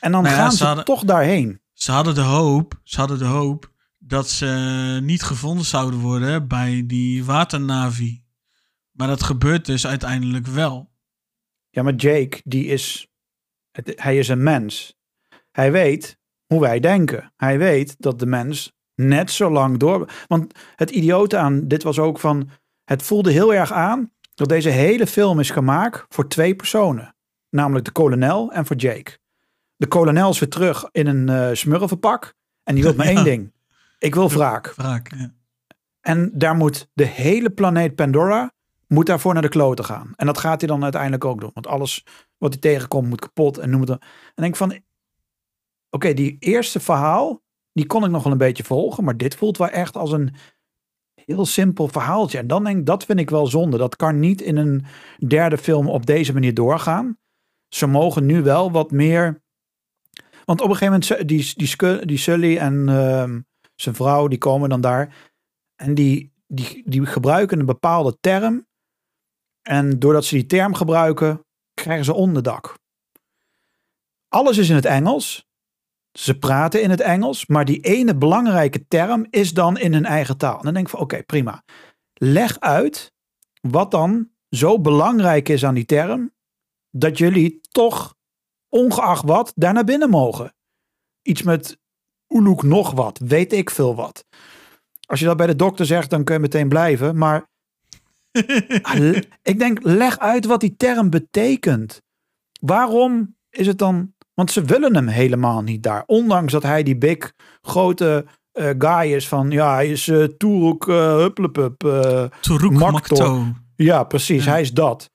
En 0.00 0.12
dan 0.12 0.22
nou 0.22 0.34
ja, 0.34 0.40
gaan 0.40 0.50
ze, 0.50 0.56
ze 0.56 0.64
hadden, 0.64 0.84
toch 0.84 1.04
daarheen. 1.04 1.60
Ze 1.72 1.92
hadden 1.92 2.14
de 2.14 2.20
hoop, 2.20 2.80
ze 2.82 2.98
hadden 2.98 3.18
de 3.18 3.24
hoop 3.24 3.72
dat 4.06 4.30
ze 4.30 4.98
niet 5.02 5.22
gevonden 5.22 5.64
zouden 5.64 6.00
worden 6.00 6.48
bij 6.48 6.82
die 6.86 7.24
waternavi. 7.24 8.22
Maar 8.90 9.08
dat 9.08 9.22
gebeurt 9.22 9.66
dus 9.66 9.86
uiteindelijk 9.86 10.46
wel. 10.46 10.90
Ja, 11.70 11.82
maar 11.82 11.94
Jake, 11.94 12.40
die 12.44 12.66
is, 12.66 13.08
hij 13.84 14.18
is 14.18 14.28
een 14.28 14.42
mens. 14.42 14.98
Hij 15.50 15.72
weet 15.72 16.18
hoe 16.46 16.60
wij 16.60 16.80
denken. 16.80 17.32
Hij 17.36 17.58
weet 17.58 17.94
dat 17.98 18.18
de 18.18 18.26
mens 18.26 18.72
net 18.94 19.30
zo 19.30 19.50
lang 19.50 19.78
door. 19.78 20.12
Want 20.26 20.58
het 20.76 20.90
idiote 20.90 21.36
aan 21.36 21.68
dit 21.68 21.82
was 21.82 21.98
ook 21.98 22.18
van. 22.18 22.50
Het 22.84 23.02
voelde 23.02 23.30
heel 23.30 23.54
erg 23.54 23.72
aan 23.72 24.12
dat 24.34 24.48
deze 24.48 24.68
hele 24.68 25.06
film 25.06 25.40
is 25.40 25.50
gemaakt 25.50 26.04
voor 26.08 26.28
twee 26.28 26.54
personen. 26.54 27.16
Namelijk 27.50 27.84
de 27.84 27.92
kolonel 27.92 28.52
en 28.52 28.66
voor 28.66 28.76
Jake. 28.76 29.18
De 29.76 29.86
kolonel 29.86 30.30
is 30.30 30.38
weer 30.38 30.48
terug 30.48 30.88
in 30.90 31.06
een 31.06 31.30
uh, 31.30 31.54
smurfenpak. 31.54 32.34
En 32.62 32.74
die 32.74 32.84
wil 32.84 32.94
maar 32.94 33.06
één 33.16 33.24
ding. 33.24 33.52
Ik 33.98 34.14
wil 34.14 34.30
wraak. 34.30 34.74
Wraak, 34.74 35.14
ja. 35.16 35.32
En 36.00 36.30
daar 36.34 36.54
moet 36.54 36.90
de 36.92 37.06
hele 37.06 37.50
planeet 37.50 37.94
Pandora 37.94 38.52
moet 38.86 39.06
daarvoor 39.06 39.32
naar 39.32 39.42
de 39.42 39.48
kloten 39.48 39.84
gaan. 39.84 40.12
En 40.16 40.26
dat 40.26 40.38
gaat 40.38 40.60
hij 40.60 40.68
dan 40.68 40.82
uiteindelijk 40.82 41.24
ook 41.24 41.40
doen. 41.40 41.50
Want 41.54 41.66
alles 41.66 42.06
wat 42.38 42.52
hij 42.52 42.60
tegenkomt 42.60 43.08
moet 43.08 43.20
kapot 43.20 43.58
en 43.58 43.70
noem 43.70 43.80
het. 43.80 43.90
En 43.90 43.98
denk 44.34 44.56
van, 44.56 44.80
oké, 45.90 46.12
die 46.12 46.36
eerste 46.38 46.80
verhaal, 46.80 47.42
die 47.72 47.86
kon 47.86 48.04
ik 48.04 48.10
nog 48.10 48.22
wel 48.22 48.32
een 48.32 48.38
beetje 48.38 48.64
volgen. 48.64 49.04
Maar 49.04 49.16
dit 49.16 49.34
voelt 49.34 49.58
wel 49.58 49.68
echt 49.68 49.96
als 49.96 50.12
een 50.12 50.34
heel 51.14 51.46
simpel 51.46 51.88
verhaaltje. 51.88 52.38
En 52.38 52.46
dan 52.46 52.64
denk 52.64 52.78
ik, 52.78 52.86
dat 52.86 53.04
vind 53.04 53.18
ik 53.18 53.30
wel 53.30 53.46
zonde. 53.46 53.76
Dat 53.76 53.96
kan 53.96 54.18
niet 54.18 54.40
in 54.40 54.56
een 54.56 54.84
derde 55.26 55.58
film 55.58 55.88
op 55.88 56.06
deze 56.06 56.32
manier 56.32 56.54
doorgaan. 56.54 57.18
Ze 57.68 57.86
mogen 57.86 58.26
nu 58.26 58.42
wel 58.42 58.70
wat 58.70 58.90
meer... 58.90 59.42
Want 60.44 60.60
op 60.60 60.68
een 60.68 60.76
gegeven 60.76 61.00
moment, 61.00 61.28
die, 61.28 61.52
die, 61.56 62.06
die 62.06 62.18
Sully 62.18 62.56
en... 62.56 62.88
Uh, 62.88 63.38
zijn 63.74 63.94
vrouw, 63.94 64.28
die 64.28 64.38
komen 64.38 64.68
dan 64.68 64.80
daar. 64.80 65.32
En 65.76 65.94
die, 65.94 66.32
die, 66.46 66.82
die 66.86 67.06
gebruiken 67.06 67.58
een 67.58 67.66
bepaalde 67.66 68.16
term. 68.20 68.66
En 69.62 69.98
doordat 69.98 70.24
ze 70.24 70.34
die 70.34 70.46
term 70.46 70.74
gebruiken, 70.74 71.46
krijgen 71.74 72.04
ze 72.04 72.14
onderdak. 72.14 72.78
Alles 74.28 74.58
is 74.58 74.68
in 74.68 74.74
het 74.74 74.84
Engels. 74.84 75.46
ze 76.12 76.38
praten 76.38 76.82
in 76.82 76.90
het 76.90 77.00
Engels, 77.00 77.46
maar 77.46 77.64
die 77.64 77.80
ene 77.80 78.16
belangrijke 78.16 78.86
term 78.88 79.26
is 79.30 79.52
dan 79.52 79.78
in 79.78 79.92
hun 79.92 80.04
eigen 80.04 80.36
taal. 80.36 80.56
En 80.56 80.62
dan 80.62 80.74
denk 80.74 80.86
ik 80.86 80.92
van 80.92 81.00
oké, 81.00 81.22
prima. 81.22 81.64
Leg 82.14 82.60
uit 82.60 83.12
wat 83.60 83.90
dan 83.90 84.30
zo 84.50 84.80
belangrijk 84.80 85.48
is 85.48 85.64
aan 85.64 85.74
die 85.74 85.84
term, 85.84 86.34
dat 86.90 87.18
jullie 87.18 87.60
toch, 87.60 88.14
ongeacht 88.68 89.24
wat, 89.24 89.52
daar 89.54 89.72
naar 89.72 89.84
binnen 89.84 90.10
mogen. 90.10 90.54
Iets 91.22 91.42
met 91.42 91.78
Uluk 92.34 92.62
nog 92.62 92.92
wat, 92.92 93.18
weet 93.24 93.52
ik 93.52 93.70
veel 93.70 93.94
wat. 93.94 94.24
Als 95.06 95.20
je 95.20 95.26
dat 95.26 95.36
bij 95.36 95.46
de 95.46 95.56
dokter 95.56 95.86
zegt, 95.86 96.10
dan 96.10 96.24
kun 96.24 96.34
je 96.34 96.40
meteen 96.40 96.68
blijven. 96.68 97.18
Maar 97.18 97.48
ik 99.42 99.58
denk, 99.58 99.78
leg 99.82 100.18
uit 100.18 100.46
wat 100.46 100.60
die 100.60 100.76
term 100.76 101.10
betekent. 101.10 102.02
Waarom 102.60 103.36
is 103.50 103.66
het 103.66 103.78
dan 103.78 104.14
want 104.34 104.50
ze 104.50 104.64
willen 104.64 104.94
hem 104.94 105.08
helemaal 105.08 105.62
niet 105.62 105.82
daar. 105.82 106.02
Ondanks 106.06 106.52
dat 106.52 106.62
hij 106.62 106.82
die 106.82 106.96
big, 106.96 107.32
grote 107.62 108.26
uh, 108.52 108.70
guy 108.78 109.12
is 109.12 109.28
van... 109.28 109.50
Ja, 109.50 109.74
hij 109.74 109.90
is 109.90 110.06
uh, 110.06 110.24
Turuk 110.24 110.84
uh, 110.86 111.16
Hupplepup. 111.16 111.84
Uh, 111.84 112.26
Makto. 112.70 113.46
Ja, 113.76 114.04
precies. 114.04 114.44
Hij 114.44 114.60
is 114.60 114.72
dat. 114.72 115.10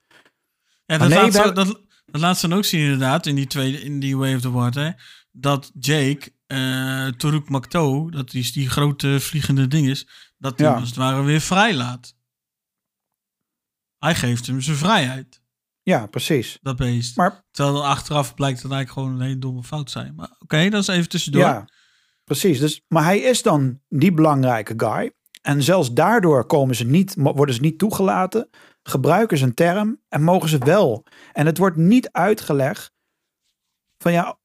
Ja, 0.86 0.98
dat, 0.98 1.08
nee, 1.08 1.18
laat 1.18 1.32
ze, 1.32 1.52
dat, 1.52 1.80
dat 2.06 2.20
laat 2.20 2.38
ze 2.38 2.54
ook 2.54 2.64
zien 2.64 2.80
inderdaad 2.80 3.26
in 3.26 3.34
die, 3.34 3.46
tweede, 3.46 3.82
in 3.82 4.00
die 4.00 4.16
Way 4.16 4.34
of 4.34 4.40
the 4.40 4.50
Water. 4.50 5.02
Dat 5.32 5.70
Jake, 5.78 6.32
uh, 6.52 7.08
Turuk 7.08 7.48
Makto, 7.48 8.10
dat 8.10 8.34
is 8.34 8.52
die 8.52 8.70
grote 8.70 9.20
vliegende 9.20 9.66
ding 9.66 9.88
is... 9.88 10.08
Dat 10.38 10.58
hij 10.58 10.68
ja. 10.68 10.74
als 10.74 10.88
het 10.88 10.98
ware 10.98 11.22
weer 11.22 11.40
vrij 11.40 11.74
laat. 11.74 12.14
Hij 13.98 14.14
geeft 14.14 14.46
hem 14.46 14.60
zijn 14.60 14.76
vrijheid. 14.76 15.42
Ja, 15.82 16.06
precies. 16.06 16.58
Dat 16.62 16.76
beest. 16.76 17.16
Maar, 17.16 17.44
Terwijl 17.50 17.86
achteraf 17.86 18.34
blijkt 18.34 18.62
dat 18.62 18.72
eigenlijk 18.72 19.00
gewoon 19.00 19.20
een 19.20 19.26
hele 19.26 19.38
domme 19.38 19.62
fout 19.62 19.90
zijn. 19.90 20.14
Maar 20.14 20.36
oké, 20.38 20.68
dat 20.68 20.80
is 20.80 20.88
even 20.88 21.08
tussendoor. 21.08 21.42
Ja, 21.42 21.68
precies. 22.24 22.58
Dus, 22.58 22.84
maar 22.88 23.04
hij 23.04 23.18
is 23.18 23.42
dan 23.42 23.80
die 23.88 24.12
belangrijke 24.12 24.74
guy. 24.76 25.12
En 25.42 25.62
zelfs 25.62 25.92
daardoor 25.92 26.46
komen 26.46 26.74
ze 26.74 26.84
niet, 26.84 27.14
worden 27.16 27.54
ze 27.54 27.60
niet 27.60 27.78
toegelaten, 27.78 28.50
gebruiken 28.82 29.38
ze 29.38 29.44
een 29.44 29.54
term 29.54 30.00
en 30.08 30.22
mogen 30.22 30.48
ze 30.48 30.58
wel. 30.58 31.06
En 31.32 31.46
het 31.46 31.58
wordt 31.58 31.76
niet 31.76 32.12
uitgelegd 32.12 32.92
van 33.98 34.12
ja, 34.12 34.38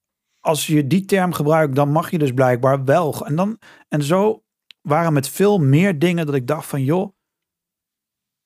als 0.46 0.68
je 0.68 0.88
die 0.88 1.06
term 1.06 1.34
gebruikt, 1.34 1.76
dan 1.76 1.92
mag 1.92 2.12
je 2.12 2.18
dus 2.18 2.34
blijkbaar 2.34 2.84
wel. 2.84 3.26
En, 3.26 3.36
dan, 3.36 3.60
en 3.88 4.04
zo 4.04 4.44
waren 4.82 5.14
met 5.14 5.30
veel 5.30 5.60
meer 5.60 6.00
dingen 6.00 6.26
dat 6.26 6.36
ik 6.36 6.48
dacht 6.48 6.68
van 6.68 6.84
joh, 6.84 7.16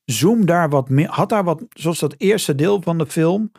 zoom 0.05 0.45
daar 0.45 0.69
wat 0.69 0.89
meer, 0.89 1.09
had 1.09 1.29
daar 1.29 1.43
wat, 1.43 1.65
zoals 1.69 1.99
dat 1.99 2.15
eerste 2.17 2.55
deel 2.55 2.81
van 2.81 2.97
de 2.97 3.05
film, 3.05 3.51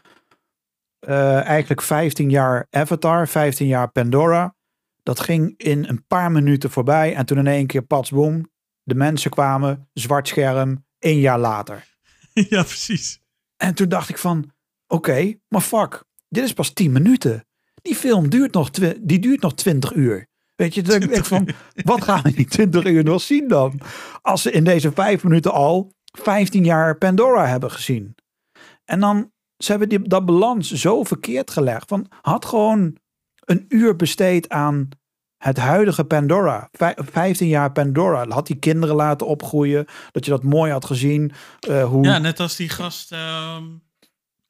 uh, 1.08 1.44
eigenlijk 1.44 1.82
15 1.82 2.30
jaar 2.30 2.66
Avatar, 2.70 3.28
15 3.28 3.66
jaar 3.66 3.90
Pandora. 3.90 4.54
Dat 5.02 5.20
ging 5.20 5.54
in 5.56 5.84
een 5.84 6.06
paar 6.06 6.32
minuten 6.32 6.70
voorbij 6.70 7.14
en 7.14 7.26
toen 7.26 7.38
in 7.38 7.46
één 7.46 7.66
keer 7.66 7.82
pats 7.82 8.10
boom, 8.10 8.50
de 8.82 8.94
mensen 8.94 9.30
kwamen, 9.30 9.88
zwart 9.92 10.28
scherm, 10.28 10.84
één 10.98 11.20
jaar 11.20 11.38
later. 11.38 11.88
Ja, 12.48 12.62
precies. 12.62 13.20
En 13.56 13.74
toen 13.74 13.88
dacht 13.88 14.08
ik 14.08 14.18
van, 14.18 14.52
oké, 14.86 15.34
maar 15.48 15.60
fuck, 15.60 16.04
dit 16.28 16.44
is 16.44 16.52
pas 16.52 16.72
10 16.72 16.92
minuten. 16.92 17.44
Die 17.82 17.94
film 17.94 18.30
duurt 18.30 18.52
nog, 18.52 18.70
die 19.00 19.18
duurt 19.18 19.40
nog 19.40 19.54
20 19.54 19.94
uur. 19.94 20.28
Weet 20.54 20.74
je, 20.74 20.82
dat 20.82 21.02
ik 21.02 21.24
van, 21.24 21.48
wat 21.74 22.04
gaan 22.04 22.22
we 22.22 22.32
die 22.32 22.46
20 22.46 22.84
uur 22.84 23.04
nog 23.04 23.22
zien 23.22 23.48
dan? 23.48 23.80
Als 24.22 24.42
ze 24.42 24.50
in 24.50 24.64
deze 24.64 24.92
vijf 24.92 25.22
minuten 25.22 25.52
al 25.52 25.92
15 26.04 26.64
jaar 26.64 26.98
Pandora 26.98 27.46
hebben 27.46 27.70
gezien. 27.70 28.14
En 28.84 29.00
dan, 29.00 29.30
ze 29.56 29.70
hebben 29.70 29.88
die, 29.88 30.08
dat 30.08 30.26
balans 30.26 30.72
zo 30.72 31.04
verkeerd 31.04 31.50
gelegd. 31.50 31.88
Van, 31.88 32.06
had 32.20 32.44
gewoon 32.44 32.96
een 33.44 33.64
uur 33.68 33.96
besteed 33.96 34.48
aan 34.48 34.88
het 35.36 35.56
huidige 35.56 36.04
Pandora. 36.04 36.68
Vij, 36.72 36.96
15 36.96 37.48
jaar 37.48 37.72
Pandora. 37.72 38.28
Had 38.28 38.46
die 38.46 38.56
kinderen 38.56 38.96
laten 38.96 39.26
opgroeien. 39.26 39.86
Dat 40.10 40.24
je 40.24 40.30
dat 40.30 40.42
mooi 40.42 40.72
had 40.72 40.84
gezien. 40.84 41.32
Uh, 41.68 41.84
hoe... 41.84 42.04
Ja, 42.04 42.18
net 42.18 42.40
als 42.40 42.56
die 42.56 42.68
gast. 42.68 43.12
Uh, 43.12 43.56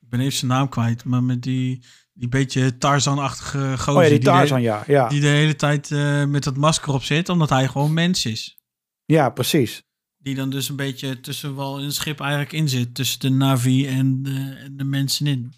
ik 0.00 0.08
ben 0.08 0.20
even 0.20 0.32
zijn 0.32 0.50
naam 0.50 0.68
kwijt. 0.68 1.04
Maar 1.04 1.22
met 1.22 1.42
die, 1.42 1.82
die 2.20 2.28
beetje 2.28 2.78
Tarzan-achtige 2.78 3.78
gozer. 3.78 3.96
Oh 3.96 4.02
ja, 4.02 4.08
die 4.08 4.18
Tarzan, 4.18 4.60
die 4.60 4.66
de, 4.68 4.72
ja, 4.72 4.84
ja. 4.86 5.08
Die 5.08 5.20
de 5.20 5.26
hele 5.26 5.56
tijd 5.56 5.90
uh, 5.90 6.24
met 6.24 6.44
dat 6.44 6.56
masker 6.56 6.92
op 6.92 7.02
zit. 7.02 7.28
Omdat 7.28 7.48
hij 7.50 7.68
gewoon 7.68 7.92
mens 7.92 8.26
is. 8.26 8.58
Ja, 9.04 9.30
precies. 9.30 9.82
Die 10.18 10.34
dan 10.34 10.50
dus 10.50 10.68
een 10.68 10.76
beetje 10.76 11.20
tussen 11.20 11.56
wel 11.56 11.78
in 11.78 11.84
het 11.84 11.94
schip 11.94 12.20
eigenlijk 12.20 12.52
in 12.52 12.68
zit. 12.68 12.94
Tussen 12.94 13.20
de 13.20 13.30
Navi 13.30 13.86
en 13.86 14.22
de, 14.22 14.56
en 14.64 14.76
de 14.76 14.84
mensen 14.84 15.26
in. 15.26 15.52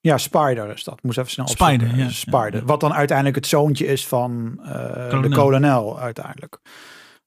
Ja, 0.00 0.18
Spider 0.18 0.74
is 0.74 0.84
dat. 0.84 1.02
Moest 1.02 1.18
even 1.18 1.30
snel 1.30 1.48
Spider, 1.48 1.96
ja. 1.96 2.08
Spider. 2.08 2.64
Wat 2.64 2.80
dan 2.80 2.92
uiteindelijk 2.92 3.36
het 3.36 3.46
zoontje 3.46 3.86
is 3.86 4.06
van 4.06 4.60
uh, 4.60 5.22
de 5.22 5.28
kolonel 5.28 6.00
uiteindelijk. 6.00 6.60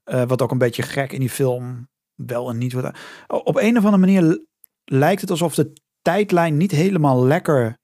Uh, 0.05 0.23
wat 0.27 0.41
ook 0.41 0.51
een 0.51 0.57
beetje 0.57 0.83
gek 0.83 1.11
in 1.11 1.19
die 1.19 1.29
film 1.29 1.87
wel 2.15 2.49
en 2.49 2.57
niet 2.57 2.73
wordt. 2.73 2.97
Op 3.27 3.55
een 3.55 3.77
of 3.77 3.85
andere 3.85 3.97
manier 3.97 4.45
lijkt 4.85 5.21
het 5.21 5.29
alsof 5.29 5.55
de 5.55 5.73
tijdlijn 6.01 6.57
niet 6.57 6.71
helemaal 6.71 7.25
lekker 7.25 7.81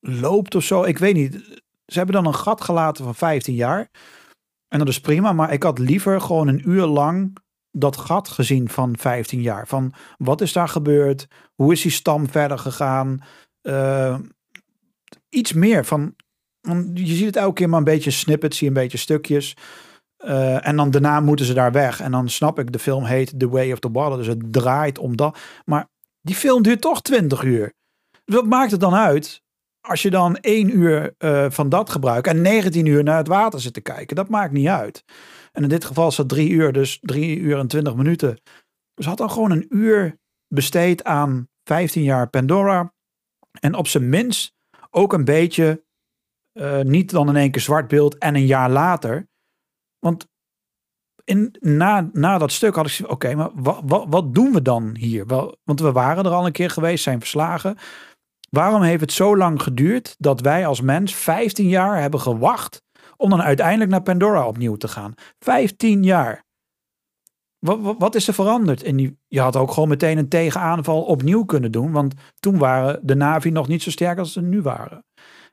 loopt 0.00 0.54
of 0.54 0.64
zo. 0.64 0.82
Ik 0.82 0.98
weet 0.98 1.14
niet. 1.14 1.34
Ze 1.86 1.98
hebben 1.98 2.14
dan 2.14 2.26
een 2.26 2.34
gat 2.34 2.60
gelaten 2.60 3.04
van 3.04 3.14
15 3.14 3.54
jaar. 3.54 3.90
En 4.68 4.78
dat 4.78 4.88
is 4.88 5.00
prima, 5.00 5.32
maar 5.32 5.52
ik 5.52 5.62
had 5.62 5.78
liever 5.78 6.20
gewoon 6.20 6.48
een 6.48 6.68
uur 6.70 6.86
lang 6.86 7.36
dat 7.70 7.96
gat 7.96 8.28
gezien 8.28 8.68
van 8.68 8.96
15 8.98 9.42
jaar. 9.42 9.66
Van 9.68 9.92
wat 10.18 10.40
is 10.40 10.52
daar 10.52 10.68
gebeurd? 10.68 11.26
Hoe 11.54 11.72
is 11.72 11.82
die 11.82 11.90
stam 11.90 12.28
verder 12.28 12.58
gegaan? 12.58 13.22
Uh, 13.62 14.18
iets 15.28 15.52
meer 15.52 15.84
van. 15.84 16.14
Je 16.94 17.14
ziet 17.14 17.26
het 17.26 17.36
elke 17.36 17.54
keer 17.54 17.68
maar 17.68 17.78
een 17.78 17.84
beetje 17.84 18.10
snippets, 18.10 18.58
zie 18.58 18.68
een 18.68 18.74
beetje 18.74 18.98
stukjes. 18.98 19.56
Uh, 20.24 20.66
en 20.66 20.76
dan 20.76 20.90
daarna 20.90 21.20
moeten 21.20 21.46
ze 21.46 21.54
daar 21.54 21.72
weg. 21.72 22.00
En 22.00 22.10
dan 22.10 22.28
snap 22.28 22.58
ik, 22.58 22.72
de 22.72 22.78
film 22.78 23.04
heet 23.04 23.38
The 23.38 23.48
Way 23.48 23.72
of 23.72 23.78
the 23.78 23.90
Water. 23.92 24.16
Dus 24.16 24.26
het 24.26 24.52
draait 24.52 24.98
om 24.98 25.16
dat. 25.16 25.38
Maar 25.64 25.88
die 26.20 26.34
film 26.34 26.62
duurt 26.62 26.80
toch 26.80 27.02
20 27.02 27.42
uur. 27.42 27.72
Wat 28.24 28.46
maakt 28.46 28.70
het 28.70 28.80
dan 28.80 28.94
uit? 28.94 29.42
Als 29.86 30.02
je 30.02 30.10
dan 30.10 30.36
één 30.36 30.76
uur 30.76 31.14
uh, 31.18 31.46
van 31.50 31.68
dat 31.68 31.90
gebruikt 31.90 32.26
en 32.26 32.40
19 32.40 32.86
uur 32.86 33.02
naar 33.02 33.16
het 33.16 33.28
water 33.28 33.60
zit 33.60 33.74
te 33.74 33.80
kijken. 33.80 34.16
Dat 34.16 34.28
maakt 34.28 34.52
niet 34.52 34.68
uit. 34.68 35.04
En 35.52 35.62
in 35.62 35.68
dit 35.68 35.84
geval 35.84 36.14
dat 36.16 36.28
drie 36.28 36.50
uur, 36.50 36.72
dus 36.72 36.98
drie 37.02 37.38
uur 37.38 37.58
en 37.58 37.66
twintig 37.66 37.94
minuten. 37.94 38.40
Dus 38.94 39.06
had 39.06 39.18
dan 39.18 39.30
gewoon 39.30 39.50
een 39.50 39.66
uur 39.68 40.18
besteed 40.48 41.04
aan 41.04 41.48
15 41.64 42.02
jaar 42.02 42.28
Pandora. 42.28 42.92
En 43.60 43.74
op 43.74 43.88
zijn 43.88 44.08
minst 44.08 44.54
ook 44.90 45.12
een 45.12 45.24
beetje, 45.24 45.84
uh, 46.52 46.80
niet 46.80 47.10
dan 47.10 47.28
in 47.28 47.36
één 47.36 47.50
keer 47.50 47.62
zwart 47.62 47.88
beeld 47.88 48.18
en 48.18 48.34
een 48.34 48.46
jaar 48.46 48.70
later. 48.70 49.28
Want 49.98 50.28
in, 51.24 51.56
na, 51.60 52.10
na 52.12 52.38
dat 52.38 52.52
stuk 52.52 52.74
had 52.74 52.86
ik 52.86 53.10
oké, 53.10 53.34
maar 53.34 53.50
wat, 53.54 53.80
wat, 53.84 54.06
wat 54.08 54.34
doen 54.34 54.52
we 54.52 54.62
dan 54.62 54.96
hier? 54.96 55.26
Wel, 55.26 55.56
want 55.64 55.80
we 55.80 55.92
waren 55.92 56.24
er 56.24 56.30
al 56.30 56.46
een 56.46 56.52
keer 56.52 56.70
geweest, 56.70 57.02
zijn 57.02 57.20
verslagen. 57.20 57.76
Waarom 58.48 58.82
heeft 58.82 59.00
het 59.00 59.12
zo 59.12 59.36
lang 59.36 59.62
geduurd 59.62 60.14
dat 60.18 60.40
wij 60.40 60.66
als 60.66 60.80
mens 60.80 61.14
15 61.14 61.68
jaar 61.68 62.00
hebben 62.00 62.20
gewacht 62.20 62.82
om 63.16 63.30
dan 63.30 63.42
uiteindelijk 63.42 63.90
naar 63.90 64.02
Pandora 64.02 64.46
opnieuw 64.46 64.76
te 64.76 64.88
gaan. 64.88 65.14
15 65.38 66.02
jaar. 66.02 66.44
Wat, 67.58 67.96
wat, 67.98 68.14
is 68.14 68.28
er 68.28 68.34
veranderd? 68.34 68.82
En 68.82 69.18
je 69.26 69.40
had 69.40 69.56
ook 69.56 69.72
gewoon 69.72 69.88
meteen 69.88 70.18
een 70.18 70.28
tegenaanval 70.28 71.02
opnieuw 71.02 71.44
kunnen 71.44 71.72
doen. 71.72 71.92
Want 71.92 72.14
toen 72.40 72.58
waren 72.58 73.00
de 73.02 73.14
Navi 73.14 73.50
nog 73.50 73.68
niet 73.68 73.82
zo 73.82 73.90
sterk 73.90 74.18
als 74.18 74.32
ze 74.32 74.42
nu 74.42 74.62
waren. 74.62 75.04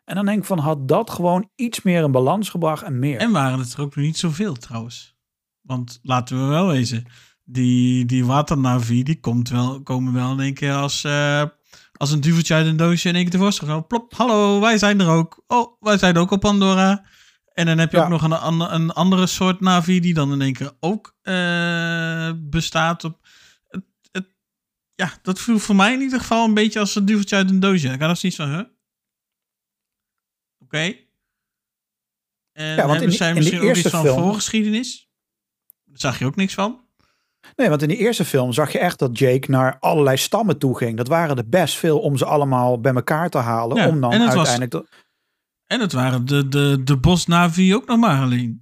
En 0.05 0.15
dan 0.15 0.25
denk 0.25 0.37
ik 0.37 0.45
van, 0.45 0.59
had 0.59 0.87
dat 0.87 1.09
gewoon 1.09 1.49
iets 1.55 1.81
meer 1.81 2.03
een 2.03 2.11
balans 2.11 2.49
gebracht 2.49 2.83
en 2.83 2.99
meer. 2.99 3.17
En 3.17 3.31
waren 3.31 3.59
het 3.59 3.73
er 3.73 3.81
ook 3.81 3.95
nog 3.95 4.05
niet 4.05 4.17
zoveel 4.17 4.53
trouwens. 4.53 5.15
Want 5.61 5.99
laten 6.01 6.41
we 6.41 6.45
wel 6.45 6.67
wezen, 6.67 7.05
die, 7.43 8.05
die 8.05 8.25
waternavi, 8.25 9.03
die 9.03 9.19
komt 9.19 9.49
wel, 9.49 9.81
komen 9.81 10.13
wel 10.13 10.31
in 10.31 10.39
één 10.39 10.53
keer 10.53 10.73
als, 10.73 11.03
uh, 11.03 11.43
als 12.03 12.11
een 12.11 12.21
duveltje 12.21 12.53
uit 12.53 12.65
een 12.65 12.77
doosje 12.77 13.09
in 13.09 13.15
één 13.15 13.23
keer 13.23 13.31
tevoorschijn. 13.31 13.87
Plop, 13.87 14.13
hallo, 14.13 14.59
wij 14.59 14.77
zijn 14.77 14.99
er 14.99 15.07
ook. 15.07 15.43
Oh, 15.47 15.75
wij 15.79 15.97
zijn 15.97 16.17
ook 16.17 16.31
op 16.31 16.39
Pandora. 16.39 17.05
En 17.53 17.65
dan 17.65 17.77
heb 17.77 17.91
je 17.91 18.01
ook 18.01 18.09
nog 18.09 18.23
een, 18.23 18.73
een, 18.73 18.91
andere 18.91 19.27
soort 19.27 19.59
Navi 19.59 19.99
die 19.99 20.13
dan 20.13 20.33
in 20.33 20.41
één 20.41 20.53
keer 20.53 20.71
ook 20.79 21.15
uh, 21.23 22.31
bestaat 22.35 23.03
op. 23.03 23.27
Het, 23.67 23.83
het, 24.11 24.35
ja, 24.95 25.11
dat 25.21 25.39
voelt 25.39 25.61
voor 25.61 25.75
mij 25.75 25.93
in 25.93 26.01
ieder 26.01 26.19
geval 26.19 26.45
een 26.45 26.53
beetje 26.53 26.79
als 26.79 26.95
een 26.95 27.05
duveltje 27.05 27.35
uit 27.35 27.49
een 27.49 27.59
doosje. 27.59 27.87
Ik 27.87 27.99
had 27.99 28.09
nog 28.09 28.17
zoiets 28.17 28.37
van, 28.37 28.49
huh? 28.49 28.59
Oké. 28.59 28.69
Okay. 30.59 31.07
En 32.51 32.65
ja, 32.65 32.75
want 32.75 32.89
hebben 32.89 33.07
in, 33.07 33.13
zij 33.13 33.33
misschien 33.33 33.61
ook 33.61 33.75
iets 33.75 33.89
van 33.89 34.03
film... 34.03 34.23
voorgeschiedenis? 34.23 35.09
Daar 35.85 35.99
zag 35.99 36.19
je 36.19 36.25
ook 36.25 36.35
niks 36.35 36.53
van. 36.53 36.82
Nee, 37.55 37.69
want 37.69 37.81
in 37.81 37.87
die 37.87 37.97
eerste 37.97 38.25
film 38.25 38.53
zag 38.53 38.71
je 38.71 38.79
echt 38.79 38.99
dat 38.99 39.17
Jake 39.17 39.51
naar 39.51 39.77
allerlei 39.79 40.17
stammen 40.17 40.57
toe 40.57 40.77
ging. 40.77 40.97
Dat 40.97 41.07
waren 41.07 41.37
er 41.37 41.49
best 41.49 41.75
veel 41.75 41.99
om 41.99 42.17
ze 42.17 42.25
allemaal 42.25 42.79
bij 42.79 42.93
elkaar 42.93 43.29
te 43.29 43.37
halen. 43.37 43.77
Ja, 43.77 43.87
om 43.87 44.01
dan 44.01 44.11
uiteindelijk. 44.11 44.73
Was, 44.73 44.83
en 45.67 45.79
het 45.79 45.93
waren 45.93 46.25
de, 46.25 46.47
de, 46.47 46.81
de 46.83 46.97
Bosnavi 46.97 47.75
ook 47.75 47.85
nog 47.85 47.97
maar 47.97 48.21
alleen. 48.21 48.61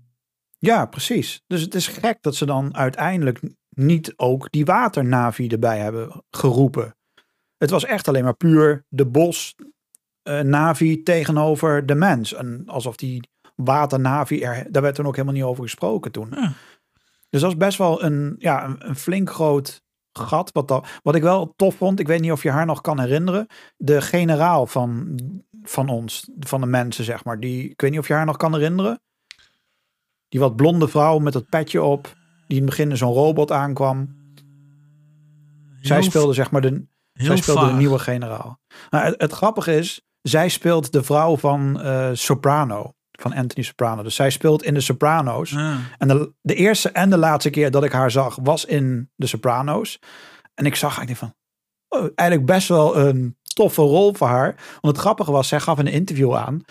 Ja, 0.57 0.85
precies. 0.85 1.43
Dus 1.47 1.61
het 1.61 1.75
is 1.75 1.87
gek 1.87 2.17
dat 2.21 2.35
ze 2.35 2.45
dan 2.45 2.75
uiteindelijk 2.75 3.39
niet 3.69 4.13
ook 4.15 4.51
die 4.51 4.65
waternavi 4.65 5.47
erbij 5.47 5.79
hebben 5.79 6.23
geroepen. 6.29 6.95
Het 7.57 7.69
was 7.69 7.85
echt 7.85 8.07
alleen 8.07 8.23
maar 8.23 8.35
puur 8.35 8.85
de 8.89 9.05
bos 9.05 9.55
uh, 10.23 10.39
Navi 10.39 11.03
tegenover 11.03 11.85
de 11.85 11.95
mens. 11.95 12.33
En 12.33 12.63
alsof 12.65 12.95
die 12.95 13.29
waternavi. 13.55 14.41
Er, 14.41 14.71
daar 14.71 14.81
werd 14.81 14.95
toen 14.95 15.05
ook 15.05 15.15
helemaal 15.15 15.35
niet 15.35 15.43
over 15.43 15.63
gesproken 15.63 16.11
toen. 16.11 16.27
Ja. 16.31 16.53
Dus 17.31 17.41
dat 17.41 17.51
is 17.51 17.57
best 17.57 17.77
wel 17.77 18.03
een, 18.03 18.35
ja, 18.37 18.65
een, 18.65 18.87
een 18.89 18.95
flink 18.95 19.29
groot 19.29 19.83
gat. 20.13 20.51
Wat, 20.51 20.67
dat, 20.67 20.87
wat 21.03 21.15
ik 21.15 21.21
wel 21.21 21.53
tof 21.55 21.75
vond, 21.75 21.99
ik 21.99 22.07
weet 22.07 22.21
niet 22.21 22.31
of 22.31 22.43
je 22.43 22.49
haar 22.49 22.65
nog 22.65 22.81
kan 22.81 22.99
herinneren. 22.99 23.47
De 23.77 24.01
generaal 24.01 24.67
van, 24.67 25.19
van 25.63 25.89
ons, 25.89 26.29
van 26.39 26.61
de 26.61 26.67
mensen 26.67 27.03
zeg 27.03 27.23
maar. 27.23 27.39
Die, 27.39 27.69
ik 27.69 27.81
weet 27.81 27.91
niet 27.91 27.99
of 27.99 28.07
je 28.07 28.13
haar 28.13 28.25
nog 28.25 28.37
kan 28.37 28.53
herinneren. 28.53 29.01
Die 30.29 30.39
wat 30.39 30.55
blonde 30.55 30.87
vrouw 30.87 31.19
met 31.19 31.33
dat 31.33 31.49
petje 31.49 31.81
op. 31.81 32.03
Die 32.47 32.57
in 32.57 32.65
het 32.65 32.65
begin 32.65 32.89
in 32.89 32.97
zo'n 32.97 33.13
robot 33.13 33.51
aankwam. 33.51 34.19
Zij 35.81 35.95
Heel 35.95 36.05
speelde 36.05 36.33
zeg 36.33 36.51
maar 36.51 36.61
de, 36.61 36.85
zij 37.13 37.37
speelde 37.37 37.67
de 37.67 37.73
nieuwe 37.73 37.99
generaal. 37.99 38.59
Nou, 38.89 39.05
het, 39.05 39.21
het 39.21 39.31
grappige 39.31 39.75
is, 39.75 40.01
zij 40.21 40.49
speelt 40.49 40.91
de 40.91 41.03
vrouw 41.03 41.37
van 41.37 41.81
eh, 41.81 42.09
Soprano. 42.13 42.93
Van 43.21 43.33
Anthony 43.33 43.63
Soprano. 43.63 44.03
Dus 44.03 44.15
zij 44.15 44.29
speelt 44.29 44.63
in 44.63 44.73
de 44.73 44.81
Soprano's. 44.81 45.49
Ja. 45.49 45.77
En 45.97 46.07
de, 46.07 46.33
de 46.41 46.55
eerste 46.55 46.89
en 46.89 47.09
de 47.09 47.17
laatste 47.17 47.49
keer 47.49 47.71
dat 47.71 47.83
ik 47.83 47.91
haar 47.91 48.11
zag, 48.11 48.37
was 48.41 48.65
in 48.65 49.09
de 49.15 49.27
Soprano's. 49.27 49.99
En 50.53 50.65
ik 50.65 50.75
zag 50.75 50.97
eigenlijk 50.97 51.17
van, 51.17 51.33
oh, 51.99 52.09
eigenlijk 52.15 52.49
best 52.49 52.67
wel 52.67 52.97
een 52.97 53.37
toffe 53.53 53.81
rol 53.81 54.13
voor 54.13 54.27
haar. 54.27 54.55
Want 54.81 54.95
het 54.95 54.97
grappige 54.97 55.31
was, 55.31 55.47
zij 55.47 55.59
gaf 55.59 55.77
een 55.77 55.87
interview 55.87 56.35
aan. 56.35 56.61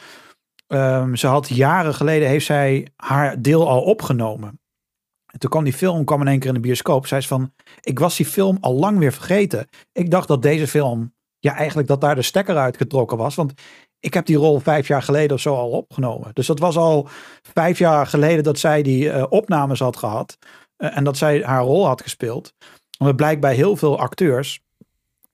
ehm, 0.67 1.15
ze 1.15 1.27
had 1.27 1.49
jaren 1.49 1.95
geleden, 1.95 2.29
heeft 2.29 2.47
zij 2.47 2.89
haar 2.97 3.43
deel 3.43 3.69
al 3.69 3.83
opgenomen. 3.83 4.61
En 5.33 5.39
toen 5.39 5.51
kwam 5.51 5.65
die 5.65 5.73
film, 5.73 6.05
kwam 6.05 6.21
in 6.21 6.29
één 6.29 6.39
keer 6.39 6.49
in 6.49 6.55
de 6.55 6.61
bioscoop. 6.61 7.07
Zij 7.07 7.19
is 7.19 7.27
van, 7.27 7.53
ik 7.81 7.99
was 7.99 8.17
die 8.17 8.27
film 8.27 8.59
al 8.61 8.75
lang 8.75 8.99
weer 8.99 9.13
vergeten. 9.13 9.69
Ik 9.93 10.11
dacht 10.11 10.29
dat 10.29 10.43
deze 10.43 10.67
film, 10.69 11.15
ja 11.39 11.55
eigenlijk 11.55 11.89
dat 11.89 12.01
daar 12.01 12.15
de 12.15 12.23
stekker 12.23 12.57
uitgetrokken 12.57 13.17
was. 13.17 13.35
Want 13.35 13.53
ik 14.01 14.15
heb 14.15 14.27
die 14.27 14.37
rol 14.37 14.59
vijf 14.59 14.89
jaar 14.89 15.03
geleden 15.03 15.37
of 15.37 15.41
zo 15.43 15.55
al 15.55 15.71
opgenomen. 15.71 16.31
Dus 16.33 16.47
dat 16.47 16.59
was 16.59 16.77
al 16.77 17.09
vijf 17.55 17.79
jaar 17.79 18.07
geleden 18.07 18.45
dat 18.45 18.59
zij 18.59 18.83
die 18.83 19.11
eh, 19.11 19.25
opnames 19.29 19.79
had 19.81 19.97
gehad. 19.97 20.39
eh, 20.77 20.97
en 20.97 21.05
dat 21.05 21.17
zij 21.17 21.43
haar 21.43 21.63
rol 21.63 21.87
had 21.87 22.03
gespeeld. 22.03 22.55
Want 22.99 23.11
het 23.11 23.17
blijkt 23.17 23.41
bij 23.41 23.55
heel 23.55 23.77
veel 23.77 23.99
acteurs. 23.99 24.61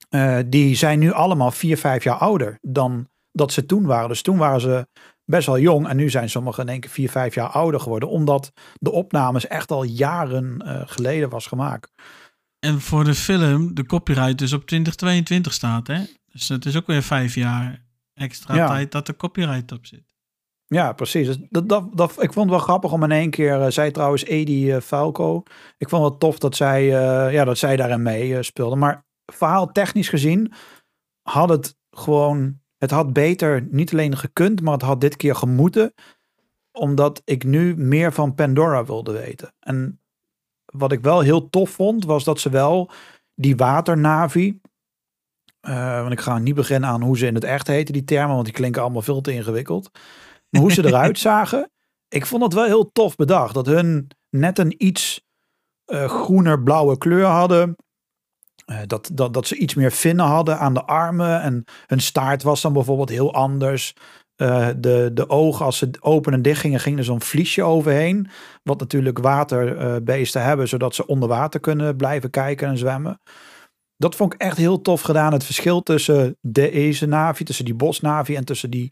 eh, 0.08 0.38
die 0.46 0.74
zijn 0.76 0.98
nu 0.98 1.12
allemaal 1.12 1.50
vier, 1.50 1.76
vijf 1.78 2.04
jaar 2.04 2.16
ouder 2.18 2.58
dan 2.62 3.08
dat 3.32 3.52
ze 3.52 3.66
toen 3.66 3.84
waren. 3.86 4.08
Dus 4.08 4.22
toen 4.22 4.36
waren 4.36 4.60
ze 4.60 4.86
best 5.24 5.46
wel 5.46 5.58
jong. 5.58 5.88
En 5.88 5.96
nu 5.96 6.10
zijn 6.10 6.30
sommigen 6.30 6.62
in 6.62 6.68
één 6.68 6.80
keer 6.80 6.90
vier, 6.90 7.10
vijf 7.10 7.34
jaar 7.34 7.48
ouder 7.48 7.80
geworden. 7.80 8.08
Omdat 8.08 8.52
de 8.74 8.90
opnames 8.90 9.46
echt 9.46 9.70
al 9.70 9.82
jaren 9.82 10.62
geleden 10.86 11.28
was 11.28 11.46
gemaakt. 11.46 11.92
En 12.58 12.80
voor 12.80 13.04
de 13.04 13.14
film 13.14 13.74
de 13.74 13.86
copyright 13.86 14.38
dus 14.38 14.52
op 14.52 14.66
2022 14.66 15.52
staat, 15.52 15.86
hè? 15.86 15.98
Dus 16.32 16.48
het 16.48 16.64
is 16.64 16.76
ook 16.76 16.86
weer 16.86 17.02
vijf 17.02 17.34
jaar 17.34 17.85
extra 18.16 18.54
Ja. 18.54 18.66
tijd 18.66 18.92
dat 18.92 19.06
de 19.06 19.16
copyright 19.16 19.72
op 19.72 19.86
zit. 19.86 20.14
Ja, 20.68 20.92
precies. 20.92 21.26
Dus 21.26 21.38
dat, 21.50 21.68
dat, 21.68 21.96
dat, 21.96 22.10
ik 22.10 22.32
vond 22.32 22.34
het 22.34 22.48
wel 22.48 22.58
grappig 22.58 22.92
om 22.92 23.02
in 23.02 23.12
één 23.12 23.30
keer, 23.30 23.60
eh, 23.60 23.70
zij 23.70 23.90
trouwens 23.90 24.24
Edie 24.24 24.74
eh, 24.74 24.80
Falco. 24.80 25.42
Ik 25.78 25.88
vond 25.88 26.02
het 26.02 26.10
wel 26.10 26.18
tof 26.18 26.38
dat 26.38 26.56
zij, 26.56 26.82
eh, 26.82 27.32
ja, 27.32 27.44
dat 27.44 27.58
zij 27.58 27.76
daarin 27.76 28.02
mee 28.02 28.42
speelde. 28.42 28.76
Maar 28.76 29.04
verhaal 29.32 29.72
technisch 29.72 30.08
gezien 30.08 30.52
had 31.22 31.48
het 31.48 31.76
gewoon, 31.90 32.60
het 32.78 32.90
had 32.90 33.12
beter 33.12 33.66
niet 33.70 33.92
alleen 33.92 34.16
gekund, 34.16 34.60
maar 34.60 34.72
het 34.72 34.82
had 34.82 35.00
dit 35.00 35.16
keer 35.16 35.34
gemoeten. 35.34 35.94
Omdat 36.72 37.22
ik 37.24 37.44
nu 37.44 37.76
meer 37.76 38.12
van 38.12 38.34
Pandora 38.34 38.84
wilde 38.84 39.12
weten. 39.12 39.54
En 39.60 40.00
wat 40.64 40.92
ik 40.92 41.00
wel 41.00 41.20
heel 41.20 41.50
tof 41.50 41.70
vond, 41.70 42.04
was 42.04 42.24
dat 42.24 42.40
ze 42.40 42.50
wel 42.50 42.90
die 43.34 43.56
waternavi. 43.56 44.60
Eh, 45.66 46.00
want 46.00 46.12
ik 46.12 46.20
ga 46.20 46.38
niet 46.38 46.54
beginnen 46.54 46.88
aan 46.88 47.02
hoe 47.02 47.18
ze 47.18 47.26
in 47.26 47.34
het 47.34 47.44
echt 47.44 47.66
heten, 47.66 47.92
die 47.92 48.04
termen, 48.04 48.34
want 48.34 48.44
die 48.44 48.54
klinken 48.54 48.82
allemaal 48.82 49.02
veel 49.02 49.20
te 49.20 49.32
ingewikkeld. 49.32 49.90
Maar 50.50 50.60
hoe 50.60 50.72
ze 50.72 50.86
eruit 50.86 51.18
zagen, 51.18 51.70
ik 52.08 52.26
vond 52.26 52.42
het 52.42 52.52
wel 52.52 52.64
heel 52.64 52.92
tof 52.92 53.16
bedacht. 53.16 53.54
Dat 53.54 53.66
hun 53.66 54.08
net 54.30 54.58
een 54.58 54.74
iets 54.86 55.24
eh, 55.84 56.08
groener 56.08 56.62
blauwe 56.62 56.98
kleur 56.98 57.24
hadden. 57.24 57.76
Eh, 58.66 58.78
dat, 58.86 59.10
dat, 59.12 59.34
dat 59.34 59.46
ze 59.46 59.56
iets 59.56 59.74
meer 59.74 59.92
vinnen 59.92 60.24
hadden 60.24 60.58
aan 60.58 60.74
de 60.74 60.84
armen. 60.84 61.40
En 61.40 61.64
hun 61.86 62.00
staart 62.00 62.42
was 62.42 62.60
dan 62.60 62.72
bijvoorbeeld 62.72 63.08
heel 63.08 63.34
anders. 63.34 63.94
De, 64.36 65.10
de 65.14 65.28
ogen, 65.28 65.64
als 65.64 65.78
ze 65.78 65.90
open 66.00 66.32
en 66.32 66.42
dicht 66.42 66.60
gingen, 66.60 66.80
ging 66.80 66.98
er 66.98 67.04
zo'n 67.04 67.22
vliesje 67.22 67.62
overheen. 67.62 68.28
Wat 68.62 68.80
natuurlijk 68.80 69.18
waterbeesten 69.18 70.42
hebben, 70.42 70.68
zodat 70.68 70.94
ze 70.94 71.06
onder 71.06 71.28
water 71.28 71.60
kunnen 71.60 71.96
blijven 71.96 72.30
kijken 72.30 72.68
en 72.68 72.78
zwemmen. 72.78 73.20
Dat 73.96 74.14
vond 74.14 74.34
ik 74.34 74.40
echt 74.40 74.56
heel 74.56 74.80
tof 74.80 75.00
gedaan. 75.00 75.32
Het 75.32 75.44
verschil 75.44 75.82
tussen 75.82 76.36
deze 76.40 77.06
navi, 77.06 77.44
tussen 77.44 77.64
die 77.64 77.74
bosnavi 77.74 78.34
en 78.34 78.44
tussen 78.44 78.70
die 78.70 78.90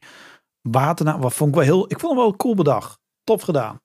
waternavi. 0.61 1.19
Wat 1.21 1.35
vond 1.35 1.51
ik 1.51 1.57
wel 1.57 1.65
heel, 1.65 1.85
ik 1.91 2.01
vond 2.01 2.13
het 2.13 2.23
wel 2.23 2.37
cool 2.37 2.55
bedacht. 2.55 2.99
Tof 3.25 3.43
gedaan. 3.43 3.83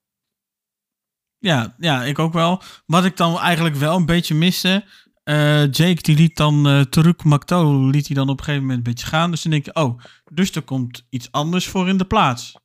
Ja, 1.37 1.75
ja, 1.77 2.03
ik 2.03 2.19
ook 2.19 2.33
wel. 2.33 2.61
Wat 2.85 3.05
ik 3.05 3.17
dan 3.17 3.39
eigenlijk 3.39 3.75
wel 3.75 3.95
een 3.95 4.05
beetje 4.05 4.35
miste. 4.35 4.85
eh, 5.23 5.71
Jake 5.71 6.01
die 6.01 6.15
liet 6.15 6.37
dan 6.37 6.67
uh, 6.67 6.81
Taruk 6.81 7.23
Makto 7.23 7.87
liet 7.89 8.07
hij 8.07 8.15
dan 8.15 8.29
op 8.29 8.37
een 8.37 8.43
gegeven 8.43 8.67
moment 8.67 8.87
een 8.87 8.93
beetje 8.93 9.07
gaan. 9.07 9.31
Dus 9.31 9.41
dan 9.41 9.51
denk 9.51 9.65
je, 9.65 9.75
oh, 9.75 9.99
dus 10.33 10.51
er 10.51 10.61
komt 10.61 11.05
iets 11.09 11.31
anders 11.31 11.67
voor 11.67 11.89
in 11.89 11.97
de 11.97 12.05
plaats. 12.05 12.55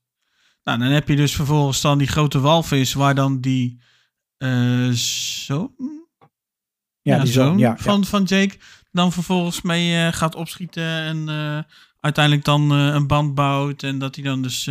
Nou, 0.62 0.78
dan 0.78 0.88
heb 0.88 1.08
je 1.08 1.16
dus 1.16 1.34
vervolgens 1.34 1.80
dan 1.80 1.98
die 1.98 2.06
grote 2.06 2.40
walvis 2.40 2.92
waar 2.92 3.14
dan 3.14 3.40
die 3.40 3.82
uh, 4.38 4.90
zo, 4.92 5.74
ja, 7.04 7.18
die 7.18 7.32
zoon 7.32 7.58
ja, 7.58 7.76
van, 7.76 8.04
van 8.04 8.22
Jake 8.22 8.56
dan 8.92 9.12
vervolgens 9.12 9.62
mee 9.62 10.06
uh, 10.06 10.12
gaat 10.12 10.34
opschieten 10.34 10.82
en 10.82 11.28
uh, 11.28 11.58
uiteindelijk 12.00 12.44
dan 12.44 12.72
uh, 12.72 12.94
een 12.94 13.06
band 13.06 13.34
bouwt 13.34 13.82
en 13.82 13.98
dat 13.98 14.14
hij 14.14 14.24
dan 14.24 14.42
dus 14.42 14.70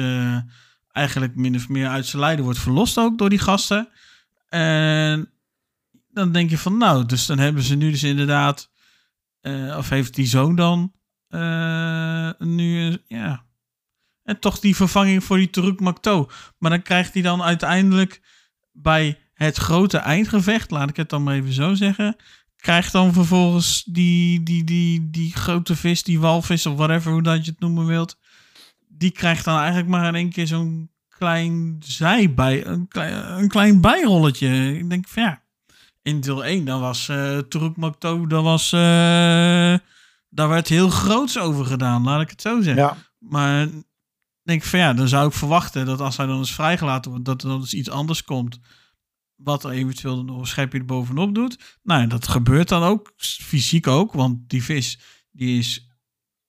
eigenlijk 0.91 1.35
min 1.35 1.55
of 1.55 1.69
meer 1.69 1.87
uit 1.87 2.05
zijn 2.05 2.21
lijden 2.21 2.43
wordt 2.43 2.59
verlost 2.59 2.97
ook 2.97 3.17
door 3.17 3.29
die 3.29 3.39
gasten. 3.39 3.89
En 4.49 5.31
dan 6.09 6.31
denk 6.31 6.49
je 6.49 6.57
van 6.57 6.77
nou, 6.77 7.05
dus 7.05 7.25
dan 7.25 7.39
hebben 7.39 7.63
ze 7.63 7.75
nu 7.75 7.91
dus 7.91 8.03
inderdaad, 8.03 8.69
of 9.77 9.89
heeft 9.89 10.15
die 10.15 10.27
zoon 10.27 10.55
dan 10.55 10.93
nu, 12.37 12.97
ja, 13.07 13.45
en 14.23 14.39
toch 14.39 14.59
die 14.59 14.75
vervanging 14.75 15.23
voor 15.23 15.37
die 15.37 15.49
Turuk 15.49 15.79
Makto. 15.79 16.29
Maar 16.57 16.69
dan 16.69 16.81
krijgt 16.81 17.13
hij 17.13 17.21
dan 17.21 17.43
uiteindelijk 17.43 18.21
bij 18.71 19.22
het 19.43 19.57
grote 19.57 19.97
eindgevecht, 19.97 20.71
laat 20.71 20.89
ik 20.89 20.95
het 20.95 21.09
dan 21.09 21.23
maar 21.23 21.35
even 21.35 21.53
zo 21.53 21.73
zeggen, 21.73 22.15
krijgt 22.55 22.91
dan 22.91 23.13
vervolgens 23.13 23.83
die, 23.83 24.43
die, 24.43 24.63
die, 24.63 25.09
die 25.09 25.35
grote 25.35 25.75
vis, 25.75 26.03
die 26.03 26.19
walvis 26.19 26.65
of 26.65 26.77
whatever, 26.77 27.11
hoe 27.11 27.21
dat 27.21 27.45
je 27.45 27.51
het 27.51 27.59
noemen 27.59 27.85
wilt, 27.85 28.17
die 28.87 29.11
krijgt 29.11 29.45
dan 29.45 29.57
eigenlijk 29.57 29.87
maar 29.87 30.07
in 30.07 30.15
één 30.15 30.29
keer 30.29 30.47
zo'n 30.47 30.91
klein 31.09 31.75
zijbij, 31.79 32.65
een 32.65 32.87
klein, 32.87 33.41
een 33.41 33.47
klein 33.47 33.81
bijrolletje. 33.81 34.77
Ik 34.77 34.89
denk 34.89 35.07
van 35.07 35.23
ja, 35.23 35.41
in 36.01 36.21
deel 36.21 36.45
1 36.45 36.65
dan 36.65 36.79
was 36.79 37.07
uh, 37.07 37.37
Turuk 37.37 37.75
Makto, 37.75 38.27
dat 38.27 38.43
was, 38.43 38.71
uh, 38.73 38.79
daar 40.29 40.49
werd 40.49 40.67
heel 40.67 40.89
groots 40.89 41.39
over 41.39 41.65
gedaan, 41.65 42.03
laat 42.03 42.21
ik 42.21 42.29
het 42.29 42.41
zo 42.41 42.61
zeggen. 42.61 42.83
Ja. 42.83 42.97
Maar 43.19 43.67
denk 44.43 44.63
van 44.63 44.79
ja, 44.79 44.93
dan 44.93 45.07
zou 45.07 45.27
ik 45.27 45.33
verwachten 45.33 45.85
dat 45.85 45.99
als 45.99 46.17
hij 46.17 46.25
dan 46.25 46.37
eens 46.37 46.53
vrijgelaten 46.53 47.11
wordt, 47.11 47.25
dat 47.25 47.43
er 47.43 47.49
dan 47.49 47.59
eens 47.59 47.73
iets 47.73 47.89
anders 47.89 48.23
komt. 48.23 48.59
Wat 49.35 49.63
er 49.63 49.71
eventueel 49.71 50.17
een 50.17 50.45
schepje 50.45 50.77
er 50.77 50.85
bovenop 50.85 51.35
doet. 51.35 51.79
Nou, 51.83 52.07
dat 52.07 52.27
gebeurt 52.27 52.69
dan 52.69 52.83
ook, 52.83 53.13
fysiek 53.17 53.87
ook, 53.87 54.13
want 54.13 54.49
die 54.49 54.63
vis 54.63 54.99
die 55.31 55.57
is 55.57 55.89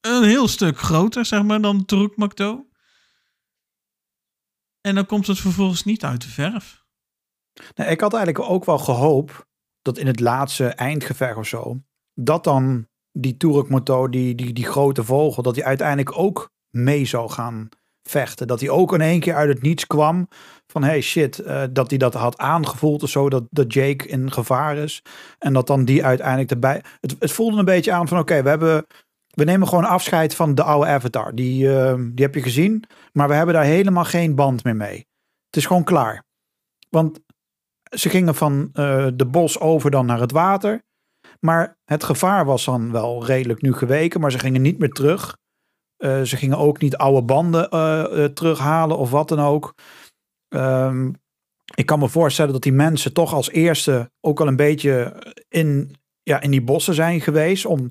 een 0.01 0.25
heel 0.25 0.49
stuk 0.49 0.79
groter, 0.79 1.25
zeg 1.25 1.43
maar, 1.43 1.61
dan 1.61 1.85
Makto. 2.17 2.69
En 4.81 4.95
dan 4.95 5.07
komt 5.07 5.27
het 5.27 5.41
vervolgens 5.41 5.85
niet 5.85 6.05
uit 6.05 6.23
de 6.23 6.29
verf. 6.29 6.85
Nee, 7.75 7.89
ik 7.89 8.01
had 8.01 8.15
eigenlijk 8.15 8.51
ook 8.51 8.65
wel 8.65 8.79
gehoopt 8.79 9.47
dat 9.83 9.99
in 9.99 10.07
het 10.07 10.21
laatste 10.21 10.69
eindgevecht 10.69 11.37
of 11.37 11.47
zo, 11.47 11.83
dat 12.15 12.45
dan 12.45 12.89
die 13.13 13.37
Makto, 13.69 14.09
die, 14.09 14.35
die, 14.35 14.53
die 14.53 14.67
grote 14.67 15.05
vogel, 15.05 15.43
dat 15.43 15.55
die 15.55 15.65
uiteindelijk 15.65 16.19
ook 16.19 16.53
mee 16.71 17.05
zou 17.05 17.31
gaan 17.31 17.69
vechten. 18.09 18.47
Dat 18.47 18.61
hij 18.61 18.69
ook 18.69 18.95
in 18.95 19.01
één 19.01 19.21
keer 19.21 19.35
uit 19.35 19.49
het 19.49 19.63
niets 19.63 19.87
kwam 19.87 20.29
van 20.67 20.83
hey 20.83 21.01
shit, 21.01 21.39
uh, 21.39 21.63
dat 21.71 21.91
hij 21.91 21.99
dat 21.99 22.15
had 22.15 22.39
aangevoeld 22.39 23.03
of 23.03 23.11
zo, 23.11 23.29
dat, 23.29 23.45
dat 23.51 23.73
Jake 23.73 24.07
in 24.07 24.33
gevaar 24.33 24.77
is. 24.77 25.03
En 25.39 25.53
dat 25.53 25.67
dan 25.67 25.85
die 25.85 26.05
uiteindelijk 26.05 26.51
erbij... 26.51 26.83
Het, 27.01 27.17
het 27.19 27.33
voelde 27.33 27.59
een 27.59 27.65
beetje 27.65 27.93
aan 27.93 28.09
van 28.09 28.19
oké, 28.19 28.43
we 28.43 28.49
hebben... 28.49 28.87
We 29.35 29.45
nemen 29.45 29.69
gewoon 29.69 29.85
afscheid 29.85 30.35
van 30.35 30.55
de 30.55 30.63
oude 30.63 30.87
Avatar. 30.87 31.35
Die, 31.35 31.67
uh, 31.67 31.95
die 31.97 32.25
heb 32.25 32.35
je 32.35 32.43
gezien, 32.43 32.85
maar 33.13 33.29
we 33.29 33.35
hebben 33.35 33.55
daar 33.55 33.65
helemaal 33.65 34.05
geen 34.05 34.35
band 34.35 34.65
meer 34.65 34.77
mee. 34.77 35.07
Het 35.47 35.57
is 35.57 35.67
gewoon 35.67 35.85
klaar. 35.85 36.25
Want 36.91 37.21
ze 37.91 38.09
gingen 38.09 38.35
van 38.35 38.69
uh, 38.73 39.07
de 39.15 39.27
bos 39.27 39.61
over 39.61 39.91
dan 39.91 40.07
naar 40.07 40.21
het 40.21 40.33
water. 40.33 40.83
Maar 41.41 41.77
het 41.85 42.05
gevaar 42.05 42.45
was 42.45 42.65
dan 42.65 42.93
wel 42.93 43.25
redelijk 43.27 43.63
nu 43.63 43.73
geweken, 43.73 44.21
maar 44.21 44.33
ze 44.33 44.39
gingen 44.39 44.63
niet 44.63 44.79
meer 44.79 44.89
terug. 44.89 45.37
Uh, 46.05 46.23
ze 46.23 46.37
gingen 46.37 46.59
ook 46.59 46.81
niet 46.81 46.97
oude 46.97 47.23
banden 47.23 47.69
uh, 47.75 48.05
uh, 48.13 48.25
terughalen 48.25 48.99
of 48.99 49.11
wat 49.11 49.29
dan 49.29 49.41
ook. 49.41 49.75
Um, 50.49 51.15
ik 51.75 51.87
kan 51.87 51.99
me 51.99 52.09
voorstellen 52.09 52.53
dat 52.53 52.63
die 52.63 52.73
mensen 52.73 53.13
toch 53.13 53.33
als 53.33 53.51
eerste 53.51 54.11
ook 54.21 54.41
al 54.41 54.47
een 54.47 54.57
beetje 54.57 55.23
in, 55.49 55.97
ja, 56.23 56.41
in 56.41 56.51
die 56.51 56.63
bossen 56.63 56.95
zijn 56.95 57.21
geweest. 57.21 57.67
Om, 57.67 57.89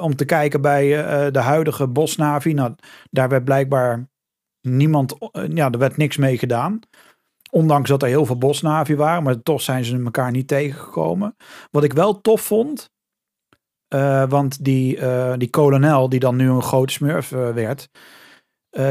om 0.00 0.16
te 0.16 0.24
kijken 0.24 0.60
bij 0.60 0.88
de 1.30 1.38
huidige 1.38 1.86
bosnavi. 1.86 2.52
Nou, 2.52 2.74
daar 3.10 3.28
werd 3.28 3.44
blijkbaar 3.44 4.08
niemand, 4.60 5.16
ja, 5.48 5.70
er 5.70 5.78
werd 5.78 5.96
niks 5.96 6.16
mee 6.16 6.38
gedaan. 6.38 6.80
Ondanks 7.50 7.88
dat 7.88 8.02
er 8.02 8.08
heel 8.08 8.26
veel 8.26 8.38
bosnavi 8.38 8.96
waren, 8.96 9.22
maar 9.22 9.42
toch 9.42 9.60
zijn 9.60 9.84
ze 9.84 10.02
elkaar 10.02 10.30
niet 10.30 10.48
tegengekomen. 10.48 11.36
Wat 11.70 11.84
ik 11.84 11.92
wel 11.92 12.20
tof 12.20 12.40
vond, 12.40 12.90
want 14.28 14.64
die, 14.64 14.98
die 15.36 15.50
kolonel, 15.50 16.08
die 16.08 16.20
dan 16.20 16.36
nu 16.36 16.48
een 16.48 16.62
grote 16.62 16.92
smurf 16.92 17.28
werd, 17.28 17.88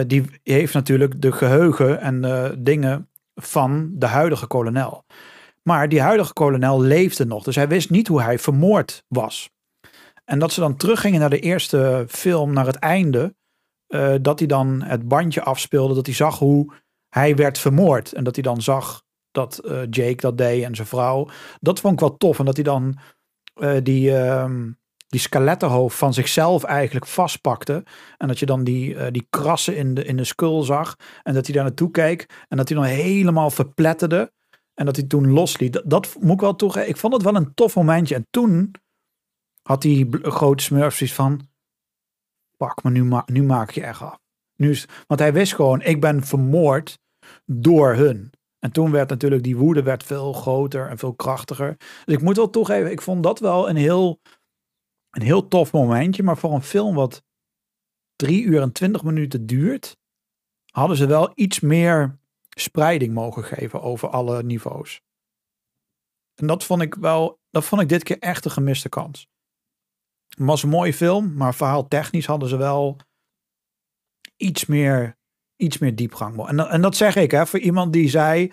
die 0.07 0.25
heeft 0.43 0.73
natuurlijk 0.73 1.21
de 1.21 1.31
geheugen 1.31 2.01
en 2.01 2.55
dingen 2.63 3.09
van 3.35 3.91
de 3.93 4.05
huidige 4.05 4.47
kolonel. 4.47 5.05
Maar 5.63 5.89
die 5.89 6.01
huidige 6.01 6.33
kolonel 6.33 6.81
leefde 6.81 7.25
nog, 7.25 7.43
dus 7.43 7.55
hij 7.55 7.67
wist 7.67 7.89
niet 7.89 8.07
hoe 8.07 8.21
hij 8.21 8.39
vermoord 8.39 9.03
was. 9.07 9.49
En 10.25 10.39
dat 10.39 10.51
ze 10.51 10.59
dan 10.59 10.75
teruggingen 10.75 11.19
naar 11.19 11.29
de 11.29 11.39
eerste 11.39 12.05
film, 12.07 12.53
naar 12.53 12.65
het 12.65 12.75
einde, 12.75 13.35
dat 14.21 14.39
hij 14.39 14.47
dan 14.47 14.81
het 14.81 15.07
bandje 15.07 15.43
afspeelde, 15.43 15.93
dat 15.93 16.05
hij 16.05 16.15
zag 16.15 16.39
hoe 16.39 16.73
hij 17.09 17.35
werd 17.35 17.59
vermoord. 17.59 18.13
En 18.13 18.23
dat 18.23 18.35
hij 18.35 18.43
dan 18.43 18.61
zag 18.61 19.03
dat 19.31 19.61
Jake 19.89 20.15
dat 20.15 20.37
deed 20.37 20.63
en 20.63 20.75
zijn 20.75 20.87
vrouw. 20.87 21.29
Dat 21.59 21.79
vond 21.79 21.93
ik 21.93 21.99
wel 21.99 22.17
tof. 22.17 22.39
En 22.39 22.45
dat 22.45 22.55
hij 22.55 22.63
dan 22.63 22.97
die, 23.83 24.09
uh, 24.09 24.51
die 25.09 25.19
skelettenhoofd 25.19 25.97
van 25.97 26.13
zichzelf 26.13 26.63
eigenlijk 26.63 27.05
vastpakte. 27.05 27.83
En 28.17 28.27
dat 28.27 28.39
je 28.39 28.45
dan 28.45 28.63
die, 28.63 29.11
die 29.11 29.27
krassen 29.29 29.75
in 29.75 29.93
de, 29.93 30.03
in 30.03 30.17
de 30.17 30.23
skull 30.23 30.63
zag. 30.63 30.95
En 31.23 31.33
dat 31.33 31.45
hij 31.45 31.55
daar 31.55 31.63
naartoe 31.63 31.91
keek. 31.91 32.45
En 32.47 32.57
dat 32.57 32.69
hij 32.69 32.77
dan 32.77 32.87
helemaal 32.87 33.49
verpletterde. 33.49 34.31
En 34.73 34.85
dat 34.85 34.95
hij 34.95 35.05
toen 35.05 35.31
losliet. 35.31 35.73
Dat, 35.73 35.83
dat 35.85 36.15
moet 36.19 36.33
ik 36.33 36.39
wel 36.39 36.55
toegeven. 36.55 36.89
Ik 36.89 36.97
vond 36.97 37.13
het 37.13 37.23
wel 37.23 37.35
een 37.35 37.53
tof 37.53 37.75
momentje. 37.75 38.15
En 38.15 38.27
toen 38.29 38.71
had 39.61 39.81
die 39.81 40.07
grote 40.21 40.63
smurf 40.63 41.13
van 41.13 41.49
pak 42.57 42.83
me, 42.83 42.89
nu, 42.89 43.03
ma 43.03 43.23
nu 43.25 43.43
maak 43.43 43.71
je 43.71 43.83
echt 43.83 44.01
af. 44.01 44.19
Nu 44.55 44.69
is, 44.69 44.87
want 45.07 45.19
hij 45.19 45.33
wist 45.33 45.55
gewoon, 45.55 45.81
ik 45.81 46.01
ben 46.01 46.23
vermoord 46.23 46.99
door 47.45 47.93
hun. 47.93 48.31
En 48.59 48.71
toen 48.71 48.91
werd 48.91 49.09
natuurlijk 49.09 49.43
die 49.43 49.57
woede 49.57 49.83
werd 49.83 50.03
veel 50.03 50.33
groter 50.33 50.87
en 50.87 50.97
veel 50.97 51.13
krachtiger. 51.13 51.75
Dus 52.05 52.15
ik 52.15 52.21
moet 52.21 52.35
wel 52.35 52.49
toegeven, 52.49 52.91
ik 52.91 53.01
vond 53.01 53.23
dat 53.23 53.39
wel 53.39 53.69
een 53.69 53.75
heel, 53.75 54.19
een 55.09 55.21
heel 55.21 55.47
tof 55.47 55.71
momentje. 55.71 56.23
Maar 56.23 56.37
voor 56.37 56.53
een 56.53 56.61
film 56.61 56.95
wat 56.95 57.23
drie 58.15 58.43
uur 58.43 58.61
en 58.61 58.71
twintig 58.71 59.03
minuten 59.03 59.45
duurt, 59.45 59.97
hadden 60.71 60.97
ze 60.97 61.05
wel 61.05 61.31
iets 61.35 61.59
meer 61.59 62.19
spreiding 62.49 63.13
mogen 63.13 63.43
geven 63.43 63.81
over 63.81 64.09
alle 64.09 64.43
niveaus. 64.43 65.01
En 66.35 66.47
dat 66.47 66.63
vond 66.63 66.81
ik 66.81 66.95
wel, 66.95 67.39
dat 67.49 67.65
vond 67.65 67.81
ik 67.81 67.89
dit 67.89 68.03
keer 68.03 68.19
echt 68.19 68.45
een 68.45 68.51
gemiste 68.51 68.89
kans. 68.89 69.27
Het 70.29 70.47
was 70.47 70.63
een 70.63 70.69
mooie 70.69 70.93
film, 70.93 71.33
maar 71.33 71.55
verhaal 71.55 71.87
technisch 71.87 72.25
hadden 72.25 72.49
ze 72.49 72.57
wel 72.57 72.97
iets 74.37 74.65
meer, 74.65 75.17
iets 75.55 75.77
meer 75.77 75.95
diepgang. 75.95 76.47
En, 76.47 76.59
en 76.59 76.81
dat 76.81 76.95
zeg 76.95 77.15
ik 77.15 77.31
hè, 77.31 77.47
voor 77.47 77.59
iemand 77.59 77.93
die 77.93 78.09
zei, 78.09 78.51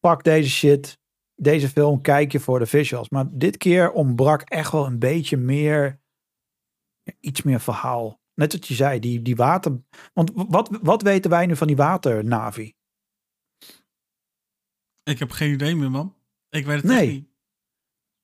pak 0.00 0.24
deze 0.24 0.50
shit, 0.50 0.99
deze 1.40 1.68
film, 1.68 2.00
kijk 2.00 2.32
je 2.32 2.40
voor 2.40 2.58
de 2.58 2.66
visuals. 2.66 3.08
Maar 3.08 3.26
dit 3.30 3.56
keer 3.56 3.92
ontbrak 3.92 4.42
echt 4.42 4.72
wel 4.72 4.86
een 4.86 4.98
beetje 4.98 5.36
meer, 5.36 6.00
iets 7.20 7.42
meer 7.42 7.60
verhaal. 7.60 8.20
Net 8.34 8.52
wat 8.52 8.66
je 8.66 8.74
zei, 8.74 8.98
die, 8.98 9.22
die 9.22 9.36
water... 9.36 9.82
Want 10.12 10.30
wat, 10.34 10.78
wat 10.82 11.02
weten 11.02 11.30
wij 11.30 11.46
nu 11.46 11.56
van 11.56 11.66
die 11.66 11.76
waternavi? 11.76 12.72
Ik 15.02 15.18
heb 15.18 15.30
geen 15.30 15.52
idee 15.52 15.76
meer, 15.76 15.90
man. 15.90 16.14
Ik 16.48 16.66
weet 16.66 16.76
het 16.76 16.84
nee. 16.84 17.12
niet. 17.12 17.28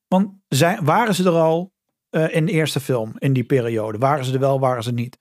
Want 0.07 0.33
zijn, 0.47 0.85
waren 0.85 1.15
ze 1.15 1.23
er 1.23 1.39
al 1.39 1.73
uh, 2.11 2.35
in 2.35 2.45
de 2.45 2.51
eerste 2.51 2.79
film, 2.79 3.13
in 3.17 3.33
die 3.33 3.43
periode? 3.43 3.97
Waren 3.97 4.25
ze 4.25 4.33
er 4.33 4.39
wel, 4.39 4.59
waren 4.59 4.83
ze 4.83 4.91
niet? 4.91 5.19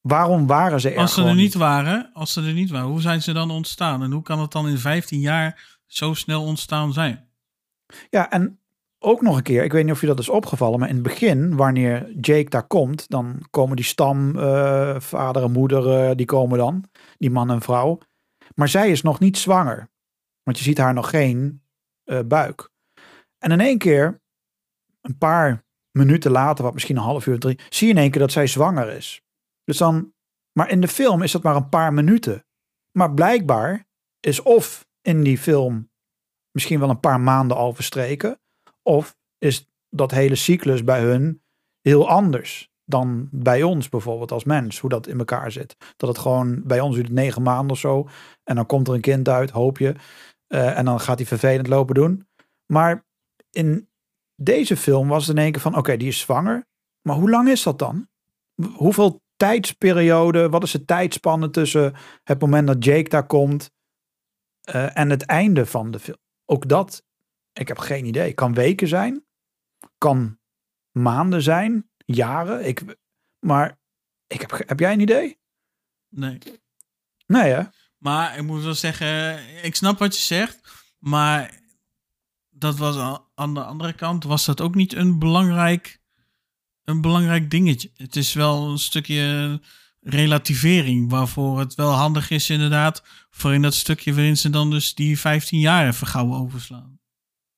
Waarom 0.00 0.46
waren 0.46 0.80
ze 0.80 0.90
er 0.90 0.98
Als 0.98 1.14
ze 1.14 1.24
er 1.24 1.34
niet, 1.34 1.54
waren, 1.54 2.10
als 2.12 2.32
ze 2.32 2.42
er 2.42 2.52
niet 2.52 2.70
waren, 2.70 2.88
hoe 2.88 3.00
zijn 3.00 3.22
ze 3.22 3.32
dan 3.32 3.50
ontstaan? 3.50 4.02
En 4.02 4.12
hoe 4.12 4.22
kan 4.22 4.40
het 4.40 4.52
dan 4.52 4.68
in 4.68 4.78
15 4.78 5.20
jaar 5.20 5.73
zo 5.94 6.14
snel 6.14 6.44
ontstaan 6.44 6.92
zijn? 6.92 7.28
Ja, 8.10 8.30
en 8.30 8.58
ook 8.98 9.22
nog 9.22 9.36
een 9.36 9.42
keer, 9.42 9.64
ik 9.64 9.72
weet 9.72 9.84
niet 9.84 9.92
of 9.92 10.00
je 10.00 10.06
dat 10.06 10.18
is 10.18 10.28
opgevallen, 10.28 10.78
maar 10.78 10.88
in 10.88 10.94
het 10.94 11.02
begin, 11.02 11.56
wanneer 11.56 12.12
Jake 12.20 12.48
daar 12.48 12.66
komt, 12.66 13.08
dan 13.08 13.46
komen 13.50 13.76
die 13.76 13.84
stam, 13.84 14.36
uh, 14.36 15.00
vader 15.00 15.42
en 15.42 15.52
moeder, 15.52 16.16
die 16.16 16.26
komen 16.26 16.58
dan, 16.58 16.84
die 17.18 17.30
man 17.30 17.50
en 17.50 17.60
vrouw. 17.60 17.98
Maar 18.54 18.68
zij 18.68 18.90
is 18.90 19.02
nog 19.02 19.20
niet 19.20 19.38
zwanger, 19.38 19.90
want 20.42 20.58
je 20.58 20.64
ziet 20.64 20.78
haar 20.78 20.94
nog 20.94 21.10
geen 21.10 21.62
uh, 22.04 22.20
buik. 22.26 22.70
En 23.38 23.50
in 23.50 23.60
één 23.60 23.78
keer, 23.78 24.22
een 25.00 25.18
paar 25.18 25.64
minuten 25.90 26.30
later, 26.30 26.64
wat 26.64 26.74
misschien 26.74 26.96
een 26.96 27.02
half 27.02 27.26
uur, 27.26 27.38
drie, 27.38 27.58
zie 27.68 27.86
je 27.86 27.92
in 27.92 28.00
één 28.00 28.10
keer 28.10 28.20
dat 28.20 28.32
zij 28.32 28.46
zwanger 28.46 28.88
is. 28.88 29.22
Dus 29.64 29.76
dan, 29.76 30.12
maar 30.52 30.70
in 30.70 30.80
de 30.80 30.88
film 30.88 31.22
is 31.22 31.32
dat 31.32 31.42
maar 31.42 31.56
een 31.56 31.68
paar 31.68 31.92
minuten. 31.92 32.44
Maar 32.98 33.14
blijkbaar 33.14 33.86
is 34.20 34.42
of 34.42 34.86
in 35.06 35.22
die 35.22 35.38
film 35.38 35.90
misschien 36.50 36.80
wel 36.80 36.90
een 36.90 37.00
paar 37.00 37.20
maanden 37.20 37.56
al 37.56 37.72
verstreken, 37.72 38.40
of 38.82 39.16
is 39.38 39.68
dat 39.88 40.10
hele 40.10 40.34
cyclus 40.34 40.84
bij 40.84 41.00
hun 41.00 41.42
heel 41.80 42.08
anders 42.08 42.72
dan 42.84 43.28
bij 43.30 43.62
ons 43.62 43.88
bijvoorbeeld 43.88 44.32
als 44.32 44.44
mens, 44.44 44.78
hoe 44.78 44.90
dat 44.90 45.06
in 45.06 45.18
elkaar 45.18 45.52
zit. 45.52 45.76
Dat 45.96 46.08
het 46.08 46.18
gewoon 46.18 46.62
bij 46.64 46.80
ons 46.80 46.94
duurt 46.94 47.10
negen 47.10 47.42
maanden 47.42 47.70
of 47.70 47.78
zo, 47.78 48.08
en 48.42 48.54
dan 48.54 48.66
komt 48.66 48.88
er 48.88 48.94
een 48.94 49.00
kind 49.00 49.28
uit, 49.28 49.50
hoop 49.50 49.78
je, 49.78 49.94
uh, 50.48 50.78
en 50.78 50.84
dan 50.84 51.00
gaat 51.00 51.18
hij 51.18 51.26
vervelend 51.26 51.66
lopen 51.66 51.94
doen. 51.94 52.28
Maar 52.72 53.06
in 53.50 53.88
deze 54.42 54.76
film 54.76 55.08
was 55.08 55.26
het 55.26 55.36
in 55.36 55.42
één 55.42 55.52
keer 55.52 55.60
van, 55.60 55.76
oké, 55.76 55.96
die 55.96 56.08
is 56.08 56.18
zwanger. 56.18 56.66
Maar 57.08 57.16
hoe 57.16 57.30
lang 57.30 57.48
is 57.48 57.62
dat 57.62 57.78
dan? 57.78 58.08
Hoeveel 58.74 59.22
tijdsperiode, 59.36 60.48
wat 60.48 60.62
is 60.62 60.70
de 60.70 60.84
tijdspanne 60.84 61.50
tussen 61.50 61.94
het 62.22 62.40
moment 62.40 62.66
dat 62.66 62.84
Jake 62.84 63.08
daar 63.08 63.26
komt 63.26 63.70
uh, 64.64 64.98
en 64.98 65.10
het 65.10 65.22
einde 65.22 65.66
van 65.66 65.90
de 65.90 65.98
film? 65.98 66.18
Ook 66.44 66.68
dat, 66.68 67.04
ik 67.52 67.68
heb 67.68 67.78
geen 67.78 68.04
idee. 68.04 68.32
Kan 68.32 68.54
weken 68.54 68.88
zijn, 68.88 69.24
kan 69.98 70.38
maanden 70.90 71.42
zijn, 71.42 71.90
jaren. 72.06 72.66
Ik, 72.66 72.96
maar 73.38 73.78
ik 74.26 74.40
heb, 74.40 74.62
heb 74.66 74.80
jij 74.80 74.92
een 74.92 75.00
idee? 75.00 75.38
Nee. 76.08 76.38
Nee 77.26 77.52
hè? 77.52 77.62
Maar 77.98 78.36
ik 78.36 78.42
moet 78.42 78.62
wel 78.62 78.74
zeggen, 78.74 79.38
ik 79.64 79.74
snap 79.74 79.98
wat 79.98 80.16
je 80.16 80.22
zegt, 80.22 80.60
maar 80.98 81.62
dat 82.50 82.76
was 82.76 83.20
aan 83.34 83.54
de 83.54 83.64
andere 83.64 83.92
kant, 83.92 84.24
was 84.24 84.44
dat 84.44 84.60
ook 84.60 84.74
niet 84.74 84.92
een 84.92 85.18
belangrijk, 85.18 86.00
een 86.84 87.00
belangrijk 87.00 87.50
dingetje. 87.50 87.90
Het 87.94 88.16
is 88.16 88.32
wel 88.32 88.70
een 88.70 88.78
stukje 88.78 89.60
relativering, 90.04 91.10
waarvoor 91.10 91.58
het 91.58 91.74
wel 91.74 91.90
handig 91.90 92.30
is 92.30 92.50
inderdaad, 92.50 93.02
voor 93.30 93.54
in 93.54 93.62
dat 93.62 93.74
stukje 93.74 94.14
waarin 94.14 94.36
ze 94.36 94.50
dan 94.50 94.70
dus 94.70 94.94
die 94.94 95.18
15 95.18 95.60
jaar 95.60 95.86
even 95.86 96.06
gauw 96.06 96.34
overslaan. 96.34 96.98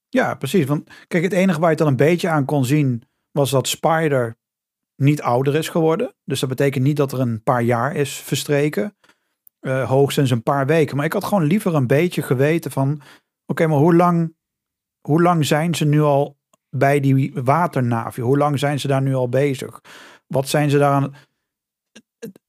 Ja, 0.09 0.35
precies. 0.35 0.65
Want 0.65 0.91
kijk, 1.09 1.23
het 1.23 1.33
enige 1.33 1.59
waar 1.59 1.71
je 1.71 1.75
het 1.75 1.79
dan 1.79 1.89
een 1.89 1.97
beetje 1.97 2.29
aan 2.29 2.45
kon 2.45 2.65
zien, 2.65 3.03
was 3.31 3.51
dat 3.51 3.69
Spider 3.69 4.37
niet 4.97 5.23
ouder 5.23 5.55
is 5.55 5.69
geworden. 5.69 6.15
Dus 6.25 6.41
dat 6.41 6.49
betekent 6.49 6.85
niet 6.85 6.97
dat 6.97 7.13
er 7.13 7.21
een 7.21 7.43
paar 7.43 7.63
jaar 7.63 7.95
is 7.95 8.13
verstreken. 8.13 8.97
Uh, 9.61 9.89
hoogstens 9.89 10.31
een 10.31 10.43
paar 10.43 10.67
weken. 10.67 10.97
Maar 10.97 11.05
ik 11.05 11.13
had 11.13 11.25
gewoon 11.25 11.45
liever 11.45 11.75
een 11.75 11.87
beetje 11.87 12.23
geweten 12.23 12.71
van... 12.71 13.01
Oké, 13.47 13.67
maar 13.67 13.79
hoe 13.79 13.95
lang 13.95 14.37
hoe 15.07 15.23
lang 15.23 15.47
zijn 15.47 15.75
ze 15.75 15.85
nu 15.85 16.01
al 16.01 16.39
bij 16.71 17.01
die 17.01 17.33
waternavi? 17.35 18.21
Hoe 18.21 18.39
lang 18.39 18.59
zijn 18.59 18.81
ze 18.81 18.87
daar 18.87 19.03
nu 19.03 19.15
al 19.15 19.29
bezig? 19.29 19.81
Wat 20.27 20.49
zijn 20.49 20.71
ze 20.71 20.79
daar 20.79 20.93
aan? 20.93 21.15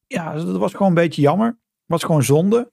Ja, 0.08 0.34
dat 0.34 0.58
was 0.58 0.72
gewoon 0.72 0.88
een 0.88 0.94
beetje 0.94 1.22
jammer. 1.22 1.58
Was 1.86 2.04
gewoon 2.04 2.24
zonde. 2.24 2.72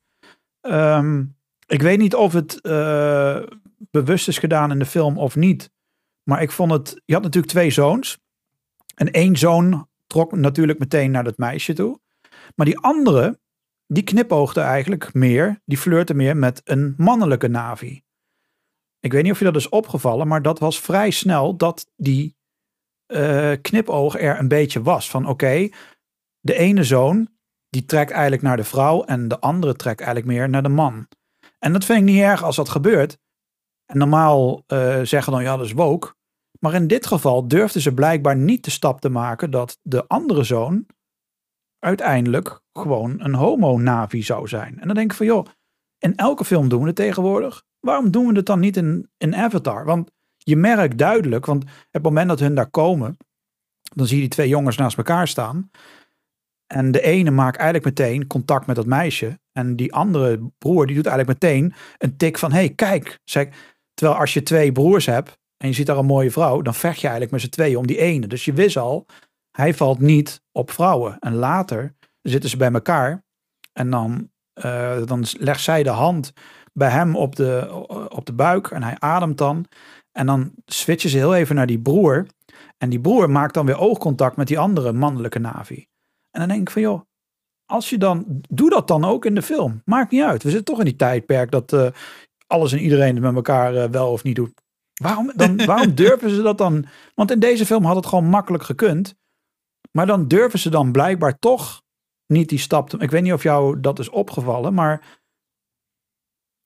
Ehm, 0.60 1.24
ik 1.66 1.82
weet 1.82 1.98
niet 1.98 2.14
of 2.14 2.32
het 2.32 2.58
uh, 2.62 3.42
bewust 3.90 4.28
is 4.28 4.38
gedaan 4.38 4.70
in 4.70 4.78
de 4.78 4.86
film 4.86 5.18
of 5.18 5.36
niet. 5.36 5.72
Maar 6.22 6.42
ik 6.42 6.50
vond 6.50 6.72
het. 6.72 7.02
Je 7.04 7.14
had 7.14 7.22
natuurlijk 7.22 7.52
twee 7.52 7.70
zoons. 7.70 8.18
En 8.94 9.10
één 9.10 9.36
zoon 9.36 9.88
trok 10.06 10.32
natuurlijk 10.32 10.78
meteen 10.78 11.10
naar 11.10 11.24
dat 11.24 11.38
meisje 11.38 11.72
toe. 11.72 12.00
Maar 12.54 12.66
die 12.66 12.78
andere, 12.78 13.38
die 13.86 14.02
knipoogde 14.02 14.60
eigenlijk 14.60 15.14
meer. 15.14 15.60
Die 15.64 15.78
flirte 15.78 16.14
meer 16.14 16.36
met 16.36 16.60
een 16.64 16.94
mannelijke 16.96 17.48
navi. 17.48 18.02
Ik 19.00 19.12
weet 19.12 19.22
niet 19.22 19.32
of 19.32 19.38
je 19.38 19.44
dat 19.44 19.56
is 19.56 19.68
opgevallen, 19.68 20.28
maar 20.28 20.42
dat 20.42 20.58
was 20.58 20.80
vrij 20.80 21.10
snel 21.10 21.56
dat 21.56 21.86
die 21.96 22.36
uh, 23.06 23.52
knipoog 23.62 24.20
er 24.20 24.38
een 24.38 24.48
beetje 24.48 24.82
was. 24.82 25.10
Van 25.10 25.28
oké, 25.28 25.68
de 26.44 26.54
ene 26.54 26.84
zoon 26.84 27.28
die 27.68 27.84
trekt 27.84 28.10
eigenlijk 28.10 28.42
naar 28.42 28.56
de 28.56 28.64
vrouw 28.64 29.04
en 29.04 29.28
de 29.28 29.40
andere 29.40 29.74
trekt 29.74 30.00
eigenlijk 30.00 30.28
meer 30.28 30.48
naar 30.48 30.62
de 30.62 30.68
man. 30.68 31.08
En 31.58 31.72
dat 31.72 31.84
vind 31.84 31.98
ik 31.98 32.04
niet 32.04 32.22
erg 32.22 32.42
als 32.42 32.56
dat 32.56 32.68
gebeurt. 32.68 33.18
En 33.86 33.98
normaal 33.98 34.64
uh, 34.66 35.00
zeggen 35.02 35.32
dan 35.32 35.42
ja, 35.42 35.56
dat 35.56 35.66
is 35.66 35.72
woke. 35.72 36.14
Maar 36.58 36.74
in 36.74 36.86
dit 36.86 37.06
geval 37.06 37.48
durfden 37.48 37.82
ze 37.82 37.94
blijkbaar 37.94 38.36
niet 38.36 38.64
de 38.64 38.70
stap 38.70 39.00
te 39.00 39.08
maken 39.08 39.50
dat 39.50 39.78
de 39.82 40.06
andere 40.06 40.42
zoon 40.42 40.86
uiteindelijk 41.78 42.60
gewoon 42.72 43.14
een 43.20 43.34
homo-navi 43.34 44.22
zou 44.22 44.48
zijn. 44.48 44.80
En 44.80 44.86
dan 44.86 44.96
denk 44.96 45.10
ik 45.10 45.16
van 45.16 45.26
joh, 45.26 45.46
in 45.98 46.16
elke 46.16 46.44
film 46.44 46.68
doen 46.68 46.80
we 46.80 46.86
het 46.86 46.96
tegenwoordig. 46.96 47.62
Waarom 47.80 48.10
doen 48.10 48.26
we 48.26 48.36
het 48.36 48.46
dan 48.46 48.60
niet 48.60 48.76
in, 48.76 49.10
in 49.16 49.34
Avatar? 49.34 49.84
Want 49.84 50.10
je 50.36 50.56
merkt 50.56 50.98
duidelijk, 50.98 51.46
want 51.46 51.64
het 51.90 52.02
moment 52.02 52.28
dat 52.28 52.40
hun 52.40 52.54
daar 52.54 52.70
komen, 52.70 53.16
dan 53.94 54.06
zie 54.06 54.16
je 54.16 54.22
die 54.22 54.30
twee 54.30 54.48
jongens 54.48 54.76
naast 54.76 54.96
elkaar 54.96 55.28
staan. 55.28 55.70
En 56.74 56.90
de 56.90 57.00
ene 57.00 57.30
maakt 57.30 57.56
eigenlijk 57.56 57.98
meteen 57.98 58.26
contact 58.26 58.66
met 58.66 58.76
dat 58.76 58.86
meisje. 58.86 59.38
En 59.52 59.76
die 59.76 59.92
andere 59.92 60.40
broer, 60.58 60.86
die 60.86 60.96
doet 60.96 61.06
eigenlijk 61.06 61.40
meteen 61.40 61.74
een 61.98 62.16
tik 62.16 62.38
van, 62.38 62.52
hey, 62.52 62.68
kijk. 62.68 63.20
Zeg, 63.24 63.48
terwijl 63.94 64.18
als 64.18 64.34
je 64.34 64.42
twee 64.42 64.72
broers 64.72 65.06
hebt 65.06 65.38
en 65.56 65.68
je 65.68 65.74
ziet 65.74 65.86
daar 65.86 65.98
een 65.98 66.06
mooie 66.06 66.30
vrouw, 66.30 66.62
dan 66.62 66.74
vecht 66.74 66.96
je 66.96 67.02
eigenlijk 67.02 67.30
met 67.30 67.40
z'n 67.40 67.48
tweeën 67.48 67.76
om 67.76 67.86
die 67.86 67.98
ene. 67.98 68.26
Dus 68.26 68.44
je 68.44 68.52
wist 68.52 68.76
al, 68.76 69.06
hij 69.50 69.74
valt 69.74 69.98
niet 69.98 70.42
op 70.52 70.70
vrouwen. 70.70 71.18
En 71.18 71.34
later 71.34 71.94
zitten 72.22 72.50
ze 72.50 72.56
bij 72.56 72.72
elkaar 72.72 73.24
en 73.72 73.90
dan, 73.90 74.30
uh, 74.64 75.06
dan 75.06 75.24
legt 75.38 75.60
zij 75.60 75.82
de 75.82 75.90
hand 75.90 76.32
bij 76.72 76.90
hem 76.90 77.16
op 77.16 77.36
de, 77.36 77.68
op 78.08 78.26
de 78.26 78.32
buik 78.32 78.70
en 78.70 78.82
hij 78.82 78.96
ademt 78.98 79.38
dan. 79.38 79.66
En 80.12 80.26
dan 80.26 80.52
switchen 80.66 81.10
ze 81.10 81.16
heel 81.16 81.34
even 81.34 81.54
naar 81.54 81.66
die 81.66 81.80
broer. 81.80 82.26
En 82.78 82.88
die 82.90 83.00
broer 83.00 83.30
maakt 83.30 83.54
dan 83.54 83.66
weer 83.66 83.78
oogcontact 83.78 84.36
met 84.36 84.46
die 84.46 84.58
andere 84.58 84.92
mannelijke 84.92 85.38
Navi. 85.38 85.86
En 86.34 86.40
dan 86.40 86.48
denk 86.48 86.60
ik 86.60 86.70
van 86.70 86.82
joh, 86.82 87.00
als 87.66 87.90
je 87.90 87.98
dan, 87.98 88.40
doe 88.48 88.70
dat 88.70 88.88
dan 88.88 89.04
ook 89.04 89.24
in 89.24 89.34
de 89.34 89.42
film. 89.42 89.82
Maakt 89.84 90.10
niet 90.10 90.22
uit. 90.22 90.42
We 90.42 90.50
zitten 90.50 90.64
toch 90.64 90.78
in 90.78 90.84
die 90.84 90.96
tijdperk 90.96 91.50
dat 91.50 91.72
uh, 91.72 91.86
alles 92.46 92.72
en 92.72 92.78
iedereen 92.78 93.14
het 93.14 93.24
met 93.24 93.34
elkaar 93.34 93.74
uh, 93.74 93.84
wel 93.84 94.12
of 94.12 94.22
niet 94.22 94.36
doet. 94.36 94.52
Waarom, 94.94 95.32
dan, 95.34 95.56
waarom 95.66 95.94
durven 95.94 96.30
ze 96.30 96.42
dat 96.42 96.58
dan? 96.58 96.86
Want 97.14 97.30
in 97.30 97.38
deze 97.38 97.66
film 97.66 97.84
had 97.84 97.96
het 97.96 98.06
gewoon 98.06 98.28
makkelijk 98.28 98.64
gekund. 98.64 99.14
Maar 99.92 100.06
dan 100.06 100.28
durven 100.28 100.58
ze 100.58 100.70
dan 100.70 100.92
blijkbaar 100.92 101.38
toch 101.38 101.82
niet 102.26 102.48
die 102.48 102.58
stap 102.58 102.90
te... 102.90 102.98
Ik 102.98 103.10
weet 103.10 103.22
niet 103.22 103.32
of 103.32 103.42
jou 103.42 103.80
dat 103.80 103.98
is 103.98 104.08
opgevallen, 104.08 104.74
maar... 104.74 105.22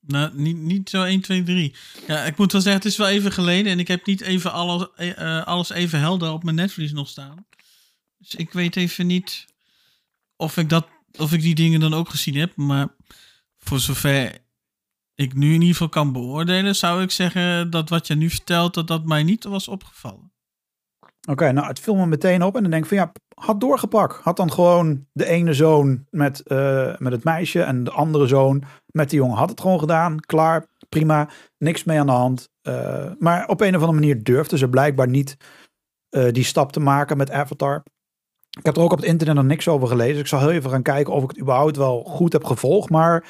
Nou, 0.07 0.31
niet, 0.35 0.57
niet 0.57 0.91
zo 0.91 1.03
1, 1.03 1.21
2, 1.21 1.43
3. 1.43 1.75
Ja, 2.07 2.25
ik 2.25 2.37
moet 2.37 2.53
wel 2.53 2.61
zeggen, 2.61 2.83
het 2.83 2.91
is 2.91 2.99
wel 2.99 3.09
even 3.09 3.33
geleden. 3.33 3.73
En 3.73 3.79
ik 3.79 3.89
heb 3.89 4.07
niet 4.07 4.21
even 4.21 4.53
alles, 4.53 4.87
uh, 4.99 5.47
alles 5.47 5.71
even 5.71 5.99
helder 5.99 6.33
op 6.33 6.45
mijn 6.45 6.57
netvlies 6.57 6.93
nog 6.93 7.09
staan. 7.09 7.47
Dus 8.19 8.35
ik 8.35 8.53
weet 8.53 8.77
even 8.77 9.07
niet 9.07 9.47
of 10.39 10.57
ik, 10.57 10.69
dat, 10.69 10.87
of 11.19 11.33
ik 11.33 11.41
die 11.41 11.55
dingen 11.55 11.81
dan 11.81 11.95
ook 11.95 12.09
gezien 12.09 12.37
heb. 12.37 12.57
Maar 12.57 12.89
voor 13.57 13.79
zover 13.79 14.39
ik 15.15 15.35
nu 15.35 15.47
in 15.47 15.53
ieder 15.53 15.69
geval 15.69 15.89
kan 15.89 16.13
beoordelen, 16.13 16.77
zou 16.77 17.03
ik 17.03 17.11
zeggen 17.11 17.71
dat 17.71 17.89
wat 17.89 18.07
je 18.07 18.15
nu 18.15 18.31
vertelt, 18.31 18.75
dat 18.75 18.87
dat 18.87 19.05
mij 19.05 19.23
niet 19.23 19.45
was 19.45 19.69
opgevallen. 19.69 20.33
Oké, 21.29 21.53
nou 21.53 21.67
het 21.67 21.81
viel 21.81 21.95
me 21.95 22.07
meteen 22.07 22.43
op 22.43 22.57
en 22.57 22.63
dan 22.63 22.71
denk 22.71 22.83
ik 22.83 22.89
van 22.89 22.99
ja, 22.99 23.13
had 23.35 23.61
doorgepakt. 23.61 24.23
Had 24.23 24.37
dan 24.37 24.53
gewoon 24.53 25.07
de 25.13 25.27
ene 25.27 25.53
zoon 25.53 26.07
met, 26.11 26.43
uh, 26.47 26.97
met 26.97 27.13
het 27.13 27.25
meisje 27.25 27.63
en 27.63 27.85
de 27.85 27.91
andere 27.91 28.27
zoon 28.27 28.63
met 28.87 29.11
die 29.11 29.19
jongen. 29.19 29.37
Had 29.37 29.51
het 29.51 29.61
gewoon 29.61 29.79
gedaan, 29.79 30.21
klaar, 30.21 30.67
prima, 30.89 31.29
niks 31.59 31.85
mee 31.85 31.99
aan 31.99 32.07
de 32.07 32.13
hand. 32.13 32.49
Uh, 32.63 33.11
maar 33.19 33.49
op 33.49 33.61
een 33.61 33.75
of 33.75 33.81
andere 33.81 34.01
manier 34.01 34.23
durfden 34.23 34.59
ze 34.59 34.69
blijkbaar 34.69 35.09
niet 35.09 35.37
uh, 36.11 36.33
die 36.33 36.45
stap 36.45 36.73
te 36.73 36.81
maken 36.81 37.17
met 37.17 37.31
Avatar. 37.31 37.83
Ik 38.59 38.65
heb 38.65 38.77
er 38.77 38.83
ook 38.83 38.93
op 38.93 38.99
het 38.99 39.07
internet 39.07 39.37
nog 39.37 39.45
niks 39.45 39.69
over 39.69 39.89
gelezen. 39.89 40.13
Dus 40.13 40.23
ik 40.23 40.27
zal 40.27 40.41
heel 40.41 40.51
even 40.51 40.71
gaan 40.71 40.83
kijken 40.83 41.13
of 41.13 41.23
ik 41.23 41.29
het 41.29 41.41
überhaupt 41.41 41.77
wel 41.77 42.03
goed 42.05 42.33
heb 42.33 42.45
gevolgd. 42.45 42.91
Maar 42.91 43.25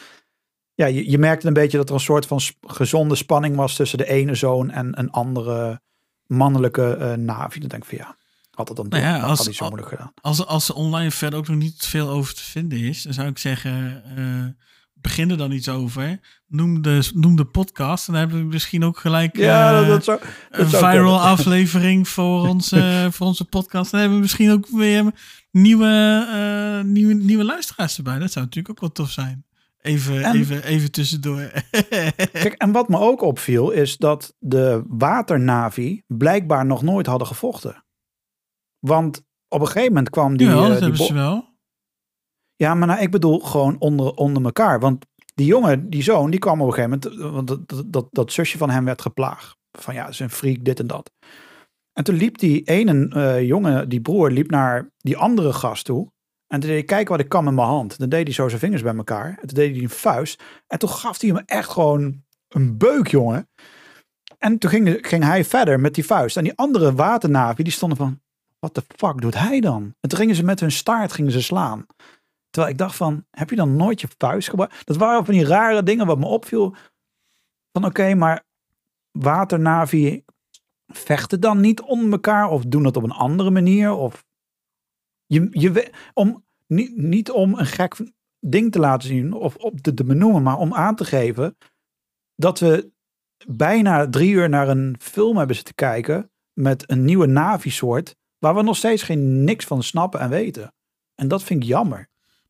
ja, 0.75 0.87
je, 0.87 1.11
je 1.11 1.19
merkte 1.19 1.47
een 1.47 1.53
beetje 1.53 1.77
dat 1.77 1.89
er 1.89 1.95
een 1.95 2.01
soort 2.01 2.27
van 2.27 2.41
gezonde 2.61 3.15
spanning 3.15 3.57
was 3.57 3.77
tussen 3.77 3.99
de 3.99 4.09
ene 4.09 4.35
zoon 4.35 4.71
en 4.71 4.99
een 4.99 5.11
andere 5.11 5.81
mannelijke 6.27 6.97
uh, 7.01 7.13
Navi. 7.13 7.61
Dan 7.61 7.69
denk 7.69 7.83
ik 7.83 7.89
van 7.89 7.99
ja, 7.99 8.17
had 8.51 8.69
het 8.69 8.77
dan 8.77 8.89
nou 8.89 9.03
ja, 9.03 9.21
als, 9.21 9.45
zo 9.45 9.67
moeilijk 9.67 9.89
gedaan. 9.89 10.13
Als, 10.21 10.47
als 10.47 10.69
er 10.69 10.75
online 10.75 11.11
verder 11.11 11.39
ook 11.39 11.49
nog 11.49 11.57
niet 11.57 11.87
veel 11.87 12.09
over 12.09 12.35
te 12.35 12.43
vinden 12.43 12.79
is, 12.79 13.03
dan 13.03 13.13
zou 13.13 13.29
ik 13.29 13.39
zeggen, 13.39 14.03
uh, 14.19 14.45
begin 15.01 15.31
er 15.31 15.37
dan 15.37 15.53
iets 15.53 15.69
over. 15.69 16.21
Noem 16.47 16.83
de, 16.83 17.11
noem 17.15 17.37
de 17.37 17.45
podcast. 17.45 18.07
En 18.07 18.13
dan 18.13 18.23
hebben 18.23 18.41
we 18.41 18.47
misschien 18.53 18.85
ook 18.85 18.99
gelijk 18.99 19.37
ja, 19.37 19.81
uh, 19.81 19.89
dat 19.89 20.05
zou, 20.05 20.21
dat 20.51 20.61
een 20.61 20.69
viral 20.69 21.21
aflevering 21.35 22.09
voor 22.09 22.49
onze, 22.49 22.99
voor 23.13 23.27
onze 23.27 23.45
podcast. 23.45 23.91
Dan 23.91 24.01
hebben 24.01 24.19
we 24.19 24.23
misschien 24.25 24.51
ook 24.51 24.67
weer 24.67 25.05
nieuwe, 25.51 26.83
nieuwe, 26.87 27.15
nieuwe 27.15 27.45
luisteraars 27.45 27.97
erbij. 27.97 28.19
Dat 28.19 28.33
zou 28.33 28.45
natuurlijk 28.45 28.75
ook 28.75 28.81
wel 28.81 28.93
tof 28.93 29.11
zijn. 29.11 29.47
Even, 29.81 30.33
even, 30.35 30.65
even 30.65 30.91
tussendoor. 30.91 31.51
Kijk, 32.33 32.55
en 32.57 32.73
wat 32.73 32.89
me 32.89 32.99
ook 32.99 33.23
opviel 33.23 33.71
is 33.71 33.97
dat 33.97 34.35
de 34.39 34.83
waternavi 34.89 36.03
blijkbaar 36.07 36.67
nog 36.67 36.83
nooit 36.83 37.07
hadden 37.07 37.27
gevochten. 37.27 37.85
Want 38.79 39.27
op 39.49 39.61
een 39.61 39.67
gegeven 39.67 39.89
moment 39.89 40.11
kwam 40.11 40.37
die... 40.37 40.47
Ja, 40.47 40.55
dat 40.55 40.71
uh, 40.71 40.81
hebben 40.81 41.07
ze 41.07 41.15
wel. 41.15 41.48
Ja, 42.59 42.75
maar 42.75 42.89
nou, 42.89 43.01
ik 43.01 43.11
bedoel 43.11 43.41
gewoon 43.41 43.77
onder, 43.79 44.15
onder 44.15 44.45
elkaar. 44.45 44.81
Want 44.81 45.07
die 45.35 45.47
jongen, 45.47 45.91
die 45.91 46.03
zoon, 46.03 46.31
die 46.31 46.41
kwam 46.41 46.61
op 46.61 46.67
een 46.67 46.75
gegeven 46.75 47.01
moment... 47.11 47.33
Want 47.33 47.49
dat, 47.49 47.69
dat, 47.69 47.93
dat, 47.93 48.09
dat 48.11 48.33
zusje 48.33 48.59
van 48.59 48.71
hem 48.71 48.85
werd 48.85 49.03
geplaagd. 49.03 49.57
Van 49.79 49.95
ja, 49.95 50.09
een 50.19 50.31
freak, 50.31 50.65
dit 50.65 50.81
en 50.81 50.87
dat. 50.87 51.11
En 51.93 52.05
toen 52.05 52.15
liep 52.15 52.39
die 52.39 52.63
ene 52.63 53.11
uh, 53.15 53.43
jongen, 53.43 53.89
die 53.89 54.01
broer, 54.01 54.31
liep 54.31 54.51
naar 54.51 54.91
die 54.97 55.17
andere 55.17 55.53
gast 55.53 55.85
toe. 55.85 56.11
En 56.47 56.61
toen 56.61 56.71
deed 56.71 56.79
hij, 56.79 56.85
kijk 56.85 57.09
wat 57.09 57.21
ik 57.21 57.29
kan 57.29 57.45
met 57.45 57.55
mijn 57.55 57.67
hand. 57.67 57.99
Dan 57.99 58.09
deed 58.09 58.25
hij 58.25 58.35
zo 58.35 58.49
zijn 58.49 58.61
vingers 58.61 58.83
bij 58.83 58.95
elkaar. 58.97 59.29
En 59.29 59.47
toen 59.47 59.57
deed 59.57 59.75
hij 59.75 59.83
een 59.83 59.91
vuist. 59.91 60.43
En 60.67 60.79
toen 60.79 60.89
gaf 60.89 61.21
hij 61.21 61.31
hem 61.31 61.43
echt 61.47 61.71
gewoon 61.71 62.23
een 62.49 62.79
beuk, 62.79 63.07
jongen. 63.07 63.49
En 64.39 64.59
toen 64.59 64.71
ging, 64.71 64.99
ging 65.01 65.25
hij 65.25 65.45
verder 65.45 65.81
met 65.81 65.95
die 65.95 66.07
vuist. 66.07 66.37
En 66.37 66.45
die 66.45 66.57
andere 66.57 66.95
waternavi, 66.95 67.63
die 67.63 67.73
stonden 67.73 67.99
van, 67.99 68.21
wat 68.59 68.75
de 68.75 68.83
fuck 68.97 69.21
doet 69.21 69.39
hij 69.39 69.61
dan? 69.61 69.95
En 70.01 70.09
toen 70.09 70.19
gingen 70.19 70.35
ze 70.35 70.45
met 70.45 70.61
hun 70.61 70.73
staart 70.73 71.13
gingen 71.13 71.33
ze 71.33 71.43
slaan. 71.43 71.87
Terwijl 72.51 72.73
ik 72.73 72.79
dacht 72.79 72.97
van, 72.97 73.25
heb 73.31 73.51
je 73.51 73.57
dan 73.57 73.77
nooit 73.77 74.01
je 74.01 74.09
vuist 74.19 74.49
gebruikt? 74.49 74.87
Dat 74.87 74.97
waren 74.97 75.25
van 75.25 75.35
die 75.35 75.45
rare 75.45 75.83
dingen 75.83 76.07
wat 76.07 76.19
me 76.19 76.27
opviel. 76.27 76.75
Van 77.73 77.85
oké, 77.85 78.15
maar 78.15 78.45
waternavi 79.11 80.25
vechten 80.87 81.41
dan 81.41 81.61
niet 81.61 81.81
onder 81.81 82.13
elkaar? 82.13 82.51
Of 82.51 82.65
doen 82.65 82.83
dat 82.83 82.97
op 82.97 83.03
een 83.03 83.11
andere 83.11 83.51
manier? 83.51 83.93
Of 83.93 84.25
je, 85.27 85.49
je, 85.51 85.93
om, 86.15 86.45
niet, 86.95 87.31
om 87.31 87.59
een 87.59 87.67
gek 87.67 87.97
ding 88.41 88.73
te 88.73 88.79
laten 88.79 89.09
zien 89.09 89.33
of 89.33 89.57
op 89.57 89.81
te, 89.81 89.95
te 89.95 90.05
benoemen, 90.05 90.43
maar 90.43 90.59
om 90.59 90.75
aan 90.75 90.95
te 90.95 91.05
geven 91.05 91.57
dat 92.35 92.59
we 92.59 92.93
bijna 93.47 94.09
drie 94.09 94.33
uur 94.33 94.49
naar 94.49 94.69
een 94.69 94.97
film 94.99 95.37
hebben 95.37 95.57
zitten 95.57 95.75
kijken 95.75 96.31
met 96.53 96.91
een 96.91 97.05
nieuwe 97.05 97.27
Navi-soort, 97.27 98.17
waar 98.39 98.55
we 98.55 98.63
nog 98.63 98.77
steeds 98.77 99.03
geen 99.03 99.45
niks 99.45 99.65
van 99.65 99.83
snappen 99.83 100.21
en 100.21 100.31
weten. 100.31 100.75
En 101.15 101.29
dat 101.29 101.43
vind 101.43 101.63
ik 101.63 101.69
jammer. 101.69 102.09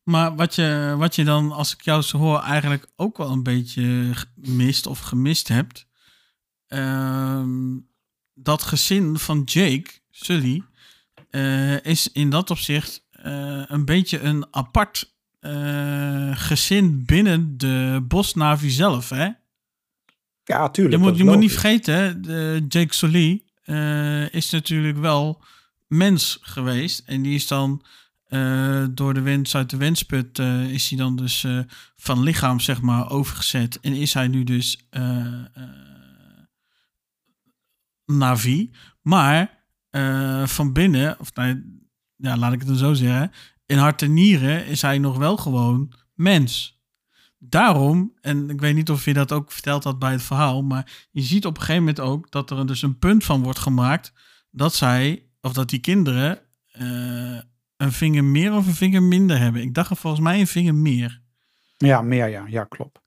Maar 0.09 0.35
wat 0.35 0.55
je, 0.55 0.95
wat 0.97 1.15
je 1.15 1.23
dan, 1.23 1.51
als 1.51 1.73
ik 1.73 1.81
jou 1.81 2.01
zo 2.01 2.17
hoor, 2.17 2.39
eigenlijk 2.39 2.87
ook 2.95 3.17
wel 3.17 3.31
een 3.31 3.43
beetje 3.43 4.13
mist 4.35 4.87
of 4.87 4.99
gemist 4.99 5.47
hebt. 5.47 5.87
Uh, 6.67 7.43
dat 8.33 8.63
gezin 8.63 9.17
van 9.17 9.41
Jake, 9.43 9.89
Sully, 10.11 10.63
uh, 11.31 11.85
is 11.85 12.11
in 12.11 12.29
dat 12.29 12.49
opzicht 12.49 13.05
uh, 13.25 13.63
een 13.67 13.85
beetje 13.85 14.19
een 14.19 14.47
apart 14.51 15.13
uh, 15.41 16.37
gezin 16.37 17.05
binnen 17.05 17.57
de 17.57 18.05
Bosnavi 18.07 18.69
zelf, 18.69 19.09
hè? 19.09 19.29
Ja, 20.43 20.69
tuurlijk. 20.69 20.95
Je 20.95 21.09
moet, 21.09 21.17
je 21.17 21.23
moet 21.23 21.39
niet 21.39 21.51
vergeten, 21.51 22.21
de 22.21 22.65
Jake 22.67 22.93
Sully 22.93 23.43
is 24.31 24.49
natuurlijk 24.49 24.97
wel 24.97 25.43
mens 25.87 26.37
geweest. 26.41 27.03
En 27.05 27.21
die 27.21 27.35
is 27.35 27.47
dan 27.47 27.83
door 28.93 29.13
de 29.13 29.21
wens 29.21 29.55
uit 29.55 29.69
de 29.69 29.77
wensput 29.77 30.39
is 30.69 30.89
hij 30.89 30.97
dan 30.97 31.15
dus 31.15 31.45
van 31.95 32.23
lichaam, 32.23 32.59
zeg 32.59 32.81
maar, 32.81 33.09
overgezet. 33.09 33.79
En 33.79 33.93
is 33.93 34.13
hij 34.13 34.27
nu 34.27 34.43
dus 34.43 34.87
Navi. 38.05 38.71
Maar 39.01 39.57
van 40.45 40.73
binnen, 40.73 41.19
of 41.19 41.33
nou, 41.33 41.81
ja, 42.15 42.37
laat 42.37 42.53
ik 42.53 42.59
het 42.59 42.67
dan 42.67 42.77
zo 42.77 42.93
zeggen, 42.93 43.31
in 43.65 43.77
hart 43.77 44.01
en 44.01 44.13
nieren 44.13 44.65
is 44.65 44.81
hij 44.81 44.97
nog 44.97 45.17
wel 45.17 45.37
gewoon 45.37 45.93
mens. 46.13 46.77
Daarom, 47.37 48.13
en 48.21 48.49
ik 48.49 48.59
weet 48.59 48.75
niet 48.75 48.89
of 48.89 49.05
je 49.05 49.13
dat 49.13 49.31
ook 49.31 49.51
verteld 49.51 49.83
had 49.83 49.99
bij 49.99 50.11
het 50.11 50.23
verhaal, 50.23 50.63
maar 50.63 51.07
je 51.11 51.21
ziet 51.21 51.45
op 51.45 51.55
een 51.55 51.61
gegeven 51.61 51.81
moment 51.81 51.99
ook 51.99 52.31
dat 52.31 52.51
er 52.51 52.67
dus 52.67 52.81
een 52.81 52.97
punt 52.97 53.23
van 53.23 53.43
wordt 53.43 53.59
gemaakt 53.59 54.13
dat 54.51 54.75
zij, 54.75 55.25
of 55.41 55.53
dat 55.53 55.69
die 55.69 55.79
kinderen, 55.79 56.39
een 57.79 57.91
vinger 57.91 58.23
meer 58.23 58.53
of 58.53 58.67
een 58.67 58.73
vinger 58.73 59.03
minder 59.03 59.37
hebben. 59.37 59.61
Ik 59.61 59.73
dacht 59.73 59.89
er 59.89 59.95
volgens 59.95 60.23
mij 60.23 60.39
een 60.39 60.47
vinger 60.47 60.75
meer. 60.75 61.21
Ja, 61.77 62.01
meer 62.01 62.27
ja, 62.27 62.45
ja, 62.47 62.63
klopt. 62.63 62.99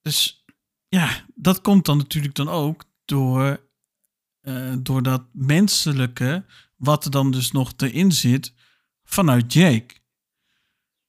Dus 0.00 0.44
ja, 0.88 1.24
dat 1.34 1.60
komt 1.60 1.84
dan 1.84 1.96
natuurlijk 1.96 2.34
dan 2.34 2.48
ook 2.48 2.84
door 3.04 3.68
uh, 4.42 4.74
door 4.78 5.02
dat 5.02 5.22
menselijke, 5.32 6.44
wat 6.76 7.04
er 7.04 7.10
dan 7.10 7.30
dus 7.30 7.52
nog 7.52 7.72
erin 7.76 8.12
zit, 8.12 8.54
vanuit 9.04 9.52
Jake. 9.52 9.96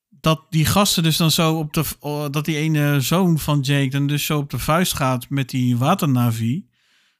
Dat 0.10 0.46
die 0.50 0.66
gasten 0.66 1.04
dus 1.04 1.18
dan 1.18 1.32
zo 1.32 1.58
op 1.58 1.74
de. 1.74 2.30
Dat 2.32 2.46
die 2.46 2.58
ene 2.58 3.02
zoon 3.02 3.40
van 3.40 3.60
Jake 3.60 3.90
dan 3.90 4.08
dus 4.08 4.26
zo 4.26 4.38
op 4.38 4.50
de 4.50 4.60
vuist 4.60 4.94
gaat 4.94 5.30
met 5.30 5.50
die 5.50 5.78
waternavi. 5.78 6.70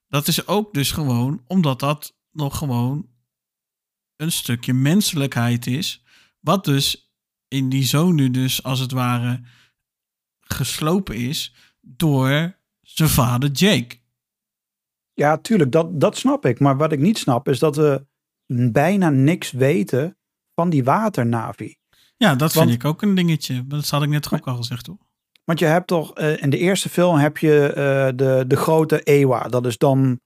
Dat 0.08 0.28
is 0.28 0.48
ook 0.48 0.74
dus 0.74 0.92
gewoon 0.92 1.44
omdat 1.48 1.80
dat 1.80 2.18
nog 2.32 2.58
gewoon 2.58 3.09
een 4.20 4.32
stukje 4.32 4.74
menselijkheid 4.74 5.68
is. 5.68 6.04
Wat 6.40 6.66
dus 6.66 7.12
in 7.48 7.70
die 7.70 7.84
zoon 7.84 8.16
nu 8.16 8.32
dus 8.32 8.64
als 8.64 8.80
het 8.80 8.92
ware 8.92 9.42
geslopen 10.40 11.16
is 11.16 11.56
door 11.82 12.58
zijn 12.82 13.10
vader 13.10 13.52
Jake. 13.52 13.98
Ja, 15.14 15.38
tuurlijk, 15.38 15.72
dat, 15.72 16.00
dat 16.00 16.18
snap 16.18 16.46
ik. 16.46 16.60
Maar 16.60 16.78
wat 16.78 16.92
ik 16.92 17.00
niet 17.00 17.18
snap 17.18 17.48
is 17.48 17.60
dat 17.60 17.76
we 17.76 18.06
bijna 18.72 19.10
niks 19.10 19.52
weten 19.52 20.18
van 20.56 20.70
die 20.70 20.84
waternavi. 20.84 21.76
Ja, 22.18 22.36
dat 22.36 22.52
vind 22.52 22.70
ik 22.70 22.86
ook 22.86 23.02
een 23.02 23.16
dingetje. 23.16 23.68
Dat 23.68 23.90
had 23.90 24.04
ik 24.04 24.10
net 24.10 24.34
ook 24.34 24.48
al 24.48 24.56
gezegd, 24.56 24.84
toch? 24.84 25.08
Want 25.44 25.60
je 25.60 25.66
hebt 25.66 25.88
toch, 25.88 26.20
uh, 26.20 26.42
in 26.42 26.50
de 26.50 26.58
eerste 26.58 26.90
film 26.90 27.16
heb 27.16 27.38
je 27.38 27.70
uh, 27.70 28.18
de, 28.18 28.44
de 28.48 28.56
grote 28.56 29.04
Ewa. 29.04 29.48
Dat 29.48 29.66
is 29.66 29.78
dan 29.78 30.20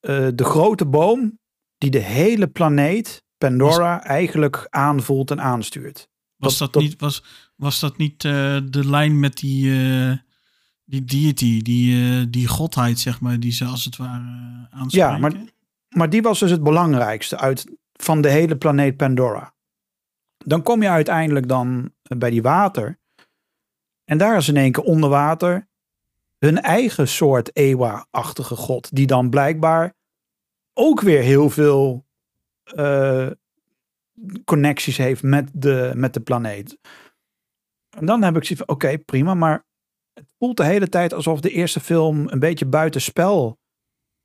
uh, 0.00 0.28
de 0.34 0.44
grote 0.44 0.86
boom 0.86 1.38
die 1.80 1.90
de 1.90 1.98
hele 1.98 2.46
planeet 2.46 3.24
Pandora 3.38 3.96
was, 3.96 4.06
eigenlijk 4.06 4.66
aanvoelt 4.70 5.30
en 5.30 5.40
aanstuurt. 5.40 6.08
Was 6.36 6.58
dat, 6.58 6.72
dat, 6.72 6.82
niet, 6.82 7.00
was, 7.00 7.24
was 7.56 7.80
dat 7.80 7.96
niet 7.96 8.20
de 8.20 8.80
lijn 8.84 9.20
met 9.20 9.36
die, 9.36 9.72
die 10.84 11.04
deity, 11.04 11.62
die, 11.62 12.30
die 12.30 12.46
godheid, 12.46 12.98
zeg 12.98 13.20
maar, 13.20 13.40
die 13.40 13.52
ze 13.52 13.64
als 13.64 13.84
het 13.84 13.96
ware 13.96 14.68
aanspreken? 14.70 15.10
Ja, 15.10 15.18
maar, 15.18 15.32
maar 15.88 16.10
die 16.10 16.22
was 16.22 16.38
dus 16.38 16.50
het 16.50 16.62
belangrijkste 16.62 17.38
uit, 17.38 17.66
van 17.92 18.20
de 18.20 18.30
hele 18.30 18.56
planeet 18.56 18.96
Pandora. 18.96 19.54
Dan 20.36 20.62
kom 20.62 20.82
je 20.82 20.88
uiteindelijk 20.88 21.48
dan 21.48 21.92
bij 22.02 22.30
die 22.30 22.42
water. 22.42 22.98
En 24.04 24.18
daar 24.18 24.36
is 24.36 24.48
in 24.48 24.56
één 24.56 24.72
keer 24.72 24.84
onder 24.84 25.10
water 25.10 25.68
hun 26.38 26.60
eigen 26.60 27.08
soort 27.08 27.56
Ewa-achtige 27.56 28.56
god. 28.56 28.88
Die 28.96 29.06
dan 29.06 29.30
blijkbaar 29.30 29.94
ook 30.80 31.00
weer 31.00 31.22
heel 31.22 31.50
veel 31.50 32.06
uh, 32.74 33.30
connecties 34.44 34.96
heeft 34.96 35.22
met 35.22 35.50
de, 35.52 35.92
met 35.94 36.14
de 36.14 36.20
planeet. 36.20 36.78
En 37.98 38.06
dan 38.06 38.22
heb 38.22 38.36
ik 38.36 38.44
zoiets 38.44 38.64
van, 38.66 38.74
oké, 38.74 38.98
prima. 38.98 39.34
Maar 39.34 39.64
het 40.14 40.34
voelt 40.38 40.56
de 40.56 40.64
hele 40.64 40.88
tijd 40.88 41.12
alsof 41.12 41.40
de 41.40 41.50
eerste 41.50 41.80
film 41.80 42.28
een 42.28 42.38
beetje 42.38 42.66
buitenspel 42.66 43.58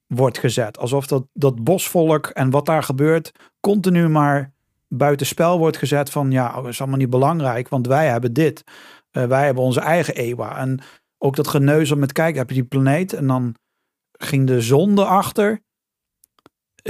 wordt 0.07 0.37
gezet. 0.37 0.77
Alsof 0.77 1.07
dat, 1.07 1.27
dat 1.33 1.63
bosvolk 1.63 2.27
en 2.27 2.49
wat 2.49 2.65
daar 2.65 2.83
gebeurt 2.83 3.31
continu 3.59 4.07
maar 4.07 4.53
buitenspel 4.87 5.57
wordt 5.57 5.77
gezet 5.77 6.09
van 6.09 6.31
ja, 6.31 6.53
dat 6.53 6.67
is 6.67 6.79
allemaal 6.79 6.99
niet 6.99 7.09
belangrijk, 7.09 7.69
want 7.69 7.87
wij 7.87 8.07
hebben 8.07 8.33
dit. 8.33 8.63
Uh, 9.11 9.25
wij 9.25 9.45
hebben 9.45 9.63
onze 9.63 9.79
eigen 9.79 10.15
EWA. 10.15 10.57
En 10.57 10.79
ook 11.17 11.35
dat 11.35 11.47
geneuzel 11.47 11.97
met 11.97 12.11
kijk, 12.11 12.35
heb 12.35 12.49
je 12.49 12.55
die 12.55 12.63
planeet 12.63 13.13
en 13.13 13.27
dan 13.27 13.55
ging 14.11 14.47
de 14.47 14.61
zon 14.61 14.99
erachter. 14.99 15.63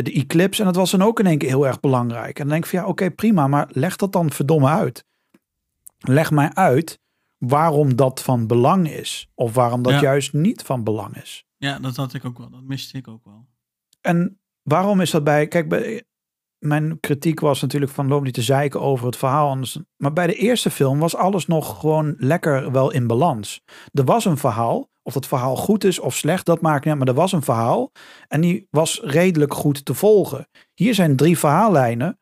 De 0.03 0.13
eclipse 0.13 0.59
en 0.59 0.65
dat 0.65 0.75
was 0.75 0.91
dan 0.91 1.01
ook 1.01 1.19
in 1.19 1.25
één 1.25 1.37
keer 1.37 1.49
heel 1.49 1.67
erg 1.67 1.79
belangrijk. 1.79 2.39
En 2.39 2.43
dan 2.43 2.51
denk 2.51 2.63
ik 2.63 2.69
van 2.69 2.79
ja, 2.79 2.85
oké, 2.85 3.11
prima, 3.11 3.47
maar 3.47 3.69
leg 3.71 3.95
dat 3.95 4.11
dan 4.11 4.31
verdomme 4.31 4.67
uit. 4.67 5.05
Leg 5.97 6.31
mij 6.31 6.53
uit 6.53 6.99
waarom 7.37 7.95
dat 7.95 8.21
van 8.21 8.47
belang 8.47 8.89
is. 8.89 9.31
Of 9.33 9.53
waarom 9.53 9.81
dat 9.81 9.99
juist 9.99 10.33
niet 10.33 10.61
van 10.61 10.83
belang 10.83 11.21
is. 11.21 11.45
Ja, 11.57 11.79
dat 11.79 11.95
had 11.95 12.13
ik 12.13 12.25
ook 12.25 12.37
wel. 12.37 12.49
Dat 12.49 12.63
miste 12.63 12.97
ik 12.97 13.07
ook 13.07 13.25
wel. 13.25 13.45
En 14.01 14.39
waarom 14.63 15.01
is 15.01 15.11
dat 15.11 15.23
bij... 15.23 15.47
Kijk, 15.47 15.69
bij, 15.69 16.03
mijn 16.59 16.99
kritiek 16.99 17.39
was 17.39 17.61
natuurlijk 17.61 17.91
van 17.91 18.07
loop 18.07 18.23
niet 18.23 18.33
te 18.33 18.41
zeiken 18.41 18.81
over 18.81 19.05
het 19.05 19.17
verhaal. 19.17 19.49
Anders. 19.49 19.79
Maar 19.97 20.13
bij 20.13 20.27
de 20.27 20.35
eerste 20.35 20.69
film 20.69 20.99
was 20.99 21.15
alles 21.15 21.45
nog 21.45 21.79
gewoon 21.79 22.15
lekker 22.17 22.71
wel 22.71 22.91
in 22.91 23.07
balans. 23.07 23.61
Er 23.91 24.03
was 24.03 24.25
een 24.25 24.37
verhaal. 24.37 24.89
Of 25.05 25.13
dat 25.13 25.27
verhaal 25.27 25.55
goed 25.55 25.83
is 25.83 25.99
of 25.99 26.15
slecht, 26.15 26.45
dat 26.45 26.61
maakt 26.61 26.85
niet 26.85 26.95
Maar 26.95 27.07
er 27.07 27.13
was 27.13 27.31
een 27.31 27.41
verhaal. 27.41 27.91
En 28.27 28.41
die 28.41 28.67
was 28.69 29.01
redelijk 29.03 29.53
goed 29.53 29.85
te 29.85 29.93
volgen. 29.93 30.47
Hier 30.73 30.93
zijn 30.93 31.15
drie 31.15 31.37
verhaallijnen. 31.37 32.19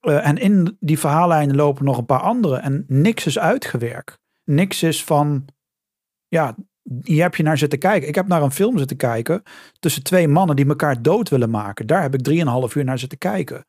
Uh, 0.00 0.26
en 0.26 0.36
in 0.36 0.76
die 0.80 0.98
verhaallijnen 0.98 1.56
lopen 1.56 1.84
nog 1.84 1.98
een 1.98 2.06
paar 2.06 2.20
andere. 2.20 2.56
En 2.56 2.84
niks 2.88 3.26
is 3.26 3.38
uitgewerkt. 3.38 4.18
Niks 4.44 4.82
is 4.82 5.04
van. 5.04 5.44
Ja, 6.28 6.54
hier 7.02 7.22
heb 7.22 7.34
je 7.34 7.42
naar 7.42 7.58
zitten 7.58 7.78
kijken. 7.78 8.08
Ik 8.08 8.14
heb 8.14 8.26
naar 8.26 8.42
een 8.42 8.50
film 8.50 8.78
zitten 8.78 8.96
kijken 8.96 9.42
tussen 9.78 10.02
twee 10.02 10.28
mannen 10.28 10.56
die 10.56 10.68
elkaar 10.68 11.02
dood 11.02 11.28
willen 11.28 11.50
maken. 11.50 11.86
Daar 11.86 12.02
heb 12.02 12.14
ik 12.14 12.22
drieënhalf 12.22 12.74
uur 12.74 12.84
naar 12.84 12.98
zitten 12.98 13.18
kijken. 13.18 13.66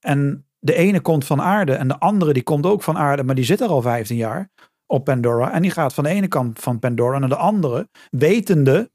En 0.00 0.46
de 0.58 0.74
ene 0.74 1.00
komt 1.00 1.24
van 1.24 1.42
aarde 1.42 1.72
en 1.72 1.88
de 1.88 1.98
andere 1.98 2.32
die 2.32 2.42
komt 2.42 2.66
ook 2.66 2.82
van 2.82 2.98
aarde, 2.98 3.22
maar 3.22 3.34
die 3.34 3.44
zit 3.44 3.60
er 3.60 3.68
al 3.68 3.82
15 3.82 4.16
jaar 4.16 4.50
op 4.92 5.04
Pandora. 5.04 5.52
En 5.52 5.62
die 5.62 5.70
gaat 5.70 5.94
van 5.94 6.04
de 6.04 6.10
ene 6.10 6.28
kant 6.28 6.58
van 6.58 6.78
Pandora 6.78 7.18
naar 7.18 7.28
de 7.28 7.36
andere, 7.36 7.88
wetende 8.10 8.90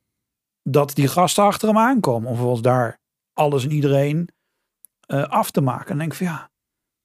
dat 0.64 0.96
die 0.96 1.08
gasten 1.08 1.44
achter 1.44 1.68
hem 1.68 1.78
aankomen. 1.78 2.28
Om 2.28 2.34
vervolgens 2.34 2.62
daar 2.62 3.00
alles 3.34 3.64
en 3.64 3.72
iedereen 3.72 4.30
uh, 5.08 5.24
af 5.24 5.52
te 5.52 5.62
maken. 5.62 5.92
En 5.92 5.98
denk 5.98 6.12
ik 6.12 6.18
van 6.18 6.28
ja, 6.28 6.50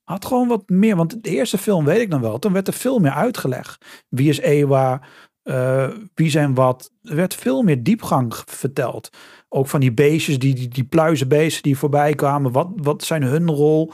had 0.03 0.25
gewoon 0.25 0.49
wat 0.49 0.69
meer. 0.69 0.97
Want 0.97 1.23
de 1.23 1.31
eerste 1.31 1.59
film 1.59 1.85
weet 1.85 2.01
ik 2.01 2.11
dan 2.11 2.21
wel. 2.21 2.39
Toen 2.39 2.53
werd 2.53 2.69
er 2.69 2.73
veel 2.75 2.99
meer 2.99 3.13
uitgelegd. 3.13 4.05
Wie 4.09 4.29
is 4.29 4.39
Ewa? 4.39 5.01
Uh, 5.45 5.89
wie 6.15 6.31
zijn 6.31 6.55
wat. 6.55 6.93
Er 7.03 7.17
werd 7.17 7.35
veel 7.35 7.63
meer 7.63 7.83
diepgang 7.83 8.35
verteld. 8.47 9.11
Ook 9.49 9.69
van 9.69 9.81
die 9.81 9.93
beestjes, 9.93 10.39
die, 10.39 10.55
die, 10.55 10.69
die 10.69 10.85
pluizenbeesten 10.85 11.63
die 11.63 11.79
voorbij 11.79 12.15
kwamen. 12.15 12.53
Wat, 12.53 12.69
wat 12.77 13.05
zijn 13.05 13.23
hun 13.23 13.51
rol? 13.51 13.93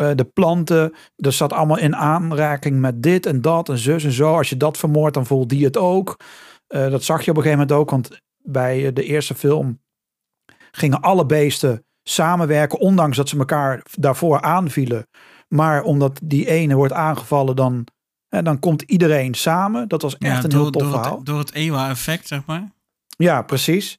Uh, 0.00 0.10
de 0.14 0.24
planten, 0.24 0.94
dat 1.16 1.32
zat 1.32 1.52
allemaal 1.52 1.78
in 1.78 1.96
aanraking 1.96 2.80
met 2.80 3.02
dit 3.02 3.26
en 3.26 3.40
dat 3.40 3.68
en 3.68 3.78
zus 3.78 4.04
en 4.04 4.12
zo. 4.12 4.36
Als 4.36 4.48
je 4.48 4.56
dat 4.56 4.78
vermoordt, 4.78 5.14
dan 5.14 5.26
voelt 5.26 5.48
die 5.48 5.64
het 5.64 5.76
ook. 5.76 6.16
Uh, 6.68 6.90
dat 6.90 7.02
zag 7.02 7.24
je 7.24 7.30
op 7.30 7.36
een 7.36 7.42
gegeven 7.42 7.66
moment 7.66 7.80
ook, 7.80 7.90
want 7.90 8.20
bij 8.42 8.92
de 8.92 9.04
eerste 9.04 9.34
film 9.34 9.80
gingen 10.70 11.00
alle 11.00 11.26
beesten 11.26 11.84
samenwerken, 12.02 12.78
ondanks 12.78 13.16
dat 13.16 13.28
ze 13.28 13.38
elkaar 13.38 13.82
daarvoor 13.90 14.40
aanvielen. 14.40 15.06
Maar 15.48 15.82
omdat 15.82 16.20
die 16.22 16.48
ene 16.48 16.74
wordt 16.74 16.92
aangevallen, 16.92 17.56
dan 17.56 17.86
en 18.28 18.44
dan 18.44 18.58
komt 18.58 18.82
iedereen 18.82 19.34
samen. 19.34 19.88
Dat 19.88 20.02
was 20.02 20.18
echt 20.18 20.44
een 20.44 20.52
heel 20.52 20.70
tof 20.70 20.82
door 20.82 20.90
verhaal. 20.90 21.16
Het, 21.16 21.26
door 21.26 21.38
het 21.38 21.52
EWA-effect, 21.52 22.26
zeg 22.26 22.44
maar. 22.46 22.72
Ja, 23.16 23.42
precies. 23.42 23.98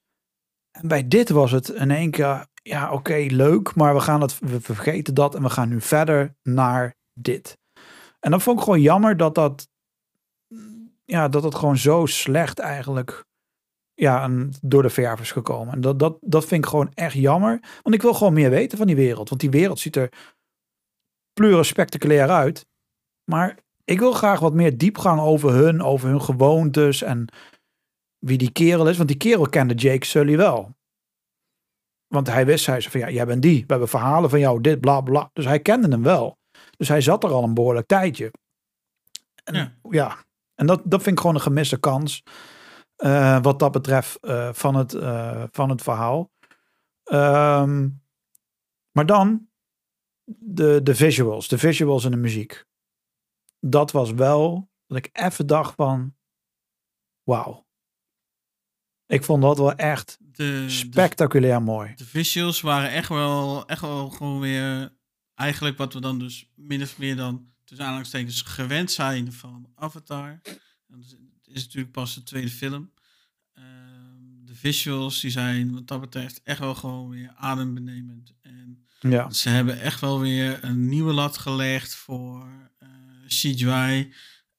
En 0.71 0.87
bij 0.87 1.07
dit 1.07 1.29
was 1.29 1.51
het 1.51 1.69
in 1.69 1.91
één 1.91 2.11
keer, 2.11 2.47
ja, 2.68 2.91
oké, 2.91 3.26
leuk, 3.30 3.76
maar 3.76 3.94
we 3.94 3.99
gaan 3.99 4.22
het, 4.22 4.39
we 4.39 4.61
vergeten 4.61 5.14
dat 5.14 5.35
en 5.35 5.44
we 5.44 5.49
gaan 5.49 5.69
nu 5.69 5.81
verder 5.81 6.35
naar 6.44 6.95
dit. 7.14 7.57
En 8.19 8.31
dan 8.31 8.41
vond 8.41 8.57
ik 8.57 8.64
gewoon 8.64 8.81
jammer 8.81 9.18
dat 9.18 9.35
dat, 9.35 9.69
ja, 11.06 11.27
dat 11.27 11.44
het 11.44 11.56
gewoon 11.56 11.77
zo 11.77 12.06
slecht 12.06 12.60
eigenlijk, 12.60 13.26
ja, 13.94 14.30
door 14.61 14.81
de 14.81 14.89
verf 14.89 15.19
is 15.19 15.31
gekomen. 15.31 15.73
En 15.73 15.81
dat, 15.81 15.99
dat, 15.99 16.18
dat 16.22 16.45
vind 16.45 16.64
ik 16.64 16.69
gewoon 16.69 16.91
echt 16.94 17.14
jammer, 17.14 17.60
want 17.84 17.95
ik 17.95 18.02
wil 18.02 18.14
gewoon 18.14 18.34
meer 18.34 18.49
weten 18.49 18.77
van 18.77 18.88
die 18.88 18.95
wereld, 18.95 19.30
want 19.30 19.41
die 19.41 19.49
wereld 19.49 19.80
ziet 19.80 19.95
er 19.95 20.11
pleuren 21.34 21.65
spectaculair 21.65 22.30
uit. 22.30 22.65
Maar 23.31 23.57
ik 23.84 23.99
wil 23.99 24.11
graag 24.11 24.39
wat 24.39 24.53
meer 24.53 24.77
diepgang 24.77 25.19
over 25.19 25.53
hun, 25.53 25.81
over 25.81 26.10
hun 26.10 26.22
gewoontes 26.22 27.02
en 27.02 27.27
wie 28.19 28.38
die 28.38 28.52
kerel 28.52 28.89
is. 28.89 28.98
Want 28.98 29.10
die 29.10 29.18
kerel 29.18 29.49
kende 29.49 29.73
Jake 29.73 30.06
Sully 30.06 30.38
wel. 30.38 30.76
Want 32.07 32.27
hij 32.27 32.45
wist, 32.45 32.65
hij 32.65 32.81
zei 32.81 32.91
van 32.91 32.99
ja, 32.99 33.09
jij 33.15 33.25
bent 33.25 33.41
die. 33.41 33.59
We 33.59 33.65
hebben 33.67 33.89
verhalen 33.89 34.29
van 34.29 34.39
jou, 34.39 34.61
dit, 34.61 34.79
bla 34.79 35.01
bla. 35.01 35.29
Dus 35.34 35.45
hij 35.45 35.59
kende 35.59 35.88
hem 35.88 36.03
wel. 36.03 36.38
Dus 36.77 36.88
hij 36.88 37.01
zat 37.01 37.23
er 37.23 37.29
al 37.29 37.43
een 37.43 37.53
behoorlijk 37.53 37.88
tijdje. 37.88 38.31
En, 39.43 39.55
ja. 39.55 39.73
ja. 39.89 40.17
En 40.55 40.65
dat, 40.65 40.81
dat 40.84 41.01
vind 41.01 41.15
ik 41.15 41.21
gewoon 41.21 41.35
een 41.35 41.41
gemiste 41.41 41.79
kans. 41.79 42.23
Uh, 42.97 43.41
wat 43.41 43.59
dat 43.59 43.71
betreft 43.71 44.17
uh, 44.21 44.53
van, 44.53 44.75
het, 44.75 44.93
uh, 44.93 45.43
van 45.51 45.69
het 45.69 45.81
verhaal. 45.81 46.31
Um, 47.11 48.01
maar 48.91 49.05
dan 49.05 49.47
de, 50.25 50.79
de 50.84 50.95
visuals. 50.95 51.47
De 51.47 51.57
visuals 51.57 52.05
en 52.05 52.11
de 52.11 52.17
muziek 52.17 52.67
dat 53.59 53.91
was 53.91 54.11
wel 54.11 54.69
dat 54.88 54.97
ik 54.97 55.09
even 55.13 55.47
dacht 55.47 55.75
van, 55.75 56.15
wauw. 57.23 57.65
Ik 59.05 59.23
vond 59.23 59.41
dat 59.41 59.57
wel 59.57 59.73
echt 59.73 60.19
de, 60.38 60.65
spectaculair 60.69 61.61
mooi. 61.61 61.93
De 61.95 62.05
visuals 62.05 62.61
waren 62.61 62.91
echt 62.91 63.09
wel, 63.09 63.68
echt 63.68 63.81
wel 63.81 64.09
gewoon 64.09 64.39
weer 64.39 64.95
eigenlijk 65.35 65.77
wat 65.77 65.93
we 65.93 66.01
dan 66.01 66.19
dus 66.19 66.51
min 66.55 66.81
of 66.81 66.97
meer 66.97 67.15
dan 67.15 67.47
tussen 67.64 67.85
aanhalingstekens 67.85 68.41
gewend 68.41 68.91
zijn 68.91 69.34
van 69.34 69.68
Avatar. 69.76 70.39
Het 70.88 71.55
is 71.55 71.64
natuurlijk 71.64 71.91
pas 71.91 72.15
de 72.15 72.23
tweede 72.23 72.49
film. 72.49 72.91
Ehm, 73.53 73.65
de 74.45 74.55
visuals 74.55 75.19
die 75.19 75.31
zijn 75.31 75.73
wat 75.73 75.88
dat 75.88 76.01
betreft 76.01 76.41
echt 76.43 76.59
wel 76.59 76.76
gewoon 76.76 77.09
weer 77.09 77.34
adembenemend. 77.35 78.34
En 78.41 78.88
ja. 78.99 79.30
ze 79.30 79.49
hebben 79.49 79.80
echt 79.80 79.99
wel 79.99 80.19
weer 80.19 80.64
een 80.64 80.88
nieuwe 80.89 81.14
lat 81.14 81.38
gelegd 81.38 81.95
voor 81.95 82.47
CGI 83.27 84.14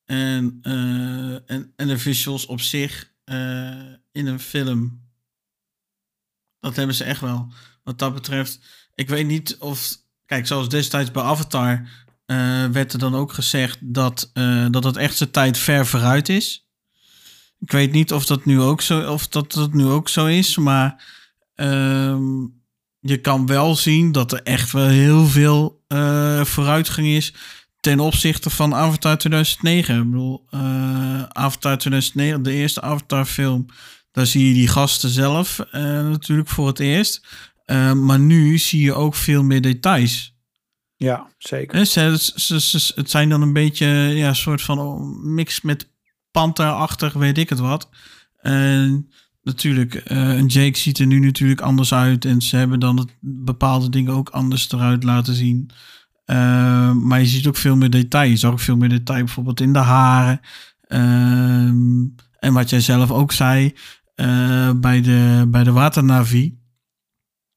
en, 0.04 0.58
uh, 0.62 1.50
en, 1.50 1.72
en 1.76 1.88
de 1.88 1.98
visuals 1.98 2.46
op 2.46 2.60
zich 2.60 3.12
uh, 3.24 3.92
in 4.12 4.26
een 4.26 4.40
film. 4.40 5.06
Dat 6.60 6.76
hebben 6.76 6.94
ze 6.94 7.04
echt 7.04 7.20
wel. 7.20 7.52
Wat 7.82 7.98
dat 7.98 8.14
betreft, 8.14 8.60
ik 8.94 9.08
weet 9.08 9.26
niet 9.26 9.56
of. 9.58 9.96
Kijk, 10.26 10.46
zoals 10.46 10.68
destijds 10.68 11.10
bij 11.10 11.22
Avatar 11.22 11.88
uh, 12.26 12.66
werd 12.66 12.92
er 12.92 12.98
dan 12.98 13.14
ook 13.14 13.32
gezegd 13.32 13.78
dat, 13.80 14.30
dat 14.70 14.84
het 14.84 14.96
echt 14.96 15.16
zijn 15.16 15.30
tijd 15.30 15.58
ver 15.58 15.86
vooruit 15.86 16.28
is. 16.28 16.66
Ik 17.60 17.72
weet 17.72 17.92
niet 17.92 18.12
of 18.12 18.26
dat 18.26 18.44
nu 18.44 18.60
ook 18.60 18.80
zo, 18.80 19.12
of 19.12 19.28
dat, 19.28 19.52
dat 19.52 19.72
nu 19.72 19.84
ook 19.84 20.08
zo 20.08 20.26
is, 20.26 20.56
maar 20.56 21.04
ehm, 21.54 22.22
je 23.00 23.20
kan 23.20 23.46
wel 23.46 23.76
zien 23.76 24.12
dat 24.12 24.32
er 24.32 24.42
echt 24.42 24.72
wel 24.72 24.86
heel 24.86 25.26
veel 25.26 25.84
vooruitgang 26.44 27.06
is 27.06 27.34
ten 27.80 28.00
opzichte 28.00 28.50
van 28.50 28.74
Avatar 28.74 29.18
2009. 29.18 29.96
Ik 29.96 30.10
bedoel, 30.10 30.44
Avatar 31.28 31.78
2009, 31.78 32.42
de 32.42 32.52
eerste 32.52 32.80
Avatar 32.80 33.24
film, 33.24 33.66
daar 34.10 34.26
zie 34.26 34.48
je 34.48 34.54
die 34.54 34.68
gasten 34.68 35.10
zelf 35.10 35.58
uh, 35.58 35.82
natuurlijk 35.82 36.48
voor 36.48 36.66
het 36.66 36.78
eerst. 36.78 37.26
Uh, 37.66 37.92
maar 37.92 38.18
nu 38.18 38.58
zie 38.58 38.82
je 38.82 38.94
ook 38.94 39.14
veel 39.14 39.42
meer 39.42 39.60
details. 39.60 40.36
Ja, 40.96 41.26
zeker. 41.38 41.86
Ze, 41.86 42.32
ze, 42.34 42.60
ze, 42.60 42.92
het 42.94 43.10
zijn 43.10 43.28
dan 43.28 43.42
een 43.42 43.52
beetje 43.52 43.86
ja, 43.86 44.28
een 44.28 44.36
soort 44.36 44.62
van 44.62 45.16
mix 45.34 45.60
met 45.60 45.88
Panther-achtig, 46.30 47.12
weet 47.12 47.38
ik 47.38 47.48
het 47.48 47.58
wat. 47.58 47.88
En 48.40 49.08
natuurlijk, 49.42 50.10
uh, 50.10 50.46
Jake 50.46 50.78
ziet 50.78 50.98
er 50.98 51.06
nu 51.06 51.18
natuurlijk 51.18 51.60
anders 51.60 51.94
uit. 51.94 52.24
En 52.24 52.42
ze 52.42 52.56
hebben 52.56 52.80
dan 52.80 52.96
het, 52.96 53.14
bepaalde 53.20 53.88
dingen 53.88 54.12
ook 54.12 54.28
anders 54.28 54.72
eruit 54.72 55.04
laten 55.04 55.34
zien. 55.34 55.70
Uh, 56.26 56.92
maar 56.92 57.20
je 57.20 57.26
ziet 57.26 57.46
ook 57.46 57.56
veel 57.56 57.76
meer 57.76 57.90
detail. 57.90 58.30
Je 58.30 58.36
zag 58.36 58.52
ook 58.52 58.60
veel 58.60 58.76
meer 58.76 58.88
detail 58.88 59.24
bijvoorbeeld 59.24 59.60
in 59.60 59.72
de 59.72 59.78
haren. 59.78 60.40
Uh, 60.88 61.72
en 62.38 62.52
wat 62.52 62.70
jij 62.70 62.80
zelf 62.80 63.10
ook 63.10 63.32
zei 63.32 63.74
uh, 64.20 64.70
bij, 64.76 65.00
de, 65.00 65.46
bij 65.48 65.64
de 65.64 65.72
waternavi. 65.72 66.58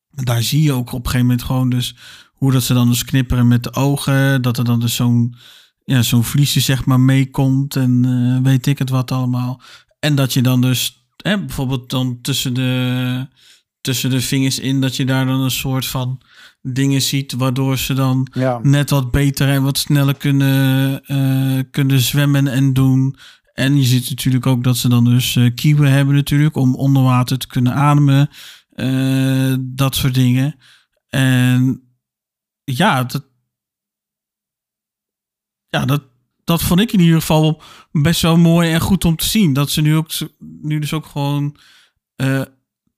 Daar 0.09 0.43
zie 0.43 0.63
je 0.63 0.73
ook 0.73 0.91
op 0.91 0.99
een 0.99 1.05
gegeven 1.05 1.25
moment 1.25 1.43
gewoon 1.43 1.69
dus 1.69 1.95
hoe 2.33 2.51
dat 2.51 2.63
ze 2.63 2.73
dan 2.73 2.87
dus 2.87 3.05
knipperen 3.05 3.47
met 3.47 3.63
de 3.63 3.73
ogen. 3.73 4.41
Dat 4.41 4.57
er 4.57 4.63
dan 4.65 4.79
dus 4.79 4.95
zo'n 4.95 5.35
ja, 5.83 6.01
zo'n 6.01 6.23
vliesje 6.23 6.59
zeg 6.59 6.85
maar 6.85 6.99
meekomt 6.99 7.75
en 7.75 8.03
uh, 8.05 8.37
weet 8.43 8.67
ik 8.67 8.79
het 8.79 8.89
wat 8.89 9.11
allemaal. 9.11 9.61
En 9.99 10.15
dat 10.15 10.33
je 10.33 10.41
dan 10.41 10.61
dus 10.61 11.05
hè, 11.17 11.39
bijvoorbeeld 11.39 11.89
dan 11.89 12.21
tussen 12.21 12.53
de, 12.53 13.27
tussen 13.81 14.09
de 14.09 14.21
vingers 14.21 14.59
in, 14.59 14.81
dat 14.81 14.95
je 14.95 15.05
daar 15.05 15.25
dan 15.25 15.39
een 15.39 15.51
soort 15.51 15.85
van 15.85 16.21
dingen 16.61 17.01
ziet, 17.01 17.33
waardoor 17.33 17.77
ze 17.77 17.93
dan 17.93 18.27
ja. 18.33 18.59
net 18.61 18.89
wat 18.89 19.11
beter 19.11 19.49
en 19.49 19.63
wat 19.63 19.77
sneller 19.77 20.15
kunnen, 20.15 21.01
uh, 21.07 21.59
kunnen 21.71 21.99
zwemmen 21.99 22.47
en 22.47 22.73
doen. 22.73 23.15
En 23.53 23.77
je 23.77 23.83
ziet 23.83 24.09
natuurlijk 24.09 24.45
ook 24.45 24.63
dat 24.63 24.77
ze 24.77 24.89
dan 24.89 25.03
dus 25.03 25.35
uh, 25.35 25.55
kieuwen 25.55 25.91
hebben 25.91 26.15
natuurlijk 26.15 26.55
om 26.55 26.75
onder 26.75 27.03
water 27.03 27.37
te 27.37 27.47
kunnen 27.47 27.73
ademen. 27.73 28.29
Uh, 28.75 29.55
dat 29.59 29.95
soort 29.95 30.13
dingen. 30.13 30.55
En 31.09 31.83
ja, 32.63 33.03
dat, 33.03 33.25
ja, 35.67 35.85
dat, 35.85 36.03
dat 36.43 36.61
vond 36.61 36.79
ik 36.79 36.91
in 36.91 36.99
ieder 36.99 37.19
geval 37.19 37.61
best 37.91 38.21
wel 38.21 38.37
mooi 38.37 38.71
en 38.71 38.79
goed 38.79 39.05
om 39.05 39.15
te 39.15 39.25
zien. 39.25 39.53
Dat 39.53 39.69
ze 39.69 39.81
nu, 39.81 39.95
ook, 39.95 40.09
nu 40.39 40.79
dus 40.79 40.93
ook 40.93 41.05
gewoon 41.05 41.57
uh, 42.15 42.41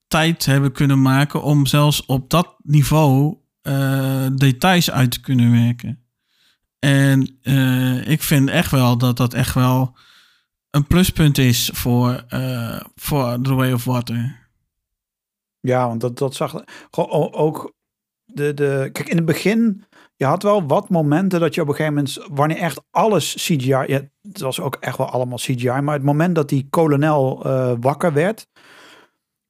tijd 0.08 0.44
hebben 0.44 0.72
kunnen 0.72 1.02
maken 1.02 1.42
om 1.42 1.66
zelfs 1.66 2.06
op 2.06 2.30
dat 2.30 2.54
niveau 2.62 3.38
details 4.34 4.90
uit 4.90 5.10
te 5.10 5.20
kunnen 5.20 5.50
werken. 5.50 6.04
En 6.78 7.20
ik 8.06 8.22
vind 8.22 8.48
echt 8.48 8.70
wel 8.70 8.98
dat 8.98 9.16
dat 9.16 9.34
echt 9.34 9.54
wel 9.54 9.96
een 10.74 10.86
pluspunt 10.86 11.38
is 11.38 11.70
voor, 11.74 12.24
voor 12.94 13.38
The 13.42 13.54
Way 13.54 13.72
of 13.72 13.84
Water. 13.84 14.48
Ja, 15.60 15.88
want 15.88 16.00
dat, 16.00 16.18
dat 16.18 16.34
zag 16.34 16.64
ook 16.90 17.74
de, 18.24 18.54
de. 18.54 18.88
Kijk, 18.92 19.08
in 19.08 19.16
het 19.16 19.24
begin 19.24 19.84
je 20.16 20.24
had 20.24 20.42
wel 20.42 20.66
wat 20.66 20.88
momenten 20.88 21.40
dat 21.40 21.54
je 21.54 21.60
op 21.60 21.68
een 21.68 21.74
gegeven 21.74 21.94
moment, 21.94 22.26
wanneer 22.30 22.56
echt 22.56 22.82
alles 22.90 23.34
CGI, 23.34 23.68
ja, 23.68 24.00
het 24.22 24.40
was 24.40 24.60
ook 24.60 24.76
echt 24.80 24.96
wel 24.96 25.10
allemaal 25.10 25.38
CGI, 25.38 25.80
maar 25.80 25.94
het 25.94 26.02
moment 26.02 26.34
dat 26.34 26.48
die 26.48 26.66
kolonel 26.70 27.46
uh, 27.46 27.72
wakker 27.80 28.12
werd, 28.12 28.46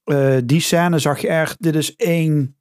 uh, 0.05 0.37
die 0.45 0.61
scène 0.61 0.99
zag 0.99 1.21
je 1.21 1.29
echt, 1.29 1.63
dit 1.63 1.75
is 1.75 1.97
één 1.97 2.57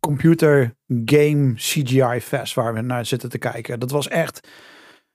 computer 0.00 0.76
game 1.04 1.52
CGI 1.54 2.20
fest 2.20 2.54
waar 2.54 2.74
we 2.74 2.80
naar 2.80 3.06
zitten 3.06 3.28
te 3.28 3.38
kijken. 3.38 3.80
Dat 3.80 3.90
was 3.90 4.08
echt, 4.08 4.48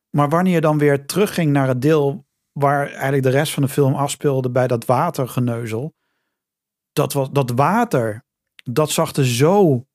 maar 0.09 0.29
wanneer 0.29 0.53
je 0.53 0.61
dan 0.61 0.77
weer 0.77 1.05
terugging 1.05 1.51
naar 1.51 1.67
het 1.67 1.81
deel 1.81 2.25
waar 2.59 2.87
eigenlijk 2.87 3.23
de 3.23 3.29
rest 3.29 3.53
van 3.53 3.63
de 3.63 3.69
film 3.69 3.93
afspeelde 3.93 4.49
bij 4.49 4.67
dat 4.67 4.85
watergeneuzel, 4.85 5.95
dat, 6.91 7.13
was, 7.13 7.31
dat 7.31 7.51
water, 7.51 8.25
dat 8.63 8.91
zag 8.91 9.13
er 9.13 9.25
zo 9.25 9.85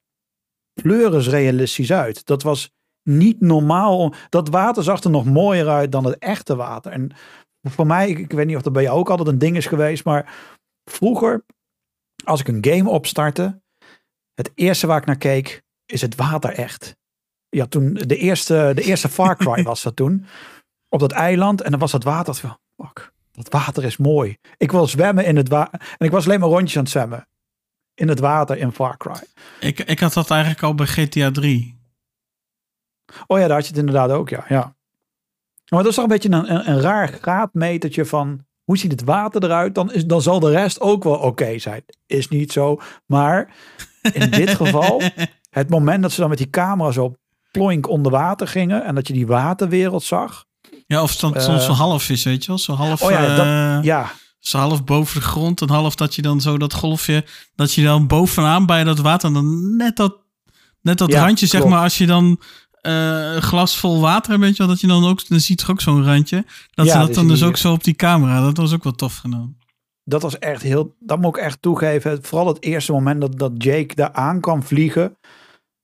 pleuris 0.82 1.28
realistisch 1.28 1.92
uit. 1.92 2.26
Dat 2.26 2.42
was 2.42 2.70
niet 3.02 3.40
normaal. 3.40 4.14
Dat 4.28 4.48
water 4.48 4.82
zag 4.82 5.02
er 5.02 5.10
nog 5.10 5.24
mooier 5.24 5.68
uit 5.68 5.92
dan 5.92 6.04
het 6.04 6.18
echte 6.18 6.56
water. 6.56 6.92
En 6.92 7.10
voor 7.62 7.86
mij, 7.86 8.10
ik, 8.10 8.32
weet 8.32 8.46
niet 8.46 8.56
of 8.56 8.62
dat 8.62 8.72
bij 8.72 8.82
jou 8.82 8.98
ook 8.98 9.10
altijd 9.10 9.28
een 9.28 9.38
ding 9.38 9.56
is 9.56 9.66
geweest, 9.66 10.04
maar 10.04 10.34
vroeger, 10.90 11.44
als 12.24 12.40
ik 12.40 12.48
een 12.48 12.64
game 12.64 12.90
opstartte, 12.90 13.62
het 14.34 14.52
eerste 14.54 14.86
waar 14.86 15.00
ik 15.00 15.06
naar 15.06 15.16
keek, 15.16 15.62
is 15.86 16.00
het 16.00 16.14
water 16.14 16.52
echt. 16.52 16.96
Ja, 17.48 17.66
toen 17.66 17.94
de 17.94 18.16
eerste, 18.16 18.72
de 18.74 18.82
eerste 18.82 19.08
Far 19.08 19.36
Cry 19.36 19.62
was 19.72 19.82
dat 19.82 19.96
toen. 19.96 20.26
Op 20.92 21.00
dat 21.00 21.12
eiland. 21.12 21.60
En 21.60 21.70
dan 21.70 21.80
was 21.80 21.90
dat 21.90 22.04
water 22.04 22.34
van, 22.34 22.58
fuck, 22.76 23.12
dat 23.32 23.48
water 23.48 23.84
is 23.84 23.96
mooi. 23.96 24.36
Ik 24.56 24.70
wil 24.72 24.86
zwemmen 24.86 25.24
in 25.24 25.36
het 25.36 25.48
water. 25.48 25.80
En 25.98 26.06
ik 26.06 26.12
was 26.12 26.26
alleen 26.26 26.40
maar 26.40 26.48
rondjes 26.48 26.76
aan 26.76 26.82
het 26.82 26.92
zwemmen 26.92 27.26
in 27.94 28.08
het 28.08 28.18
water 28.18 28.56
in 28.58 28.72
Far 28.72 28.96
Cry. 28.96 29.22
Ik, 29.60 29.78
ik 29.78 29.98
had 30.00 30.12
dat 30.12 30.30
eigenlijk 30.30 30.62
al 30.62 30.74
bij 30.74 30.86
GTA 30.86 31.30
3. 31.30 31.80
Oh 33.26 33.38
ja, 33.38 33.46
daar 33.46 33.56
had 33.56 33.66
je 33.66 33.70
het 33.70 33.78
inderdaad 33.78 34.10
ook, 34.10 34.28
ja. 34.28 34.44
ja. 34.48 34.74
Maar 35.68 35.82
dat 35.82 35.86
is 35.86 35.94
toch 35.94 36.04
een 36.04 36.10
beetje 36.10 36.30
een, 36.30 36.52
een, 36.52 36.70
een 36.70 36.80
raar 36.80 37.08
graadmetertje 37.08 38.04
van 38.04 38.44
hoe 38.64 38.78
ziet 38.78 38.90
het 38.90 39.04
water 39.04 39.44
eruit? 39.44 39.74
Dan, 39.74 39.92
is, 39.92 40.04
dan 40.04 40.22
zal 40.22 40.40
de 40.40 40.50
rest 40.50 40.80
ook 40.80 41.04
wel 41.04 41.18
oké 41.18 41.58
zijn. 41.58 41.84
Is 42.06 42.28
niet 42.28 42.52
zo. 42.52 42.80
Maar 43.06 43.54
in 44.12 44.30
dit 44.30 44.50
geval, 44.60 45.02
het 45.50 45.68
moment 45.68 46.02
dat 46.02 46.12
ze 46.12 46.20
dan 46.20 46.28
met 46.28 46.38
die 46.38 46.50
camera 46.50 46.90
zo 46.90 47.14
ploink 47.50 47.88
onder 47.88 48.12
water 48.12 48.48
gingen 48.48 48.84
en 48.84 48.94
dat 48.94 49.06
je 49.06 49.12
die 49.12 49.26
waterwereld 49.26 50.02
zag. 50.02 50.46
Ja, 50.86 51.02
of 51.02 51.10
soms 51.10 51.48
uh, 51.48 51.60
zo 51.60 51.72
half 51.72 52.08
is, 52.08 52.22
weet 52.24 52.42
je 52.42 52.48
wel? 52.48 52.58
Zo 52.58 52.72
half. 52.72 53.02
Oh 53.02 53.10
ja, 53.10 53.36
dat, 53.36 53.46
uh, 53.46 53.84
ja, 53.84 54.12
zo 54.38 54.58
half 54.58 54.84
boven 54.84 55.20
de 55.20 55.26
grond 55.26 55.60
en 55.60 55.68
half 55.68 55.94
dat 55.94 56.14
je 56.14 56.22
dan 56.22 56.40
zo 56.40 56.58
dat 56.58 56.74
golfje, 56.74 57.24
dat 57.54 57.74
je 57.74 57.82
dan 57.82 58.06
bovenaan 58.06 58.66
bij 58.66 58.84
dat 58.84 58.98
water 58.98 59.32
dan 59.32 59.76
net 59.76 59.96
dat, 59.96 60.16
net 60.80 60.98
dat 60.98 61.12
randje, 61.12 61.46
zeg 61.46 61.64
maar, 61.64 61.82
als 61.82 61.98
je 61.98 62.06
dan 62.06 62.40
uh, 62.82 63.36
glas 63.36 63.76
vol 63.76 64.00
water 64.00 64.30
hebt, 64.30 64.42
weet 64.42 64.56
je 64.56 64.62
wel, 64.62 64.72
dat 64.72 64.80
je 64.80 64.86
dan 64.86 65.04
ook, 65.04 65.28
dan 65.28 65.40
ziet 65.40 65.60
er 65.60 65.70
ook 65.70 65.80
zo'n 65.80 66.04
randje. 66.04 66.44
Dat 66.70 66.86
ja, 66.86 66.92
ze 66.92 66.98
dat 66.98 67.14
dan 67.14 67.28
dus 67.28 67.42
ook 67.42 67.56
zo 67.56 67.72
op 67.72 67.84
die 67.84 67.94
camera, 67.94 68.40
dat 68.40 68.56
was 68.56 68.72
ook 68.72 68.84
wel 68.84 68.92
tof 68.92 69.16
gedaan. 69.16 69.56
Dat 70.04 70.22
was 70.22 70.38
echt 70.38 70.62
heel, 70.62 70.96
dat 70.98 71.20
moet 71.20 71.36
ik 71.36 71.42
echt 71.42 71.62
toegeven. 71.62 72.18
Vooral 72.22 72.46
het 72.46 72.62
eerste 72.62 72.92
moment 72.92 73.20
dat, 73.20 73.38
dat 73.38 73.52
Jake 73.56 73.94
daar 73.94 74.12
aan 74.12 74.40
kwam 74.40 74.62
vliegen. 74.62 75.16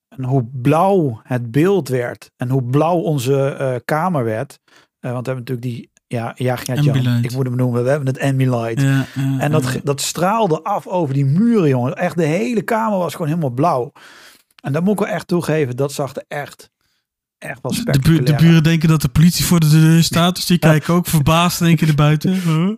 En 0.08 0.24
hoe 0.24 0.48
blauw 0.52 1.20
het 1.22 1.50
beeld 1.50 1.88
werd. 1.88 2.30
En 2.36 2.48
hoe 2.48 2.62
blauw 2.62 2.96
onze 2.96 3.56
uh, 3.60 3.74
kamer 3.84 4.24
werd. 4.24 4.60
Uh, 5.00 5.12
want 5.12 5.26
we 5.26 5.32
hebben 5.32 5.54
natuurlijk 5.54 5.62
die 5.62 5.90
ja, 6.08 6.32
ja, 6.36 6.58
ja 6.62 6.74
ik 7.22 7.32
moet 7.32 7.46
hem 7.46 7.56
noemen. 7.56 7.82
We 7.84 7.90
hebben 7.90 8.08
het 8.08 8.20
Ambilight. 8.20 8.80
Ja, 8.80 9.06
en 9.38 9.50
dat, 9.50 9.80
dat 9.82 10.00
straalde 10.00 10.62
af 10.62 10.86
over 10.86 11.14
die 11.14 11.24
muren, 11.24 11.68
jongen. 11.68 11.96
Echt, 11.96 12.16
de 12.16 12.24
hele 12.24 12.62
kamer 12.62 12.98
was 12.98 13.12
gewoon 13.12 13.28
helemaal 13.28 13.50
blauw. 13.50 13.92
En 14.60 14.72
dat 14.72 14.82
moet 14.82 14.92
ik 14.92 14.98
wel 14.98 15.08
echt 15.14 15.28
toegeven. 15.28 15.76
Dat 15.76 15.92
zag 15.92 16.16
er 16.16 16.24
echt, 16.28 16.70
echt 17.38 17.58
wel 17.62 17.72
spectaculair 17.72 18.24
de, 18.24 18.32
de 18.32 18.42
buren 18.42 18.62
denken 18.62 18.88
dat 18.88 19.02
de 19.02 19.08
politie 19.08 19.44
voor 19.44 19.60
de 19.60 19.68
deur 19.68 20.02
staat. 20.02 20.34
Dus 20.34 20.46
die 20.46 20.58
kijken 20.58 20.94
ook 20.94 21.06
verbaasd 21.06 21.58
denken 21.58 21.86
naar 21.86 21.96
buiten. 21.96 22.40
Huh? 22.48 22.70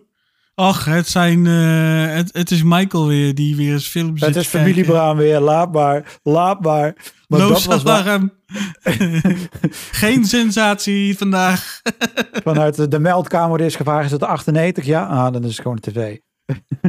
Ach, 0.55 0.85
het, 0.85 1.07
zijn, 1.07 1.45
uh, 1.45 2.13
het, 2.13 2.33
het 2.33 2.51
is 2.51 2.63
Michael 2.63 3.07
weer 3.07 3.35
die 3.35 3.55
weer 3.55 3.73
eens 3.73 3.87
films 3.87 4.21
Het 4.21 4.35
is 4.35 4.47
familie 4.47 4.83
Braan 4.83 5.17
weer, 5.17 5.39
laat 5.39 5.71
maar, 5.71 6.19
laat 6.23 6.61
maar. 6.61 6.95
Maar 7.31 7.39
dat 7.39 7.83
was. 7.83 8.19
Geen 10.01 10.25
sensatie 10.25 11.17
vandaag. 11.17 11.81
Vanuit 12.43 12.91
de 12.91 12.99
meldkamer 12.99 13.61
is 13.61 13.75
gevraagd, 13.75 14.05
is 14.05 14.11
het 14.11 14.23
98? 14.23 14.85
Ja, 14.85 15.05
ah, 15.05 15.33
dan 15.33 15.43
is 15.43 15.51
het 15.51 15.61
gewoon 15.61 15.79
tv. 15.79 16.17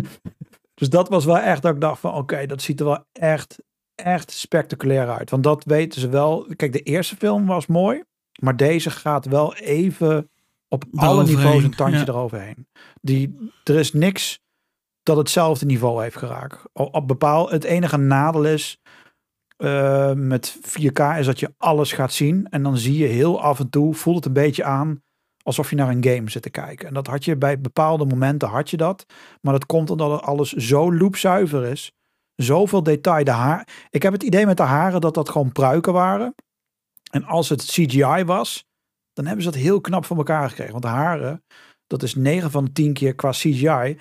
dus 0.80 0.88
dat 0.88 1.08
was 1.08 1.24
wel 1.24 1.38
echt 1.38 1.62
dat 1.62 1.74
ik 1.74 1.80
dacht 1.80 2.00
van, 2.00 2.14
oké, 2.14 2.46
dat 2.46 2.62
ziet 2.62 2.80
er 2.80 2.86
wel 2.86 3.04
echt, 3.12 3.58
echt 3.94 4.30
spectaculair 4.30 5.10
uit. 5.10 5.30
Want 5.30 5.42
dat 5.42 5.64
weten 5.64 6.00
ze 6.00 6.08
wel. 6.08 6.46
Kijk, 6.56 6.72
de 6.72 6.82
eerste 6.82 7.16
film 7.16 7.46
was 7.46 7.66
mooi, 7.66 8.02
maar 8.40 8.56
deze 8.56 8.90
gaat 8.90 9.26
wel 9.26 9.54
even 9.54 10.30
op 10.68 10.84
alle 10.94 11.24
niveaus 11.24 11.62
een 11.62 11.74
tandje 11.74 12.08
eroverheen. 12.08 12.66
Die, 13.00 13.52
er 13.64 13.78
is 13.78 13.92
niks 13.92 14.40
dat 15.02 15.16
hetzelfde 15.16 15.66
niveau 15.66 16.02
heeft 16.02 16.16
geraakt. 16.16 16.62
Op 16.72 17.08
bepaal, 17.08 17.50
het 17.50 17.64
enige 17.64 17.96
nadeel 17.96 18.44
is 18.44 18.78
uh, 19.62 20.12
met 20.12 20.58
4K 20.60 21.18
is 21.18 21.26
dat 21.26 21.40
je 21.40 21.54
alles 21.58 21.92
gaat 21.92 22.12
zien. 22.12 22.46
En 22.50 22.62
dan 22.62 22.76
zie 22.76 22.98
je 22.98 23.06
heel 23.06 23.42
af 23.42 23.58
en 23.58 23.70
toe, 23.70 23.94
voelt 23.94 24.16
het 24.16 24.26
een 24.26 24.32
beetje 24.32 24.64
aan 24.64 25.02
alsof 25.42 25.70
je 25.70 25.76
naar 25.76 25.88
een 25.88 26.04
game 26.04 26.30
zit 26.30 26.42
te 26.42 26.50
kijken. 26.50 26.88
En 26.88 26.94
dat 26.94 27.06
had 27.06 27.24
je 27.24 27.36
bij 27.36 27.60
bepaalde 27.60 28.04
momenten, 28.04 28.48
had 28.48 28.70
je 28.70 28.76
dat. 28.76 29.06
Maar 29.40 29.52
dat 29.52 29.66
komt 29.66 29.90
omdat 29.90 30.22
alles 30.22 30.52
zo 30.52 30.94
loopzuiver 30.94 31.64
is. 31.64 31.92
Zoveel 32.34 32.82
detail. 32.82 33.24
De 33.24 33.30
haar, 33.30 33.68
ik 33.90 34.02
heb 34.02 34.12
het 34.12 34.22
idee 34.22 34.46
met 34.46 34.56
de 34.56 34.62
haren 34.62 35.00
dat 35.00 35.14
dat 35.14 35.28
gewoon 35.28 35.52
pruiken 35.52 35.92
waren. 35.92 36.34
En 37.10 37.24
als 37.24 37.48
het 37.48 37.64
CGI 37.64 38.24
was, 38.24 38.64
dan 39.12 39.26
hebben 39.26 39.44
ze 39.44 39.50
dat 39.50 39.60
heel 39.60 39.80
knap 39.80 40.04
van 40.04 40.16
elkaar 40.16 40.48
gekregen. 40.48 40.72
Want 40.72 40.84
de 40.84 40.90
haren, 40.90 41.44
dat 41.86 42.02
is 42.02 42.14
9 42.14 42.50
van 42.50 42.64
de 42.64 42.72
10 42.72 42.92
keer 42.92 43.14
qua 43.14 43.30
CGI 43.30 43.98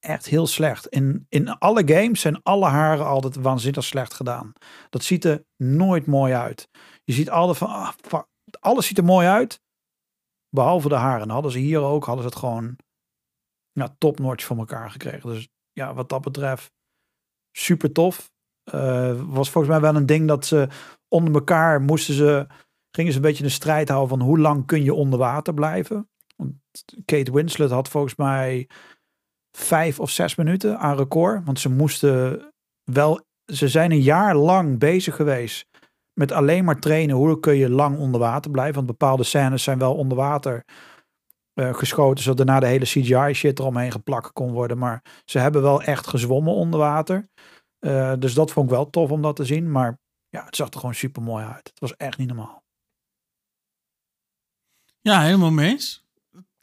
echt 0.00 0.26
heel 0.26 0.46
slecht. 0.46 0.86
In, 0.86 1.26
in 1.28 1.48
alle 1.48 1.82
games 1.88 2.20
zijn 2.20 2.42
alle 2.42 2.66
haren 2.66 3.06
altijd 3.06 3.36
waanzinnig 3.36 3.84
slecht 3.84 4.14
gedaan. 4.14 4.52
Dat 4.90 5.02
ziet 5.02 5.24
er 5.24 5.44
nooit 5.56 6.06
mooi 6.06 6.34
uit. 6.34 6.68
Je 7.04 7.12
ziet 7.12 7.30
altijd 7.30 7.58
van, 7.58 7.68
ah, 7.68 7.92
alles 8.60 8.86
ziet 8.86 8.98
er 8.98 9.04
mooi 9.04 9.26
uit. 9.26 9.60
Behalve 10.48 10.88
de 10.88 10.94
haren. 10.94 11.30
Hadden 11.30 11.52
ze 11.52 11.58
hier 11.58 11.80
ook, 11.80 12.04
hadden 12.04 12.24
ze 12.24 12.30
het 12.30 12.38
gewoon 12.38 12.76
ja, 13.72 13.94
topnotch 13.98 14.44
van 14.44 14.58
elkaar 14.58 14.90
gekregen. 14.90 15.30
Dus 15.30 15.48
ja, 15.72 15.94
wat 15.94 16.08
dat 16.08 16.20
betreft 16.20 16.72
super 17.52 17.92
tof. 17.92 18.32
Uh, 18.74 19.20
was 19.26 19.50
volgens 19.50 19.72
mij 19.72 19.80
wel 19.80 19.96
een 19.96 20.06
ding 20.06 20.28
dat 20.28 20.46
ze 20.46 20.68
onder 21.08 21.34
elkaar 21.34 21.80
moesten 21.80 22.14
ze, 22.14 22.46
gingen 22.90 23.12
ze 23.12 23.18
een 23.18 23.24
beetje 23.24 23.42
de 23.42 23.48
strijd 23.48 23.88
houden 23.88 24.18
van 24.18 24.26
hoe 24.26 24.38
lang 24.38 24.66
kun 24.66 24.84
je 24.84 24.94
onder 24.94 25.18
water 25.18 25.54
blijven. 25.54 26.08
Want 26.36 26.54
Kate 27.04 27.32
Winslet 27.32 27.70
had 27.70 27.88
volgens 27.88 28.16
mij 28.16 28.68
vijf 29.56 30.00
of 30.00 30.10
zes 30.10 30.34
minuten 30.34 30.78
aan 30.78 30.96
record. 30.96 31.44
Want 31.44 31.60
ze 31.60 31.68
moesten 31.68 32.48
wel, 32.84 33.20
ze 33.52 33.68
zijn 33.68 33.90
een 33.90 34.02
jaar 34.02 34.36
lang 34.36 34.78
bezig 34.78 35.16
geweest 35.16 35.66
met 36.12 36.32
alleen 36.32 36.64
maar 36.64 36.80
trainen. 36.80 37.16
Hoe 37.16 37.40
kun 37.40 37.56
je 37.56 37.70
lang 37.70 37.98
onder 37.98 38.20
water 38.20 38.50
blijven? 38.50 38.74
Want 38.74 38.86
bepaalde 38.86 39.24
scènes 39.24 39.62
zijn 39.62 39.78
wel 39.78 39.94
onder 39.94 40.16
water 40.16 40.64
uh, 41.54 41.74
geschoten, 41.74 42.22
zodat 42.22 42.46
daarna 42.46 42.60
de 42.60 42.66
hele 42.66 42.84
CGI 42.84 43.34
shit 43.34 43.58
eromheen 43.58 43.92
geplakt 43.92 44.32
kon 44.32 44.52
worden. 44.52 44.78
Maar 44.78 45.04
ze 45.24 45.38
hebben 45.38 45.62
wel 45.62 45.82
echt 45.82 46.06
gezwommen 46.06 46.54
onder 46.54 46.80
water. 46.80 47.28
Uh, 47.80 48.12
dus 48.18 48.34
dat 48.34 48.52
vond 48.52 48.66
ik 48.70 48.72
wel 48.76 48.90
tof 48.90 49.10
om 49.10 49.22
dat 49.22 49.36
te 49.36 49.44
zien. 49.44 49.70
Maar 49.70 49.98
ja, 50.28 50.44
het 50.44 50.56
zag 50.56 50.70
er 50.70 50.80
gewoon 50.80 50.94
super 50.94 51.22
mooi 51.22 51.44
uit. 51.44 51.68
Het 51.68 51.80
was 51.80 51.96
echt 51.96 52.18
niet 52.18 52.28
normaal. 52.28 52.62
Ja, 55.00 55.22
helemaal 55.22 55.50
mee 55.50 55.70
eens. 55.70 56.04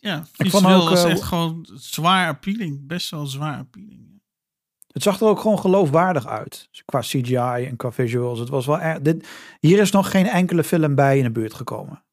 Ja, 0.08 0.26
vond 0.32 0.66
ook, 0.66 0.90
was 0.90 1.06
uh, 1.06 1.12
echt 1.12 1.24
gewoon 1.24 1.68
zwaar 1.74 2.28
appealing. 2.28 2.88
Best 2.88 3.10
wel 3.10 3.26
zwaar 3.26 3.58
appealing. 3.58 4.22
Het 4.88 5.04
zag 5.04 5.20
er 5.20 5.28
ook 5.28 5.40
gewoon 5.40 5.60
geloofwaardig 5.60 6.28
uit. 6.28 6.70
Qua 6.86 7.00
CGI 7.00 7.66
en 7.66 7.76
qua 7.76 7.92
visuals. 7.92 8.40
Het 8.40 8.50
was 8.50 8.66
wel 8.66 8.80
echt. 8.80 9.04
Dit, 9.04 9.28
hier 9.60 9.80
is 9.80 9.92
nog 9.92 10.12
geen 10.12 10.28
enkele 10.28 10.64
film 10.64 10.96
bij 10.96 11.18
in 11.18 11.24
de 11.24 11.32
buurt 11.32 11.54
gekomen. 11.54 12.04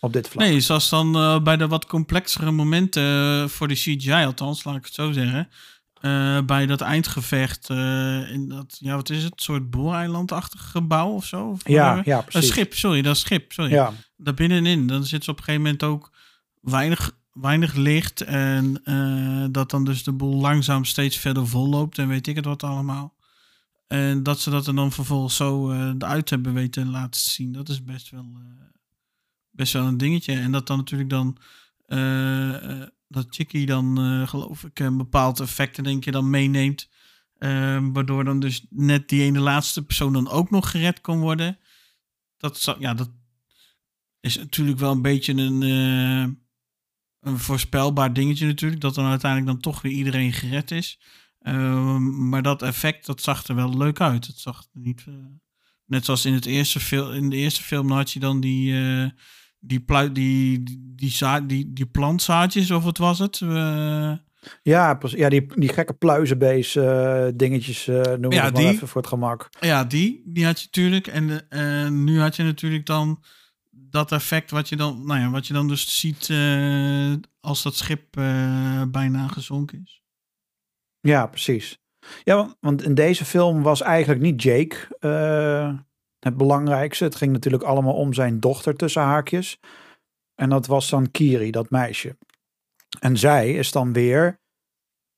Op 0.00 0.12
dit 0.12 0.28
vlak. 0.28 0.44
Nee, 0.44 0.60
zoals 0.60 0.88
dan 0.88 1.16
uh, 1.16 1.42
bij 1.42 1.56
de 1.56 1.68
wat 1.68 1.86
complexere 1.86 2.50
momenten 2.50 3.02
uh, 3.42 3.48
voor 3.48 3.68
de 3.68 3.74
CGI, 3.74 4.24
althans, 4.24 4.64
laat 4.64 4.76
ik 4.76 4.84
het 4.84 4.94
zo 4.94 5.12
zeggen. 5.12 5.48
Uh, 6.00 6.40
bij 6.42 6.66
dat 6.66 6.80
eindgevecht 6.80 7.68
in 7.68 8.46
dat, 8.48 8.76
ja, 8.80 8.96
wat 8.96 9.10
is 9.10 9.22
het? 9.22 9.32
Een 9.32 9.38
soort 9.38 9.70
booreilandachtig 9.70 10.70
gebouw 10.70 11.10
of 11.10 11.24
zo? 11.24 11.48
Of 11.48 11.68
ja, 11.68 12.02
ja, 12.04 12.20
precies. 12.20 12.48
Een 12.48 12.54
schip, 12.54 12.74
sorry, 12.74 13.02
dat 13.02 13.16
schip, 13.16 13.52
sorry. 13.52 13.70
Ja. 13.70 13.92
Daar 14.16 14.34
binnenin, 14.34 14.86
dan 14.86 15.04
zit 15.04 15.24
ze 15.24 15.30
op 15.30 15.38
een 15.38 15.44
gegeven 15.44 15.64
moment 15.64 15.82
ook 15.82 16.10
weinig 16.60 17.18
weinig 17.32 17.74
licht. 17.74 18.20
En 18.20 18.80
uh, 18.84 19.46
dat 19.50 19.70
dan 19.70 19.84
dus 19.84 20.02
de 20.02 20.12
boel 20.12 20.40
langzaam 20.40 20.84
steeds 20.84 21.16
verder 21.16 21.46
vol 21.46 21.68
loopt. 21.68 21.98
En 21.98 22.08
weet 22.08 22.26
ik 22.26 22.36
het 22.36 22.44
wat 22.44 22.62
allemaal. 22.62 23.14
En 23.86 24.22
dat 24.22 24.40
ze 24.40 24.50
dat 24.50 24.66
er 24.66 24.74
dan 24.74 24.92
vervolgens 24.92 25.36
zo 25.36 25.70
uh, 25.70 25.92
eruit 25.98 26.30
hebben 26.30 26.54
weten 26.54 26.90
laten 26.90 27.20
zien. 27.20 27.52
Dat 27.52 27.68
is 27.68 27.84
best 27.84 28.10
wel, 28.10 28.26
uh, 28.34 28.64
best 29.50 29.72
wel 29.72 29.86
een 29.86 29.96
dingetje. 29.96 30.32
En 30.32 30.52
dat 30.52 30.66
dan 30.66 30.76
natuurlijk 30.76 31.10
dan. 31.10 31.36
dat 33.08 33.26
Chicky 33.28 33.64
dan, 33.64 33.96
geloof 34.28 34.64
ik, 34.64 34.78
een 34.78 34.96
bepaald 34.96 35.40
effect 35.40 35.84
denk 35.84 36.04
je 36.04 36.10
dan 36.10 36.30
meeneemt. 36.30 36.88
waardoor 37.92 38.24
dan 38.24 38.40
dus 38.40 38.66
net 38.68 39.08
die 39.08 39.22
ene 39.22 39.40
laatste 39.40 39.84
persoon 39.84 40.12
dan 40.12 40.28
ook 40.28 40.50
nog 40.50 40.70
gered 40.70 41.00
kon 41.00 41.20
worden. 41.20 41.58
Dat, 42.36 42.76
ja, 42.78 42.94
dat 42.94 43.10
is 44.20 44.36
natuurlijk 44.36 44.78
wel 44.78 44.92
een 44.92 45.02
beetje 45.02 45.32
een 45.32 45.62
een 47.20 47.38
voorspelbaar 47.38 48.12
dingetje 48.12 48.46
natuurlijk. 48.46 48.80
Dat 48.80 48.94
dan 48.94 49.06
uiteindelijk 49.06 49.52
dan 49.52 49.72
toch 49.72 49.82
weer 49.82 49.92
iedereen 49.92 50.32
gered 50.32 50.70
is. 50.70 51.00
Ehm, 51.40 52.28
maar 52.28 52.42
dat 52.42 52.62
effect, 52.62 53.06
dat 53.06 53.22
zag 53.22 53.46
er 53.46 53.54
wel 53.54 53.76
leuk 53.76 54.00
uit. 54.00 54.26
Het 54.26 54.38
zag 54.38 54.58
er 54.72 54.80
niet... 54.80 55.04
Uh, 55.08 55.14
net 55.86 56.04
zoals 56.04 56.24
in, 56.24 56.34
het 56.34 56.46
eerste 56.46 56.80
film, 56.80 57.12
in 57.12 57.30
de 57.30 57.36
eerste 57.36 57.62
film 57.62 57.90
had 57.90 58.10
je 58.10 58.20
dan 58.20 58.40
die... 58.40 58.72
Uh, 58.72 59.08
die, 59.60 59.80
plui, 59.80 60.12
die, 60.12 60.62
die, 60.62 60.96
die, 60.96 61.46
die, 61.46 61.72
die 61.72 61.86
plantzaadjes, 61.86 62.70
of 62.70 62.84
wat 62.84 62.98
was 62.98 63.18
het? 63.18 63.40
Uh, 63.40 64.12
ja, 64.62 64.98
ja 65.00 65.28
die, 65.28 65.46
die 65.54 65.68
gekke 65.68 65.92
pluizenbees 65.92 66.74
uh, 66.74 67.26
dingetjes 67.34 67.86
uh, 67.86 68.02
noem 68.02 68.32
ja, 68.32 68.50
die, 68.50 68.66
even 68.66 68.88
voor 68.88 69.00
het 69.00 69.10
gemak. 69.10 69.48
Ja, 69.60 69.84
die, 69.84 70.22
die 70.24 70.44
had 70.44 70.60
je 70.60 70.64
natuurlijk. 70.64 71.06
En 71.06 72.04
nu 72.04 72.20
had 72.20 72.36
je 72.36 72.42
natuurlijk 72.42 72.86
dan 72.86 73.22
dat 73.90 74.12
effect 74.12 74.50
wat 74.50 74.68
je 74.68 74.76
dan, 74.76 75.06
nou 75.06 75.20
ja, 75.20 75.30
wat 75.30 75.46
je 75.46 75.52
dan 75.52 75.68
dus 75.68 76.00
ziet 76.00 76.28
uh, 76.28 77.14
als 77.40 77.62
dat 77.62 77.74
schip 77.74 78.16
uh, 78.16 78.82
bijna 78.88 79.28
gezonken 79.28 79.80
is. 79.84 80.02
Ja, 81.00 81.26
precies. 81.26 81.78
Ja, 82.24 82.56
want 82.60 82.82
in 82.82 82.94
deze 82.94 83.24
film 83.24 83.62
was 83.62 83.82
eigenlijk 83.82 84.20
niet 84.20 84.42
Jake 84.42 84.76
uh, 85.00 85.78
het 86.18 86.36
belangrijkste. 86.36 87.04
Het 87.04 87.14
ging 87.14 87.32
natuurlijk 87.32 87.62
allemaal 87.62 87.94
om 87.94 88.12
zijn 88.12 88.40
dochter 88.40 88.76
tussen 88.76 89.02
haakjes. 89.02 89.60
En 90.34 90.48
dat 90.48 90.66
was 90.66 90.88
dan 90.88 91.10
Kiri, 91.10 91.50
dat 91.50 91.70
meisje. 91.70 92.16
En 93.00 93.16
zij 93.16 93.54
is 93.54 93.72
dan 93.72 93.92
weer 93.92 94.40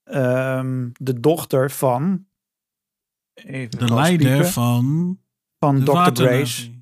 um, 0.05 0.93
de 1.01 1.20
dochter 1.20 1.70
van. 1.70 2.27
Even 3.35 3.78
de 3.78 3.94
leider 3.94 4.47
van. 4.47 5.19
Van 5.59 5.85
Dr. 5.85 6.23
Grace. 6.23 6.82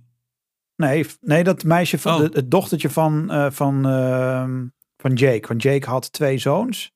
Nee, 0.81 1.07
nee 1.21 1.45
dat 1.45 1.65
meisje 1.65 1.99
van 1.99 2.23
oh. 2.23 2.33
het 2.33 2.51
dochtertje 2.51 2.91
van, 2.91 3.35
uh, 3.35 3.51
van, 3.51 3.87
uh, 3.87 4.51
van 4.97 5.13
Jake. 5.15 5.49
Want 5.49 5.63
Jake 5.63 5.89
had 5.89 6.13
twee 6.13 6.39
zoons 6.39 6.93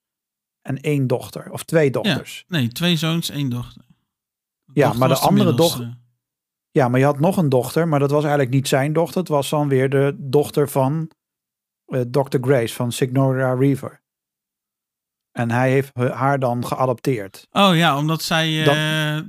en 0.63 0.81
één 0.81 1.07
dochter. 1.07 1.51
Of 1.51 1.65
twee 1.65 1.91
dochters. 1.91 2.45
Ja, 2.49 2.57
nee, 2.57 2.69
twee 2.69 2.97
zoons, 2.97 3.31
één 3.31 3.49
dochter. 3.49 3.83
ja, 4.73 4.93
maar 4.93 5.09
de 5.09 5.17
andere 5.17 5.55
dochter. 5.55 5.85
Uh... 5.85 5.93
Ja, 6.71 6.89
maar 6.89 6.99
je 6.99 7.07
had 7.07 7.21
nog 7.21 7.37
een 7.37 7.49
dochter, 7.49 7.89
maar 7.89 7.99
dat 7.99 8.11
was 8.11 8.23
eigenlijk 8.23 8.55
niet 8.55 8.69
zijn 8.69 8.93
dochter. 8.93 9.21
Het 9.21 9.29
was 9.29 9.51
dan 9.51 9.69
weer 9.69 9.91
de 9.91 10.17
dochter 10.19 10.69
van 10.69 11.11
uh, 11.87 12.01
Dr. 12.01 12.39
Grace, 12.41 12.75
van 12.75 12.93
Signora 12.93 13.55
Reaver. 13.55 14.03
En 15.33 15.51
hij 15.51 15.71
heeft 15.71 15.95
haar 15.95 16.39
dan 16.39 16.67
geadopteerd. 16.67 17.47
Oh 17.51 17.77
ja, 17.77 17.99
omdat 17.99 18.23
zij 18.23 18.65
dat, 18.65 18.75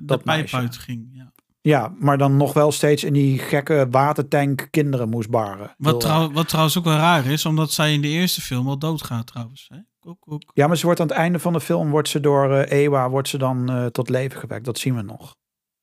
de 0.08 0.24
pijp 0.24 0.54
uitging. 0.54 1.10
Ja. 1.12 1.25
Ja, 1.66 1.94
maar 2.00 2.18
dan 2.18 2.38
nog 2.38 2.54
wel 2.54 2.72
steeds 2.72 3.04
in 3.04 3.14
die 3.14 3.40
gekke 3.40 3.88
watertank 3.90 4.68
kinderen 4.70 5.10
moest 5.10 5.30
baren. 5.30 5.76
Wat, 5.78 6.00
trouw, 6.00 6.32
wat 6.32 6.48
trouwens 6.48 6.78
ook 6.78 6.84
wel 6.84 6.98
raar 6.98 7.26
is, 7.26 7.46
omdat 7.46 7.72
zij 7.72 7.94
in 7.94 8.02
de 8.02 8.08
eerste 8.08 8.42
film 8.42 8.68
al 8.68 8.80
doodgaat 8.80 9.28
trouwens. 9.28 9.66
Hè? 9.74 9.78
Koek, 10.00 10.20
koek. 10.20 10.52
Ja, 10.54 10.68
maar 10.68 10.78
ze 10.78 10.86
wordt 10.86 11.00
aan 11.00 11.08
het 11.08 11.16
einde 11.16 11.40
van 11.40 11.54
de 11.54 11.60
film, 11.60 11.90
wordt 11.90 12.10
ze 12.10 12.20
door 12.20 12.52
uh, 12.52 12.72
Ewa, 12.72 13.10
wordt 13.10 13.28
ze 13.28 13.38
dan 13.38 13.72
uh, 13.72 13.86
tot 13.86 14.10
leven 14.10 14.40
gewekt. 14.40 14.66
Dat 14.66 14.78
zien 14.78 14.96
we 14.96 15.02
nog. 15.02 15.36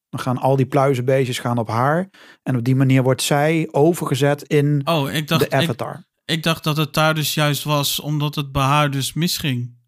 Dan 0.09 0.21
gaan 0.21 0.39
al 0.39 0.57
die 0.57 0.67
pluizenbeestjes 0.67 1.39
gaan 1.39 1.59
op 1.59 1.69
haar. 1.69 2.11
En 2.43 2.57
op 2.57 2.65
die 2.65 2.77
manier 2.77 3.03
wordt 3.03 3.23
zij 3.23 3.69
overgezet 3.71 4.43
in 4.43 4.81
oh, 4.85 5.13
ik 5.13 5.29
dacht, 5.29 5.51
de 5.51 5.57
avatar. 5.57 5.95
Ik, 6.25 6.37
ik 6.37 6.43
dacht 6.43 6.65
dat 6.65 6.77
het 6.77 6.95
daar 6.95 7.15
dus 7.15 7.35
juist 7.35 7.65
was 7.65 8.01
omdat 8.01 8.35
het 8.35 8.53
bij 8.53 8.63
haar 8.63 8.91
dus 8.91 9.13
misging. 9.13 9.79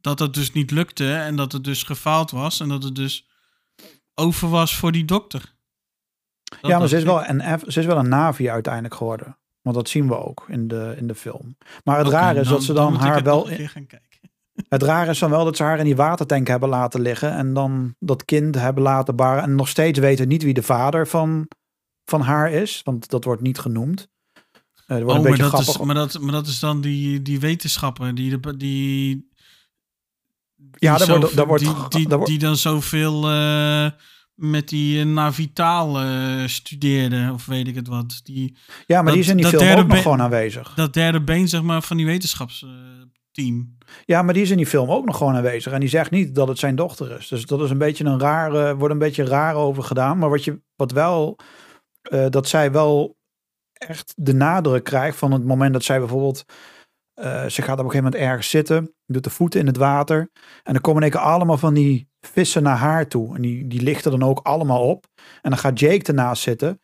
Dat 0.00 0.18
het 0.18 0.34
dus 0.34 0.52
niet 0.52 0.70
lukte 0.70 1.14
en 1.14 1.36
dat 1.36 1.52
het 1.52 1.64
dus 1.64 1.82
gefaald 1.82 2.30
was. 2.30 2.60
En 2.60 2.68
dat 2.68 2.82
het 2.82 2.94
dus 2.94 3.26
over 4.20 4.48
was 4.48 4.76
voor 4.76 4.92
die 4.92 5.04
dokter. 5.04 5.54
ja, 6.62 6.78
maar 6.78 6.88
ze 6.88 6.96
is, 6.96 7.02
wel 7.02 7.26
een, 7.26 7.60
ze 7.66 7.80
is 7.80 7.86
wel 7.86 7.98
een 7.98 8.08
Navi 8.08 8.50
uiteindelijk 8.50 8.94
geworden. 8.94 9.38
Want 9.62 9.76
dat 9.76 9.88
zien 9.88 10.08
we 10.08 10.16
ook 10.16 10.44
in 10.48 10.68
de, 10.68 10.94
in 10.96 11.06
de 11.06 11.14
film. 11.14 11.56
Maar 11.84 11.98
het 11.98 12.06
okay, 12.06 12.20
raar 12.20 12.36
is 12.36 12.48
dat 12.48 12.62
ze 12.62 12.72
dan, 12.72 12.94
haar 12.94 13.22
wel... 13.22 13.48
Het 14.68 14.82
raar 14.82 15.08
is 15.08 15.18
dan 15.18 15.30
wel 15.30 15.44
dat 15.44 15.56
ze 15.56 15.62
haar 15.62 15.78
in 15.78 15.84
die 15.84 15.96
watertank 15.96 16.46
hebben 16.46 16.68
laten 16.68 17.00
liggen. 17.00 17.32
En 17.32 17.54
dan 17.54 17.94
dat 17.98 18.24
kind 18.24 18.54
hebben 18.54 18.82
laten 18.82 19.16
baren. 19.16 19.42
En 19.42 19.54
nog 19.54 19.68
steeds 19.68 19.98
weten 19.98 20.28
niet 20.28 20.42
wie 20.42 20.54
de 20.54 20.62
vader 20.62 21.06
van, 21.08 21.48
van 22.04 22.20
haar 22.20 22.50
is. 22.50 22.80
Want 22.84 23.08
dat 23.08 23.24
wordt 23.24 23.42
niet 23.42 23.58
genoemd. 23.58 24.08
Uh, 24.86 24.96
wordt 24.96 25.10
oh, 25.10 25.16
een 25.16 25.22
beetje 25.22 25.42
maar, 25.42 25.50
dat 25.50 25.60
is, 25.60 25.78
maar, 25.78 25.94
dat, 25.94 26.20
maar 26.20 26.32
dat 26.32 26.46
is 26.46 26.58
dan 26.58 26.80
die, 26.80 27.22
die 27.22 27.40
wetenschapper. 27.40 28.14
Die, 28.14 28.56
die, 28.56 29.25
ja, 30.78 30.96
daar 30.96 31.18
wordt, 31.18 31.36
daar 31.36 31.46
wordt, 31.46 31.64
die, 31.64 32.06
die, 32.08 32.24
die 32.24 32.38
dan 32.38 32.56
zoveel 32.56 33.30
uh, 33.30 33.90
met 34.34 34.68
die 34.68 34.98
uh, 34.98 35.12
Navitaal 35.12 36.02
uh, 36.02 36.46
studeerde, 36.46 37.30
of 37.32 37.46
weet 37.46 37.68
ik 37.68 37.74
het 37.74 37.88
wat. 37.88 38.20
Die, 38.24 38.56
ja, 38.86 38.96
maar 38.96 39.04
dat, 39.04 39.12
die 39.12 39.22
is 39.22 39.28
in 39.28 39.36
die 39.36 39.46
film 39.46 39.78
ook 39.78 39.86
nog 39.86 40.02
gewoon 40.02 40.22
aanwezig. 40.22 40.74
Dat 40.74 40.92
derde 40.92 41.20
been, 41.20 41.48
zeg 41.48 41.62
maar, 41.62 41.82
van 41.82 41.96
die 41.96 42.06
wetenschapsteam. 42.06 43.76
ja, 44.04 44.22
maar 44.22 44.34
die 44.34 44.42
is 44.42 44.50
in 44.50 44.56
die 44.56 44.66
film 44.66 44.90
ook 44.90 45.04
nog 45.04 45.16
gewoon 45.16 45.34
aanwezig. 45.34 45.72
En 45.72 45.80
die 45.80 45.88
zegt 45.88 46.10
niet 46.10 46.34
dat 46.34 46.48
het 46.48 46.58
zijn 46.58 46.76
dochter 46.76 47.18
is. 47.18 47.28
Dus 47.28 47.46
dat 47.46 47.60
is 47.60 47.70
een 47.70 47.78
beetje 47.78 48.04
een 48.04 48.20
rare, 48.20 48.76
wordt 48.76 48.92
een 48.92 49.00
beetje 49.00 49.24
raar 49.24 49.54
over 49.54 49.82
gedaan. 49.82 50.18
Maar 50.18 50.30
wat, 50.30 50.44
je, 50.44 50.60
wat 50.76 50.92
wel, 50.92 51.38
dat 52.30 52.48
zij 52.48 52.72
wel 52.72 53.16
echt 53.72 54.12
de 54.16 54.34
nadruk 54.34 54.84
krijgt 54.84 55.18
van 55.18 55.32
het 55.32 55.44
moment 55.44 55.72
dat 55.72 55.84
zij 55.84 55.98
bijvoorbeeld 55.98 56.44
uh, 57.16 57.46
ze 57.46 57.62
gaat 57.62 57.78
op 57.78 57.84
een 57.84 57.90
gegeven 57.90 58.04
moment 58.04 58.22
ergens 58.22 58.50
zitten, 58.50 58.94
doet 59.06 59.24
de 59.24 59.30
voeten 59.30 59.60
in 59.60 59.66
het 59.66 59.76
water. 59.76 60.30
En 60.62 60.72
dan 60.72 60.80
komen 60.80 61.02
in 61.02 61.14
allemaal 61.14 61.58
van 61.58 61.74
die 61.74 62.08
vissen 62.20 62.62
naar 62.62 62.76
haar 62.76 63.08
toe. 63.08 63.36
En 63.36 63.42
die, 63.42 63.66
die 63.66 63.82
lichten 63.82 64.10
dan 64.10 64.22
ook 64.22 64.40
allemaal 64.42 64.88
op. 64.88 65.06
En 65.42 65.50
dan 65.50 65.58
gaat 65.58 65.80
Jake 65.80 66.04
ernaast 66.04 66.42
zitten. 66.42 66.80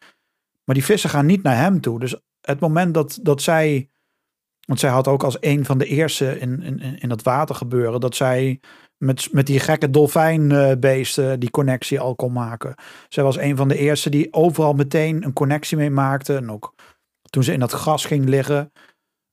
Maar 0.64 0.74
die 0.74 0.84
vissen 0.84 1.10
gaan 1.10 1.26
niet 1.26 1.42
naar 1.42 1.56
hem 1.56 1.80
toe. 1.80 2.00
Dus 2.00 2.16
het 2.40 2.60
moment 2.60 2.94
dat, 2.94 3.18
dat 3.22 3.42
zij. 3.42 3.86
Want 4.66 4.80
zij 4.80 4.90
had 4.90 5.09
ook 5.09 5.22
als 5.22 5.36
een 5.40 5.64
van 5.64 5.78
de 5.78 5.86
eerste 5.86 6.38
in, 6.38 6.62
in, 6.62 6.98
in 6.98 7.10
het 7.10 7.22
water 7.22 7.54
gebeuren. 7.54 8.00
Dat 8.00 8.16
zij 8.16 8.60
met, 8.96 9.32
met 9.32 9.46
die 9.46 9.60
gekke 9.60 9.90
dolfijnbeesten 9.90 11.40
die 11.40 11.50
connectie 11.50 12.00
al 12.00 12.14
kon 12.14 12.32
maken. 12.32 12.74
Zij 13.09 13.24
was 13.24 13.36
een 13.36 13.56
van 13.56 13.68
de 13.68 13.78
eerste 13.78 14.10
die 14.10 14.32
overal 14.32 14.72
meteen 14.72 15.24
een 15.24 15.32
connectie 15.32 15.76
mee 15.76 15.90
maakte. 15.90 16.36
En 16.36 16.50
ook 16.50 16.74
toen 17.30 17.42
ze 17.42 17.52
in 17.52 17.60
dat 17.60 17.72
gras 17.72 18.04
ging 18.04 18.28
liggen. 18.28 18.72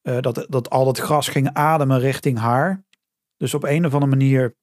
Uh, 0.03 0.19
dat, 0.19 0.45
dat 0.49 0.69
al 0.69 0.85
dat 0.85 0.97
gras 0.99 1.27
ging 1.27 1.53
ademen 1.53 1.99
richting 1.99 2.37
haar. 2.37 2.83
Dus 3.37 3.53
op 3.53 3.63
een 3.63 3.85
of 3.85 3.93
andere 3.93 4.11
manier 4.11 4.55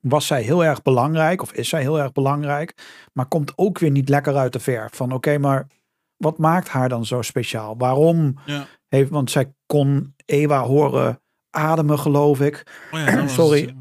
was 0.00 0.26
zij 0.26 0.42
heel 0.42 0.64
erg 0.64 0.82
belangrijk, 0.82 1.42
of 1.42 1.52
is 1.52 1.68
zij 1.68 1.80
heel 1.80 1.98
erg 2.00 2.12
belangrijk, 2.12 2.74
maar 3.12 3.26
komt 3.26 3.52
ook 3.56 3.78
weer 3.78 3.90
niet 3.90 4.08
lekker 4.08 4.36
uit 4.36 4.52
de 4.52 4.60
verf. 4.60 4.94
Van 4.96 5.12
oké, 5.12 5.38
maar 5.38 5.66
wat 6.16 6.38
maakt 6.38 6.68
haar 6.68 6.88
dan 6.88 7.06
zo 7.06 7.22
speciaal? 7.22 7.76
Waarom 7.76 8.38
Ja. 8.46 8.66
heeft, 8.88 9.10
want 9.10 9.30
zij 9.30 9.52
kon 9.66 10.14
Ewa 10.24 10.60
horen 10.62 11.20
ademen, 11.50 11.98
geloof 11.98 12.40
ik. 12.40 12.86
Oh 12.92 13.00
ja, 13.00 13.26
Sorry. 13.28 13.60
het, 13.60 13.68
ja. 13.70 13.80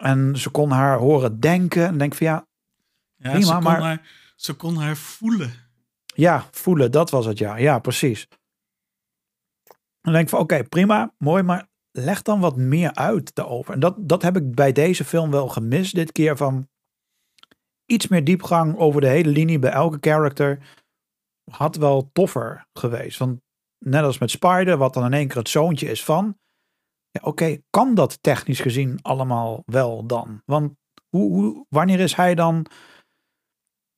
En 0.00 0.36
ze 0.38 0.50
kon 0.50 0.70
haar 0.70 0.98
horen 0.98 1.40
denken. 1.40 1.86
En 1.86 1.98
denk 1.98 2.14
van 2.14 2.26
ja, 2.26 2.46
Ja, 3.16 3.30
Prima, 3.30 3.46
ze, 3.56 3.60
maar- 3.60 3.80
haar, 3.80 4.08
ze 4.36 4.54
kon 4.54 4.76
haar 4.76 4.96
voelen. 4.96 5.52
ja, 6.06 6.44
voelen, 6.50 6.90
dat 6.90 7.10
was 7.10 7.26
het 7.26 7.38
ja. 7.38 7.56
Ja, 7.56 7.78
precies. 7.78 8.28
Dan 10.02 10.12
denk 10.12 10.24
ik 10.24 10.30
van 10.30 10.40
oké, 10.40 10.64
prima, 10.64 11.14
mooi, 11.18 11.42
maar 11.42 11.68
leg 11.90 12.22
dan 12.22 12.40
wat 12.40 12.56
meer 12.56 12.94
uit 12.94 13.34
daarover. 13.34 13.74
En 13.74 13.80
dat, 13.80 13.94
dat 13.98 14.22
heb 14.22 14.36
ik 14.36 14.54
bij 14.54 14.72
deze 14.72 15.04
film 15.04 15.30
wel 15.30 15.48
gemist 15.48 15.94
dit 15.94 16.12
keer 16.12 16.36
van 16.36 16.68
iets 17.86 18.08
meer 18.08 18.24
diepgang 18.24 18.76
over 18.76 19.00
de 19.00 19.06
hele 19.06 19.28
linie 19.28 19.58
bij 19.58 19.70
elke 19.70 19.98
character 20.00 20.58
had 21.50 21.76
wel 21.76 22.10
toffer 22.12 22.66
geweest. 22.72 23.18
Want 23.18 23.40
net 23.78 24.02
als 24.02 24.18
met 24.18 24.30
Spider, 24.30 24.76
wat 24.76 24.94
dan 24.94 25.04
in 25.04 25.12
één 25.12 25.28
keer 25.28 25.36
het 25.36 25.48
zoontje 25.48 25.90
is 25.90 26.04
van, 26.04 26.38
ja, 27.10 27.20
oké, 27.22 27.58
kan 27.70 27.94
dat 27.94 28.22
technisch 28.22 28.60
gezien 28.60 28.98
allemaal 29.02 29.62
wel 29.66 30.06
dan? 30.06 30.42
Want 30.44 30.72
hoe, 31.08 31.32
hoe, 31.32 31.66
wanneer 31.68 32.00
is 32.00 32.14
hij 32.14 32.34
dan... 32.34 32.66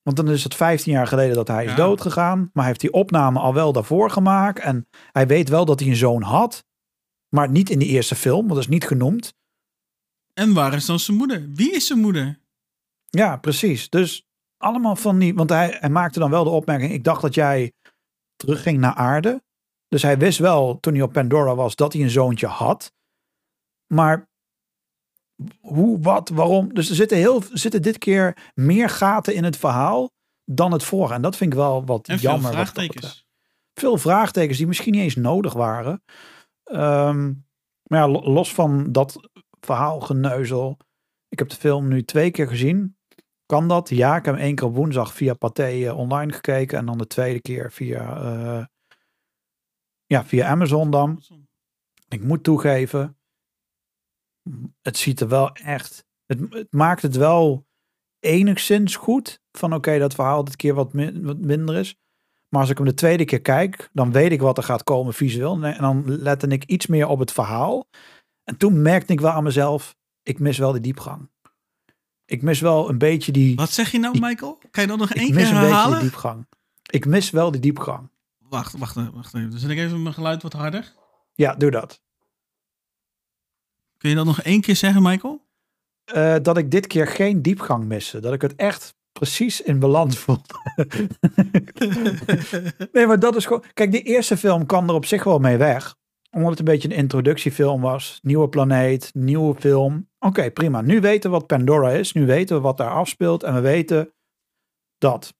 Want 0.04 0.16
dan 0.16 0.28
is 0.30 0.44
het 0.44 0.54
15 0.54 0.92
jaar 0.92 1.06
geleden 1.06 1.34
dat 1.34 1.48
hij 1.48 1.64
is 1.64 1.70
Ja. 1.70 1.76
doodgegaan. 1.76 2.38
Maar 2.38 2.50
hij 2.54 2.66
heeft 2.66 2.80
die 2.80 2.92
opname 2.92 3.38
al 3.38 3.54
wel 3.54 3.72
daarvoor 3.72 4.10
gemaakt. 4.10 4.58
En 4.60 4.88
hij 5.12 5.26
weet 5.26 5.48
wel 5.48 5.64
dat 5.64 5.80
hij 5.80 5.88
een 5.88 5.96
zoon 5.96 6.22
had. 6.22 6.64
Maar 7.28 7.50
niet 7.50 7.70
in 7.70 7.78
de 7.78 7.86
eerste 7.86 8.14
film, 8.14 8.40
want 8.40 8.48
dat 8.48 8.58
is 8.58 8.68
niet 8.68 8.86
genoemd. 8.86 9.34
En 10.32 10.54
waar 10.54 10.74
is 10.74 10.86
dan 10.86 10.98
zijn 10.98 11.16
moeder? 11.16 11.48
Wie 11.54 11.72
is 11.74 11.86
zijn 11.86 11.98
moeder? 12.00 12.40
Ja, 13.08 13.36
precies. 13.36 13.88
Dus 13.88 14.26
allemaal 14.56 14.96
van 14.96 15.18
die... 15.18 15.34
Want 15.34 15.50
hij, 15.50 15.76
hij 15.80 15.90
maakte 15.90 16.18
dan 16.18 16.30
wel 16.30 16.44
de 16.44 16.50
opmerking... 16.50 16.92
Ik 16.92 17.04
dacht 17.04 17.22
dat 17.22 17.34
jij 17.34 17.72
terugging 18.36 18.78
naar 18.78 18.94
aarde. 18.94 19.42
Dus 19.88 20.02
hij 20.02 20.18
wist 20.18 20.38
wel, 20.38 20.80
toen 20.80 20.92
hij 20.92 21.02
op 21.02 21.12
Pandora 21.12 21.54
was... 21.54 21.76
dat 21.76 21.92
hij 21.92 22.02
een 22.02 22.10
zoontje 22.10 22.46
had. 22.46 22.92
Maar 23.94 24.28
hoe, 25.60 26.00
wat, 26.00 26.28
waarom? 26.28 26.74
Dus 26.74 26.88
er 26.88 26.94
zitten, 26.94 27.16
heel, 27.18 27.42
zitten 27.52 27.82
dit 27.82 27.98
keer 27.98 28.50
meer 28.54 28.88
gaten 28.88 29.34
in 29.34 29.44
het 29.44 29.56
verhaal... 29.56 30.10
dan 30.44 30.72
het 30.72 30.84
vorige. 30.84 31.14
En 31.14 31.22
dat 31.22 31.36
vind 31.36 31.52
ik 31.52 31.58
wel 31.58 31.84
wat 31.84 32.08
En 32.08 32.18
veel 32.18 32.30
jammer. 32.30 32.50
betreft. 32.50 32.70
vraagtekens. 32.72 33.26
veel 33.74 33.98
vraagtekens 33.98 34.58
die 34.58 34.66
misschien 34.66 34.92
niet 34.92 35.02
eens 35.02 35.16
nodig 35.16 35.52
waren. 35.52 36.02
Ehm, 36.64 37.26
maar 37.82 37.98
ja, 37.98 38.08
lo- 38.08 38.22
los 38.32 38.54
van 38.54 38.92
dat 38.92 39.16
verhaalgeneuzel. 39.60 40.76
Ik 41.28 41.38
heb 41.38 41.48
de 41.48 41.56
film 41.56 41.88
nu 41.88 42.04
twee 42.04 42.30
keer 42.30 42.48
gezien. 42.48 42.96
Kan 43.46 43.68
dat? 43.68 43.88
Ja, 43.88 44.16
ik 44.16 44.24
heb 44.24 44.34
hem 44.34 44.44
één 44.44 44.54
keer 44.54 44.66
op 44.66 44.74
woensdag 44.74 45.14
via 45.14 45.34
Pathé 45.34 45.62
eh, 45.86 45.98
online 45.98 46.32
gekeken. 46.32 46.78
En 46.78 46.86
dan 46.86 46.98
de 46.98 47.06
tweede 47.06 47.40
keer 47.40 47.72
via, 47.72 48.16
eh, 48.16 48.64
ja, 50.06 50.24
via 50.24 50.46
Amazon 50.48 50.90
dan. 50.90 51.22
Ik 52.08 52.24
moet 52.24 52.42
toegeven, 52.44 53.18
het 54.82 54.96
ziet 54.96 55.20
er 55.20 55.28
wel 55.28 55.52
echt. 55.52 56.04
Het, 56.26 56.40
het 56.50 56.72
maakt 56.72 57.02
het 57.02 57.16
wel 57.16 57.66
enigszins 58.20 58.96
goed. 58.96 59.40
Van 59.52 59.74
oké, 59.74 59.98
dat 59.98 60.14
verhaal 60.14 60.44
dit 60.44 60.56
keer 60.56 60.74
wat, 60.74 60.92
min- 60.92 61.24
wat 61.24 61.38
minder 61.38 61.76
is. 61.76 61.96
Maar 62.48 62.60
als 62.60 62.70
ik 62.70 62.76
hem 62.76 62.86
de 62.86 62.94
tweede 62.94 63.24
keer 63.24 63.40
kijk, 63.40 63.90
dan 63.92 64.12
weet 64.12 64.32
ik 64.32 64.40
wat 64.40 64.56
er 64.58 64.64
gaat 64.64 64.84
komen 64.84 65.14
visueel. 65.14 65.62
En 65.64 65.80
dan 65.80 66.02
lette 66.06 66.46
ik 66.46 66.64
iets 66.64 66.86
meer 66.86 67.06
op 67.06 67.18
het 67.18 67.32
verhaal. 67.32 67.88
En 68.44 68.56
toen 68.56 68.82
merkte 68.82 69.12
ik 69.12 69.20
wel 69.20 69.30
aan 69.30 69.42
mezelf, 69.44 69.96
ik 70.22 70.38
mis 70.38 70.58
wel 70.58 70.72
die 70.72 70.80
diepgang. 70.80 71.30
Ik 72.24 72.42
mis 72.42 72.60
wel 72.60 72.88
een 72.88 72.98
beetje 72.98 73.32
die. 73.32 73.56
Wat 73.56 73.70
zeg 73.70 73.90
je 73.92 73.98
nou, 73.98 74.14
Ik- 74.14 74.20
Michael? 74.20 74.58
Kan 74.70 74.82
je 74.82 74.88
dat 74.88 74.98
nog 74.98 75.10
Ik 75.10 75.16
één 75.16 75.26
keer 75.26 75.34
mis 75.34 75.44
een 75.48 75.50
beetje 75.54 75.66
herhalen? 75.66 75.98
die 76.00 76.08
diepgang. 76.08 76.46
Ik 76.90 77.06
mis 77.06 77.30
wel 77.30 77.50
die 77.50 77.60
diepgang. 77.60 78.10
Wacht, 78.38 78.78
wacht, 78.78 78.94
wacht 79.12 79.34
even. 79.34 79.50
Dan 79.50 79.58
zet 79.58 79.70
ik 79.70 79.78
even 79.78 80.02
mijn 80.02 80.14
geluid 80.14 80.42
wat 80.42 80.52
harder. 80.52 80.92
Ja, 81.34 81.54
doe 81.54 81.70
dat. 81.70 82.02
Kun 84.04 84.12
je 84.12 84.18
dat 84.18 84.28
nog 84.28 84.42
één 84.42 84.60
keer 84.60 84.76
zeggen, 84.76 85.02
Michael? 85.02 85.46
Eh, 86.04 86.36
dat 86.42 86.56
ik 86.56 86.70
dit 86.70 86.86
keer 86.86 87.06
geen 87.06 87.42
diepgang 87.42 87.84
miste. 87.84 88.20
Dat 88.20 88.32
ik 88.32 88.42
het 88.42 88.54
echt 88.54 88.94
precies 89.12 89.60
in 89.60 89.78
balans 89.78 90.18
vond. 90.24 90.46
nee, 92.92 93.06
maar 93.06 93.18
dat 93.18 93.36
is 93.36 93.46
gewoon. 93.46 93.64
Kijk, 93.74 93.90
die 93.90 94.02
eerste 94.02 94.36
film 94.36 94.66
kan 94.66 94.88
er 94.88 94.94
op 94.94 95.04
zich 95.04 95.24
wel 95.24 95.38
mee 95.38 95.56
weg. 95.56 95.96
Omdat 96.30 96.50
het 96.50 96.58
een 96.58 96.64
beetje 96.64 96.88
een 96.88 96.96
introductiefilm 96.96 97.80
was. 97.80 98.18
Nieuwe 98.22 98.48
planeet, 98.48 99.10
nieuwe 99.14 99.54
film. 99.54 100.08
Oké, 100.18 100.50
prima. 100.50 100.80
Nu 100.80 101.00
weten 101.00 101.30
we 101.30 101.36
wat 101.36 101.46
Pandora 101.46 101.90
is. 101.90 102.12
Nu 102.12 102.26
weten 102.26 102.56
we 102.56 102.62
wat 102.62 102.76
daar 102.76 102.90
afspeelt. 102.90 103.42
En 103.42 103.54
we 103.54 103.60
weten 103.60 104.12
dat. 104.98 105.34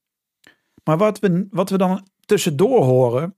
Maar 0.84 0.98
wat 0.98 1.18
we, 1.18 1.46
wat 1.50 1.70
we 1.70 1.78
dan 1.78 2.06
tussendoor 2.20 2.84
horen. 2.84 3.36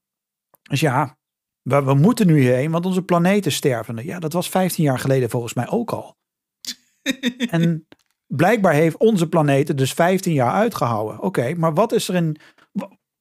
Is 0.71 0.81
ja, 0.81 1.19
we, 1.67 1.83
we 1.83 1.95
moeten 1.95 2.27
nu 2.27 2.41
hierheen. 2.41 2.71
Want 2.71 2.87
onze 2.87 3.03
planeet 3.03 3.47
is 3.47 3.55
stervende. 3.55 4.05
Ja, 4.05 4.19
dat 4.19 4.33
was 4.33 4.49
15 4.49 4.85
jaar 4.85 4.99
geleden 4.99 5.31
volgens 5.31 5.55
mij 5.55 5.69
ook 5.69 5.91
al. 5.91 6.17
En 7.51 7.87
blijkbaar 8.27 8.73
heeft 8.73 8.97
onze 8.97 9.29
planeet 9.29 9.69
er 9.69 9.77
dus 9.77 9.93
15 9.93 10.33
jaar 10.33 10.53
uitgehouden. 10.53 11.23
Oké, 11.23 11.55
maar 11.55 11.75
wat 11.75 11.93
is 11.93 12.09
er 12.09 12.15
in. 12.15 12.37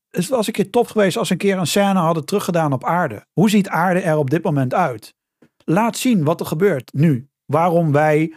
Het 0.10 0.28
was 0.28 0.48
een 0.48 0.54
keer 0.54 0.70
top 0.70 0.88
geweest 0.88 1.18
als 1.18 1.28
we 1.28 1.34
een 1.34 1.40
keer 1.40 1.58
een 1.58 1.68
scène 1.68 2.00
hadden 2.00 2.26
teruggedaan 2.26 2.74
op 2.74 2.84
aarde. 2.84 3.26
Hoe 3.34 3.50
ziet 3.50 3.70
aarde 3.70 4.00
er 4.00 4.18
op 4.18 4.30
dit 4.30 4.44
moment 4.44 4.74
uit? 4.74 5.16
Laat 5.64 5.98
zien 5.98 6.24
wat 6.24 6.40
er 6.40 6.46
gebeurt 6.46 6.94
nu. 6.94 7.30
Waarom 7.46 7.92
wij 7.92 8.34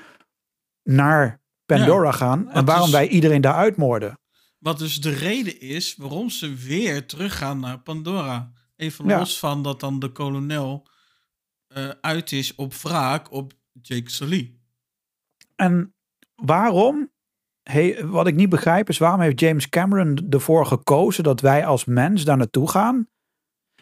naar 0.82 1.40
Pandora 1.66 2.12
gaan 2.12 2.50
en 2.50 2.64
waarom 2.64 2.90
wij 2.90 3.08
iedereen 3.08 3.40
daar 3.40 3.54
uitmoorden. 3.54 4.18
Wat 4.58 4.78
dus 4.78 5.00
de 5.00 5.10
reden 5.10 5.60
is 5.60 5.94
waarom 5.96 6.30
ze 6.30 6.54
weer 6.54 7.06
teruggaan 7.06 7.60
naar 7.60 7.78
Pandora. 7.78 8.52
Even 8.78 9.06
Ja. 9.06 9.18
los 9.18 9.38
van 9.38 9.62
dat 9.62 9.80
dan 9.80 9.98
de 9.98 10.08
kolonel 10.12 10.86
eh, 11.68 11.88
uit 12.00 12.32
is 12.32 12.54
op 12.54 12.74
wraak 12.74 13.32
op 13.32 13.52
Jake 13.82 14.10
Sully. 14.10 14.54
En 15.56 15.94
waarom? 16.34 17.10
Hey, 17.62 18.06
wat 18.06 18.26
ik 18.26 18.34
niet 18.34 18.48
begrijp 18.48 18.88
is 18.88 18.98
waarom 18.98 19.20
heeft 19.20 19.40
James 19.40 19.68
Cameron 19.68 20.26
ervoor 20.30 20.66
gekozen 20.66 21.24
dat 21.24 21.40
wij 21.40 21.66
als 21.66 21.84
mens 21.84 22.24
daar 22.24 22.36
naartoe 22.36 22.70
gaan 22.70 23.08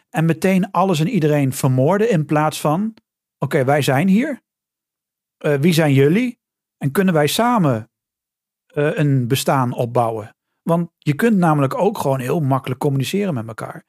en 0.09 0.25
meteen 0.25 0.71
alles 0.71 0.99
en 0.99 1.07
iedereen 1.07 1.53
vermoorden 1.53 2.09
in 2.09 2.25
plaats 2.25 2.61
van, 2.61 2.93
oké, 3.37 3.63
wij 3.65 3.81
zijn 3.81 4.07
hier. 4.07 4.41
Eh, 5.37 5.55
wie 5.55 5.73
zijn 5.73 5.93
jullie? 5.93 6.39
En 6.77 6.91
kunnen 6.91 7.13
wij 7.13 7.27
samen 7.27 7.91
eh, 8.65 8.97
een 8.97 9.27
bestaan 9.27 9.73
opbouwen? 9.73 10.35
Want 10.61 10.91
je 10.97 11.13
kunt 11.13 11.37
namelijk 11.37 11.75
ook 11.75 11.97
gewoon 11.97 12.19
heel 12.19 12.39
makkelijk 12.39 12.79
communiceren 12.79 13.33
met 13.33 13.47
elkaar. 13.47 13.85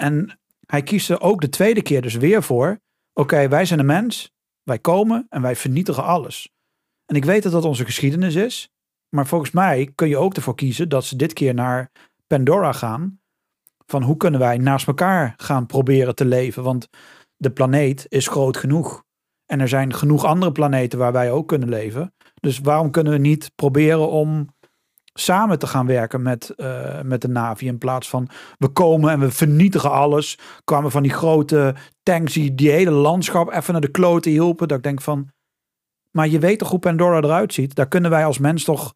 En 0.00 0.38
hij 0.66 0.82
kiest 0.82 1.10
er 1.10 1.20
ook 1.20 1.40
de 1.40 1.48
tweede 1.48 1.82
keer 1.82 2.02
dus 2.02 2.14
weer 2.14 2.42
voor. 2.42 2.80
Oké, 3.12 3.48
wij 3.48 3.64
zijn 3.64 3.80
een 3.80 3.86
mens. 3.86 4.32
Wij 4.62 4.78
komen 4.78 5.26
en 5.28 5.42
wij 5.42 5.56
vernietigen 5.56 6.04
alles. 6.04 6.52
En 7.06 7.16
ik 7.16 7.24
weet 7.24 7.42
dat 7.42 7.52
dat 7.52 7.64
onze 7.64 7.84
geschiedenis 7.84 8.34
is. 8.34 8.70
Maar 9.08 9.26
volgens 9.26 9.50
mij 9.50 9.92
kun 9.94 10.08
je 10.08 10.16
ook 10.16 10.34
ervoor 10.34 10.54
kiezen 10.54 10.88
dat 10.88 11.04
ze 11.04 11.16
dit 11.16 11.32
keer 11.32 11.54
naar 11.54 11.90
Pandora 12.26 12.72
gaan. 12.72 13.20
Van 13.86 14.02
hoe 14.02 14.16
kunnen 14.16 14.40
wij 14.40 14.58
naast 14.58 14.86
elkaar 14.86 15.34
gaan 15.36 15.66
proberen 15.66 16.14
te 16.14 16.24
leven? 16.24 16.62
Want 16.62 16.88
de 17.36 17.50
planeet 17.50 18.06
is 18.08 18.28
groot 18.28 18.56
genoeg. 18.56 19.04
En 19.46 19.60
er 19.60 19.68
zijn 19.68 19.94
genoeg 19.94 20.24
andere 20.24 20.52
planeten 20.52 20.98
waar 20.98 21.12
wij 21.12 21.30
ook 21.30 21.48
kunnen 21.48 21.68
leven. 21.68 22.14
Dus 22.34 22.58
waarom 22.58 22.90
kunnen 22.90 23.12
we 23.12 23.18
niet 23.18 23.52
proberen 23.54 24.08
om 24.08 24.54
samen 25.20 25.58
te 25.58 25.66
gaan 25.66 25.86
werken 25.86 26.22
met, 26.22 26.50
eh, 26.50 27.00
met 27.00 27.22
de 27.22 27.28
Navi. 27.28 27.66
In 27.66 27.78
plaats 27.78 28.08
van 28.08 28.28
we 28.58 28.68
komen 28.68 29.10
en 29.10 29.20
we 29.20 29.30
vernietigen 29.30 29.90
alles. 29.90 30.38
Kwamen 30.64 30.90
van 30.90 31.02
die 31.02 31.12
grote 31.12 31.74
tanks 32.02 32.32
die 32.32 32.54
die 32.54 32.70
hele 32.70 32.90
landschap 32.90 33.52
even 33.52 33.72
naar 33.72 33.82
de 33.82 33.90
kloten 33.90 34.30
hielpen. 34.30 34.68
Dat 34.68 34.76
ik 34.76 34.82
denk 34.84 35.00
van, 35.00 35.30
maar 36.10 36.28
je 36.28 36.38
weet 36.38 36.58
toch 36.58 36.70
hoe 36.70 36.78
Pandora 36.78 37.16
eruit 37.16 37.54
ziet? 37.54 37.74
Daar 37.74 37.88
kunnen 37.88 38.10
wij 38.10 38.24
als 38.24 38.38
mens 38.38 38.64
toch 38.64 38.94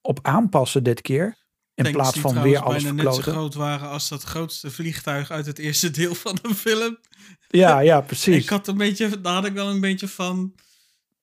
op 0.00 0.18
aanpassen 0.22 0.82
dit 0.82 1.00
keer. 1.00 1.44
In 1.74 1.84
Tanks 1.84 1.98
plaats 1.98 2.18
van 2.18 2.42
weer 2.42 2.60
alles 2.60 2.82
bijna 2.82 3.02
net 3.02 3.14
zo 3.14 3.20
verkloten. 3.20 3.40
groot 3.40 3.54
waren 3.54 3.88
als 3.88 4.08
dat 4.08 4.22
grootste 4.22 4.70
vliegtuig 4.70 5.30
uit 5.30 5.46
het 5.46 5.58
eerste 5.58 5.90
deel 5.90 6.14
van 6.14 6.38
de 6.42 6.54
film. 6.54 6.98
Ja, 7.48 7.78
ja, 7.78 8.00
precies. 8.00 8.42
Ik 8.42 8.48
had 8.48 8.68
een 8.68 8.76
beetje, 8.76 9.20
daar 9.20 9.34
had 9.34 9.46
ik 9.46 9.52
wel 9.52 9.68
een 9.68 9.80
beetje 9.80 10.08
van, 10.08 10.54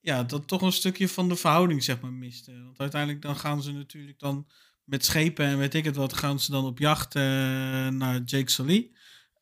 ja, 0.04 0.22
dat 0.22 0.48
toch 0.48 0.62
een 0.62 0.72
stukje 0.72 1.08
van 1.08 1.28
de 1.28 1.36
verhouding, 1.36 1.84
zeg 1.84 2.00
maar, 2.00 2.12
miste. 2.12 2.62
Want 2.64 2.80
uiteindelijk 2.80 3.22
dan 3.22 3.36
gaan 3.36 3.62
ze 3.62 3.72
natuurlijk 3.72 4.18
dan 4.18 4.46
met 4.84 5.04
schepen 5.04 5.46
en 5.46 5.58
weet 5.58 5.74
ik 5.74 5.84
het 5.84 5.96
wat, 5.96 6.12
gaan 6.12 6.40
ze 6.40 6.50
dan 6.50 6.64
op 6.64 6.78
jacht 6.78 7.14
eh, 7.14 7.22
naar 7.88 8.20
Jake 8.24 8.50
Sully. 8.50 8.90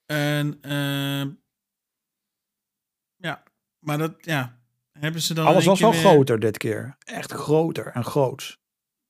En, 0.07 0.59
eh, 0.61 1.33
ja, 3.17 3.43
maar 3.79 3.99
dat, 3.99 4.15
ja, 4.19 4.61
hebben 4.93 5.23
ze 5.23 5.35
dan... 5.35 5.47
Alles 5.47 5.65
was 5.65 5.81
wel 5.81 5.91
weer- 5.91 6.01
groter 6.01 6.41
dit 6.41 6.57
keer. 6.59 6.97
Echt 7.05 7.33
groter 7.33 7.87
en 7.87 8.05
groots. 8.05 8.61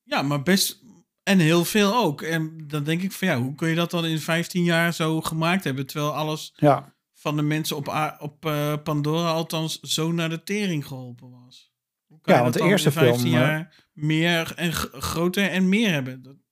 Ja, 0.03 0.23
maar 0.23 0.43
best. 0.43 0.81
En 1.23 1.39
heel 1.39 1.65
veel 1.65 1.95
ook. 1.95 2.23
En 2.23 2.67
dan 2.67 2.85
denk 2.85 3.03
ik 3.03 3.13
van 3.13 3.29
ja, 3.29 3.39
hoe 3.41 3.55
kun 3.55 3.69
je 3.69 3.75
dat 3.75 3.91
dan 3.91 4.05
in 4.05 4.21
15 4.21 4.65
jaar 4.65 4.95
zo 4.95 5.21
gemaakt 5.21 5.65
hebben? 5.65 5.87
Terwijl 5.87 6.15
alles 6.15 6.53
Ja, 6.57 6.95
van 7.23 7.37
de 7.37 7.43
mensen 7.43 7.77
op, 7.77 8.17
op 8.19 8.47
eh, 8.47 8.75
Pandora 8.83 9.31
althans 9.31 9.81
zo 9.81 10.13
naar 10.13 10.29
de 10.29 10.43
tering 10.43 10.87
geholpen 10.87 11.31
was. 11.31 11.73
Hoe 12.07 12.21
kan 12.21 12.35
Ja, 12.35 12.41
want 12.41 12.55
dat 12.55 12.63
de 12.63 12.69
eerste 12.69 12.89
in 12.89 12.95
15 12.95 13.21
film, 13.21 13.35
eh, 13.35 13.41
jaar 13.41 13.89
meer 13.93 14.53
en 14.57 14.73
groter 14.73 15.51
en 15.51 15.69
meer 15.69 15.91
hebben? 15.91 16.43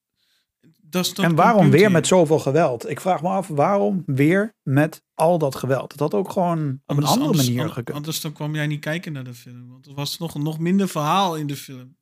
Dat, 0.82 1.18
en 1.18 1.34
waarom 1.34 1.70
weer 1.70 1.90
met 1.90 2.06
zoveel 2.06 2.38
geweld? 2.38 2.88
Ik 2.88 3.00
vraag 3.00 3.22
me 3.22 3.28
af, 3.28 3.48
waarom 3.48 4.02
weer 4.06 4.56
met 4.62 5.04
al 5.14 5.38
dat 5.38 5.54
geweld? 5.54 5.90
Dat 5.90 5.98
had 5.98 6.14
ook 6.14 6.30
gewoon 6.30 6.80
op 6.86 6.96
een 6.96 7.04
andere 7.04 7.36
manier 7.36 7.68
gekund. 7.68 7.96
Anders 7.96 8.20
dan 8.20 8.32
kwam 8.32 8.54
jij 8.54 8.66
niet 8.66 8.80
kijken 8.80 9.12
naar 9.12 9.24
de 9.24 9.34
film. 9.34 9.68
Want 9.68 9.86
er 9.86 9.94
was 9.94 10.18
nog, 10.18 10.34
nog 10.34 10.58
minder 10.58 10.88
verhaal 10.88 11.36
in 11.36 11.46
de 11.46 11.56
film. 11.56 11.96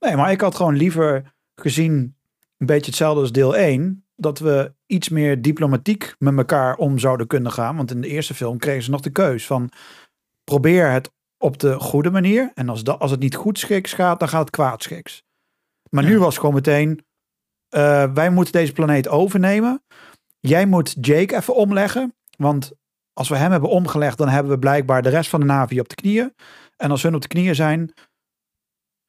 Nee, 0.00 0.16
maar 0.16 0.30
ik 0.30 0.40
had 0.40 0.54
gewoon 0.54 0.76
liever 0.76 1.34
gezien, 1.54 2.16
een 2.56 2.66
beetje 2.66 2.86
hetzelfde 2.86 3.20
als 3.20 3.32
deel 3.32 3.56
1, 3.56 4.04
dat 4.22 4.38
we 4.38 4.72
iets 4.86 5.08
meer 5.08 5.42
diplomatiek 5.42 6.14
met 6.18 6.36
elkaar 6.36 6.76
om 6.76 6.98
zouden 6.98 7.26
kunnen 7.26 7.52
gaan. 7.52 7.76
Want 7.76 7.90
in 7.90 8.00
de 8.00 8.08
eerste 8.08 8.34
film 8.34 8.58
kregen 8.58 8.82
ze 8.82 8.90
nog 8.90 9.00
de 9.00 9.10
keus 9.10 9.46
van 9.46 9.70
probeer 10.44 10.90
het 10.90 11.10
op 11.38 11.58
de 11.58 11.80
goede 11.80 12.10
manier. 12.10 12.50
En 12.54 12.68
als, 12.68 12.84
dat, 12.84 12.98
als 12.98 13.10
het 13.10 13.20
niet 13.20 13.34
goed 13.34 13.58
schiks 13.58 13.92
gaat, 13.92 14.18
dan 14.18 14.28
gaat 14.28 14.40
het 14.40 14.50
kwaad 14.50 14.82
schiks. 14.82 15.24
Maar 15.90 16.04
nu 16.04 16.18
was 16.18 16.36
gewoon 16.36 16.54
meteen, 16.54 17.04
uh, 17.70 18.12
wij 18.12 18.30
moeten 18.30 18.52
deze 18.52 18.72
planeet 18.72 19.08
overnemen. 19.08 19.82
Jij 20.40 20.66
moet 20.66 20.96
Jake 21.00 21.36
even 21.36 21.54
omleggen. 21.54 22.14
Want 22.36 22.72
als 23.12 23.28
we 23.28 23.36
hem 23.36 23.50
hebben 23.50 23.70
omgelegd, 23.70 24.18
dan 24.18 24.28
hebben 24.28 24.52
we 24.52 24.58
blijkbaar 24.58 25.02
de 25.02 25.08
rest 25.08 25.30
van 25.30 25.40
de 25.40 25.46
Navi 25.46 25.80
op 25.80 25.88
de 25.88 25.94
knieën. 25.94 26.34
En 26.76 26.90
als 26.90 27.02
hun 27.02 27.14
op 27.14 27.20
de 27.20 27.28
knieën 27.28 27.54
zijn. 27.54 27.92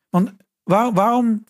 Want 0.09 0.33
waar, 0.63 0.93
waarom, 0.93 1.43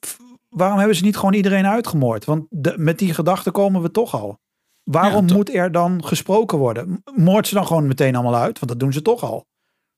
waarom 0.53 0.77
hebben 0.77 0.95
ze 0.95 1.03
niet 1.03 1.17
gewoon 1.17 1.33
iedereen 1.33 1.65
uitgemoord? 1.65 2.25
Want 2.25 2.45
de, 2.49 2.73
met 2.77 2.99
die 2.99 3.13
gedachten 3.13 3.51
komen 3.51 3.81
we 3.81 3.91
toch 3.91 4.13
al. 4.13 4.39
Waarom 4.83 5.25
moet 5.25 5.53
er 5.53 5.71
dan 5.71 6.05
gesproken 6.05 6.57
worden? 6.57 7.03
Moord 7.15 7.47
ze 7.47 7.53
dan 7.53 7.67
gewoon 7.67 7.87
meteen 7.87 8.15
allemaal 8.15 8.41
uit? 8.41 8.59
Want 8.59 8.71
dat 8.71 8.79
doen 8.79 8.93
ze 8.93 9.01
toch 9.01 9.23
al. 9.23 9.45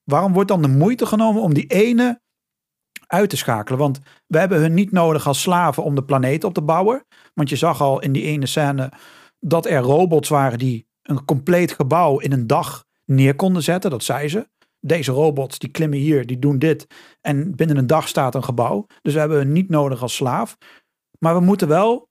Waarom 0.04 0.34
wordt 0.34 0.50
dan 0.50 0.62
de 0.62 0.68
moeite 0.68 1.06
genomen 1.06 1.42
om 1.42 1.54
die 1.54 1.66
ene 1.66 2.22
uit 3.08 3.30
te 3.30 3.38
schakelen? 3.38 3.80
Want 3.80 4.00
we 4.28 4.38
hebben 4.38 4.60
hun 4.60 4.74
niet 4.74 4.92
nodig 4.92 5.28
als 5.28 5.42
slaven 5.42 5.84
om 5.84 5.96
de 5.96 6.04
planeet 6.04 6.44
op 6.44 6.54
te 6.54 6.62
bouwen. 6.62 7.06
Want 7.34 7.50
je 7.50 7.56
zag 7.56 7.82
al 7.82 8.02
in 8.02 8.12
die 8.12 8.24
ene 8.24 8.46
scène 8.46 8.92
dat 9.40 9.66
er 9.66 9.80
robots 9.80 10.30
waren 10.30 10.58
die 10.58 10.88
een 11.02 11.26
compleet 11.26 11.72
gebouw 11.72 12.20
in 12.20 12.32
een 12.32 12.48
dag 12.48 12.86
neer 13.06 13.36
konden 13.36 13.64
zetten. 13.64 13.90
Dat 13.90 14.04
zei 14.04 14.28
ze. 14.28 14.48
Deze 14.88 15.12
robots 15.12 15.60
die 15.60 15.70
klimmen 15.70 16.00
hier, 16.00 16.26
die 16.26 16.40
doen 16.40 16.60
dit. 16.60 16.88
En 17.22 17.56
binnen 17.56 17.78
een 17.78 17.88
dag 17.88 18.08
staat 18.08 18.36
een 18.36 18.44
gebouw. 18.44 18.86
Dus 19.02 19.14
we 19.14 19.20
hebben 19.20 19.38
hun 19.38 19.52
niet 19.52 19.70
nodig 19.70 20.02
als 20.02 20.16
slaaf. 20.16 20.58
Maar 21.20 21.36
we 21.36 21.42
moeten 21.42 21.68
wel 21.68 22.10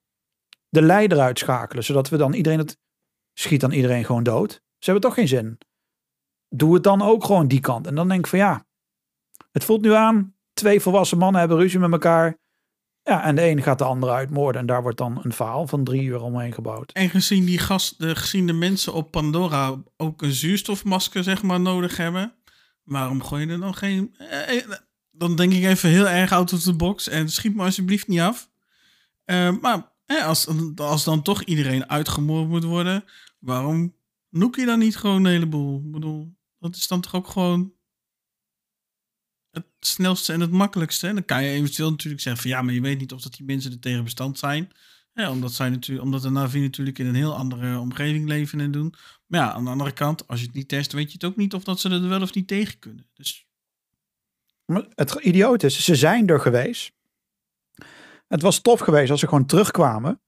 de 0.69 0.83
leider 0.83 1.21
uitschakelen. 1.21 1.85
Zodat 1.85 2.09
we 2.09 2.17
dan 2.17 2.33
iedereen 2.33 2.59
het... 2.59 2.79
Schiet 3.39 3.61
dan 3.61 3.73
iedereen 3.73 4.05
gewoon 4.05 4.23
dood. 4.23 4.51
Ze 4.53 4.91
hebben 4.91 5.01
toch 5.01 5.15
geen 5.15 5.29
zin 5.29 5.59
doe 6.57 6.75
het 6.75 6.83
dan 6.83 7.03
ook 7.03 7.25
gewoon 7.25 7.49
die 7.49 7.61
kant. 7.61 7.87
En 7.87 7.95
dan 7.95 8.09
denk 8.09 8.21
ik 8.21 8.27
van 8.27 8.39
ja, 8.39 8.67
het 9.53 9.65
voelt 9.65 9.83
nu 9.83 9.93
aan. 9.93 10.35
Twee 10.53 10.81
volwassen 10.81 11.19
mannen 11.19 11.41
hebben 11.41 11.59
ruzie 11.59 11.79
met 11.79 11.93
elkaar. 11.93 12.39
Ja, 13.03 13.25
en 13.25 13.35
de 13.35 13.43
een 13.43 13.63
gaat 13.63 13.79
de 13.79 13.85
andere 13.85 14.13
uitmoorden. 14.13 14.61
En 14.61 14.67
daar 14.67 14.83
wordt 14.83 14.99
dan 14.99 15.21
een 15.23 15.33
verhaal 15.33 15.67
van 15.67 15.85
drie 15.85 16.03
uur 16.03 16.23
omheen 16.23 16.53
gebouwd. 16.53 16.93
En 16.93 17.11
gezien, 17.11 17.45
die 17.45 17.59
gast, 17.59 17.99
de, 17.99 18.17
gezien 18.17 18.47
de 18.47 18.53
mensen 18.53 18.93
op 18.93 19.11
Pandora 19.11 19.83
ook 19.97 20.23
een 20.23 20.33
zuurstofmasker 20.33 21.23
zeg 21.23 21.43
maar 21.43 21.61
nodig 21.61 21.97
hebben. 21.97 22.35
Waarom 22.85 23.23
gooi 23.23 23.47
je 23.47 23.53
er 23.53 23.61
dan 23.61 23.75
geen... 23.75 24.15
Eh, 24.19 24.59
eh, 24.59 24.71
dan 25.11 25.37
denk 25.37 25.53
ik 25.53 25.65
even 25.65 25.91
heel 25.91 26.09
erg 26.09 26.33
out 26.33 26.53
of 26.53 26.63
the 26.63 26.75
box. 26.75 27.09
En 27.09 27.29
schiet 27.29 27.55
me 27.55 27.63
alsjeblieft 27.63 28.09
niet 28.09 28.21
af. 28.21 28.51
Uh, 29.27 29.59
maar 29.61 29.93
eh, 30.07 30.27
als, 30.27 30.47
als 30.77 31.05
dan 31.05 31.23
toch 31.23 31.43
iedereen 31.43 31.89
uitgemoord 31.89 32.49
moet 32.49 32.65
worden. 32.65 33.05
Waarom 33.39 33.97
noek 34.29 34.57
je 34.57 34.67
dan 34.67 34.79
niet 34.79 34.97
gewoon 34.97 35.25
een 35.25 35.33
heleboel? 35.33 35.79
Ik 35.79 35.91
bedoel, 35.91 36.37
dat 36.59 36.77
is 36.77 36.89
dan 36.89 37.01
toch 37.01 37.15
ook 37.15 37.29
gewoon 37.29 37.73
het 39.51 39.67
snelste 39.81 40.33
en 40.33 40.41
het 40.41 40.51
makkelijkste. 40.51 41.07
En 41.07 41.15
dan 41.15 41.25
kan 41.25 41.45
je 41.45 41.51
eventueel 41.51 41.91
natuurlijk 41.91 42.23
zeggen 42.23 42.43
van 42.43 42.51
ja, 42.51 42.63
maar 42.63 42.75
je 42.75 42.81
weet 42.81 42.99
niet 42.99 43.13
of 43.13 43.23
dat 43.23 43.35
die 43.35 43.47
mensen 43.47 43.73
er 43.73 43.81
tegen 43.81 44.05
bestand 44.05 44.39
zijn. 44.39 44.73
Ja, 45.15 45.31
omdat, 45.31 45.53
zij 45.53 45.69
natuurlijk, 45.69 46.07
omdat 46.07 46.23
de 46.23 46.31
Navi 46.31 46.61
natuurlijk 46.61 46.99
in 46.99 47.07
een 47.07 47.15
heel 47.15 47.37
andere 47.37 47.79
omgeving 47.79 48.29
leven 48.29 48.61
en 48.61 48.71
doen. 48.71 48.95
Maar 49.27 49.41
ja, 49.41 49.53
aan 49.53 49.65
de 49.65 49.71
andere 49.71 49.93
kant, 49.93 50.29
als 50.29 50.41
je 50.41 50.47
het 50.47 50.55
niet 50.55 50.69
test, 50.69 50.93
weet 50.93 51.07
je 51.07 51.13
het 51.13 51.25
ook 51.25 51.37
niet 51.37 51.55
of 51.55 51.65
dat 51.65 51.81
ze 51.81 51.91
er 51.91 52.09
wel 52.09 52.23
of 52.23 52.35
niet 52.35 52.49
tegen 52.49 52.79
kunnen. 52.79 53.07
Dus... 53.15 53.47
Maar 54.65 54.87
het 54.95 55.13
idioot 55.13 55.63
is, 55.63 55.85
ze 55.85 55.95
zijn 55.95 56.27
er 56.29 56.41
geweest. 56.41 56.93
Het 58.29 58.43
was 58.43 58.61
tof 58.61 58.81
geweest 58.81 59.11
als 59.11 59.21
ze 59.21 59.29
gewoon 59.29 59.47
terugkwamen. 59.47 60.21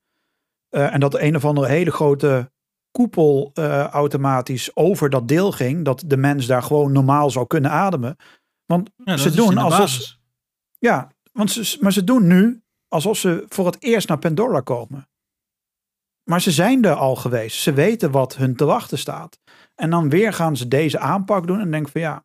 Uh, 0.70 0.94
en 0.94 1.00
dat 1.00 1.18
een 1.18 1.36
of 1.36 1.44
andere 1.44 1.68
hele 1.68 1.90
grote 1.90 2.50
koepel 2.90 3.50
uh, 3.54 3.86
automatisch 3.86 4.76
over 4.76 5.10
dat 5.10 5.28
deel 5.28 5.52
ging, 5.52 5.84
dat 5.84 6.02
de 6.06 6.16
mens 6.16 6.46
daar 6.46 6.62
gewoon 6.62 6.92
normaal 6.92 7.30
zou 7.30 7.46
kunnen 7.46 7.70
ademen. 7.70 8.16
Want 8.66 8.90
ze 9.04 9.30
doen 9.30 9.58
alsof. 9.58 10.16
Ja, 10.78 11.12
want 11.32 11.50
ze, 11.50 11.76
maar 11.80 11.92
ze 11.92 12.04
doen 12.04 12.26
nu 12.26 12.62
alsof 12.88 13.16
ze 13.16 13.44
voor 13.48 13.66
het 13.66 13.82
eerst 13.82 14.08
naar 14.08 14.18
Pandora 14.18 14.60
komen. 14.60 15.08
Maar 16.30 16.40
ze 16.40 16.50
zijn 16.50 16.84
er 16.84 16.94
al 16.94 17.16
geweest. 17.16 17.60
Ze 17.60 17.72
weten 17.72 18.10
wat 18.10 18.36
hun 18.36 18.56
te 18.56 18.64
wachten 18.64 18.98
staat. 18.98 19.38
En 19.74 19.90
dan 19.90 20.08
weer 20.08 20.32
gaan 20.32 20.56
ze 20.56 20.68
deze 20.68 20.98
aanpak 20.98 21.46
doen 21.46 21.60
en 21.60 21.70
denken 21.70 21.92
van 21.92 22.00
ja, 22.00 22.24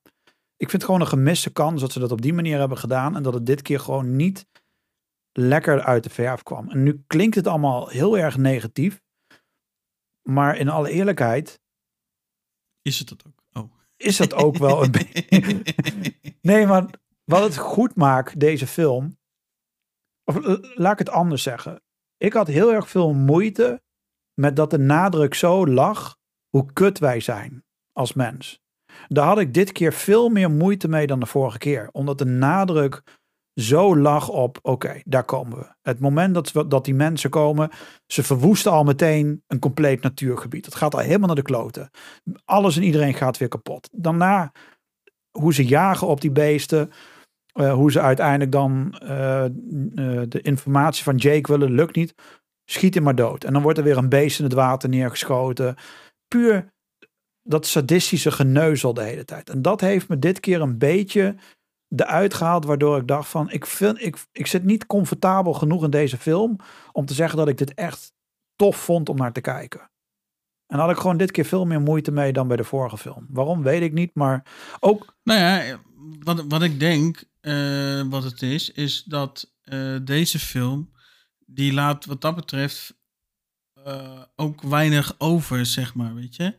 ik 0.57 0.69
vind 0.69 0.71
het 0.71 0.83
gewoon 0.83 1.01
een 1.01 1.07
gemiste 1.07 1.51
kans 1.51 1.81
dat 1.81 1.91
ze 1.91 1.99
dat 1.99 2.11
op 2.11 2.21
die 2.21 2.33
manier 2.33 2.59
hebben 2.59 2.77
gedaan 2.77 3.15
en 3.15 3.23
dat 3.23 3.33
het 3.33 3.45
dit 3.45 3.61
keer 3.61 3.79
gewoon 3.79 4.15
niet 4.15 4.45
lekker 5.31 5.81
uit 5.81 6.03
de 6.03 6.09
verf 6.09 6.43
kwam. 6.43 6.69
En 6.69 6.83
nu 6.83 7.03
klinkt 7.07 7.35
het 7.35 7.47
allemaal 7.47 7.87
heel 7.87 8.17
erg 8.17 8.37
negatief. 8.37 9.01
Maar 10.21 10.57
in 10.57 10.69
alle 10.69 10.89
eerlijkheid. 10.89 11.61
Is 12.81 12.99
het 12.99 13.09
dat 13.09 13.23
ook? 13.27 13.63
Oh. 13.63 13.73
Is 13.95 14.17
dat 14.17 14.33
ook 14.33 14.57
wel 14.57 14.83
een 14.83 14.91
beetje. 15.01 15.63
nee, 16.41 16.65
maar 16.65 16.85
wat 17.23 17.43
het 17.43 17.57
goed 17.57 17.95
maakt, 17.95 18.39
deze 18.39 18.67
film. 18.67 19.17
Of 20.23 20.59
laat 20.75 20.91
ik 20.91 20.99
het 20.99 21.09
anders 21.09 21.43
zeggen. 21.43 21.81
Ik 22.17 22.33
had 22.33 22.47
heel 22.47 22.73
erg 22.73 22.89
veel 22.89 23.13
moeite 23.13 23.81
met 24.33 24.55
dat 24.55 24.69
de 24.69 24.79
nadruk 24.79 25.33
zo 25.33 25.67
lag 25.67 26.17
hoe 26.49 26.73
kut 26.73 26.99
wij 26.99 27.19
zijn 27.19 27.63
als 27.91 28.13
mens. 28.13 28.59
Daar 29.07 29.25
had 29.25 29.39
ik 29.39 29.53
dit 29.53 29.71
keer 29.71 29.93
veel 29.93 30.29
meer 30.29 30.51
moeite 30.51 30.87
mee 30.87 31.07
dan 31.07 31.19
de 31.19 31.25
vorige 31.25 31.57
keer. 31.57 31.89
Omdat 31.91 32.17
de 32.17 32.25
nadruk 32.25 33.03
zo 33.55 33.97
lag 33.97 34.29
op, 34.29 34.59
oké, 34.61 35.01
daar 35.05 35.23
komen 35.23 35.57
we. 35.57 35.75
Het 35.81 35.99
moment 35.99 36.33
dat, 36.33 36.69
dat 36.69 36.85
die 36.85 36.93
mensen 36.93 37.29
komen, 37.29 37.69
ze 38.07 38.23
verwoesten 38.23 38.71
al 38.71 38.83
meteen 38.83 39.43
een 39.47 39.59
compleet 39.59 40.01
natuurgebied. 40.01 40.65
Het 40.65 40.75
gaat 40.75 40.93
al 40.93 40.99
helemaal 40.99 41.27
naar 41.27 41.35
de 41.35 41.41
kloten. 41.41 41.89
Alles 42.45 42.75
en 42.77 42.83
iedereen 42.83 43.13
gaat 43.13 43.37
weer 43.37 43.47
kapot. 43.47 43.89
Daarna, 43.91 44.51
hoe 45.31 45.53
ze 45.53 45.65
jagen 45.65 46.07
op 46.07 46.21
die 46.21 46.31
beesten, 46.31 46.91
uh, 47.53 47.73
hoe 47.73 47.91
ze 47.91 48.01
uiteindelijk 48.01 48.51
dan 48.51 48.95
uh, 49.03 49.09
uh, 49.09 50.21
de 50.27 50.41
informatie 50.41 51.03
van 51.03 51.15
Jake 51.15 51.51
willen, 51.51 51.71
lukt 51.71 51.95
niet. 51.95 52.13
Schiet 52.65 52.93
hem 52.93 53.03
maar 53.03 53.15
dood. 53.15 53.43
En 53.43 53.53
dan 53.53 53.61
wordt 53.61 53.77
er 53.77 53.83
weer 53.83 53.97
een 53.97 54.09
beest 54.09 54.39
in 54.39 54.45
het 54.45 54.53
water 54.53 54.89
neergeschoten. 54.89 55.75
Puur 56.27 56.71
dat 57.43 57.65
sadistische 57.65 58.31
geneuzel 58.31 58.93
de 58.93 59.03
hele 59.03 59.25
tijd. 59.25 59.49
En 59.49 59.61
dat 59.61 59.81
heeft 59.81 60.07
me 60.07 60.19
dit 60.19 60.39
keer 60.39 60.61
een 60.61 60.77
beetje 60.77 61.35
eruit 61.95 62.33
gehaald, 62.33 62.65
waardoor 62.65 62.97
ik 62.97 63.07
dacht 63.07 63.29
van, 63.29 63.51
ik, 63.51 63.65
vind, 63.65 64.01
ik, 64.01 64.17
ik 64.31 64.47
zit 64.47 64.63
niet 64.63 64.85
comfortabel 64.85 65.53
genoeg 65.53 65.83
in 65.83 65.89
deze 65.89 66.17
film 66.17 66.55
om 66.91 67.05
te 67.05 67.13
zeggen 67.13 67.37
dat 67.37 67.47
ik 67.47 67.57
dit 67.57 67.73
echt 67.73 68.13
tof 68.55 68.75
vond 68.75 69.09
om 69.09 69.17
naar 69.17 69.33
te 69.33 69.41
kijken. 69.41 69.89
En 70.67 70.79
had 70.79 70.89
ik 70.89 70.97
gewoon 70.97 71.17
dit 71.17 71.31
keer 71.31 71.45
veel 71.45 71.65
meer 71.65 71.81
moeite 71.81 72.11
mee 72.11 72.33
dan 72.33 72.47
bij 72.47 72.57
de 72.57 72.63
vorige 72.63 72.97
film. 72.97 73.27
Waarom, 73.29 73.63
weet 73.63 73.81
ik 73.81 73.93
niet, 73.93 74.15
maar 74.15 74.45
ook... 74.79 75.15
Nou 75.23 75.39
ja, 75.39 75.79
wat, 76.19 76.43
wat 76.47 76.61
ik 76.61 76.79
denk, 76.79 77.23
uh, 77.41 78.01
wat 78.09 78.23
het 78.23 78.41
is, 78.41 78.71
is 78.71 79.03
dat 79.03 79.53
uh, 79.63 79.97
deze 80.03 80.39
film, 80.39 80.93
die 81.45 81.73
laat 81.73 82.05
wat 82.05 82.21
dat 82.21 82.35
betreft 82.35 82.99
uh, 83.87 84.21
ook 84.35 84.61
weinig 84.61 85.15
over, 85.17 85.65
zeg 85.65 85.95
maar, 85.95 86.15
weet 86.15 86.35
je. 86.35 86.55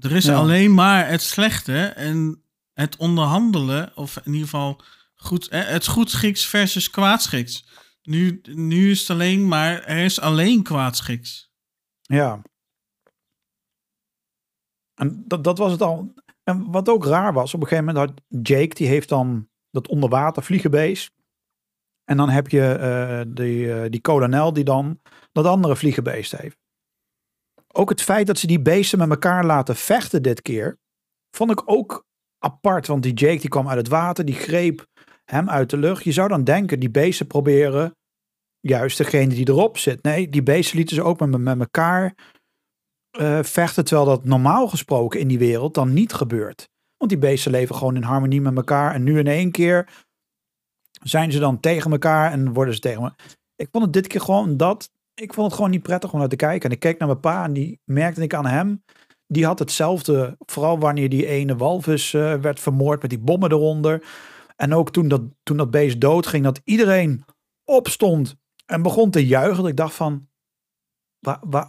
Er 0.00 0.12
is 0.12 0.24
ja. 0.24 0.36
alleen 0.36 0.74
maar 0.74 1.08
het 1.08 1.22
slechte 1.22 1.86
en 1.86 2.42
het 2.72 2.96
onderhandelen, 2.96 3.96
of 3.96 4.16
in 4.16 4.32
ieder 4.32 4.48
geval 4.48 4.82
goed, 5.14 5.46
het 5.50 5.86
goedschiks 5.86 6.46
versus 6.46 6.90
kwaadschiks. 6.90 7.66
Nu, 8.02 8.40
nu 8.42 8.90
is 8.90 9.00
het 9.00 9.10
alleen 9.10 9.48
maar, 9.48 9.82
er 9.82 10.04
is 10.04 10.20
alleen 10.20 10.62
kwaadschiks. 10.62 11.52
Ja. 12.00 12.42
En 14.94 15.24
dat, 15.26 15.44
dat 15.44 15.58
was 15.58 15.72
het 15.72 15.82
al. 15.82 16.14
En 16.42 16.70
wat 16.70 16.88
ook 16.88 17.04
raar 17.04 17.32
was, 17.32 17.54
op 17.54 17.60
een 17.60 17.68
gegeven 17.68 17.94
moment 17.94 18.10
had 18.10 18.42
Jake, 18.42 18.74
die 18.74 18.86
heeft 18.86 19.08
dan 19.08 19.48
dat 19.82 19.88
onderwater 19.88 20.42
vliegenbeest. 20.42 21.10
En 22.04 22.16
dan 22.16 22.28
heb 22.28 22.48
je 22.48 22.78
uh, 22.80 23.34
die, 23.34 23.66
uh, 23.66 23.84
die 23.88 24.00
kolonel 24.00 24.52
die 24.52 24.64
dan 24.64 25.00
dat 25.32 25.46
andere 25.46 25.76
vliegenbeest 25.76 26.36
heeft. 26.36 26.56
Ook 27.72 27.88
het 27.88 28.02
feit 28.02 28.26
dat 28.26 28.38
ze 28.38 28.46
die 28.46 28.60
beesten 28.60 28.98
met 28.98 29.10
elkaar 29.10 29.44
laten 29.44 29.76
vechten 29.76 30.22
dit 30.22 30.42
keer, 30.42 30.78
vond 31.30 31.50
ik 31.50 31.62
ook 31.64 32.06
apart. 32.38 32.86
Want 32.86 33.02
die 33.02 33.12
Jake 33.12 33.40
die 33.40 33.48
kwam 33.48 33.68
uit 33.68 33.78
het 33.78 33.88
water, 33.88 34.24
die 34.24 34.34
greep 34.34 34.86
hem 35.24 35.50
uit 35.50 35.70
de 35.70 35.76
lucht. 35.76 36.04
Je 36.04 36.12
zou 36.12 36.28
dan 36.28 36.44
denken, 36.44 36.80
die 36.80 36.90
beesten 36.90 37.26
proberen 37.26 37.96
juist 38.60 38.98
degene 38.98 39.34
die 39.34 39.48
erop 39.48 39.78
zit. 39.78 40.02
Nee, 40.02 40.28
die 40.28 40.42
beesten 40.42 40.76
lieten 40.76 40.96
ze 40.96 41.02
ook 41.02 41.20
met, 41.20 41.40
met 41.40 41.58
elkaar 41.58 42.14
uh, 43.18 43.42
vechten. 43.42 43.84
Terwijl 43.84 44.08
dat 44.08 44.24
normaal 44.24 44.68
gesproken 44.68 45.20
in 45.20 45.28
die 45.28 45.38
wereld 45.38 45.74
dan 45.74 45.92
niet 45.92 46.12
gebeurt. 46.12 46.68
Want 46.98 47.10
die 47.10 47.18
beesten 47.18 47.50
leven 47.50 47.74
gewoon 47.74 47.96
in 47.96 48.02
harmonie 48.02 48.40
met 48.40 48.56
elkaar. 48.56 48.94
En 48.94 49.02
nu 49.02 49.18
in 49.18 49.26
één 49.26 49.50
keer 49.50 50.06
zijn 51.02 51.32
ze 51.32 51.38
dan 51.38 51.60
tegen 51.60 51.90
elkaar 51.90 52.32
en 52.32 52.52
worden 52.52 52.74
ze 52.74 52.80
tegen 52.80 53.02
me. 53.02 53.10
Ik 53.56 53.68
vond 53.72 53.84
het 53.84 53.92
dit 53.92 54.06
keer 54.06 54.20
gewoon 54.20 54.56
dat 54.56 54.90
ik 55.20 55.34
vond 55.34 55.46
het 55.46 55.54
gewoon 55.54 55.70
niet 55.70 55.82
prettig 55.82 56.12
om 56.12 56.18
naar 56.18 56.28
te 56.28 56.36
kijken. 56.36 56.68
En 56.68 56.74
ik 56.74 56.80
keek 56.80 56.98
naar 56.98 57.08
mijn 57.08 57.20
pa 57.20 57.44
en 57.44 57.52
die 57.52 57.80
merkte 57.84 58.22
ik 58.22 58.34
aan 58.34 58.46
hem. 58.46 58.84
Die 59.26 59.46
had 59.46 59.58
hetzelfde, 59.58 60.36
vooral 60.38 60.78
wanneer 60.78 61.08
die 61.08 61.26
ene 61.26 61.56
walvis 61.56 62.12
uh, 62.12 62.34
werd 62.34 62.60
vermoord 62.60 63.00
met 63.00 63.10
die 63.10 63.18
bommen 63.18 63.52
eronder. 63.52 64.06
En 64.56 64.74
ook 64.74 64.90
toen 64.90 65.08
dat, 65.08 65.22
toen 65.42 65.56
dat 65.56 65.70
beest 65.70 66.00
doodging, 66.00 66.44
dat 66.44 66.60
iedereen 66.64 67.24
opstond 67.64 68.36
en 68.66 68.82
begon 68.82 69.10
te 69.10 69.26
juichen. 69.26 69.66
ik 69.66 69.76
dacht 69.76 69.94
van, 69.94 70.28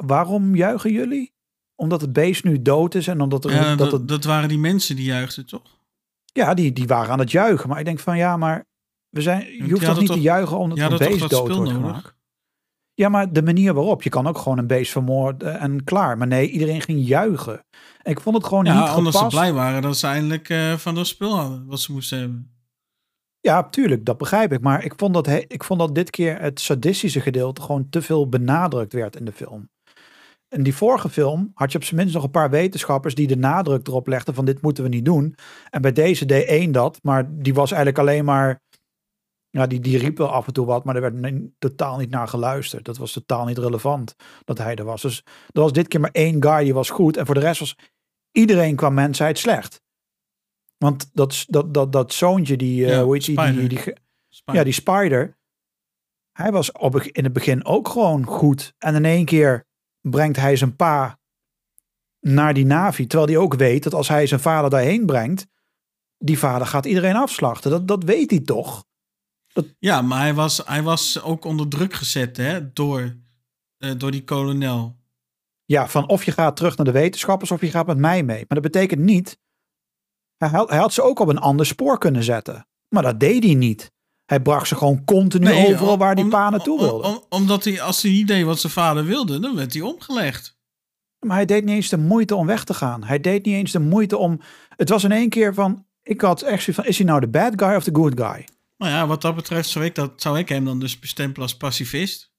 waarom 0.06 0.56
juichen 0.56 0.92
jullie? 0.92 1.34
Omdat 1.80 2.02
het 2.02 2.14
beest 2.14 2.44
nu 2.44 2.62
dood 2.62 2.96
is 2.96 3.08
en 3.08 3.22
omdat 3.22 3.46
er... 3.46 3.52
Ja, 3.52 3.76
dat, 3.76 4.08
dat 4.08 4.24
waren 4.24 4.50
die 4.50 4.58
mensen 4.58 4.96
die 4.96 5.06
juichten, 5.06 5.46
toch? 5.46 5.78
Ja, 6.26 6.54
die, 6.54 6.74
die 6.74 6.88
waren 6.88 7.12
aan 7.12 7.20
het 7.20 7.32
juichen. 7.32 7.70
Maar 7.70 7.80
ik 7.80 7.86
denk 7.86 8.00
van, 8.00 8.18
ja, 8.18 8.38
maar 8.38 8.66
we 9.10 9.22
zijn, 9.22 9.46
je 9.52 9.72
hoeft 9.72 9.86
toch 9.86 10.00
niet 10.00 10.12
te 10.12 10.22
juichen 10.22 10.58
omdat 10.58 10.92
een 10.92 10.98
beest 10.98 11.30
dood 11.30 11.56
wordt 11.56 11.72
gemaakt? 11.72 12.16
Ja, 12.94 13.10
maar 13.10 13.34
de 13.34 13.44
manier 13.44 13.74
waarop. 13.74 14.04
Je 14.04 14.10
kan 14.10 14.28
ook 14.28 14.38
gewoon 14.38 14.58
een 14.58 14.68
beest 14.68 14.92
vermoorden 14.92 15.60
en 15.60 15.84
klaar. 15.84 16.18
Maar 16.18 16.28
nee, 16.28 16.50
iedereen 16.50 16.82
ging 16.82 17.08
juichen. 17.08 17.66
En 18.02 18.12
ik 18.12 18.20
vond 18.20 18.36
het 18.36 18.46
gewoon 18.46 18.66
ja, 18.66 18.86
niet 18.86 18.98
omdat 18.98 19.16
ze 19.16 19.28
blij 19.28 19.54
waren 19.54 19.82
dat 19.82 19.98
ze 19.98 20.08
eindelijk 20.08 20.50
uh, 20.50 20.74
van 20.74 20.96
dat 20.96 21.08
spul 21.08 21.36
hadden. 21.38 21.66
Wat 21.66 21.80
ze 21.80 21.92
moesten 21.92 22.20
hebben. 22.20 22.52
Ja, 23.40 23.70
tuurlijk, 23.70 24.06
dat 24.06 24.18
begrijp 24.18 24.52
ik. 24.54 24.62
Maar 24.62 24.84
ik 24.84 24.94
vond 24.96 25.14
dat, 25.14 25.28
ik 25.28 25.64
vond 25.64 25.80
dat 25.80 25.96
dit 25.96 26.10
keer 26.10 26.40
het 26.42 26.60
sadistische 26.60 27.22
gedeelte 27.22 27.62
gewoon 27.62 27.90
te 27.90 28.02
veel 28.02 28.30
benadrukt 28.30 28.94
werd 28.94 29.16
in 29.16 29.26
de 29.26 29.32
film. 29.32 29.70
In 30.50 30.64
die 30.64 30.76
vorige 30.76 31.10
film 31.10 31.52
had 31.54 31.72
je 31.72 31.78
op 31.78 31.84
zijn 31.84 32.00
minst 32.00 32.14
nog 32.14 32.24
een 32.24 32.32
paar 32.32 32.50
wetenschappers 32.50 33.16
die 33.16 33.28
de 33.28 33.38
nadruk 33.38 33.88
erop 33.88 34.08
legden 34.08 34.34
van 34.34 34.46
dit 34.46 34.62
moeten 34.62 34.84
we 34.84 34.90
niet 34.90 35.06
doen. 35.06 35.36
En 35.70 35.82
bij 35.82 35.92
deze 35.92 36.26
deed 36.26 36.48
één 36.48 36.72
dat, 36.72 37.00
maar 37.04 37.42
die 37.42 37.54
was 37.54 37.72
eigenlijk 37.72 38.00
alleen 38.00 38.26
maar 38.26 38.62
ja, 39.50 39.68
die, 39.68 39.80
die 39.80 39.98
riep 39.98 40.18
wel 40.18 40.32
af 40.32 40.48
en 40.48 40.54
toe 40.54 40.66
wat, 40.66 40.84
maar 40.84 40.96
er 40.96 41.02
werd 41.02 41.44
totaal 41.60 41.98
niet 41.98 42.10
naar 42.10 42.28
geluisterd. 42.28 42.86
Dat 42.86 42.98
was 42.98 43.12
totaal 43.12 43.46
niet 43.46 43.58
relevant 43.58 44.16
dat 44.46 44.58
hij 44.58 44.76
er 44.76 44.84
was. 44.84 45.02
Dus 45.02 45.24
er 45.26 45.62
was 45.62 45.74
dit 45.74 45.88
keer 45.88 46.00
maar 46.00 46.12
één 46.12 46.44
guy 46.44 46.64
die 46.64 46.74
was 46.74 46.90
goed. 46.90 47.18
En 47.18 47.26
voor 47.26 47.36
de 47.36 47.42
rest 47.42 47.60
was 47.60 47.76
iedereen 48.32 48.76
qua 48.76 48.90
mensheid 48.90 49.38
slecht. 49.38 49.82
Want 50.78 51.10
dat, 51.14 51.46
dat, 51.48 51.74
dat, 51.74 51.92
dat 51.92 52.14
zoontje, 52.14 52.58
die, 52.58 52.86
uh, 52.86 53.02
hoe 53.02 53.14
heet 53.14 53.26
die, 53.26 53.52
die, 53.52 53.68
die, 53.68 53.94
ja, 54.46 54.64
die 54.64 54.74
Spider. 54.74 55.38
Hij 56.32 56.52
was 56.52 56.72
op, 56.72 57.02
in 57.02 57.24
het 57.24 57.34
begin 57.34 57.66
ook 57.66 57.88
gewoon 57.88 58.26
goed. 58.26 58.74
En 58.78 58.96
in 58.96 59.06
één 59.06 59.26
keer 59.26 59.68
brengt 60.02 60.38
hij 60.38 60.56
zijn 60.56 60.76
pa 60.76 61.20
naar 62.20 62.54
die 62.54 62.66
Navi. 62.66 63.08
Terwijl 63.08 63.30
hij 63.32 63.40
ook 63.40 63.54
weet 63.54 63.84
dat 63.84 63.94
als 63.94 64.08
hij 64.08 64.28
zijn 64.28 64.40
vader 64.40 64.70
daarheen 64.70 65.06
brengt, 65.06 65.48
die 66.18 66.40
vader 66.40 66.68
gaat 66.68 66.86
iedereen 66.86 67.16
afslachten. 67.16 67.72
Dat, 67.72 67.88
dat 67.88 68.04
weet 68.04 68.30
hij 68.30 68.40
toch? 68.40 68.88
Ja, 69.80 70.02
maar 70.02 70.20
hij 70.20 70.34
was, 70.34 70.62
hij 70.66 70.84
was 70.84 71.22
ook 71.22 71.46
onder 71.46 71.68
druk 71.68 71.94
gezet 71.94 72.38
hè, 72.38 72.74
door, 72.74 73.18
uh, 73.78 73.92
door 73.98 74.12
die 74.12 74.24
kolonel. 74.24 74.98
Ja, 75.66 75.88
van 75.88 76.08
of 76.08 76.24
je 76.24 76.32
gaat 76.32 76.56
terug 76.56 76.78
naar 76.78 76.86
de 76.86 76.92
wetenschappers 76.92 77.52
of 77.52 77.62
je 77.62 77.72
gaat 77.72 77.88
met 77.88 77.98
mij 77.98 78.24
mee. 78.24 78.46
Maar 78.48 78.62
dat 78.62 78.72
betekent 78.72 79.02
niet. 79.02 79.40
Hij 80.38 80.50
had, 80.50 80.70
hij 80.70 80.78
had 80.78 80.94
ze 80.94 81.02
ook 81.02 81.20
op 81.20 81.28
een 81.28 81.38
ander 81.38 81.66
spoor 81.66 81.98
kunnen 81.98 82.24
zetten. 82.24 82.68
Maar 82.88 83.04
dat 83.04 83.20
deed 83.20 83.44
hij 83.44 83.54
niet. 83.54 83.92
Hij 84.30 84.40
bracht 84.40 84.68
ze 84.68 84.76
gewoon 84.76 85.04
continu 85.06 85.52
overal 85.52 85.98
waar 85.98 86.16
die 86.16 86.28
pa 86.28 86.50
naartoe 86.50 86.80
wilde. 86.80 87.24
omdat 87.30 87.64
hij, 87.64 87.82
als 87.82 88.02
hij 88.02 88.12
niet 88.12 88.28
deed 88.28 88.46
wat 88.46 88.60
zijn 88.60 88.74
vader 88.74 89.06
wilde, 89.06 89.40
dan 89.40 89.56
werd 89.56 89.74
hij 89.74 89.82
omgelegd. 89.82 90.58
Maar 91.20 91.36
hij 91.36 91.46
deed 91.46 91.66
niet 91.66 91.76
eens 91.76 91.90
de 91.90 91.98
moeite 91.98 92.36
om 92.36 92.46
weg 92.46 92.64
te 92.64 92.74
gaan. 92.74 93.04
Hij 93.04 93.20
deed 93.20 93.46
niet 93.46 93.56
eens 93.56 93.72
de 93.72 93.80
moeite 93.80 94.18
om. 94.18 94.40
Het 94.70 94.90
was 94.90 95.04
in 95.04 95.12
één 95.12 95.30
keer 95.30 95.54
van. 95.54 95.86
Ik 96.04 96.22
had 96.22 96.42
echt 96.42 96.64
van: 96.76 96.86
is 96.86 96.98
hij 96.98 97.06
nou 97.06 97.20
de 97.20 97.28
bad 97.28 97.54
guy 97.56 97.76
of 97.76 97.84
de 97.84 97.96
good 97.96 98.20
guy? 98.20 98.48
Nou 98.78 98.92
ja, 98.92 99.08
wat 99.08 99.22
dat 99.22 99.36
betreft 99.36 99.70
zou 99.70 99.86
ik, 99.86 99.96
dat, 99.96 100.22
zou 100.22 100.38
ik 100.38 100.50
hem 100.50 100.66
dan 100.66 100.80
dus 100.80 101.00
bestempelen 101.00 101.42
als 101.42 101.58
pacifist. 101.58 102.32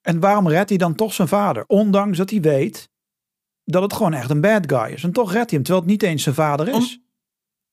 En 0.00 0.20
waarom 0.20 0.48
redt 0.48 0.68
hij 0.68 0.78
dan 0.78 0.94
toch 0.94 1.12
zijn 1.12 1.28
vader? 1.28 1.64
Ondanks 1.66 2.18
dat 2.18 2.30
hij 2.30 2.40
weet 2.40 2.90
dat 3.64 3.82
het 3.82 3.92
gewoon 3.92 4.14
echt 4.14 4.30
een 4.30 4.40
bad 4.40 4.72
guy 4.72 4.92
is. 4.92 5.02
En 5.02 5.12
toch 5.12 5.32
redt 5.32 5.50
hij 5.50 5.58
hem, 5.58 5.62
terwijl 5.62 5.84
het 5.84 5.90
niet 5.90 6.02
eens 6.02 6.22
zijn 6.22 6.34
vader 6.34 6.68
is. 6.68 7.00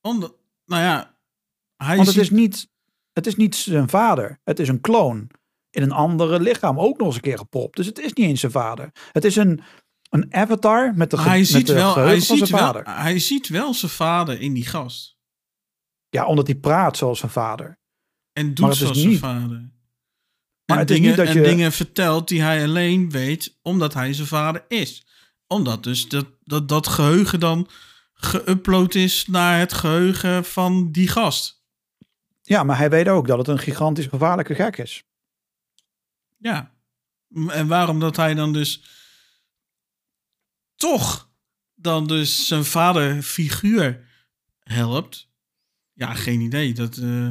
Om, 0.00 0.18
nou 0.64 0.82
ja, 0.82 1.18
hij 1.76 1.96
Want 1.96 2.08
het, 2.08 2.16
is 2.16 2.30
niet, 2.30 2.68
het 3.18 3.26
is 3.26 3.36
niet 3.36 3.54
zijn 3.54 3.88
vader. 3.88 4.40
Het 4.44 4.58
is 4.58 4.68
een 4.68 4.80
kloon. 4.80 5.30
In 5.70 5.82
een 5.82 5.92
andere 5.92 6.40
lichaam 6.40 6.78
ook 6.78 6.98
nog 6.98 7.06
eens 7.06 7.16
een 7.16 7.22
keer 7.22 7.38
gepopt. 7.38 7.76
Dus 7.76 7.86
het 7.86 7.98
is 7.98 8.12
niet 8.12 8.26
eens 8.26 8.40
zijn 8.40 8.52
vader. 8.52 8.90
Het 9.12 9.24
is 9.24 9.36
een, 9.36 9.60
een 10.10 10.34
avatar 10.34 10.94
met 10.94 11.10
de, 11.10 11.20
hij 11.20 11.44
ziet 11.44 11.68
wel, 11.68 11.94
hij 11.96 12.20
ziet 12.20 12.48
Wel, 12.48 12.82
hij 12.84 13.18
ziet 13.18 13.48
wel 13.48 13.74
zijn 13.74 13.90
vader 13.90 14.40
in 14.40 14.52
die 14.54 14.66
gast. 14.66 15.16
Ja, 16.08 16.26
omdat 16.26 16.46
hij 16.46 16.56
praat 16.56 16.96
zoals 16.96 17.18
zijn 17.18 17.30
vader. 17.30 17.78
En 18.32 18.54
doet 18.54 18.76
zoals 18.76 18.96
niet, 18.96 19.18
zijn 19.18 19.40
vader. 19.40 19.72
Maar 20.64 20.78
en, 20.78 20.86
dingen, 20.86 21.16
dat 21.16 21.32
je... 21.32 21.34
en 21.34 21.42
dingen 21.42 21.72
vertelt 21.72 22.28
die 22.28 22.42
hij 22.42 22.62
alleen 22.62 23.10
weet 23.10 23.58
omdat 23.62 23.94
hij 23.94 24.12
zijn 24.12 24.26
vader 24.26 24.64
is. 24.68 25.06
Omdat 25.46 25.84
dus 25.84 26.08
dat, 26.08 26.26
dat, 26.42 26.68
dat 26.68 26.86
geheugen 26.86 27.40
dan 27.40 27.68
geüpload 28.14 28.94
is 28.94 29.26
naar 29.26 29.58
het 29.58 29.72
geheugen 29.72 30.44
van 30.44 30.92
die 30.92 31.08
gast. 31.08 31.57
Ja, 32.48 32.62
maar 32.62 32.78
hij 32.78 32.90
weet 32.90 33.08
ook 33.08 33.26
dat 33.26 33.38
het 33.38 33.48
een 33.48 33.58
gigantisch 33.58 34.06
gevaarlijke 34.06 34.54
gek 34.54 34.76
is. 34.76 35.04
Ja. 36.36 36.74
En 37.48 37.66
waarom 37.66 38.00
dat 38.00 38.16
hij 38.16 38.34
dan 38.34 38.52
dus 38.52 38.82
toch 40.76 41.30
dan 41.74 42.06
dus 42.06 42.46
zijn 42.46 42.64
vaderfiguur 42.64 44.08
helpt? 44.58 45.30
Ja, 45.92 46.14
geen 46.14 46.40
idee. 46.40 46.74
Dat, 46.74 46.96
uh, 46.96 47.30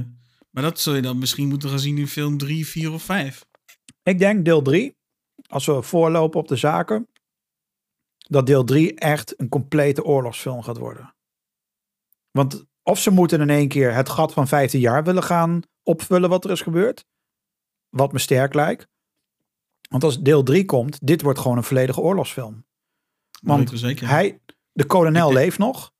maar 0.49 0.63
dat 0.63 0.79
zul 0.79 0.95
je 0.95 1.01
dan 1.01 1.17
misschien 1.17 1.47
moeten 1.47 1.69
gaan 1.69 1.79
zien 1.79 1.97
in 1.97 2.07
film 2.07 2.37
3, 2.37 2.67
4 2.67 2.91
of 2.91 3.03
5. 3.03 3.45
Ik 4.03 4.19
denk 4.19 4.45
deel 4.45 4.61
3, 4.61 4.95
als 5.47 5.65
we 5.65 5.81
voorlopen 5.81 6.39
op 6.39 6.47
de 6.47 6.55
zaken, 6.55 7.09
dat 8.17 8.45
deel 8.45 8.63
3 8.63 8.95
echt 8.95 9.39
een 9.39 9.49
complete 9.49 10.03
oorlogsfilm 10.03 10.63
gaat 10.63 10.77
worden. 10.77 11.15
Want 12.31 12.65
of 12.87 12.99
ze 12.99 13.11
moeten 13.11 13.41
in 13.41 13.49
één 13.49 13.67
keer 13.67 13.93
het 13.93 14.09
gat 14.09 14.33
van 14.33 14.47
15 14.47 14.79
jaar 14.79 15.03
willen 15.03 15.23
gaan 15.23 15.61
opvullen 15.83 16.29
wat 16.29 16.45
er 16.45 16.51
is 16.51 16.61
gebeurd. 16.61 17.05
Wat 17.89 18.11
me 18.11 18.19
sterk 18.19 18.53
lijkt. 18.53 18.87
Want 19.89 20.03
als 20.03 20.21
deel 20.21 20.43
3 20.43 20.65
komt, 20.65 21.07
dit 21.07 21.21
wordt 21.21 21.39
gewoon 21.39 21.57
een 21.57 21.63
volledige 21.63 22.01
oorlogsfilm. 22.01 22.65
Want 23.41 23.81
hij, 23.99 24.41
de 24.71 24.85
kolonel 24.85 25.33
leeft 25.33 25.57
nog 25.57 25.91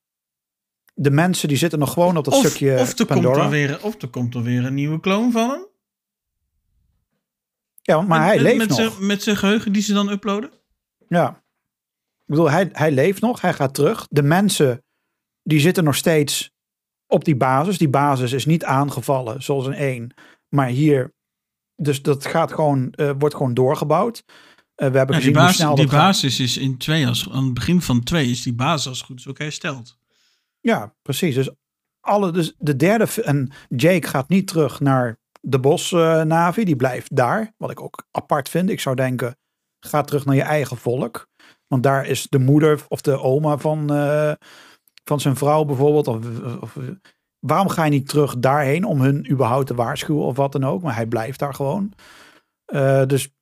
de 0.93 1.11
mensen 1.11 1.47
die 1.47 1.57
zitten 1.57 1.79
nog 1.79 1.93
gewoon 1.93 2.17
op 2.17 2.25
dat 2.25 2.33
stukje 2.33 2.79
of 2.79 2.99
er 2.99 3.05
Pandora. 3.05 3.33
Komt 3.33 3.45
er 3.45 3.49
weer, 3.49 3.83
of 3.83 4.01
er 4.01 4.07
komt 4.07 4.35
er 4.35 4.43
weer 4.43 4.65
een 4.65 4.73
nieuwe 4.73 4.99
kloon 4.99 5.31
van 5.31 5.49
hem. 5.49 5.67
Ja, 7.81 8.01
maar 8.01 8.23
hij 8.23 8.39
leeft 8.39 8.57
met 8.57 8.77
nog. 8.77 8.99
met 8.99 9.23
zijn 9.23 9.37
geheugen 9.37 9.71
die 9.71 9.81
ze 9.81 9.93
dan 9.93 10.09
uploaden? 10.09 10.51
Ja. 11.07 11.29
Ik 12.19 12.25
bedoel, 12.25 12.49
hij, 12.49 12.69
hij 12.71 12.91
leeft 12.91 13.21
nog. 13.21 13.41
Hij 13.41 13.53
gaat 13.53 13.73
terug. 13.73 14.07
De 14.09 14.23
mensen 14.23 14.83
die 15.43 15.59
zitten 15.59 15.83
nog 15.83 15.95
steeds 15.95 16.55
op 17.07 17.25
die 17.25 17.35
basis. 17.35 17.77
Die 17.77 17.89
basis 17.89 18.31
is 18.31 18.45
niet 18.45 18.63
aangevallen 18.63 19.43
zoals 19.43 19.65
een 19.65 19.73
één. 19.73 20.13
Maar 20.49 20.67
hier, 20.67 21.13
dus 21.75 22.01
dat 22.01 22.25
gaat 22.25 22.53
gewoon, 22.53 22.93
uh, 22.95 23.11
wordt 23.17 23.35
gewoon 23.35 23.53
doorgebouwd. 23.53 24.23
Uh, 24.27 24.33
we 24.75 24.97
hebben 24.97 25.15
ja, 25.15 25.21
gezien 25.21 25.33
die 25.33 25.41
basis, 25.41 25.63
hoe 25.63 25.75
snel 25.75 25.75
die 25.75 25.97
basis 25.97 26.39
is 26.39 26.57
in 26.57 26.77
twee, 26.77 27.07
als, 27.07 27.29
aan 27.31 27.43
het 27.43 27.53
begin 27.53 27.81
van 27.81 28.03
twee 28.03 28.29
is 28.29 28.43
die 28.43 28.53
basis 28.53 28.87
als 28.87 29.01
goed 29.01 29.19
is 29.19 29.27
ook 29.27 29.37
hersteld. 29.37 29.97
Ja, 30.59 30.95
precies. 31.01 31.35
Dus, 31.35 31.49
alle, 31.99 32.31
dus 32.31 32.55
de 32.57 32.75
derde. 32.75 33.07
En 33.23 33.51
Jake 33.69 34.07
gaat 34.07 34.29
niet 34.29 34.47
terug 34.47 34.79
naar 34.79 35.19
de 35.41 35.59
bos-navi. 35.59 36.63
die 36.63 36.75
blijft 36.75 37.15
daar. 37.15 37.53
Wat 37.57 37.71
ik 37.71 37.81
ook 37.81 38.07
apart 38.11 38.49
vind. 38.49 38.69
Ik 38.69 38.79
zou 38.79 38.95
denken. 38.95 39.37
Ga 39.79 40.01
terug 40.01 40.25
naar 40.25 40.35
je 40.35 40.41
eigen 40.41 40.77
volk. 40.77 41.27
Want 41.67 41.83
daar 41.83 42.05
is 42.05 42.27
de 42.29 42.39
moeder 42.39 42.85
of 42.87 43.01
de 43.01 43.19
oma 43.19 43.57
van, 43.57 43.93
uh, 43.93 44.31
van 45.07 45.19
zijn 45.19 45.35
vrouw 45.35 45.65
bijvoorbeeld. 45.65 46.07
Of, 46.07 46.41
of, 46.61 46.77
waarom 47.39 47.69
ga 47.69 47.83
je 47.83 47.91
niet 47.91 48.09
terug 48.09 48.37
daarheen 48.37 48.83
om 48.83 49.01
hun 49.01 49.31
überhaupt 49.31 49.67
te 49.67 49.75
waarschuwen 49.75 50.25
of 50.25 50.35
wat 50.35 50.51
dan 50.51 50.63
ook? 50.63 50.81
Maar 50.81 50.95
hij 50.95 51.07
blijft 51.07 51.39
daar 51.39 51.53
gewoon. 51.53 51.93
Uh, 52.73 53.05
dus 53.05 53.35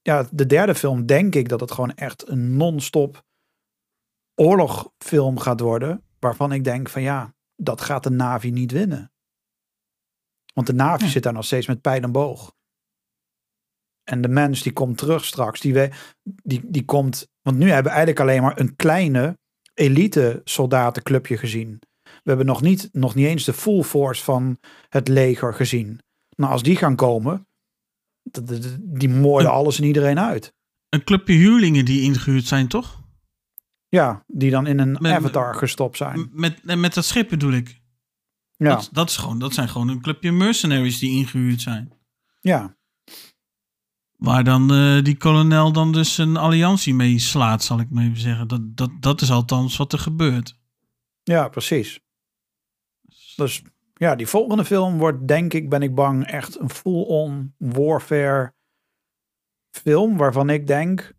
ja, 0.00 0.26
de 0.30 0.46
derde 0.46 0.74
film 0.74 1.06
denk 1.06 1.34
ik 1.34 1.48
dat 1.48 1.60
het 1.60 1.70
gewoon 1.70 1.94
echt 1.94 2.28
een 2.28 2.56
non-stop 2.56 3.24
oorlogfilm 4.34 5.38
gaat 5.38 5.60
worden 5.60 6.04
waarvan 6.18 6.52
ik 6.52 6.64
denk 6.64 6.88
van 6.88 7.02
ja, 7.02 7.34
dat 7.56 7.80
gaat 7.80 8.02
de 8.02 8.10
Navi 8.10 8.50
niet 8.50 8.72
winnen. 8.72 9.12
Want 10.54 10.66
de 10.66 10.72
Navi 10.72 11.08
zit 11.08 11.22
daar 11.22 11.32
nog 11.32 11.44
steeds 11.44 11.66
met 11.66 11.80
pijl 11.80 12.02
en 12.02 12.12
boog. 12.12 12.54
En 14.04 14.20
de 14.20 14.28
mens 14.28 14.62
die 14.62 14.72
komt 14.72 14.98
terug 14.98 15.24
straks, 15.24 15.60
die, 15.60 15.74
we, 15.74 15.90
die, 16.22 16.70
die 16.70 16.84
komt. 16.84 17.30
Want 17.42 17.56
nu 17.56 17.66
hebben 17.66 17.92
we 17.92 17.98
eigenlijk 17.98 18.20
alleen 18.20 18.42
maar 18.42 18.60
een 18.60 18.76
kleine 18.76 19.38
elite 19.74 20.40
soldatenclubje 20.44 21.36
gezien. 21.36 21.78
We 22.02 22.28
hebben 22.28 22.46
nog 22.46 22.62
niet, 22.62 22.88
nog 22.92 23.14
niet 23.14 23.26
eens 23.26 23.44
de 23.44 23.52
full 23.52 23.82
force 23.82 24.24
van 24.24 24.58
het 24.88 25.08
leger 25.08 25.54
gezien. 25.54 26.00
Nou, 26.36 26.52
als 26.52 26.62
die 26.62 26.76
gaan 26.76 26.96
komen, 26.96 27.46
die 28.80 29.08
moorden 29.08 29.50
alles 29.50 29.78
en 29.78 29.84
iedereen 29.84 30.18
uit. 30.18 30.54
Een 30.88 31.04
clubje 31.04 31.34
huurlingen 31.34 31.84
die 31.84 32.02
ingehuurd 32.02 32.46
zijn, 32.46 32.68
toch? 32.68 33.00
Ja, 33.88 34.24
die 34.26 34.50
dan 34.50 34.66
in 34.66 34.78
een 34.78 35.06
avatar 35.06 35.54
gestopt 35.54 35.96
zijn. 35.96 36.30
Met, 36.32 36.76
met 36.76 36.94
dat 36.94 37.04
schip 37.04 37.28
bedoel 37.28 37.52
ik. 37.52 37.80
Ja. 38.56 38.68
Dat, 38.68 38.88
dat, 38.92 39.08
is 39.08 39.16
gewoon, 39.16 39.38
dat 39.38 39.54
zijn 39.54 39.68
gewoon 39.68 39.88
een 39.88 40.00
clubje 40.00 40.32
mercenaries 40.32 40.98
die 40.98 41.10
ingehuurd 41.10 41.60
zijn. 41.60 41.92
Ja. 42.40 42.76
Waar 44.22 44.44
dan 44.44 44.72
uh, 44.72 45.02
die 45.02 45.16
kolonel 45.16 45.72
dan 45.72 45.92
dus 45.92 46.18
een 46.18 46.36
alliantie 46.36 46.94
mee 46.94 47.18
slaat, 47.18 47.62
zal 47.62 47.80
ik 47.80 47.90
maar 47.90 48.04
even 48.04 48.20
zeggen. 48.20 48.48
Dat, 48.48 48.76
dat, 48.76 48.90
dat 49.00 49.20
is 49.20 49.30
althans 49.30 49.76
wat 49.76 49.92
er 49.92 49.98
gebeurt. 49.98 50.58
Ja, 51.22 51.48
precies. 51.48 52.00
Dus 53.36 53.62
ja, 53.94 54.14
die 54.14 54.26
volgende 54.26 54.64
film 54.64 54.98
wordt 54.98 55.28
denk 55.28 55.52
ik, 55.52 55.68
ben 55.68 55.82
ik 55.82 55.94
bang, 55.94 56.26
echt 56.26 56.60
een 56.60 56.70
full-on 56.70 57.54
warfare 57.58 58.54
film. 59.70 60.16
Waarvan 60.16 60.50
ik 60.50 60.66
denk, 60.66 61.14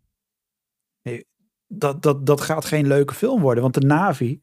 dat, 1.66 2.02
dat, 2.02 2.26
dat 2.26 2.40
gaat 2.40 2.64
geen 2.64 2.86
leuke 2.86 3.14
film 3.14 3.40
worden. 3.40 3.62
Want 3.62 3.74
de 3.74 3.86
Navi 3.86 4.40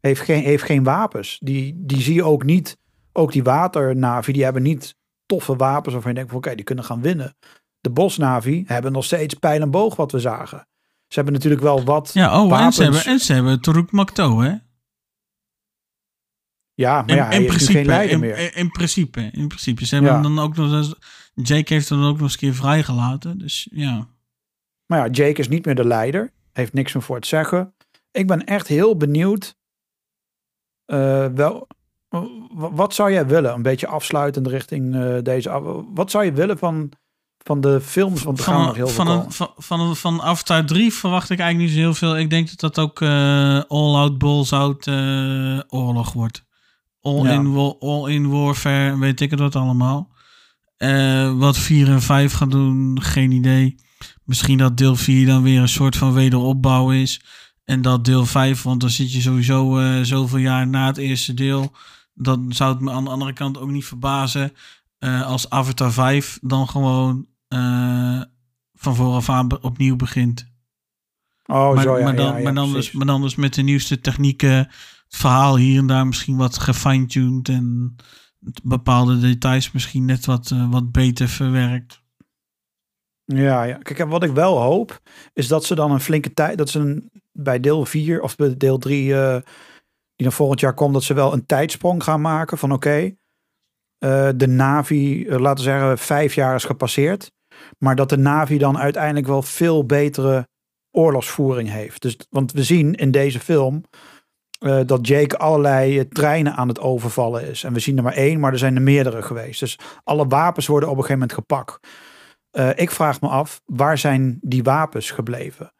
heeft 0.00 0.20
geen, 0.20 0.42
heeft 0.42 0.64
geen 0.64 0.84
wapens. 0.84 1.38
Die, 1.42 1.74
die 1.76 2.00
zie 2.00 2.14
je 2.14 2.24
ook 2.24 2.44
niet. 2.44 2.78
Ook 3.12 3.32
die 3.32 3.42
waternavi, 3.42 4.32
die 4.32 4.44
hebben 4.44 4.62
niet 4.62 4.96
toffe 5.26 5.56
wapens 5.56 5.92
waarvan 5.92 6.12
je 6.12 6.18
denkt, 6.18 6.32
oké, 6.32 6.54
die 6.54 6.64
kunnen 6.64 6.84
gaan 6.84 7.00
winnen. 7.00 7.36
De 7.84 7.90
bosnavi 7.90 8.64
hebben 8.66 8.92
nog 8.92 9.04
steeds 9.04 9.34
pijl 9.34 9.60
en 9.60 9.70
boog 9.70 9.96
wat 9.96 10.12
we 10.12 10.20
zagen. 10.20 10.66
Ze 11.06 11.14
hebben 11.14 11.32
natuurlijk 11.32 11.62
wel 11.62 11.84
wat 11.84 12.10
Ja, 12.12 12.42
oh, 12.42 12.50
wapens. 12.50 12.64
en 12.66 12.72
ze 12.72 12.82
hebben, 12.82 13.12
en 13.12 13.20
ze 13.20 13.32
hebben 13.32 13.88
Makto, 13.90 14.40
hè? 14.40 14.54
Ja, 16.74 17.02
maar 17.02 17.16
ja, 17.16 17.30
in, 17.30 17.46
principe, 17.46 17.72
geen 17.72 17.86
leider 17.86 18.18
meer. 18.18 18.56
In, 18.56 18.70
principe, 18.70 19.20
in 19.20 19.48
principe. 19.48 19.86
Ze 19.86 19.94
hebben 19.94 20.22
dan 20.22 20.38
ook 20.38 20.56
nog 20.56 20.94
Jake 21.34 21.74
heeft 21.74 21.88
dan 21.88 22.04
ook 22.04 22.12
nog 22.12 22.20
eens 22.20 22.32
een 22.32 22.38
keer 22.38 22.54
vrijgelaten, 22.54 23.38
dus 23.38 23.68
ja. 23.70 24.08
Maar 24.86 24.98
ja, 24.98 25.10
Jake 25.10 25.40
is 25.40 25.48
niet 25.48 25.64
meer 25.64 25.74
de 25.74 25.86
leider. 25.86 26.32
Heeft 26.52 26.72
niks 26.72 26.92
meer 26.92 27.02
voor 27.02 27.16
het 27.16 27.26
zeggen. 27.26 27.74
Ik 28.10 28.26
ben 28.26 28.44
echt 28.44 28.66
heel 28.66 28.96
benieuwd. 28.96 29.56
Uh, 30.86 31.26
wel, 31.26 31.66
wat 32.48 32.94
zou 32.94 33.12
jij 33.12 33.26
willen? 33.26 33.52
Een 33.52 33.62
beetje 33.62 33.86
afsluitend 33.86 34.46
richting 34.46 34.94
uh, 34.94 35.18
deze. 35.22 35.84
Wat 35.94 36.10
zou 36.10 36.24
je 36.24 36.32
willen 36.32 36.58
van 36.58 36.92
van 37.44 37.60
de 37.60 37.80
films? 37.80 38.22
Want 38.22 38.38
er 38.38 38.44
van, 38.44 38.54
gaan 38.54 38.66
nog 38.66 38.76
heel 38.76 38.88
van, 38.88 39.06
veel 39.06 39.24
een, 39.24 39.32
van, 39.32 39.50
van, 39.56 39.96
van 39.96 40.22
Avatar 40.22 40.64
3 40.64 40.92
verwacht 40.92 41.30
ik 41.30 41.38
eigenlijk 41.38 41.70
niet 41.70 41.78
zo 41.78 41.84
heel 41.84 41.94
veel. 41.94 42.18
Ik 42.18 42.30
denk 42.30 42.48
dat 42.48 42.60
dat 42.60 42.78
ook 42.78 43.00
uh, 43.00 43.62
all-out, 43.68 44.18
balls-out 44.18 44.86
uh, 44.86 45.60
oorlog 45.68 46.12
wordt. 46.12 46.44
All-in 47.00 47.76
all 47.80 48.10
in 48.10 48.30
warfare, 48.30 48.98
weet 48.98 49.20
ik 49.20 49.30
het 49.30 49.40
wat 49.40 49.56
allemaal. 49.56 50.12
Uh, 50.78 51.38
wat 51.38 51.58
4 51.58 51.88
en 51.88 52.02
5 52.02 52.32
gaan 52.32 52.50
doen, 52.50 53.02
geen 53.02 53.30
idee. 53.30 53.74
Misschien 54.24 54.58
dat 54.58 54.76
deel 54.76 54.96
4 54.96 55.26
dan 55.26 55.42
weer 55.42 55.60
een 55.60 55.68
soort 55.68 55.96
van 55.96 56.12
wederopbouw 56.12 56.90
is. 56.90 57.20
En 57.64 57.82
dat 57.82 58.04
deel 58.04 58.26
5, 58.26 58.62
want 58.62 58.80
dan 58.80 58.90
zit 58.90 59.12
je 59.12 59.20
sowieso 59.20 59.80
zoveel 60.02 60.38
jaar 60.38 60.66
na 60.66 60.86
het 60.86 60.96
eerste 60.96 61.34
deel. 61.34 61.72
Dan 62.14 62.52
zou 62.52 62.72
het 62.72 62.80
me 62.80 62.90
aan 62.90 63.04
de 63.04 63.10
andere 63.10 63.32
kant 63.32 63.58
ook 63.58 63.70
niet 63.70 63.84
verbazen. 63.84 64.52
Als 65.24 65.50
Avatar 65.50 65.92
5 65.92 66.38
dan 66.42 66.68
gewoon 66.68 67.26
uh, 67.48 68.22
van 68.74 68.94
vooraf 68.94 69.28
aan 69.28 69.62
opnieuw 69.62 69.96
begint. 69.96 70.52
Oh, 71.46 71.74
maar, 71.74 71.82
zo 71.82 71.98
ja. 71.98 72.04
Maar 72.04 72.16
dan, 72.16 72.26
ja, 72.26 72.36
ja, 72.36 72.42
maar, 72.42 72.54
dan 72.54 72.72
dus, 72.72 72.92
maar 72.92 73.06
dan 73.06 73.22
dus 73.22 73.34
met 73.34 73.54
de 73.54 73.62
nieuwste 73.62 74.00
technieken. 74.00 74.56
Het 74.56 75.16
verhaal 75.22 75.56
hier 75.56 75.78
en 75.78 75.86
daar 75.86 76.06
misschien 76.06 76.36
wat 76.36 76.58
gefine-tuned. 76.58 77.48
En 77.48 77.96
bepaalde 78.62 79.18
details 79.18 79.72
misschien 79.72 80.04
net 80.04 80.24
wat, 80.24 80.50
uh, 80.50 80.70
wat 80.70 80.92
beter 80.92 81.28
verwerkt. 81.28 82.02
Ja, 83.24 83.62
ja, 83.62 83.78
kijk, 83.78 84.08
wat 84.08 84.22
ik 84.22 84.30
wel 84.30 84.60
hoop, 84.60 85.00
is 85.32 85.48
dat 85.48 85.64
ze 85.64 85.74
dan 85.74 85.90
een 85.90 86.00
flinke 86.00 86.34
tijd, 86.34 86.58
dat 86.58 86.70
ze 86.70 86.78
een, 86.78 87.10
bij 87.32 87.60
deel 87.60 87.84
4 87.84 88.20
of 88.20 88.36
bij 88.36 88.56
deel 88.56 88.78
3, 88.78 89.06
uh, 89.06 89.36
die 90.16 90.26
dan 90.26 90.32
volgend 90.32 90.60
jaar 90.60 90.74
komt, 90.74 90.92
dat 90.92 91.02
ze 91.02 91.14
wel 91.14 91.32
een 91.32 91.46
tijdsprong 91.46 92.02
gaan 92.02 92.20
maken 92.20 92.58
van 92.58 92.72
oké, 92.72 92.88
okay, 92.88 93.18
uh, 94.04 94.28
de 94.36 94.46
Navi, 94.46 95.26
laten 95.28 95.64
we 95.64 95.70
zeggen, 95.70 95.98
vijf 95.98 96.34
jaar 96.34 96.54
is 96.54 96.64
gepasseerd. 96.64 97.32
Maar 97.78 97.96
dat 97.96 98.08
de 98.08 98.16
Navi 98.16 98.58
dan 98.58 98.78
uiteindelijk 98.78 99.26
wel 99.26 99.42
veel 99.42 99.86
betere 99.86 100.48
oorlogsvoering 100.90 101.70
heeft. 101.70 102.02
Dus, 102.02 102.16
want 102.30 102.52
we 102.52 102.62
zien 102.62 102.94
in 102.94 103.10
deze 103.10 103.40
film 103.40 103.84
uh, 104.60 104.80
dat 104.86 105.06
Jake 105.06 105.38
allerlei 105.38 106.08
treinen 106.08 106.54
aan 106.54 106.68
het 106.68 106.80
overvallen 106.80 107.48
is. 107.48 107.64
En 107.64 107.72
we 107.72 107.80
zien 107.80 107.96
er 107.96 108.02
maar 108.02 108.12
één, 108.12 108.40
maar 108.40 108.52
er 108.52 108.58
zijn 108.58 108.76
er 108.76 108.82
meerdere 108.82 109.22
geweest. 109.22 109.60
Dus 109.60 109.78
alle 110.04 110.26
wapens 110.26 110.66
worden 110.66 110.88
op 110.88 110.96
een 110.96 111.02
gegeven 111.02 111.20
moment 111.20 111.38
gepakt. 111.38 111.78
Ik 112.80 112.90
vraag 112.90 113.20
me 113.20 113.28
af, 113.28 113.60
waar 113.64 113.98
zijn 113.98 114.38
die 114.40 114.62
wapens 114.62 115.10
gebleven? 115.10 115.74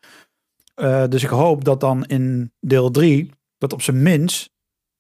Dus 1.09 1.23
ik 1.23 1.29
hoop 1.29 1.65
dat 1.65 1.81
dan 1.81 2.05
in 2.05 2.53
deel 2.61 2.91
3, 2.91 3.31
dat 3.59 3.73
op 3.73 3.83
zijn 3.83 4.03
minst 4.03 4.54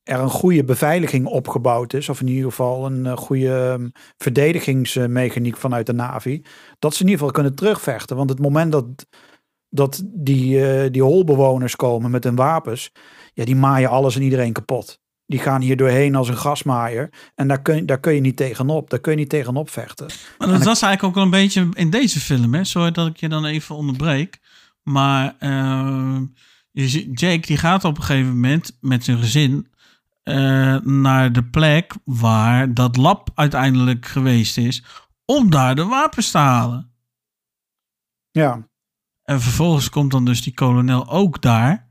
er 0.04 0.20
een 0.20 0.30
goede 0.30 0.64
beveiliging 0.64 1.26
opgebouwd 1.26 1.92
is, 1.92 2.08
of 2.08 2.20
in 2.20 2.28
ieder 2.28 2.50
geval 2.50 2.86
een 2.86 3.04
uh, 3.04 3.16
goede 3.16 3.76
um, 3.78 3.92
verdedigingsmechaniek 4.18 5.56
vanuit 5.56 5.86
de 5.86 5.92
Navi, 5.92 6.42
dat 6.78 6.94
ze 6.94 7.00
in 7.02 7.08
ieder 7.08 7.18
geval 7.18 7.34
kunnen 7.34 7.54
terugvechten. 7.54 8.16
Want 8.16 8.30
het 8.30 8.38
moment 8.38 8.72
dat, 8.72 9.06
dat 9.68 10.02
die, 10.06 10.58
uh, 10.58 10.90
die 10.90 11.02
holbewoners 11.02 11.76
komen 11.76 12.10
met 12.10 12.24
hun 12.24 12.36
wapens, 12.36 12.92
ja, 13.32 13.44
die 13.44 13.56
maaien 13.56 13.90
alles 13.90 14.16
en 14.16 14.22
iedereen 14.22 14.52
kapot. 14.52 15.02
Die 15.26 15.38
gaan 15.38 15.60
hier 15.60 15.76
doorheen 15.76 16.14
als 16.14 16.28
een 16.28 16.36
gasmaaier. 16.36 17.10
En 17.34 17.48
daar 17.48 17.62
kun, 17.62 17.86
daar 17.86 18.00
kun 18.00 18.14
je 18.14 18.20
niet 18.20 18.36
tegenop. 18.36 18.90
Daar 18.90 19.00
kun 19.00 19.12
je 19.12 19.18
niet 19.18 19.28
tegenop 19.28 19.70
vechten. 19.70 20.06
Maar 20.38 20.48
dat 20.48 20.64
was 20.64 20.82
eigenlijk 20.82 21.02
ook 21.02 21.14
wel 21.14 21.24
een 21.24 21.30
beetje 21.30 21.68
in 21.72 21.90
deze 21.90 22.20
film. 22.20 22.54
Hè? 22.54 22.64
Sorry 22.64 22.90
dat 22.90 23.06
ik 23.06 23.16
je 23.16 23.28
dan 23.28 23.44
even 23.44 23.74
onderbreek. 23.74 24.38
Maar 24.82 25.36
uh, 25.40 26.20
Jake 27.12 27.46
die 27.46 27.56
gaat 27.56 27.84
op 27.84 27.96
een 27.96 28.02
gegeven 28.02 28.32
moment 28.32 28.76
met 28.80 29.04
zijn 29.04 29.18
gezin 29.18 29.66
uh, 30.24 30.80
naar 30.80 31.32
de 31.32 31.44
plek 31.44 31.94
waar 32.04 32.74
dat 32.74 32.96
lab 32.96 33.30
uiteindelijk 33.34 34.06
geweest 34.06 34.56
is. 34.56 34.84
Om 35.24 35.50
daar 35.50 35.74
de 35.74 35.84
wapens 35.84 36.30
te 36.30 36.38
halen. 36.38 36.92
Ja. 38.30 38.68
En 39.22 39.40
vervolgens 39.40 39.90
komt 39.90 40.10
dan 40.10 40.24
dus 40.24 40.42
die 40.42 40.54
kolonel 40.54 41.08
ook 41.10 41.42
daar. 41.42 41.88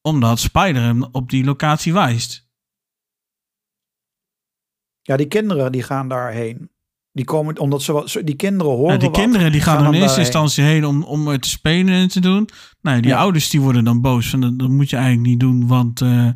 Omdat 0.00 0.38
Spider 0.38 0.82
hem 0.82 1.02
op 1.02 1.30
die 1.30 1.44
locatie 1.44 1.92
wijst. 1.92 2.48
Ja, 5.02 5.16
die 5.16 5.28
kinderen 5.28 5.72
die 5.72 5.82
gaan 5.82 6.08
daarheen. 6.08 6.70
Die 7.12 7.24
komen 7.24 7.58
omdat 7.58 7.82
ze 7.82 8.24
die 8.24 8.36
kinderen 8.36 8.72
horen. 8.72 8.92
Ja, 8.92 8.98
die 8.98 9.08
wat, 9.08 9.18
kinderen 9.18 9.52
die 9.52 9.60
gaan, 9.60 9.82
gaan 9.82 9.94
in 9.94 10.00
eerste 10.02 10.20
instantie 10.20 10.64
heen 10.64 10.84
om, 10.84 11.02
om 11.02 11.28
er 11.28 11.40
te 11.40 11.48
spelen 11.48 11.94
en 11.94 12.08
te 12.08 12.20
doen. 12.20 12.48
Nou, 12.80 13.00
die 13.00 13.10
ja. 13.10 13.18
ouders 13.18 13.50
die 13.50 13.60
worden 13.60 13.84
dan 13.84 14.00
boos. 14.00 14.30
Van, 14.30 14.40
dat, 14.40 14.58
dat 14.58 14.68
moet 14.68 14.90
je 14.90 14.96
eigenlijk 14.96 15.26
niet 15.26 15.40
doen, 15.40 15.66
want 15.66 16.00
uh, 16.00 16.28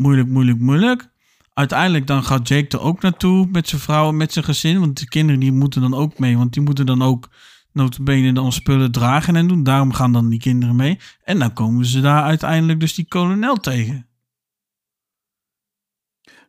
moeilijk, 0.00 0.28
moeilijk, 0.28 0.58
moeilijk. 0.58 1.08
Uiteindelijk 1.54 2.06
dan 2.06 2.24
gaat 2.24 2.48
Jake 2.48 2.76
er 2.76 2.82
ook 2.82 3.02
naartoe 3.02 3.46
met 3.50 3.68
zijn 3.68 3.80
vrouw 3.80 4.08
en 4.08 4.16
met 4.16 4.32
zijn 4.32 4.44
gezin. 4.44 4.80
Want 4.80 4.98
de 4.98 5.08
kinderen 5.08 5.40
die 5.40 5.52
moeten 5.52 5.80
dan 5.80 5.94
ook 5.94 6.18
mee. 6.18 6.36
Want 6.36 6.52
die 6.52 6.62
moeten 6.62 6.86
dan 6.86 7.02
ook 7.02 7.28
notabene 7.72 8.32
dan 8.32 8.52
spullen 8.52 8.92
dragen 8.92 9.36
en 9.36 9.48
doen. 9.48 9.62
Daarom 9.62 9.92
gaan 9.92 10.12
dan 10.12 10.28
die 10.28 10.38
kinderen 10.38 10.76
mee. 10.76 10.98
En 11.24 11.38
dan 11.38 11.52
komen 11.52 11.86
ze 11.86 12.00
daar 12.00 12.22
uiteindelijk 12.22 12.80
dus 12.80 12.94
die 12.94 13.08
kolonel 13.08 13.56
tegen. 13.56 14.08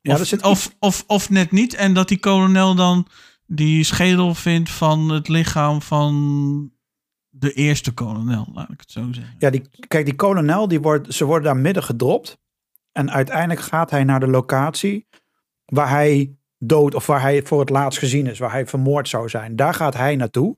Ja, 0.01 0.13
of, 0.13 0.25
zit... 0.25 0.43
of, 0.43 0.75
of, 0.79 1.03
of 1.07 1.29
net 1.29 1.51
niet. 1.51 1.73
En 1.73 1.93
dat 1.93 2.07
die 2.07 2.19
kolonel 2.19 2.75
dan 2.75 3.07
die 3.45 3.83
schedel 3.83 4.35
vindt 4.35 4.69
van 4.69 5.09
het 5.09 5.27
lichaam 5.27 5.81
van 5.81 6.71
de 7.29 7.53
eerste 7.53 7.91
kolonel, 7.91 8.47
laat 8.53 8.69
ik 8.69 8.79
het 8.79 8.91
zo 8.91 9.07
zeggen. 9.11 9.35
Ja, 9.39 9.49
die, 9.49 9.69
kijk, 9.87 10.05
die 10.05 10.15
kolonel, 10.15 10.67
die 10.67 10.81
wordt, 10.81 11.13
ze 11.13 11.25
worden 11.25 11.43
daar 11.43 11.61
midden 11.61 11.83
gedropt. 11.83 12.39
En 12.91 13.11
uiteindelijk 13.11 13.59
gaat 13.59 13.89
hij 13.89 14.03
naar 14.03 14.19
de 14.19 14.27
locatie 14.27 15.07
waar 15.65 15.89
hij 15.89 16.35
dood, 16.57 16.95
of 16.95 17.05
waar 17.05 17.21
hij 17.21 17.43
voor 17.43 17.59
het 17.59 17.69
laatst 17.69 17.99
gezien 17.99 18.27
is, 18.27 18.39
waar 18.39 18.51
hij 18.51 18.67
vermoord 18.67 19.09
zou 19.09 19.29
zijn. 19.29 19.55
Daar 19.55 19.73
gaat 19.73 19.93
hij 19.93 20.15
naartoe. 20.15 20.57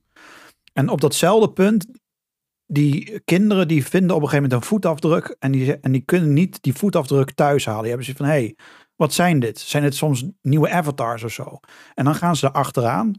En 0.72 0.88
op 0.88 1.00
datzelfde 1.00 1.52
punt, 1.52 1.86
die 2.66 3.20
kinderen 3.20 3.68
die 3.68 3.86
vinden 3.86 4.16
op 4.16 4.22
een 4.22 4.28
gegeven 4.28 4.42
moment 4.42 4.62
een 4.62 4.68
voetafdruk 4.68 5.36
en 5.38 5.52
die, 5.52 5.80
en 5.80 5.92
die 5.92 6.00
kunnen 6.00 6.32
niet 6.32 6.62
die 6.62 6.74
voetafdruk 6.74 7.30
thuis 7.30 7.64
halen. 7.64 7.80
Die 7.80 7.90
hebben 7.90 8.08
ze 8.08 8.16
van, 8.16 8.26
hé, 8.26 8.32
hey, 8.32 8.56
wat 8.96 9.12
zijn 9.12 9.40
dit? 9.40 9.58
Zijn 9.58 9.84
het 9.84 9.94
soms 9.94 10.24
nieuwe 10.42 10.70
avatars 10.70 11.22
of 11.22 11.32
zo? 11.32 11.60
En 11.94 12.04
dan 12.04 12.14
gaan 12.14 12.36
ze 12.36 12.46
er 12.46 12.52
achteraan. 12.52 13.12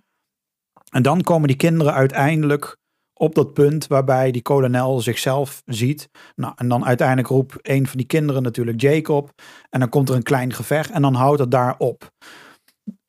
En 0.92 1.02
dan 1.02 1.22
komen 1.22 1.48
die 1.48 1.58
kinderen 1.58 1.94
uiteindelijk 1.94 2.78
op 3.18 3.36
dat 3.36 3.54
punt 3.54 3.88
waarbij 3.88 4.32
die 4.32 4.42
kolonel 4.42 5.00
zichzelf 5.00 5.62
ziet. 5.66 6.10
Nou, 6.36 6.54
en 6.56 6.68
dan 6.68 6.86
uiteindelijk 6.86 7.28
roept 7.28 7.56
een 7.62 7.88
van 7.88 7.98
die 7.98 8.08
kinderen 8.08 8.44
natuurlijk 8.44 8.82
Jake 8.82 9.12
op. 9.12 9.32
En 9.70 9.80
dan 9.80 9.90
komt 9.90 10.10
er 10.10 10.16
een 10.16 10.24
klein 10.24 10.54
gevecht 10.54 10.90
en 10.90 11.02
dan 11.02 11.14
houdt 11.14 11.40
het 11.40 11.52
daar 11.52 11.76
op. 11.78 12.12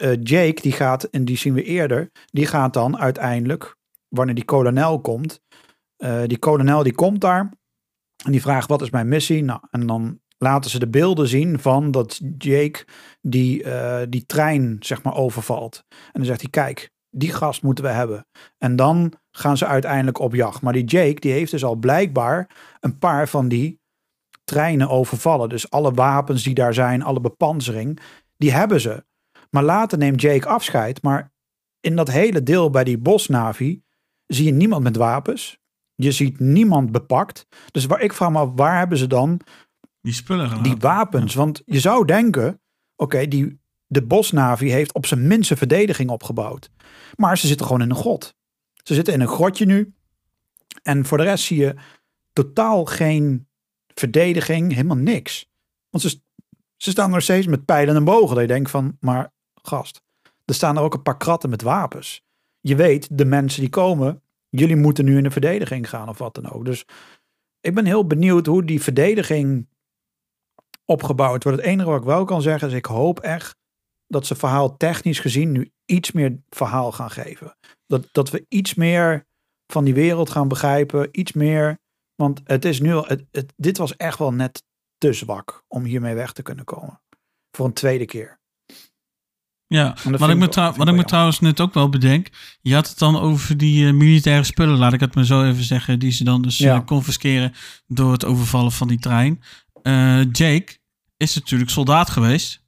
Uh, 0.03 0.23
Jake, 0.23 0.61
die 0.63 0.73
gaat, 0.73 1.05
en 1.05 1.25
die 1.25 1.37
zien 1.37 1.55
we 1.55 1.63
eerder, 1.63 2.11
die 2.25 2.47
gaat 2.47 2.73
dan 2.73 2.99
uiteindelijk, 2.99 3.77
wanneer 4.09 4.35
die 4.35 4.45
kolonel 4.45 5.01
komt, 5.01 5.41
uh, 5.99 6.23
die 6.27 6.39
kolonel 6.39 6.83
die 6.83 6.95
komt 6.95 7.21
daar 7.21 7.51
en 8.25 8.33
die 8.33 8.41
vraagt 8.41 8.69
wat 8.69 8.83
is 8.83 8.91
mijn 8.91 9.09
missie? 9.09 9.45
Nou, 9.45 9.61
en 9.71 9.87
dan 9.87 10.21
laten 10.39 10.71
ze 10.71 10.79
de 10.79 10.89
beelden 10.89 11.29
zien 11.29 11.59
van 11.59 11.91
dat 11.91 12.21
Jake 12.39 12.85
die, 13.21 13.65
uh, 13.65 14.03
die 14.09 14.27
trein 14.27 14.77
zeg 14.81 15.03
maar 15.03 15.15
overvalt. 15.15 15.85
En 15.89 16.13
dan 16.13 16.25
zegt 16.25 16.41
hij, 16.41 16.51
kijk, 16.51 16.91
die 17.17 17.33
gast 17.33 17.63
moeten 17.63 17.85
we 17.85 17.91
hebben. 17.91 18.27
En 18.59 18.77
dan 18.77 19.13
gaan 19.31 19.57
ze 19.57 19.67
uiteindelijk 19.67 20.19
op 20.19 20.35
jacht. 20.35 20.63
Maar 20.63 20.73
die 20.73 20.85
Jake, 20.85 21.21
die 21.21 21.33
heeft 21.33 21.51
dus 21.51 21.65
al 21.65 21.75
blijkbaar 21.75 22.51
een 22.81 22.99
paar 22.99 23.29
van 23.29 23.49
die 23.49 23.81
treinen 24.45 24.89
overvallen. 24.89 25.49
Dus 25.49 25.71
alle 25.71 25.93
wapens 25.93 26.43
die 26.43 26.55
daar 26.55 26.75
zijn, 26.75 27.03
alle 27.03 27.21
bepansering, 27.21 28.01
die 28.37 28.53
hebben 28.53 28.81
ze. 28.81 29.05
Maar 29.51 29.63
later 29.63 29.99
neemt 29.99 30.21
Jake 30.21 30.49
afscheid. 30.49 31.03
Maar 31.03 31.33
in 31.81 31.97
dat 31.97 32.11
hele 32.11 32.43
deel 32.43 32.71
bij 32.71 32.85
die 32.85 32.99
bosnavi, 32.99 33.83
zie 34.27 34.45
je 34.45 34.53
niemand 34.53 34.83
met 34.83 34.97
wapens. 34.97 35.59
Je 35.95 36.13
ziet 36.13 36.41
niemand 36.41 36.93
bepakt. 36.93 37.47
Dus 37.71 37.87
waar 37.87 38.01
ik 38.01 38.13
vraag 38.13 38.31
me 38.31 38.39
af, 38.39 38.51
waar 38.55 38.79
hebben 38.79 38.99
ze 38.99 39.07
dan 39.07 39.41
die 40.01 40.15
spullen 40.15 40.63
Die 40.63 40.77
wapens. 40.77 41.35
Want 41.35 41.63
je 41.65 41.81
zou 41.81 42.05
denken, 42.05 42.61
oké, 42.97 43.29
die 43.29 43.61
de 43.87 44.03
Bosnavi 44.03 44.71
heeft 44.71 44.93
op 44.93 45.07
zijn 45.07 45.27
minste 45.27 45.57
verdediging 45.57 46.11
opgebouwd. 46.11 46.71
Maar 47.15 47.39
ze 47.39 47.47
zitten 47.47 47.67
gewoon 47.67 47.83
in 47.83 47.91
een 47.91 47.97
grot. 47.97 48.35
Ze 48.83 48.95
zitten 48.95 49.15
in 49.15 49.21
een 49.21 49.29
grotje 49.29 49.67
nu. 49.67 49.95
En 50.83 51.05
voor 51.05 51.19
de 51.19 51.25
rest 51.25 51.45
zie 51.45 51.59
je 51.59 51.75
totaal 52.33 52.85
geen 52.85 53.49
verdediging, 53.95 54.73
helemaal 54.73 54.97
niks. 54.97 55.51
Want 55.91 56.05
ze, 56.05 56.21
ze 56.77 56.91
staan 56.91 57.11
nog 57.11 57.23
steeds 57.23 57.47
met 57.47 57.65
pijlen 57.65 57.97
en 57.97 58.05
bogen. 58.05 58.35
Dat 58.35 58.45
je 58.45 58.55
denkt 58.55 58.71
van, 58.71 58.97
maar 59.01 59.33
gast, 59.63 60.03
er 60.45 60.55
staan 60.55 60.77
er 60.77 60.83
ook 60.83 60.95
een 60.95 61.03
paar 61.03 61.17
kratten 61.17 61.51
met 61.51 61.63
wapens. 61.63 62.25
Je 62.61 62.77
weet, 62.77 63.19
de 63.19 63.25
mensen 63.25 63.61
die 63.61 63.71
komen, 63.71 64.23
jullie 64.49 64.77
moeten 64.77 65.05
nu 65.05 65.17
in 65.17 65.23
de 65.23 65.31
verdediging 65.31 65.89
gaan 65.89 66.09
of 66.09 66.19
wat 66.19 66.35
dan 66.35 66.51
ook. 66.51 66.65
Dus 66.65 66.85
ik 67.61 67.75
ben 67.75 67.85
heel 67.85 68.07
benieuwd 68.07 68.47
hoe 68.47 68.65
die 68.65 68.83
verdediging 68.83 69.69
opgebouwd 70.85 71.45
wordt. 71.45 71.59
Het 71.59 71.69
enige 71.69 71.89
wat 71.89 71.99
ik 72.01 72.07
wel 72.07 72.25
kan 72.25 72.43
zeggen 72.43 72.69
is, 72.69 72.75
ik 72.75 72.87
hoop 72.87 73.21
echt 73.21 73.57
dat 74.07 74.27
ze 74.27 74.35
verhaal 74.35 74.77
technisch 74.77 75.19
gezien 75.19 75.53
nu 75.53 75.71
iets 75.85 76.13
meer 76.13 76.39
verhaal 76.49 76.93
gaan 76.93 77.11
geven. 77.11 77.57
Dat, 77.87 78.09
dat 78.13 78.31
we 78.31 78.45
iets 78.49 78.75
meer 78.75 79.27
van 79.67 79.85
die 79.85 79.95
wereld 79.95 80.31
gaan 80.31 80.49
begrijpen, 80.49 81.09
iets 81.13 81.33
meer. 81.33 81.79
Want 82.15 82.41
het 82.45 82.65
is 82.65 82.81
nu, 82.81 82.95
het, 82.95 83.25
het, 83.31 83.53
dit 83.57 83.79
was 83.79 83.97
echt 83.97 84.19
wel 84.19 84.33
net 84.33 84.63
te 84.99 85.13
zwak 85.13 85.65
om 85.69 85.85
hiermee 85.85 86.15
weg 86.15 86.33
te 86.33 86.43
kunnen 86.43 86.65
komen. 86.65 87.01
Voor 87.51 87.67
een 87.67 87.73
tweede 87.73 88.05
keer. 88.05 88.39
Ja, 89.69 89.97
wat 90.05 90.31
ik, 90.31 90.37
me, 90.37 90.73
wat 90.77 90.89
ik 90.89 90.95
me 90.95 91.05
trouwens 91.05 91.41
net 91.41 91.61
ook 91.61 91.75
wel 91.75 91.89
bedenk. 91.89 92.29
Je 92.61 92.75
had 92.75 92.89
het 92.89 92.99
dan 92.99 93.19
over 93.19 93.57
die 93.57 93.85
uh, 93.85 93.93
militaire 93.93 94.45
spullen, 94.45 94.79
laat 94.79 94.93
ik 94.93 95.01
het 95.01 95.15
maar 95.15 95.25
zo 95.25 95.45
even 95.45 95.65
zeggen. 95.65 95.99
Die 95.99 96.11
ze 96.11 96.25
dan 96.25 96.43
dus 96.43 96.59
ja. 96.59 96.77
uh, 96.77 96.85
confisceren 96.85 97.53
door 97.87 98.13
het 98.13 98.25
overvallen 98.25 98.73
van 98.73 98.89
die 98.89 98.99
trein. 98.99 99.43
Uh, 99.83 100.25
Jake 100.33 100.79
is 101.17 101.35
natuurlijk 101.35 101.71
soldaat 101.71 102.11
geweest. 102.11 102.65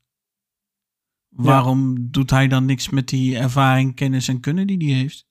Waarom 1.46 2.10
doet 2.10 2.30
hij 2.30 2.48
dan 2.48 2.64
niks 2.64 2.88
met 2.88 3.08
die 3.08 3.38
ervaring, 3.38 3.94
kennis 3.94 4.28
en 4.28 4.40
kunnen 4.40 4.66
die 4.66 4.90
hij 4.90 5.00
heeft? 5.00 5.26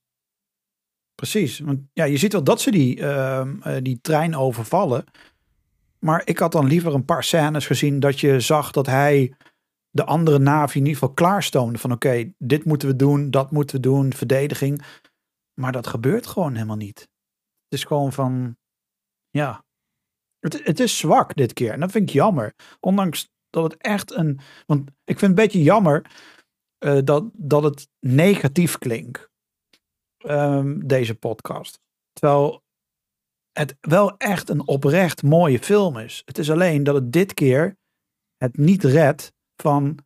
Precies. 1.16 1.60
Want 1.60 1.80
ja, 1.94 2.04
je 2.04 2.18
ziet 2.18 2.32
wel 2.32 2.44
dat 2.44 2.62
ze 2.62 2.72
die, 2.72 2.98
uh, 2.98 3.48
die 3.82 4.00
trein 4.02 4.36
overvallen. 4.36 5.04
Maar 6.00 6.22
ik 6.26 6.38
had 6.38 6.52
dan 6.52 6.66
liever 6.66 6.94
een 6.94 7.06
paar 7.06 7.24
scènes 7.24 7.66
gezien 7.66 8.00
dat 8.00 8.20
je 8.20 8.40
zag 8.40 8.72
dat 8.72 8.86
hij 8.86 9.36
de 9.90 10.06
andere 10.06 10.40
Navi 10.40 10.80
in 10.80 10.86
ieder 10.86 11.00
geval 11.00 11.14
klaarstoomde. 11.14 11.78
Van 11.78 11.92
oké, 11.92 12.34
dit 12.38 12.66
moeten 12.66 12.88
we 12.88 12.96
doen, 12.96 13.32
dat 13.32 13.52
moeten 13.52 13.76
we 13.76 13.82
doen, 13.82 14.14
verdediging. 14.14 14.84
Maar 15.54 15.72
dat 15.72 15.88
gebeurt 15.88 16.28
gewoon 16.28 16.54
helemaal 16.54 16.76
niet. 16.76 17.00
Het 17.64 17.80
is 17.80 17.84
gewoon 17.84 18.14
van, 18.14 18.58
ja, 19.30 19.66
het, 20.40 20.62
het 20.64 20.80
is 20.80 20.98
zwak 20.98 21.36
dit 21.36 21.54
keer. 21.54 21.72
En 21.72 21.80
dat 21.80 21.92
vind 21.92 22.10
ik 22.10 22.16
jammer. 22.16 22.54
Ondanks 22.80 23.30
dat 23.62 23.72
het 23.72 23.82
echt 23.82 24.12
een. 24.12 24.40
Want 24.66 24.90
ik 24.90 25.20
vind 25.20 25.22
het 25.22 25.30
een 25.30 25.36
beetje 25.36 25.64
jammer 25.64 26.06
uh, 26.80 27.00
dat, 27.04 27.30
dat 27.34 27.64
het 27.64 27.90
negatief 28.00 28.78
klinkt. 28.78 29.30
Um, 30.26 30.88
deze 30.88 31.16
podcast. 31.16 31.80
Terwijl 32.14 32.64
het 33.52 33.78
wel 33.80 34.18
echt 34.18 34.50
een 34.50 34.68
oprecht 34.68 35.24
mooie 35.24 35.60
film 35.60 35.98
is. 35.98 36.22
Het 36.26 36.38
is 36.38 36.52
alleen 36.52 36.84
dat 36.84 36.96
het 36.96 37.12
dit 37.12 37.34
keer 37.34 37.78
het 38.38 38.58
niet 38.58 38.84
redt 38.84 39.34
van. 39.56 39.98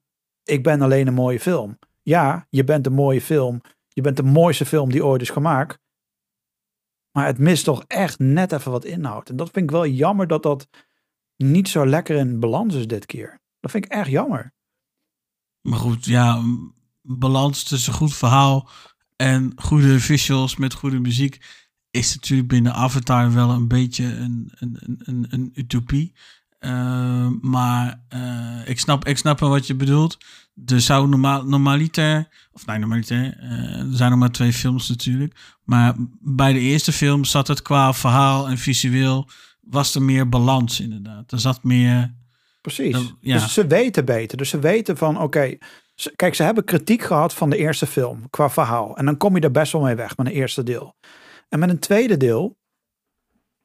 Ik 0.44 0.64
ben 0.64 0.82
alleen 0.82 1.08
een 1.08 1.14
mooie 1.14 1.40
film. 1.40 1.80
Ja, 2.02 2.48
je 2.50 2.64
bent 2.64 2.86
een 2.86 2.94
mooie 2.94 3.22
film. 3.22 3.62
Je 3.88 4.02
bent 4.02 4.18
de 4.18 4.24
mooiste 4.24 4.66
film 4.66 4.92
die 4.92 5.06
ooit 5.06 5.22
is 5.22 5.30
gemaakt. 5.30 5.80
Maar 7.12 7.26
het 7.26 7.38
mist 7.38 7.64
toch 7.64 7.84
echt 7.88 8.20
net 8.20 8.52
even 8.52 8.72
wat 8.72 8.86
inhoud. 8.86 9.30
En 9.30 9.36
dat 9.36 9.50
vind 9.50 9.66
ik 9.66 9.72
wel 9.72 9.86
jammer 9.86 10.28
dat 10.28 10.44
dat 10.44 10.70
niet 11.36 11.70
zo 11.70 11.86
lekker 11.86 12.16
in 12.16 12.40
balans 12.40 12.76
is 12.76 12.88
dit 12.88 13.06
keer. 13.06 13.41
Dat 13.62 13.72
vind 13.72 13.86
ik 13.86 13.92
echt 13.92 14.10
jammer. 14.10 14.54
Maar 15.62 15.80
goed, 15.80 16.06
ja, 16.06 16.44
balans 17.02 17.64
tussen 17.64 17.94
goed 17.94 18.14
verhaal 18.14 18.70
en 19.16 19.52
goede 19.56 20.00
visuals 20.00 20.56
met 20.56 20.74
goede 20.74 21.00
muziek 21.00 21.42
is 21.92 22.16
natuurlijk 22.16 22.50
binnen 22.50 22.74
Avatar 22.74 23.34
wel 23.34 23.50
een 23.50 23.68
beetje 23.68 24.06
een, 24.06 24.52
een, 24.56 24.78
een, 24.98 25.26
een 25.30 25.52
utopie. 25.54 26.14
Uh, 26.60 27.28
maar 27.42 28.04
uh, 28.14 28.68
ik, 28.68 28.80
snap, 28.80 29.06
ik 29.06 29.18
snap 29.18 29.40
wel 29.40 29.50
wat 29.50 29.68
je 29.68 29.76
bedoelt. 29.76 30.18
Er 30.66 30.82
zou 30.82 31.08
normaal, 31.08 31.44
normaliter, 31.44 32.28
of 32.52 32.66
nee, 32.66 32.78
normaliter, 32.80 33.44
uh, 33.44 33.80
er 33.80 33.96
zijn 33.96 34.10
nog 34.10 34.20
maar 34.20 34.32
twee 34.32 34.54
films 34.54 34.90
natuurlijk. 34.90 35.58
Maar 35.64 35.96
bij 36.20 36.54
de 36.54 36.60
eerste 36.60 36.92
film 36.92 37.26
zat 37.26 37.48
het 37.48 37.62
qua 37.62 37.94
verhaal 37.94 38.50
en 38.50 38.58
visueel, 38.58 39.30
was 39.62 39.96
er 39.96 40.02
meer 40.02 40.30
balans 40.30 40.80
inderdaad. 40.80 41.32
Er 41.32 41.40
zat 41.40 41.64
meer... 41.64 42.20
Precies. 42.62 43.14
ja. 43.20 43.34
Dus 43.34 43.54
ze 43.54 43.68
weten 43.68 44.06
beter. 44.06 44.38
Dus 44.38 44.50
ze 44.50 44.60
weten 44.60 44.98
van, 44.98 45.22
oké, 45.22 45.58
kijk, 46.16 46.36
ze 46.36 46.44
hebben 46.44 46.64
kritiek 46.64 47.02
gehad 47.02 47.34
van 47.34 47.50
de 47.50 47.58
eerste 47.58 47.88
film 47.88 48.30
qua 48.30 48.50
verhaal. 48.50 48.98
En 48.98 49.06
dan 49.06 49.18
kom 49.18 49.36
je 49.36 49.42
er 49.42 49.52
best 49.52 49.72
wel 49.72 49.82
mee 49.82 49.96
weg 49.96 50.18
met 50.18 50.26
een 50.26 50.34
eerste 50.34 50.64
deel. 50.64 50.96
En 51.50 51.60
met 51.60 51.70
een 51.70 51.80
tweede 51.80 52.18
deel 52.18 52.60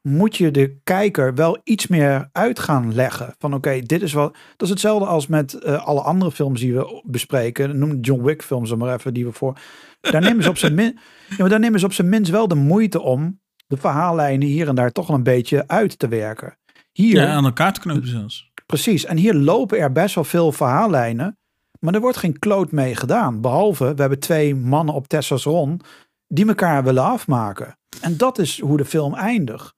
moet 0.06 0.36
je 0.36 0.50
de 0.50 0.78
kijker 0.84 1.34
wel 1.34 1.60
iets 1.64 1.86
meer 1.86 2.28
uit 2.32 2.58
gaan 2.58 2.94
leggen. 2.94 3.34
Van 3.38 3.54
oké, 3.54 3.80
dit 3.80 4.02
is 4.02 4.12
wel. 4.12 4.30
Dat 4.30 4.62
is 4.62 4.68
hetzelfde 4.68 5.06
als 5.06 5.26
met 5.26 5.58
uh, 5.62 5.86
alle 5.86 6.00
andere 6.00 6.32
films 6.32 6.60
die 6.60 6.74
we 6.74 7.02
bespreken. 7.06 7.78
Noem 7.78 8.00
John 8.00 8.22
Wick 8.22 8.42
films 8.42 8.74
maar 8.74 8.94
even 8.94 9.14
die 9.14 9.24
we 9.24 9.32
voor. 9.32 9.58
Daar 10.00 10.20
nemen 10.20 10.42
ze 10.42 10.48
op 10.48 10.58
zijn 10.58 10.74
min. 10.74 10.98
Ja, 11.28 11.36
maar 11.38 11.48
daar 11.48 11.60
nemen 11.60 11.80
ze 11.80 11.86
op 11.86 11.92
zijn 11.92 12.08
minst 12.08 12.30
wel 12.30 12.48
de 12.48 12.54
moeite 12.54 13.00
om 13.00 13.40
de 13.66 13.76
verhaallijnen 13.76 14.48
hier 14.48 14.68
en 14.68 14.74
daar 14.74 14.92
toch 14.92 15.06
wel 15.06 15.16
een 15.16 15.22
beetje 15.22 15.68
uit 15.68 15.98
te 15.98 16.08
werken. 16.08 16.58
Hier, 16.92 17.20
ja, 17.20 17.26
aan 17.26 17.44
elkaar 17.44 17.72
te 17.72 17.80
knopen 17.80 18.08
zelfs. 18.08 18.50
Precies. 18.66 19.04
En 19.04 19.16
hier 19.16 19.34
lopen 19.34 19.78
er 19.78 19.92
best 19.92 20.14
wel 20.14 20.24
veel 20.24 20.52
verhaallijnen. 20.52 21.38
Maar 21.80 21.94
er 21.94 22.00
wordt 22.00 22.16
geen 22.16 22.38
kloot 22.38 22.72
mee 22.72 22.94
gedaan. 22.94 23.40
Behalve, 23.40 23.94
we 23.94 24.00
hebben 24.00 24.20
twee 24.20 24.54
mannen 24.54 24.94
op 24.94 25.08
testosteron 25.08 25.80
die 26.28 26.46
elkaar 26.46 26.84
willen 26.84 27.02
afmaken. 27.02 27.78
En 28.00 28.16
dat 28.16 28.38
is 28.38 28.60
hoe 28.60 28.76
de 28.76 28.84
film 28.84 29.14
eindigt 29.14 29.74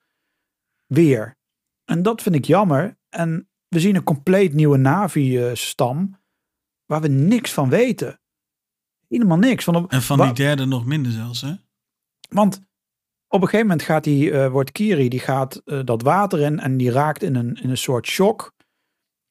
weer. 0.86 1.36
En 1.84 2.02
dat 2.02 2.22
vind 2.22 2.34
ik 2.34 2.44
jammer. 2.44 2.98
En 3.08 3.48
we 3.68 3.80
zien 3.80 3.96
een 3.96 4.04
compleet 4.04 4.54
nieuwe 4.54 4.76
Navi-stam 4.76 6.18
waar 6.86 7.00
we 7.00 7.08
niks 7.08 7.52
van 7.52 7.68
weten. 7.68 8.20
Helemaal 9.08 9.38
niks. 9.38 9.64
Van 9.64 9.88
en 9.88 10.02
van 10.02 10.20
die 10.20 10.32
derde 10.32 10.64
nog 10.64 10.86
minder 10.86 11.12
zelfs, 11.12 11.40
hè? 11.40 11.54
Want 12.28 12.56
op 13.28 13.40
een 13.42 13.48
gegeven 13.48 13.66
moment 13.66 13.82
gaat 13.82 14.04
die, 14.04 14.30
uh, 14.30 14.48
wordt 14.48 14.72
Kiri, 14.72 15.08
die 15.08 15.20
gaat 15.20 15.62
uh, 15.64 15.80
dat 15.84 16.02
water 16.02 16.40
in 16.40 16.60
en 16.60 16.76
die 16.76 16.90
raakt 16.90 17.22
in 17.22 17.34
een, 17.34 17.54
in 17.54 17.70
een 17.70 17.78
soort 17.78 18.06
shock. 18.06 18.52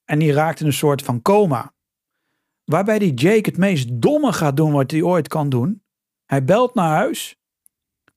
En 0.09 0.19
die 0.19 0.33
raakt 0.33 0.59
in 0.59 0.65
een 0.65 0.73
soort 0.73 1.01
van 1.01 1.21
coma. 1.21 1.73
Waarbij 2.63 2.99
die 2.99 3.13
Jake 3.13 3.49
het 3.49 3.57
meest 3.57 4.01
domme 4.01 4.33
gaat 4.33 4.57
doen 4.57 4.71
wat 4.71 4.91
hij 4.91 5.01
ooit 5.01 5.27
kan 5.27 5.49
doen. 5.49 5.83
Hij 6.25 6.43
belt 6.43 6.73
naar 6.73 6.95
huis. 6.95 7.35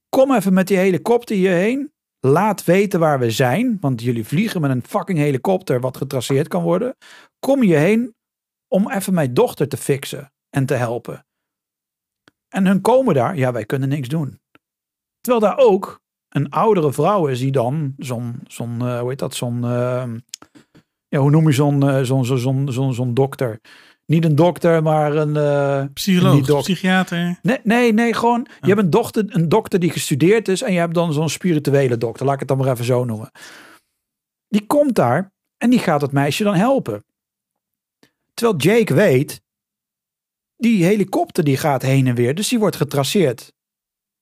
Kom 0.08 0.34
even 0.34 0.52
met 0.52 0.68
die 0.68 0.76
helikopter 0.76 1.36
hierheen. 1.36 1.92
Laat 2.20 2.64
weten 2.64 3.00
waar 3.00 3.18
we 3.18 3.30
zijn, 3.30 3.78
want 3.80 4.02
jullie 4.02 4.26
vliegen 4.26 4.60
met 4.60 4.70
een 4.70 4.84
fucking 4.86 5.18
helikopter 5.18 5.80
wat 5.80 5.96
getraceerd 5.96 6.48
kan 6.48 6.62
worden. 6.62 6.96
Kom 7.38 7.62
je 7.62 7.76
heen 7.76 8.14
om 8.68 8.90
even 8.90 9.14
mijn 9.14 9.34
dochter 9.34 9.68
te 9.68 9.76
fixen 9.76 10.32
en 10.50 10.66
te 10.66 10.74
helpen. 10.74 11.26
En 12.48 12.66
hun 12.66 12.80
komen 12.80 13.14
daar, 13.14 13.36
ja, 13.36 13.52
wij 13.52 13.64
kunnen 13.64 13.88
niks 13.88 14.08
doen. 14.08 14.40
Terwijl 15.20 15.44
daar 15.44 15.58
ook 15.58 16.00
een 16.28 16.50
oudere 16.50 16.92
vrouw 16.92 17.26
is 17.26 17.38
die 17.38 17.52
dan 17.52 17.94
zo'n, 17.98 18.40
zo'n 18.46 18.82
uh, 18.82 19.00
hoe 19.00 19.08
heet 19.08 19.18
dat, 19.18 19.34
zo'n, 19.34 19.62
uh, 19.64 20.12
ja, 21.10 21.18
hoe 21.18 21.30
noem 21.30 21.46
je 21.46 21.52
zo'n, 21.52 21.84
uh, 21.84 22.00
zo'n, 22.00 22.24
zo'n, 22.24 22.72
zo'n, 22.72 22.94
zo'n 22.94 23.14
dokter? 23.14 23.60
Niet 24.06 24.24
een 24.24 24.34
dokter, 24.34 24.82
maar 24.82 25.16
een... 25.16 25.34
Uh, 25.34 25.84
Psycholoog, 25.92 26.48
een 26.48 26.56
psychiater. 26.56 27.38
Nee, 27.42 27.58
nee, 27.62 27.92
nee 27.92 28.14
gewoon... 28.14 28.46
Je 28.60 28.66
hebt 28.66 28.80
een 28.80 28.90
dokter, 28.90 29.24
een 29.28 29.48
dokter 29.48 29.80
die 29.80 29.90
gestudeerd 29.90 30.48
is 30.48 30.62
en 30.62 30.72
je 30.72 30.78
hebt 30.78 30.94
dan 30.94 31.12
zo'n 31.12 31.28
spirituele 31.28 31.98
dokter. 31.98 32.24
Laat 32.24 32.34
ik 32.34 32.40
het 32.40 32.48
dan 32.48 32.58
maar 32.58 32.70
even 32.72 32.84
zo 32.84 33.04
noemen. 33.04 33.30
Die 34.48 34.66
komt 34.66 34.94
daar 34.94 35.32
en 35.56 35.70
die 35.70 35.78
gaat 35.78 36.00
het 36.00 36.12
meisje 36.12 36.44
dan 36.44 36.54
helpen. 36.54 37.04
Terwijl 38.34 38.58
Jake 38.58 38.94
weet, 38.94 39.42
die 40.56 40.84
helikopter 40.84 41.44
die 41.44 41.56
gaat 41.56 41.82
heen 41.82 42.06
en 42.06 42.14
weer, 42.14 42.34
dus 42.34 42.48
die 42.48 42.58
wordt 42.58 42.76
getraceerd. 42.76 43.52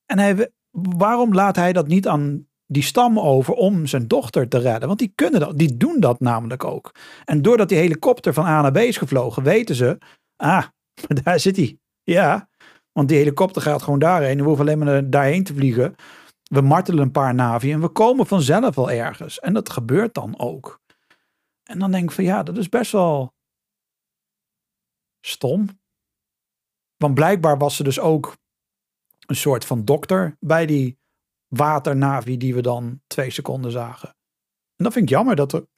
En 0.07 0.19
hij, 0.19 0.51
waarom 0.71 1.35
laat 1.35 1.57
hij 1.57 1.73
dat 1.73 1.87
niet 1.89 2.09
aan 2.09 2.48
die 2.71 2.83
stam 2.83 3.19
over 3.19 3.55
om 3.55 3.87
zijn 3.87 4.09
dochter 4.09 4.49
te 4.49 4.59
redden. 4.59 4.87
Want 4.87 4.99
die 4.99 5.13
kunnen 5.15 5.41
dat, 5.41 5.59
die 5.59 5.77
doen 5.77 6.01
dat 6.01 6.21
namelijk 6.21 6.65
ook. 6.65 6.95
En 7.25 7.43
doordat 7.43 7.69
die 7.69 7.79
helikopter 7.79 8.33
van 8.35 8.45
A 8.45 8.61
naar 8.61 8.73
B 8.73 8.77
is 8.77 8.97
gevlogen, 8.97 9.43
weten 9.43 9.75
ze, 9.75 9.99
ah, 10.37 10.65
daar 11.23 11.41
zit 11.41 11.57
hij. 11.57 11.79
Ja, 12.03 12.49
want 12.93 13.09
die 13.09 13.19
helikopter 13.19 13.63
gaat 13.63 13.83
gewoon 13.83 13.99
daarheen. 13.99 14.37
We 14.37 14.43
hoeven 14.43 14.65
alleen 14.65 14.79
maar 14.79 15.11
daarheen 15.11 15.45
te 15.45 15.55
vliegen. 15.55 15.95
We 16.43 16.61
martelen 16.61 17.03
een 17.03 17.11
paar 17.11 17.35
navi 17.35 17.73
en 17.73 17.81
we 17.81 17.89
komen 17.89 18.27
vanzelf 18.27 18.75
wel 18.75 18.91
ergens. 18.91 19.39
En 19.39 19.53
dat 19.53 19.71
gebeurt 19.71 20.15
dan 20.15 20.39
ook. 20.39 20.81
En 21.63 21.79
dan 21.79 21.91
denk 21.91 22.05
ik 22.05 22.11
van 22.11 22.25
ja, 22.25 22.43
dat 22.43 22.57
is 22.57 22.69
best 22.69 22.93
wel 22.93 23.35
stom. 25.21 25.69
Want 26.97 27.15
blijkbaar 27.15 27.59
was 27.59 27.77
ze 27.77 27.83
dus 27.83 28.01
ook 28.01 28.37
een 29.27 29.37
soort 29.37 29.65
van 29.65 29.85
dokter 29.85 30.37
bij 30.41 30.67
die 30.67 30.98
waternavi 31.49 32.37
die 32.37 32.55
we 32.55 32.63
dan 32.63 33.01
twee 33.07 33.31
seconden 33.31 33.71
zagen. 33.71 34.09
En 34.77 34.85
dat 34.85 34.93
vind 34.93 35.05
ik 35.05 35.11
jammer 35.11 35.37
dat, 35.37 35.53
we 35.53 35.69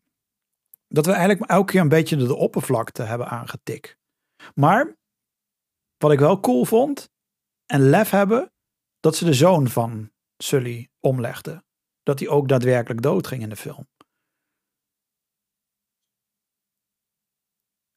dat 0.88 1.06
we 1.06 1.12
eigenlijk 1.12 1.50
elke 1.50 1.72
keer 1.72 1.80
een 1.80 1.88
beetje 1.88 2.16
de 2.16 2.34
oppervlakte 2.34 3.02
hebben 3.02 3.28
aangetikt. 3.28 3.96
Maar 4.54 4.96
wat 5.96 6.12
ik 6.12 6.18
wel 6.18 6.40
cool 6.40 6.64
vond 6.64 7.10
en 7.66 7.80
lef 7.80 8.10
hebben, 8.10 8.52
dat 9.00 9.16
ze 9.16 9.24
de 9.24 9.34
zoon 9.34 9.68
van 9.68 10.12
Sully 10.36 10.90
omlegden. 11.00 11.64
Dat 12.02 12.18
hij 12.18 12.28
ook 12.28 12.48
daadwerkelijk 12.48 13.02
doodging 13.02 13.42
in 13.42 13.48
de 13.48 13.56
film. 13.56 13.88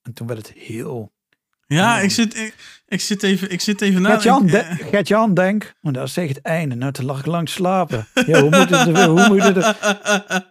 En 0.01 0.13
toen 0.13 0.27
werd 0.27 0.47
het 0.47 0.57
heel. 0.57 1.12
Ja, 1.73 1.99
ik 1.99 2.11
zit, 2.11 2.37
ik, 2.37 2.55
ik 2.87 3.01
zit 3.01 3.23
even, 3.23 3.51
ik 3.51 3.61
zit 3.61 3.81
even 3.81 4.01
na. 4.01 4.09
Gert-Jan, 4.09 4.45
de, 4.45 4.63
Gert-Jan 4.63 5.33
denk, 5.33 5.75
maar 5.81 5.93
dat 5.93 6.07
is 6.07 6.13
tegen 6.13 6.35
het 6.35 6.43
einde. 6.43 6.75
Nou, 6.75 6.91
toen 6.91 7.05
lag 7.05 7.19
ik 7.19 7.25
lang 7.25 7.45
te 7.45 7.51
slapen. 7.51 8.07
Ja, 8.25 8.41
hoe 8.41 8.49
moet 8.49 8.69
het, 8.69 8.97
hoe 9.05 9.27
moet 9.27 9.43
het, 9.43 9.77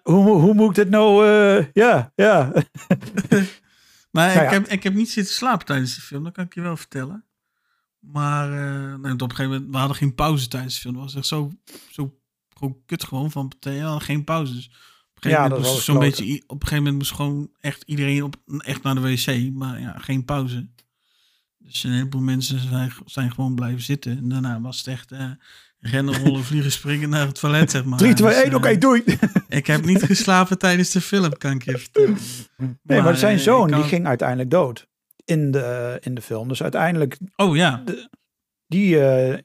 hoe, 0.03 0.29
hoe 0.29 0.55
moet 0.55 0.71
ik 0.71 0.77
het 0.77 0.91
nou, 0.91 1.27
uh, 1.27 1.67
ja, 1.73 2.13
ja. 2.15 2.53
maar 4.11 4.45
ik, 4.45 4.51
heb, 4.51 4.69
ik 4.69 4.83
heb 4.83 4.95
niet 4.95 5.11
zitten 5.11 5.35
slapen 5.35 5.67
tijdens 5.67 5.95
de 5.95 6.01
film, 6.01 6.25
dat 6.25 6.33
kan 6.33 6.45
ik 6.45 6.55
je 6.55 6.61
wel 6.61 6.77
vertellen. 6.77 7.25
Maar 7.99 8.49
uh, 8.51 8.99
nou, 8.99 9.13
op 9.13 9.23
een 9.23 9.31
gegeven 9.31 9.51
moment, 9.51 9.71
we 9.71 9.77
hadden 9.77 9.97
geen 9.97 10.15
pauze 10.15 10.49
tijdens 10.49 10.75
de 10.75 10.81
film. 10.81 10.95
Het 10.95 11.05
was 11.05 11.15
echt 11.15 11.27
zo, 11.27 11.51
zo 11.91 12.19
gewoon 12.55 12.83
kut 12.87 13.05
gewoon 13.05 13.31
van 13.31 13.53
ja, 13.61 13.99
geen 13.99 14.25
pauzes. 14.25 14.67
Op 14.67 14.73
een 15.17 15.23
gegeven 15.23 15.43
ja, 15.43 15.49
moment 15.49 15.67
moest 15.67 15.85
zo'n 15.85 15.99
beetje, 15.99 16.43
op 16.47 16.63
een 16.63 16.69
gegeven 16.69 16.77
moment 16.77 16.97
moest 16.97 17.13
gewoon 17.13 17.51
echt 17.61 17.83
iedereen 17.87 18.23
op, 18.23 18.37
echt 18.59 18.83
naar 18.83 18.95
de 18.95 19.01
wc, 19.01 19.53
maar 19.53 19.81
ja, 19.81 19.99
geen 19.99 20.25
pauze. 20.25 20.69
Dus 21.65 21.85
een 21.85 21.93
heleboel 21.93 22.21
mensen 22.21 22.59
zijn, 22.59 22.93
zijn 23.05 23.33
gewoon 23.33 23.55
blijven 23.55 23.83
zitten. 23.83 24.17
En 24.17 24.29
daarna 24.29 24.61
was 24.61 24.79
het 24.79 24.87
echt 24.87 25.13
uh, 25.13 25.31
rennen, 25.79 26.25
rollen, 26.25 26.45
vliegen, 26.45 26.73
springen 26.73 27.09
naar 27.09 27.27
het 27.27 27.41
toilet, 27.41 27.71
zeg 27.71 27.85
maar. 27.85 27.99
3, 27.99 28.15
2, 28.15 28.35
1, 28.35 28.55
oké, 28.55 28.79
doei! 28.79 29.03
ik 29.49 29.67
heb 29.67 29.85
niet 29.85 30.03
geslapen 30.03 30.59
tijdens 30.59 30.91
de 30.91 31.01
film, 31.01 31.39
kan 31.39 31.51
ik 31.51 31.65
je 31.65 31.79
vertellen. 31.79 32.19
Nee, 32.83 33.03
maar, 33.03 33.17
zijn 33.17 33.39
zoon, 33.39 33.71
die 33.71 33.83
ging 33.83 34.07
uiteindelijk 34.07 34.51
dood 34.51 34.87
in 35.25 35.51
de, 35.51 35.99
in 36.01 36.15
de 36.15 36.23
film. 36.23 36.49
Dus 36.49 36.63
uiteindelijk... 36.63 37.19
Oh 37.37 37.57
ja. 37.57 37.83
die... 38.67 38.95
Uh, 38.95 39.39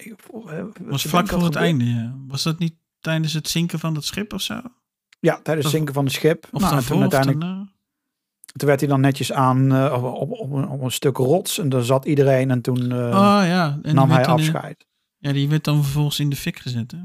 was 0.82 1.04
vlak 1.04 1.28
voor 1.28 1.44
het 1.44 1.56
einde, 1.56 1.86
ja. 1.86 2.16
Was 2.28 2.44
dat 2.44 2.60
niet 2.60 2.76
tijdens 3.00 3.34
het 3.34 3.48
zinken 3.48 3.80
van 3.80 3.96
het 3.96 4.06
schip 4.06 4.34
of 4.34 4.42
zo? 4.42 4.62
Ja, 5.20 5.40
tijdens 5.44 5.66
het 5.66 5.76
zinken 5.76 5.94
van 5.94 6.06
het 6.06 6.14
schip. 6.14 6.48
Of 6.52 6.62
nou, 6.62 6.84
toen 6.84 7.02
uiteindelijk... 7.02 7.70
Toen 8.56 8.68
werd 8.68 8.80
hij 8.80 8.90
dan 8.90 9.02
netjes 9.02 9.32
aan 9.32 9.74
uh, 9.74 10.04
op, 10.04 10.32
op, 10.32 10.52
op, 10.52 10.82
een 10.82 10.92
stuk 10.92 11.18
rots 11.18 11.60
en 11.60 11.70
daar 11.70 11.84
zat 11.84 12.06
iedereen 12.06 12.52
en 12.52 12.62
toen 12.62 12.84
uh, 12.84 12.98
oh, 12.98 13.42
ja. 13.46 13.80
en 13.82 13.96
nam 13.96 14.10
hij 14.10 14.26
afscheid. 14.26 14.86
ja, 15.18 15.32
die 15.32 15.50
werd 15.50 15.64
dan 15.64 15.84
vervolgens 15.84 16.20
in 16.20 16.30
de 16.30 16.36
fik 16.36 16.58
gezet. 16.58 16.92
Hè? 16.92 16.98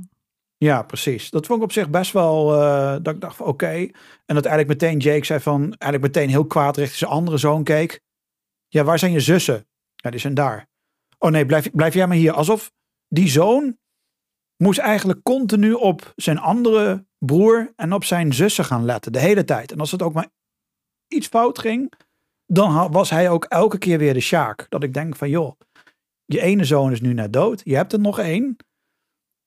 Ja, 0.56 0.82
precies. 0.82 1.30
Dat 1.30 1.46
vond 1.46 1.58
ik 1.58 1.64
op 1.64 1.72
zich 1.72 1.90
best 1.90 2.12
wel, 2.12 2.54
uh, 2.54 2.96
dat 3.02 3.14
ik 3.14 3.20
dacht 3.20 3.36
van 3.36 3.46
oké. 3.46 3.88
En 4.26 4.34
dat 4.34 4.44
eigenlijk 4.44 4.80
meteen 4.80 4.98
Jake 4.98 5.24
zei 5.24 5.40
van, 5.40 5.60
eigenlijk 5.62 6.14
meteen 6.14 6.28
heel 6.28 6.46
kwaad 6.46 6.76
richting 6.76 6.98
zijn 6.98 7.10
andere 7.10 7.36
zoon 7.36 7.64
keek. 7.64 8.00
Ja, 8.68 8.84
waar 8.84 8.98
zijn 8.98 9.12
je 9.12 9.20
zussen? 9.20 9.66
Ja, 9.94 10.10
die 10.10 10.20
zijn 10.20 10.34
daar. 10.34 10.68
Oh 11.18 11.30
nee, 11.30 11.46
blijf, 11.46 11.70
blijf 11.70 11.94
jij 11.94 12.06
maar 12.06 12.16
hier. 12.16 12.32
Alsof 12.32 12.72
die 13.08 13.28
zoon 13.28 13.76
moest 14.56 14.78
eigenlijk 14.78 15.22
continu 15.22 15.72
op 15.72 16.12
zijn 16.16 16.38
andere 16.38 17.06
broer 17.18 17.72
en 17.76 17.92
op 17.92 18.04
zijn 18.04 18.32
zussen 18.32 18.64
gaan 18.64 18.84
letten. 18.84 19.12
De 19.12 19.18
hele 19.18 19.44
tijd. 19.44 19.72
En 19.72 19.80
als 19.80 19.90
het 19.90 20.02
ook 20.02 20.12
maar 20.12 20.28
iets 21.12 21.26
fout 21.26 21.58
ging, 21.58 21.92
dan 22.46 22.92
was 22.92 23.10
hij 23.10 23.30
ook 23.30 23.44
elke 23.44 23.78
keer 23.78 23.98
weer 23.98 24.14
de 24.14 24.20
Sjaak. 24.20 24.66
Dat 24.68 24.82
ik 24.82 24.94
denk 24.94 25.16
van 25.16 25.28
joh, 25.28 25.60
je 26.24 26.40
ene 26.40 26.64
zoon 26.64 26.92
is 26.92 27.00
nu 27.00 27.12
net 27.12 27.32
dood. 27.32 27.60
Je 27.64 27.74
hebt 27.74 27.92
er 27.92 28.00
nog 28.00 28.18
één. 28.18 28.56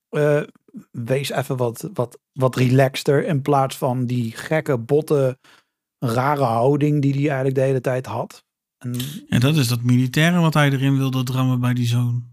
Uh, 0.10 0.42
wees 0.92 1.30
even 1.30 1.58
wat, 1.58 1.90
wat, 1.94 2.20
wat 2.34 2.56
relaxter 2.56 3.26
in 3.26 3.42
plaats 3.42 3.78
van 3.78 4.06
die 4.06 4.32
gekke, 4.32 4.78
botte, 4.78 5.38
rare 6.00 6.44
houding 6.44 7.02
die 7.02 7.12
hij 7.12 7.22
eigenlijk 7.22 7.56
de 7.56 7.62
hele 7.62 7.82
tijd 7.82 8.06
had. 8.06 8.44
En, 8.78 9.40
dat 9.40 9.56
is 9.56 9.68
dat 9.68 9.82
militaire 9.82 10.40
wat 10.40 10.54
hij 10.54 10.72
erin 10.72 10.98
wilde 10.98 11.24
drammen 11.24 11.60
bij 11.60 11.74
die 11.74 11.88
zoon. 11.88 12.24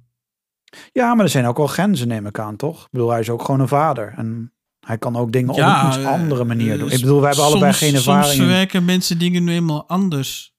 Ja, 0.93 1.15
maar 1.15 1.25
er 1.25 1.31
zijn 1.31 1.47
ook 1.47 1.57
wel 1.57 1.67
grenzen, 1.67 2.09
neem 2.09 2.27
ik 2.27 2.39
aan, 2.39 2.57
toch? 2.57 2.85
Ik 2.85 2.91
bedoel, 2.91 3.11
hij 3.11 3.21
is 3.21 3.31
ook 3.31 3.43
gewoon 3.45 3.61
een 3.61 3.69
vader. 3.69 4.15
En 4.17 4.53
hij 4.87 4.99
kan 4.99 5.17
ook 5.17 5.33
dingen 5.33 5.51
op 5.51 5.59
een 5.59 5.87
iets 5.87 6.05
andere 6.05 6.45
manier 6.45 6.79
doen. 6.79 6.91
Ik 6.91 7.01
bedoel, 7.01 7.21
we 7.21 7.27
hebben 7.27 7.45
allebei 7.45 7.73
geen 7.73 7.95
ervaring. 7.95 8.25
Soms 8.25 8.37
verwerken 8.37 8.85
mensen 8.85 9.19
dingen 9.19 9.45
nu 9.45 9.53
eenmaal 9.53 9.89
anders. 9.89 10.55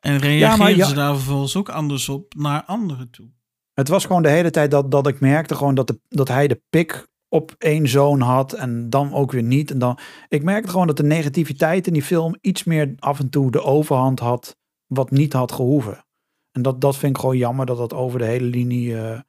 En 0.00 0.18
reageren 0.18 0.76
ja, 0.76 0.86
ze 0.86 0.94
daar 0.94 1.14
vervolgens 1.14 1.56
ook 1.56 1.68
anders 1.68 2.08
op 2.08 2.34
naar 2.36 2.64
anderen 2.64 3.10
toe. 3.10 3.26
Het 3.74 3.88
was 3.88 4.04
gewoon 4.04 4.22
de 4.22 4.28
hele 4.28 4.50
tijd 4.50 4.70
dat, 4.70 4.90
dat 4.90 5.06
ik 5.06 5.20
merkte 5.20 5.54
gewoon 5.54 5.74
dat, 5.74 5.86
de, 5.86 6.00
dat 6.08 6.28
hij 6.28 6.48
de 6.48 6.62
pik 6.70 7.06
op 7.28 7.54
één 7.58 7.88
zoon 7.88 8.20
had 8.20 8.52
en 8.52 8.90
dan 8.90 9.12
ook 9.12 9.32
weer 9.32 9.42
niet. 9.42 9.70
En 9.70 9.78
dan, 9.78 9.98
ik 10.28 10.42
merkte 10.42 10.70
gewoon 10.70 10.86
dat 10.86 10.96
de 10.96 11.02
negativiteit 11.02 11.86
in 11.86 11.92
die 11.92 12.02
film 12.02 12.36
iets 12.40 12.64
meer 12.64 12.94
af 12.98 13.18
en 13.18 13.30
toe 13.30 13.50
de 13.50 13.62
overhand 13.62 14.20
had 14.20 14.56
wat 14.86 15.10
niet 15.10 15.32
had 15.32 15.52
gehoeven. 15.52 16.04
En 16.52 16.62
dat, 16.62 16.80
dat 16.80 16.96
vind 16.96 17.14
ik 17.14 17.20
gewoon 17.20 17.36
jammer 17.36 17.66
dat 17.66 17.76
dat 17.76 17.94
over 17.94 18.18
de 18.18 18.24
hele 18.24 18.46
linie 18.46 18.88
uh, 18.88 19.20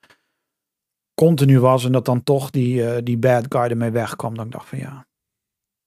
continu 1.26 1.60
was. 1.60 1.86
En 1.86 1.92
dat 1.92 2.06
dan 2.06 2.24
toch 2.24 2.50
die, 2.50 2.82
uh, 2.82 2.98
die 3.04 3.18
bad 3.18 3.46
guy 3.50 3.62
ermee 3.62 3.92
wegkwam. 3.92 4.36
Dan 4.36 4.46
ik 4.46 4.52
dacht 4.52 4.68
van 4.68 4.78
ja, 4.78 5.08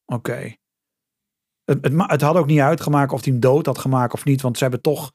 oké. 0.06 0.54
Het, 1.64 1.78
het, 1.84 1.92
het, 1.96 2.20
had 2.20 2.36
ook 2.36 2.46
niet 2.46 2.60
uitgemaakt 2.60 3.12
of 3.12 3.24
hij 3.24 3.32
hem 3.32 3.40
dood 3.40 3.66
had 3.66 3.78
gemaakt 3.78 4.12
of 4.12 4.24
niet. 4.24 4.42
Want 4.42 4.56
ze 4.56 4.62
hebben 4.62 4.80
toch 4.80 5.12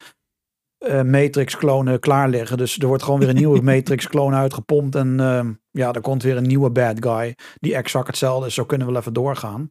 uh, 0.85 1.01
Matrix-klonen 1.01 1.99
klaar 1.99 2.29
liggen. 2.29 2.57
Dus 2.57 2.77
er 2.77 2.87
wordt 2.87 3.03
gewoon 3.03 3.19
weer 3.19 3.29
een 3.29 3.35
nieuwe 3.35 3.61
Matrix-kloon 3.71 4.33
uitgepompt. 4.33 4.95
En 4.95 5.19
uh, 5.19 5.49
ja, 5.71 5.93
er 5.93 6.01
komt 6.01 6.23
weer 6.23 6.37
een 6.37 6.47
nieuwe 6.47 6.71
bad 6.71 7.05
guy. 7.05 7.35
Die 7.59 7.75
exact 7.75 8.07
hetzelfde 8.07 8.47
is. 8.47 8.53
Zo 8.53 8.65
kunnen 8.65 8.87
we 8.87 8.93
wel 8.93 9.01
even 9.01 9.13
doorgaan. 9.13 9.67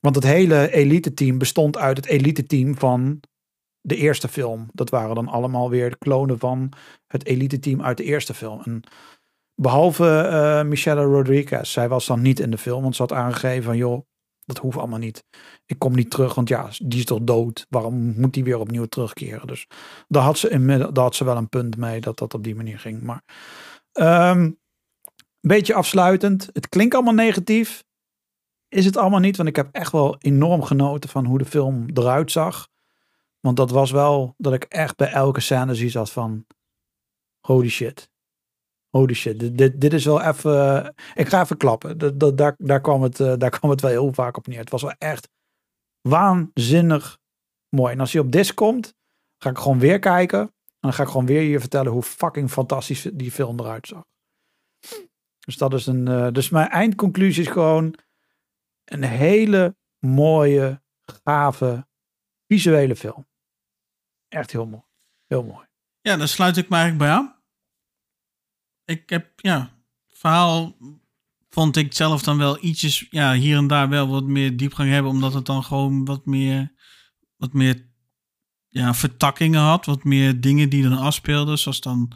Want 0.00 0.14
het 0.14 0.24
hele 0.24 0.72
elite-team 0.72 1.38
bestond 1.38 1.78
uit 1.78 1.96
het 1.96 2.06
elite-team 2.06 2.76
van 2.78 3.20
de 3.80 3.96
eerste 3.96 4.28
film. 4.28 4.68
Dat 4.72 4.90
waren 4.90 5.14
dan 5.14 5.28
allemaal 5.28 5.70
weer 5.70 5.98
klonen 5.98 6.38
van 6.38 6.72
het 7.06 7.24
elite-team 7.26 7.82
uit 7.82 7.96
de 7.96 8.04
eerste 8.04 8.34
film. 8.34 8.60
En 8.62 8.82
behalve 9.60 10.28
uh, 10.32 10.68
Michelle 10.68 11.02
Rodriguez. 11.02 11.72
Zij 11.72 11.88
was 11.88 12.06
dan 12.06 12.22
niet 12.22 12.40
in 12.40 12.50
de 12.50 12.58
film, 12.58 12.82
want 12.82 12.96
ze 12.96 13.02
had 13.02 13.12
aangegeven 13.12 13.64
van 13.64 13.76
joh, 13.76 14.06
dat 14.44 14.58
hoeft 14.58 14.76
allemaal 14.76 14.98
niet. 14.98 15.24
Ik 15.66 15.78
kom 15.78 15.94
niet 15.94 16.10
terug, 16.10 16.34
want 16.34 16.48
ja, 16.48 16.68
die 16.82 16.98
is 16.98 17.04
toch 17.04 17.20
dood. 17.22 17.66
Waarom 17.68 18.20
moet 18.20 18.34
die 18.34 18.44
weer 18.44 18.58
opnieuw 18.58 18.84
terugkeren? 18.84 19.46
Dus 19.46 19.66
daar 20.08 20.22
had 20.22 20.38
ze, 20.38 20.48
in, 20.48 20.66
daar 20.66 20.90
had 20.92 21.14
ze 21.14 21.24
wel 21.24 21.36
een 21.36 21.48
punt 21.48 21.76
mee 21.76 22.00
dat 22.00 22.18
dat 22.18 22.34
op 22.34 22.44
die 22.44 22.54
manier 22.54 22.78
ging. 22.78 23.02
Maar 23.02 23.22
een 23.92 24.58
beetje 25.40 25.74
afsluitend. 25.74 26.48
Het 26.52 26.68
klinkt 26.68 26.94
allemaal 26.94 27.14
negatief. 27.14 27.84
Is 28.68 28.84
het 28.84 28.96
allemaal 28.96 29.20
niet, 29.20 29.36
want 29.36 29.48
ik 29.48 29.56
heb 29.56 29.68
echt 29.72 29.92
wel 29.92 30.16
enorm 30.18 30.62
genoten 30.62 31.10
van 31.10 31.24
hoe 31.24 31.38
de 31.38 31.44
film 31.44 31.86
eruit 31.94 32.30
zag. 32.30 32.68
Want 33.40 33.56
dat 33.56 33.70
was 33.70 33.90
wel 33.90 34.34
dat 34.36 34.52
ik 34.52 34.64
echt 34.64 34.96
bij 34.96 35.10
elke 35.12 35.40
scène 35.40 35.74
zie 35.74 35.90
zat 35.90 36.10
van 36.10 36.46
holy 37.40 37.68
shit. 37.68 38.09
Holy 38.90 39.14
shit, 39.14 39.58
dit, 39.58 39.80
dit, 39.80 39.92
is 39.92 40.04
wel 40.04 40.22
even. 40.22 40.94
Ik 41.14 41.28
ga 41.28 41.40
even 41.40 41.56
klappen. 41.56 42.18
Dat, 42.18 42.36
daar, 42.36 42.54
daar, 42.58 42.80
kwam 42.80 43.02
het, 43.02 43.18
uh, 43.18 43.34
daar 43.36 43.50
kwam 43.58 43.70
het 43.70 43.80
wel 43.80 43.90
heel 43.90 44.12
vaak 44.12 44.36
op 44.36 44.46
neer. 44.46 44.58
Het 44.58 44.70
was 44.70 44.82
wel 44.82 44.94
echt 44.98 45.28
waanzinnig 46.00 47.18
mooi. 47.68 47.92
En 47.92 48.00
als 48.00 48.12
hij 48.12 48.22
op 48.22 48.32
disc 48.32 48.54
komt, 48.54 48.94
ga 49.38 49.50
ik 49.50 49.58
gewoon 49.58 49.78
weer 49.78 49.98
kijken. 49.98 50.40
En 50.40 50.88
dan 50.88 50.92
ga 50.92 51.02
ik 51.02 51.08
gewoon 51.08 51.26
weer 51.26 51.42
je 51.42 51.60
vertellen 51.60 51.92
hoe 51.92 52.02
fucking 52.02 52.50
fantastisch 52.50 53.08
die 53.12 53.30
film 53.30 53.60
eruit 53.60 53.86
zag. 53.86 54.04
Dus 55.38 55.56
dat 55.56 55.74
is 55.74 55.86
een. 55.86 56.08
Uh, 56.08 56.28
dus 56.32 56.48
mijn 56.48 56.68
eindconclusie 56.68 57.42
is 57.42 57.50
gewoon 57.50 57.94
een 58.84 59.02
hele 59.02 59.76
mooie, 59.98 60.82
gave, 61.24 61.86
visuele 62.46 62.96
film. 62.96 63.26
Echt 64.28 64.52
heel 64.52 64.66
mooi. 64.66 64.82
Heel 65.26 65.44
mooi. 65.44 65.66
Ja, 66.00 66.16
daar 66.16 66.28
sluit 66.28 66.56
ik 66.56 66.68
me 66.68 66.76
eigenlijk 66.76 67.04
bij 67.04 67.18
aan. 67.18 67.39
Ik 68.90 69.10
heb, 69.10 69.30
ja, 69.36 69.70
verhaal 70.06 70.76
vond 71.50 71.76
ik 71.76 71.94
zelf 71.94 72.22
dan 72.22 72.36
wel 72.36 72.64
ietsjes, 72.64 73.06
ja, 73.10 73.34
hier 73.34 73.56
en 73.56 73.66
daar 73.66 73.88
wel 73.88 74.08
wat 74.08 74.24
meer 74.24 74.56
diepgang 74.56 74.90
hebben, 74.90 75.10
omdat 75.12 75.34
het 75.34 75.46
dan 75.46 75.64
gewoon 75.64 76.04
wat 76.04 76.26
meer, 76.26 76.72
wat 77.36 77.52
meer, 77.52 77.86
ja, 78.68 78.94
vertakkingen 78.94 79.60
had, 79.60 79.86
wat 79.86 80.04
meer 80.04 80.40
dingen 80.40 80.68
die 80.68 80.82
dan 80.82 80.98
afspeelden, 80.98 81.58
zoals 81.58 81.80
dan 81.80 82.12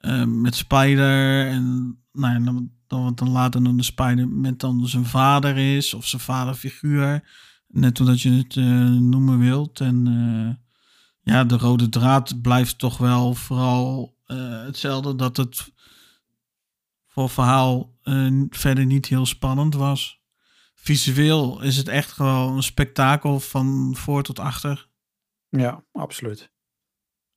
uh, 0.00 0.24
met 0.24 0.54
Spider 0.54 1.46
en, 1.46 1.96
nou 2.12 2.32
ja, 2.34 2.44
dan, 2.44 2.70
dan, 2.86 3.14
dan 3.14 3.30
later 3.30 3.64
dan 3.64 3.76
de 3.76 3.82
Spider 3.82 4.28
met 4.28 4.60
dan 4.60 4.86
zijn 4.86 5.06
vader 5.06 5.56
is, 5.56 5.94
of 5.94 6.06
zijn 6.06 6.22
vaderfiguur, 6.22 7.28
net 7.68 7.98
hoe 7.98 8.06
dat 8.06 8.20
je 8.20 8.30
het 8.30 8.54
uh, 8.54 8.90
noemen 8.90 9.38
wilt. 9.38 9.80
En 9.80 10.06
uh, 10.08 10.54
ja, 11.34 11.44
de 11.44 11.56
rode 11.56 11.88
draad 11.88 12.42
blijft 12.42 12.78
toch 12.78 12.98
wel 12.98 13.34
vooral 13.34 14.20
hetzelfde. 14.64 15.16
Dat 15.16 15.36
het 15.36 15.72
voor 17.12 17.30
verhaal 17.30 17.92
uh, 18.04 18.44
verder 18.50 18.86
niet 18.86 19.06
heel 19.06 19.26
spannend 19.26 19.74
was. 19.74 20.22
Visueel 20.74 21.62
is 21.62 21.76
het 21.76 21.88
echt 21.88 22.12
gewoon 22.12 22.56
een 22.56 22.62
spektakel 22.62 23.40
van 23.40 23.94
voor 23.96 24.22
tot 24.22 24.38
achter. 24.38 24.88
Ja, 25.48 25.84
absoluut. 25.92 26.50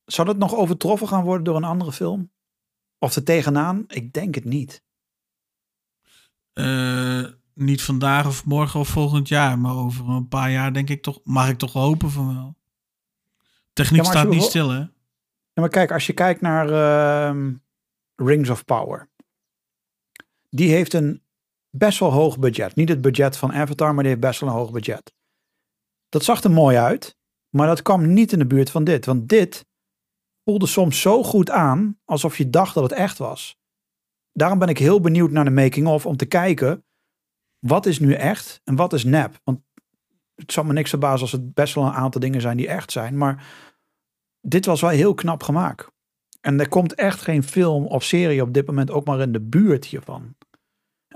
Zou 0.04 0.26
dat 0.26 0.36
nog 0.36 0.54
overtroffen 0.54 1.08
gaan 1.08 1.24
worden 1.24 1.44
door 1.44 1.56
een 1.56 1.64
andere 1.64 1.92
film? 1.92 2.30
Of 2.98 3.16
er 3.16 3.22
tegenaan? 3.22 3.84
Ik 3.88 4.12
denk 4.12 4.34
het 4.34 4.44
niet. 4.44 4.84
niet 7.54 7.82
vandaag 7.82 8.26
of 8.26 8.44
morgen 8.44 8.80
of 8.80 8.88
volgend 8.88 9.28
jaar, 9.28 9.58
maar 9.58 9.74
over 9.74 10.08
een 10.08 10.28
paar 10.28 10.50
jaar 10.50 10.72
denk 10.72 10.90
ik 10.90 11.02
toch, 11.02 11.20
mag 11.24 11.48
ik 11.48 11.58
toch 11.58 11.72
hopen 11.72 12.10
van 12.10 12.34
wel. 12.34 12.56
Techniek 13.72 14.04
staat 14.04 14.28
niet 14.28 14.42
stil, 14.42 14.70
hè? 14.70 14.78
Ja, 14.78 14.90
maar 15.62 15.68
kijk, 15.68 15.92
als 15.92 16.06
je 16.06 16.12
kijkt 16.12 16.40
naar 16.40 16.68
ehm, 16.68 17.54
Rings 18.16 18.50
of 18.50 18.64
Power. 18.64 19.08
Die 20.56 20.70
heeft 20.70 20.92
een 20.92 21.22
best 21.70 21.98
wel 21.98 22.12
hoog 22.12 22.38
budget. 22.38 22.74
Niet 22.74 22.88
het 22.88 23.00
budget 23.00 23.36
van 23.36 23.52
Avatar, 23.52 23.94
maar 23.94 24.02
die 24.02 24.12
heeft 24.12 24.24
best 24.24 24.40
wel 24.40 24.48
een 24.48 24.56
hoog 24.56 24.70
budget. 24.70 25.14
Dat 26.08 26.24
zag 26.24 26.42
er 26.42 26.50
mooi 26.50 26.76
uit, 26.76 27.16
maar 27.48 27.66
dat 27.66 27.82
kwam 27.82 28.12
niet 28.12 28.32
in 28.32 28.38
de 28.38 28.46
buurt 28.46 28.70
van 28.70 28.84
dit. 28.84 29.04
Want 29.04 29.28
dit 29.28 29.66
voelde 30.44 30.66
soms 30.66 31.00
zo 31.00 31.22
goed 31.22 31.50
aan, 31.50 31.98
alsof 32.04 32.38
je 32.38 32.50
dacht 32.50 32.74
dat 32.74 32.82
het 32.82 32.92
echt 32.92 33.18
was. 33.18 33.58
Daarom 34.32 34.58
ben 34.58 34.68
ik 34.68 34.78
heel 34.78 35.00
benieuwd 35.00 35.30
naar 35.30 35.44
de 35.44 35.50
making-of, 35.50 36.06
om 36.06 36.16
te 36.16 36.26
kijken, 36.26 36.84
wat 37.58 37.86
is 37.86 37.98
nu 37.98 38.12
echt 38.12 38.60
en 38.64 38.76
wat 38.76 38.92
is 38.92 39.04
nep? 39.04 39.40
Want 39.44 39.60
het 40.34 40.52
zal 40.52 40.64
me 40.64 40.72
niks 40.72 40.90
verbazen 40.90 41.20
als 41.20 41.32
het 41.32 41.54
best 41.54 41.74
wel 41.74 41.84
een 41.84 41.92
aantal 41.92 42.20
dingen 42.20 42.40
zijn 42.40 42.56
die 42.56 42.68
echt 42.68 42.92
zijn, 42.92 43.16
maar 43.16 43.46
dit 44.40 44.66
was 44.66 44.80
wel 44.80 44.90
heel 44.90 45.14
knap 45.14 45.42
gemaakt. 45.42 45.94
En 46.40 46.60
er 46.60 46.68
komt 46.68 46.94
echt 46.94 47.20
geen 47.20 47.42
film 47.42 47.86
of 47.86 48.04
serie 48.04 48.42
op 48.42 48.54
dit 48.54 48.66
moment 48.66 48.90
ook 48.90 49.06
maar 49.06 49.20
in 49.20 49.32
de 49.32 49.40
buurt 49.40 49.84
hiervan. 49.84 50.35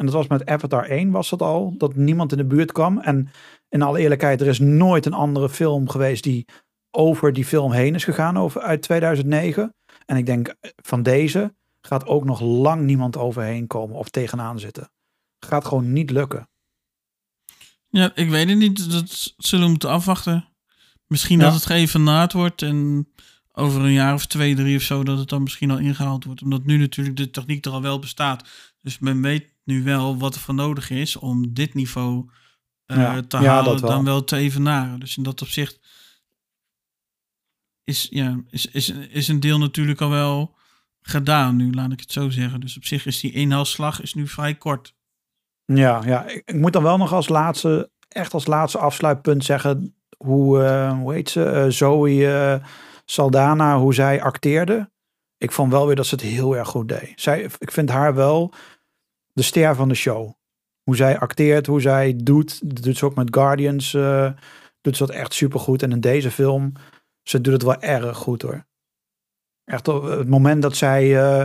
En 0.01 0.07
dat 0.07 0.15
was 0.15 0.27
met 0.27 0.47
Avatar 0.47 0.85
1 0.85 1.11
was 1.11 1.31
het 1.31 1.43
al, 1.43 1.75
dat 1.79 1.97
niemand 1.97 2.33
in 2.33 2.39
de 2.39 2.45
buurt 2.45 2.73
kwam. 2.73 2.99
En 2.99 3.31
in 3.69 3.83
alle 3.83 4.01
eerlijkheid, 4.01 4.41
er 4.41 4.47
is 4.47 4.59
nooit 4.59 5.07
een 5.07 5.13
andere 5.13 5.49
film 5.49 5.89
geweest 5.89 6.23
die 6.23 6.45
over 6.91 7.33
die 7.33 7.45
film 7.45 7.73
heen 7.73 7.95
is 7.95 8.05
gegaan 8.05 8.39
over, 8.39 8.61
uit 8.61 8.83
2009. 8.83 9.75
En 10.07 10.17
ik 10.17 10.27
denk 10.27 10.55
van 10.83 11.03
deze 11.03 11.55
gaat 11.81 12.07
ook 12.07 12.25
nog 12.25 12.41
lang 12.41 12.83
niemand 12.83 13.17
overheen 13.17 13.67
komen 13.67 13.97
of 13.97 14.09
tegenaan 14.09 14.59
zitten. 14.59 14.91
Gaat 15.39 15.65
gewoon 15.65 15.93
niet 15.93 16.11
lukken. 16.11 16.49
Ja, 17.89 18.11
ik 18.15 18.31
weet 18.31 18.49
het 18.49 18.59
niet. 18.59 18.93
Dat 18.93 19.35
zullen 19.37 19.65
we 19.65 19.71
moeten 19.71 19.91
afwachten. 19.91 20.49
Misschien 21.07 21.39
dat 21.39 21.55
het 21.55 21.67
geëvenaard 21.67 22.33
wordt 22.33 22.63
en 22.63 23.09
over 23.53 23.83
een 23.83 23.93
jaar 23.93 24.15
of 24.15 24.27
twee, 24.27 24.55
drie 24.55 24.77
of 24.77 24.83
zo, 24.83 25.03
dat 25.03 25.19
het 25.19 25.29
dan 25.29 25.43
misschien 25.43 25.71
al 25.71 25.79
ingehaald 25.79 26.25
wordt. 26.25 26.43
Omdat 26.43 26.65
nu 26.65 26.77
natuurlijk 26.77 27.17
de 27.17 27.31
techniek 27.31 27.67
er 27.67 27.73
al 27.73 27.83
wel 27.83 27.99
bestaat. 27.99 28.49
Dus 28.83 28.99
men 28.99 29.23
weet 29.23 29.49
nu 29.65 29.83
wel 29.83 30.19
wat 30.19 30.35
er 30.35 30.41
voor 30.41 30.55
nodig 30.55 30.91
is 30.91 31.17
om 31.17 31.55
dit 31.55 31.75
niveau 31.75 32.31
uh, 32.87 33.19
te 33.19 33.37
halen, 33.37 33.81
dan 33.81 34.05
wel 34.05 34.25
te 34.25 34.37
evenaren. 34.37 35.01
Dus 35.01 35.17
in 35.17 35.23
dat 35.23 35.43
opzicht 35.43 35.81
is, 37.85 38.07
ja, 38.11 38.41
is, 38.51 38.67
is, 38.67 38.89
is 38.91 39.29
een 39.29 39.41
deel 39.41 39.59
natuurlijk 39.59 40.01
al 40.01 40.11
wel 40.11 40.57
gedaan 41.01 41.57
nu, 41.57 41.73
laat 41.73 41.93
ik 41.93 42.01
het 42.01 42.13
zo 42.13 42.31
zeggen. 42.31 42.61
Dus 42.61 42.77
op 42.77 42.85
zich 42.85 43.07
is 43.07 43.21
die 43.21 43.33
inhaalslag 43.33 44.03
is 44.03 44.15
nu 44.15 44.27
vrij 44.29 44.55
kort. 44.55 44.95
Ja, 45.65 46.03
ja. 46.05 46.27
Ik, 46.27 46.43
ik 46.45 46.55
moet 46.55 46.73
dan 46.73 46.83
wel 46.83 46.97
nog 46.97 47.13
als 47.13 47.29
laatste, 47.29 47.91
echt 48.09 48.35
als 48.35 48.47
laatste 48.47 48.79
afsluitpunt 48.79 49.45
zeggen 49.45 49.95
hoe, 50.17 50.59
uh, 50.63 50.93
hoe 50.99 51.13
heet 51.13 51.31
ze, 51.31 51.65
uh, 51.67 51.73
Zoe 51.73 52.63
Saldana, 53.05 53.79
hoe 53.79 53.95
zij 53.95 54.23
acteerde. 54.23 54.91
Ik 55.39 55.53
vond 55.53 55.73
wel 55.73 55.87
weer 55.87 55.97
dat 55.97 56.07
ze 56.07 56.15
het 56.15 56.25
heel 56.25 56.57
erg 56.57 56.69
goed 56.69 56.89
deed. 56.89 57.13
Zij, 57.15 57.51
ik 57.59 57.71
vind 57.71 57.91
haar 57.91 58.15
wel 58.15 58.55
de 59.33 59.43
ster 59.43 59.75
van 59.75 59.89
de 59.89 59.95
show. 59.95 60.33
Hoe 60.83 60.97
zij 60.97 61.19
acteert, 61.19 61.67
hoe 61.67 61.81
zij 61.81 62.17
doet. 62.17 62.83
Doet 62.85 62.97
ze 62.97 63.05
ook 63.05 63.15
met 63.15 63.35
Guardians. 63.35 63.93
Uh, 63.93 64.31
doet 64.81 64.97
ze 64.97 65.07
dat 65.07 65.15
echt 65.15 65.35
super 65.35 65.61
goed. 65.61 65.83
En 65.83 65.93
in 65.93 66.01
deze 66.01 66.31
film, 66.31 66.73
ze 67.23 67.41
doet 67.41 67.53
het 67.53 67.63
wel 67.63 67.81
erg 67.81 68.17
goed 68.17 68.43
hoor. 68.43 68.67
Echt 69.65 69.89
op 69.89 70.03
het 70.03 70.29
moment 70.29 70.63
dat 70.63 70.77
zij 70.77 71.07
uh, 71.07 71.45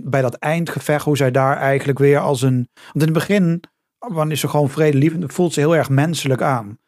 bij 0.00 0.22
dat 0.22 0.34
eindgevecht, 0.34 1.04
hoe 1.04 1.16
zij 1.16 1.30
daar 1.30 1.56
eigenlijk 1.56 1.98
weer 1.98 2.18
als 2.18 2.42
een. 2.42 2.68
Want 2.74 2.94
in 2.94 3.00
het 3.00 3.12
begin, 3.12 3.62
wanneer 3.98 4.32
is 4.32 4.40
ze 4.40 4.48
gewoon 4.48 4.70
vredelievend, 4.70 5.32
voelt 5.32 5.52
ze 5.52 5.60
heel 5.60 5.76
erg 5.76 5.88
menselijk 5.88 6.42
aan. 6.42 6.78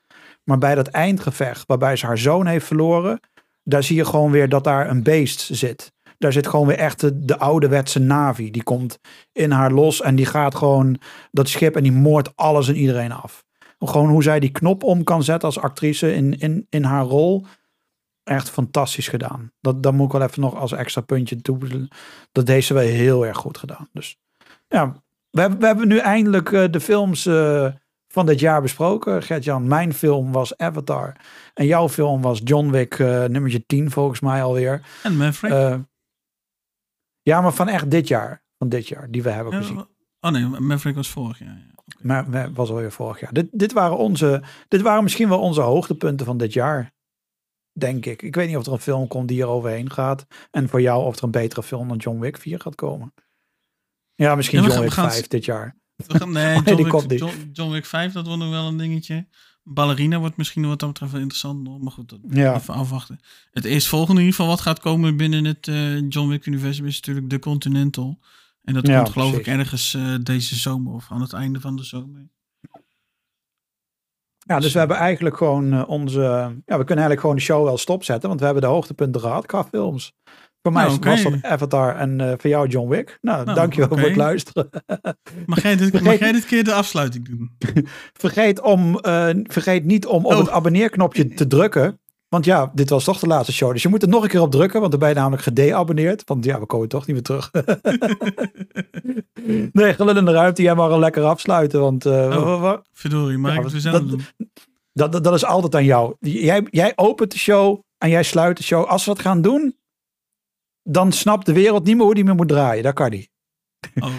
Maar 0.44 0.58
bij 0.58 0.74
dat 0.74 0.88
eindgevecht, 0.88 1.66
waarbij 1.66 1.96
ze 1.96 2.06
haar 2.06 2.18
zoon 2.18 2.46
heeft 2.46 2.66
verloren, 2.66 3.20
daar 3.62 3.82
zie 3.82 3.96
je 3.96 4.04
gewoon 4.04 4.30
weer 4.30 4.48
dat 4.48 4.64
daar 4.64 4.90
een 4.90 5.02
beest 5.02 5.40
zit. 5.40 5.92
Daar 6.22 6.32
zit 6.32 6.46
gewoon 6.46 6.66
weer 6.66 6.78
echt 6.78 7.00
de, 7.00 7.24
de 7.24 7.38
ouderwetse 7.38 7.98
Navi. 7.98 8.50
Die 8.50 8.62
komt 8.62 8.98
in 9.32 9.50
haar 9.50 9.72
los 9.72 10.00
en 10.00 10.14
die 10.14 10.26
gaat 10.26 10.54
gewoon 10.54 10.98
dat 11.30 11.48
schip 11.48 11.76
en 11.76 11.82
die 11.82 11.92
moordt 11.92 12.36
alles 12.36 12.68
en 12.68 12.76
iedereen 12.76 13.12
af. 13.12 13.44
Gewoon 13.78 14.08
hoe 14.08 14.22
zij 14.22 14.40
die 14.40 14.50
knop 14.50 14.82
om 14.82 15.04
kan 15.04 15.22
zetten 15.22 15.48
als 15.48 15.58
actrice 15.58 16.14
in, 16.14 16.38
in, 16.38 16.66
in 16.68 16.84
haar 16.84 17.04
rol. 17.04 17.46
Echt 18.24 18.50
fantastisch 18.50 19.08
gedaan. 19.08 19.52
Dat, 19.60 19.82
dat 19.82 19.92
moet 19.92 20.06
ik 20.06 20.12
wel 20.12 20.22
even 20.22 20.40
nog 20.40 20.56
als 20.56 20.72
extra 20.72 21.00
puntje 21.00 21.40
toe. 21.40 21.88
Dat 22.32 22.46
deed 22.46 22.64
ze 22.64 22.74
wel 22.74 22.82
heel 22.82 23.26
erg 23.26 23.36
goed 23.36 23.58
gedaan. 23.58 23.88
Dus 23.92 24.18
ja, 24.68 25.02
we 25.30 25.40
hebben, 25.40 25.58
we 25.58 25.66
hebben 25.66 25.88
nu 25.88 25.98
eindelijk 25.98 26.50
uh, 26.50 26.64
de 26.70 26.80
films 26.80 27.26
uh, 27.26 27.66
van 28.08 28.26
dit 28.26 28.40
jaar 28.40 28.62
besproken. 28.62 29.22
Gert-Jan, 29.22 29.68
mijn 29.68 29.94
film 29.94 30.32
was 30.32 30.56
Avatar. 30.56 31.16
En 31.54 31.66
jouw 31.66 31.88
film 31.88 32.22
was 32.22 32.40
John 32.44 32.70
Wick, 32.70 32.98
uh, 32.98 33.24
nummertje 33.24 33.66
10 33.66 33.90
volgens 33.90 34.20
mij 34.20 34.42
alweer. 34.42 34.82
En 35.02 35.16
Maverick. 35.16 35.90
Ja, 37.22 37.40
maar 37.40 37.52
van 37.52 37.68
echt 37.68 37.90
dit 37.90 38.08
jaar. 38.08 38.44
Van 38.58 38.68
dit 38.68 38.88
jaar, 38.88 39.10
die 39.10 39.22
we 39.22 39.30
hebben 39.30 39.52
gezien. 39.52 39.86
Oh 40.20 40.30
nee, 40.30 40.46
Maverick 40.46 40.96
was 40.96 41.10
vorig 41.10 41.38
jaar. 41.38 41.56
Ja. 41.66 41.72
Okay. 41.84 42.24
Maar 42.24 42.52
was 42.52 42.70
alweer 42.70 42.92
vorig 42.92 43.20
jaar. 43.20 43.32
Dit, 43.32 43.48
dit, 43.50 43.72
waren 43.72 43.98
onze, 43.98 44.42
dit 44.68 44.80
waren 44.80 45.02
misschien 45.02 45.28
wel 45.28 45.40
onze 45.40 45.60
hoogtepunten 45.60 46.26
van 46.26 46.36
dit 46.36 46.52
jaar. 46.52 46.92
Denk 47.78 48.06
ik. 48.06 48.22
Ik 48.22 48.34
weet 48.34 48.48
niet 48.48 48.56
of 48.56 48.66
er 48.66 48.72
een 48.72 48.78
film 48.78 49.08
komt 49.08 49.28
die 49.28 49.42
er 49.42 49.48
overheen 49.48 49.90
gaat. 49.90 50.26
En 50.50 50.68
voor 50.68 50.80
jou 50.80 51.04
of 51.04 51.16
er 51.16 51.24
een 51.24 51.30
betere 51.30 51.62
film 51.62 51.88
dan 51.88 51.96
John 51.96 52.18
Wick 52.18 52.36
4 52.36 52.60
gaat 52.60 52.74
komen. 52.74 53.14
Ja, 54.14 54.34
misschien 54.34 54.62
John 54.62 54.80
Wick 54.80 54.92
5 54.92 55.26
dit 55.26 55.44
jaar. 55.44 55.76
nee, 56.26 56.60
John, 56.62 57.06
Wick, 57.08 57.18
John, 57.18 57.50
John, 57.52 57.70
Wick 57.70 57.86
5, 57.86 58.12
dat 58.12 58.26
wordt 58.26 58.42
nog 58.42 58.50
wel 58.50 58.66
een 58.66 58.76
dingetje. 58.76 59.28
Ballerina 59.64 60.18
wordt 60.18 60.36
misschien 60.36 60.66
wat 60.68 60.78
dat 60.78 60.88
betreft 60.88 61.12
wel 61.12 61.20
interessant. 61.20 61.82
Maar 61.82 61.92
goed, 61.92 62.08
dat 62.08 62.18
ja. 62.28 62.54
even 62.54 62.74
afwachten. 62.74 63.20
Het 63.52 63.64
eerstvolgende 63.64 64.20
in 64.20 64.26
ieder 64.26 64.34
geval 64.34 64.50
wat 64.54 64.60
gaat 64.60 64.80
komen 64.80 65.16
binnen 65.16 65.44
het 65.44 65.66
uh, 65.66 66.08
John 66.08 66.28
Wick 66.28 66.46
universum 66.46 66.86
is 66.86 66.94
natuurlijk 66.96 67.30
de 67.30 67.38
Continental. 67.38 68.18
En 68.62 68.74
dat 68.74 68.84
komt 68.84 69.08
geloof 69.08 69.36
ik 69.36 69.46
ergens 69.46 69.94
uh, 69.94 70.14
deze 70.22 70.54
zomer 70.54 70.92
of 70.92 71.06
aan 71.10 71.20
het 71.20 71.32
einde 71.32 71.60
van 71.60 71.76
de 71.76 71.84
zomer. 71.84 72.28
Ja, 74.38 74.60
dus 74.60 74.72
we 74.72 74.78
hebben 74.78 74.96
eigenlijk 74.96 75.36
gewoon 75.36 75.74
uh, 75.74 75.88
onze... 75.88 76.20
Ja, 76.66 76.78
we 76.78 76.84
kunnen 76.84 76.88
eigenlijk 76.88 77.20
gewoon 77.20 77.36
de 77.36 77.42
show 77.42 77.64
wel 77.64 77.78
stopzetten. 77.78 78.28
Want 78.28 78.40
we 78.40 78.46
hebben 78.46 78.64
de 78.64 78.68
hoogtepunten 78.68 79.20
gehad 79.20 79.46
qua 79.46 79.64
films. 79.64 80.14
Voor 80.62 80.72
mij 80.72 80.84
nou, 80.84 80.96
okay. 80.96 81.22
was 81.22 81.32
dat 81.32 81.42
Avatar 81.42 81.96
en 81.96 82.18
uh, 82.18 82.32
voor 82.36 82.50
jou 82.50 82.68
John 82.68 82.88
Wick. 82.88 83.18
Nou, 83.20 83.44
nou 83.44 83.56
dankjewel 83.56 83.88
okay. 83.88 83.98
voor 83.98 84.08
het 84.08 84.18
luisteren. 84.18 84.68
mag, 85.46 85.62
jij 85.62 85.76
dit, 85.76 85.90
vergeet, 85.90 86.08
mag 86.08 86.18
jij 86.18 86.32
dit 86.32 86.44
keer 86.44 86.64
de 86.64 86.72
afsluiting 86.72 87.28
doen? 87.28 87.50
vergeet, 88.12 88.60
om, 88.60 88.98
uh, 89.02 89.28
vergeet 89.42 89.84
niet 89.84 90.06
om 90.06 90.26
op 90.26 90.32
oh. 90.32 90.38
het 90.38 90.50
abonneerknopje 90.50 91.28
te 91.28 91.46
drukken. 91.46 92.00
Want 92.28 92.44
ja, 92.44 92.70
dit 92.74 92.90
was 92.90 93.04
toch 93.04 93.18
de 93.18 93.26
laatste 93.26 93.52
show. 93.52 93.72
Dus 93.72 93.82
je 93.82 93.88
moet 93.88 94.02
er 94.02 94.08
nog 94.08 94.22
een 94.22 94.28
keer 94.28 94.40
op 94.40 94.50
drukken. 94.50 94.80
Want 94.80 94.90
dan 94.90 95.00
ben 95.00 95.08
je 95.08 95.14
namelijk 95.14 95.42
gedeabonneerd. 95.42 96.22
Want 96.24 96.44
ja, 96.44 96.60
we 96.60 96.66
komen 96.66 96.88
toch 96.88 97.06
niet 97.06 97.14
meer 97.14 97.24
terug. 97.24 97.50
nee, 99.72 99.96
de 99.96 100.32
ruimte. 100.32 100.62
Jij 100.62 100.74
mag 100.74 100.90
al 100.90 100.98
lekker 100.98 101.22
afsluiten. 101.22 101.80
Want, 101.80 102.06
uh, 102.06 102.12
oh, 102.12 102.72
verdorie, 102.92 103.38
maar 103.38 103.54
ja, 103.54 103.62
dat, 104.92 105.12
dat, 105.12 105.24
dat 105.24 105.34
is 105.34 105.44
altijd 105.44 105.74
aan 105.74 105.84
jou. 105.84 106.14
Jij, 106.20 106.66
jij 106.70 106.92
opent 106.94 107.30
de 107.30 107.38
show 107.38 107.80
en 107.98 108.10
jij 108.10 108.22
sluit 108.22 108.56
de 108.56 108.62
show. 108.62 108.84
Als 108.84 109.04
we 109.04 109.10
dat 109.10 109.20
gaan 109.20 109.42
doen, 109.42 109.76
dan 110.82 111.12
snapt 111.12 111.46
de 111.46 111.52
wereld 111.52 111.84
niet 111.84 111.96
meer 111.96 112.04
hoe 112.04 112.14
die 112.14 112.24
meer 112.24 112.34
moet 112.34 112.48
draaien. 112.48 112.82
Dat 112.82 112.94
kan 112.94 113.10
niet. 113.10 113.30
Oh, 113.94 114.14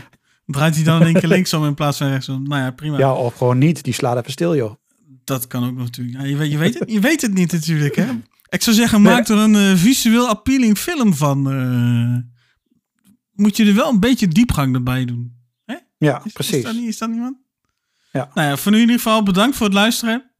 draait 0.45 0.75
hij 0.75 0.83
dan 0.83 0.99
in 0.99 1.05
één 1.05 1.19
keer 1.19 1.29
linksom 1.29 1.65
in 1.65 1.73
plaats 1.73 1.97
van 1.97 2.07
rechtsom? 2.07 2.47
Nou 2.47 2.61
ja, 2.61 2.71
prima. 2.71 2.97
Ja, 2.97 3.13
of 3.13 3.37
gewoon 3.37 3.57
niet. 3.57 3.83
Die 3.83 3.93
slaat 3.93 4.17
even 4.17 4.31
stil, 4.31 4.55
joh. 4.55 4.75
Dat 5.23 5.47
kan 5.47 5.65
ook 5.65 5.77
natuurlijk. 5.77 6.17
Ja, 6.17 6.23
je, 6.23 6.35
weet, 6.35 6.51
je, 6.51 6.57
weet 6.57 6.79
het, 6.79 6.91
je 6.91 6.99
weet 6.99 7.21
het 7.21 7.33
niet 7.33 7.51
natuurlijk, 7.51 7.95
hè? 7.95 8.05
Ik 8.49 8.61
zou 8.61 8.75
zeggen, 8.75 9.01
maak 9.01 9.27
er 9.27 9.37
een 9.37 9.53
uh, 9.53 9.75
visueel 9.75 10.27
appealing 10.27 10.77
film 10.77 11.13
van. 11.13 11.53
Uh, 11.53 12.17
moet 13.31 13.57
je 13.57 13.65
er 13.65 13.75
wel 13.75 13.89
een 13.89 13.99
beetje 13.99 14.27
diepgang 14.27 14.75
erbij 14.75 15.05
doen. 15.05 15.37
Hè? 15.65 15.75
Ja, 15.97 16.21
precies. 16.33 16.55
Is 16.55 16.63
dat, 16.63 16.73
niet, 16.73 16.87
is 16.87 16.97
dat 16.97 17.09
niemand? 17.09 17.37
Ja. 18.11 18.29
Nou 18.33 18.47
ja, 18.47 18.57
voor 18.57 18.71
nu 18.71 18.77
in 18.77 18.83
ieder 18.83 19.01
geval 19.01 19.23
bedankt 19.23 19.55
voor 19.55 19.65
het 19.65 19.75
luisteren. 19.75 20.31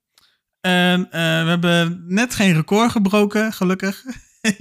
En 0.62 1.00
uh, 1.00 1.12
we 1.12 1.50
hebben 1.50 2.04
net 2.08 2.36
geen 2.36 2.54
record 2.54 2.92
gebroken, 2.92 3.54
gelukkig. 3.54 4.04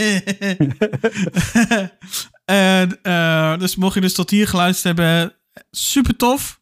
en, 2.44 2.98
uh, 3.02 3.58
dus 3.58 3.76
mocht 3.76 3.94
je 3.94 4.00
dus 4.00 4.14
tot 4.14 4.30
hier 4.30 4.48
geluisterd 4.48 4.98
hebben, 4.98 5.34
super 5.70 6.16
tof. 6.16 6.60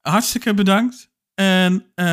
Hartstikke 0.00 0.54
bedankt. 0.54 1.10
En 1.34 1.72
uh, 1.72 2.06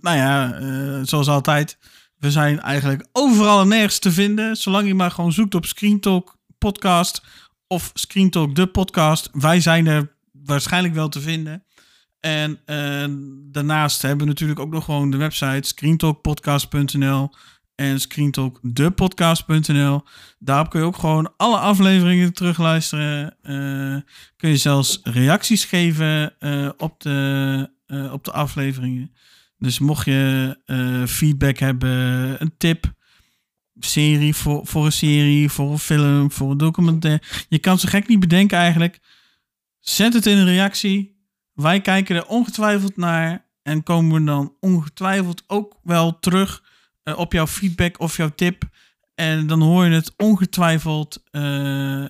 nou 0.00 0.16
ja, 0.16 0.60
uh, 0.60 1.00
zoals 1.02 1.28
altijd, 1.28 1.78
we 2.16 2.30
zijn 2.30 2.60
eigenlijk 2.60 3.06
overal 3.12 3.60
en 3.60 3.68
nergens 3.68 3.98
te 3.98 4.12
vinden. 4.12 4.56
Zolang 4.56 4.86
je 4.86 4.94
maar 4.94 5.10
gewoon 5.10 5.32
zoekt 5.32 5.54
op 5.54 5.66
Screen 5.66 6.00
Talk 6.00 6.36
podcast 6.58 7.22
of 7.66 7.90
Screen 7.94 8.30
Talk 8.30 8.54
de 8.54 8.66
podcast. 8.66 9.28
Wij 9.32 9.60
zijn 9.60 9.86
er 9.86 10.16
waarschijnlijk 10.32 10.94
wel 10.94 11.08
te 11.08 11.20
vinden. 11.20 11.64
En 12.20 12.60
daarnaast 13.52 14.02
hebben 14.02 14.20
we 14.20 14.32
natuurlijk 14.32 14.60
ook 14.60 14.70
nog 14.70 14.84
gewoon 14.84 15.10
de 15.10 15.16
website 15.16 15.68
screentalkpodcast.nl 15.68 17.30
en 17.78 18.00
screentalkdepodcast.nl. 18.00 20.02
Daarop 20.38 20.70
kun 20.70 20.80
je 20.80 20.86
ook 20.86 20.96
gewoon 20.96 21.32
alle 21.36 21.58
afleveringen 21.58 22.32
terugluisteren. 22.32 23.36
Uh, 23.42 23.96
kun 24.36 24.50
je 24.50 24.56
zelfs 24.56 25.00
reacties 25.02 25.64
geven 25.64 26.34
uh, 26.40 26.68
op, 26.76 27.00
de, 27.00 27.70
uh, 27.86 28.12
op 28.12 28.24
de 28.24 28.32
afleveringen. 28.32 29.12
Dus 29.58 29.78
mocht 29.78 30.04
je 30.04 30.56
feedback 31.08 31.58
hebben, 31.58 31.90
een 32.42 32.54
tip, 32.56 32.92
serie 33.78 34.34
voor, 34.34 34.66
voor 34.66 34.84
een 34.84 34.92
serie, 34.92 35.50
voor 35.50 35.70
een 35.70 35.78
film, 35.78 36.32
voor 36.32 36.50
een 36.50 36.58
documentaire. 36.58 37.22
Je 37.48 37.58
kan 37.58 37.78
zo 37.78 37.88
gek 37.88 38.08
niet 38.08 38.20
bedenken 38.20 38.58
eigenlijk. 38.58 39.00
Zet 39.80 40.14
het 40.14 40.26
in 40.26 40.36
een 40.36 40.44
reactie. 40.44 41.16
Wij 41.52 41.80
kijken 41.80 42.16
er 42.16 42.26
ongetwijfeld 42.26 42.96
naar. 42.96 43.46
En 43.62 43.82
komen 43.82 44.18
we 44.18 44.24
dan 44.24 44.54
ongetwijfeld 44.60 45.44
ook 45.46 45.78
wel 45.82 46.18
terug 46.18 46.62
uh, 47.08 47.18
op 47.18 47.32
jouw 47.32 47.46
feedback 47.46 48.00
of 48.00 48.16
jouw 48.16 48.28
tip. 48.28 48.62
En 49.14 49.46
dan 49.46 49.60
hoor 49.60 49.84
je 49.84 49.90
het 49.90 50.12
ongetwijfeld 50.16 51.22
uh, 51.30 52.04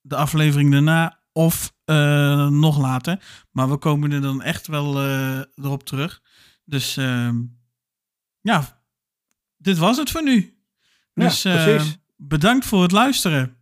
de 0.00 0.16
aflevering 0.16 0.72
daarna 0.72 1.18
of 1.32 1.72
uh, 1.86 2.48
nog 2.48 2.78
later. 2.78 3.46
Maar 3.50 3.70
we 3.70 3.76
komen 3.76 4.12
er 4.12 4.20
dan 4.20 4.42
echt 4.42 4.66
wel 4.66 5.02
erop 5.54 5.84
terug. 5.84 6.22
Dus 6.64 6.96
ehm, 6.96 7.36
ja, 8.40 8.82
dit 9.56 9.78
was 9.78 9.96
het 9.96 10.10
voor 10.10 10.22
nu. 10.22 10.58
Dus 11.14 11.42
ja, 11.42 11.82
bedankt 12.16 12.66
voor 12.66 12.82
het 12.82 12.92
luisteren. 12.92 13.56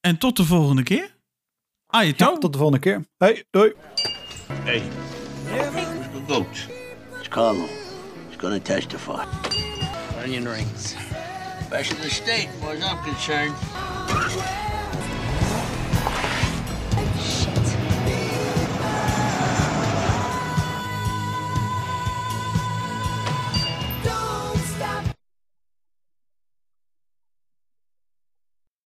En 0.00 0.18
tot 0.18 0.36
de 0.36 0.44
volgende 0.44 0.82
keer. 0.82 1.16
Ah, 1.86 2.04
je 2.04 2.14
ja, 2.16 2.38
tot 2.38 2.52
de 2.52 2.58
volgende 2.58 2.80
keer. 2.80 3.06
Hey, 3.18 3.44
doei. 3.50 3.72
Hey, 4.52 4.82
the 6.12 6.22
vote. 6.26 6.74
It's 7.18 7.28
Carlo. 7.28 7.66
He's 8.28 8.36
gonna 8.36 8.60
testify. 8.60 9.24
Onion 10.26 10.48
rings. 10.48 10.96
Of 11.70 12.02
the 12.02 12.10
state, 12.10 12.48
as 12.48 12.60
far 12.60 12.72
as 12.72 12.82
I'm 12.82 12.98
concerned. 13.04 14.75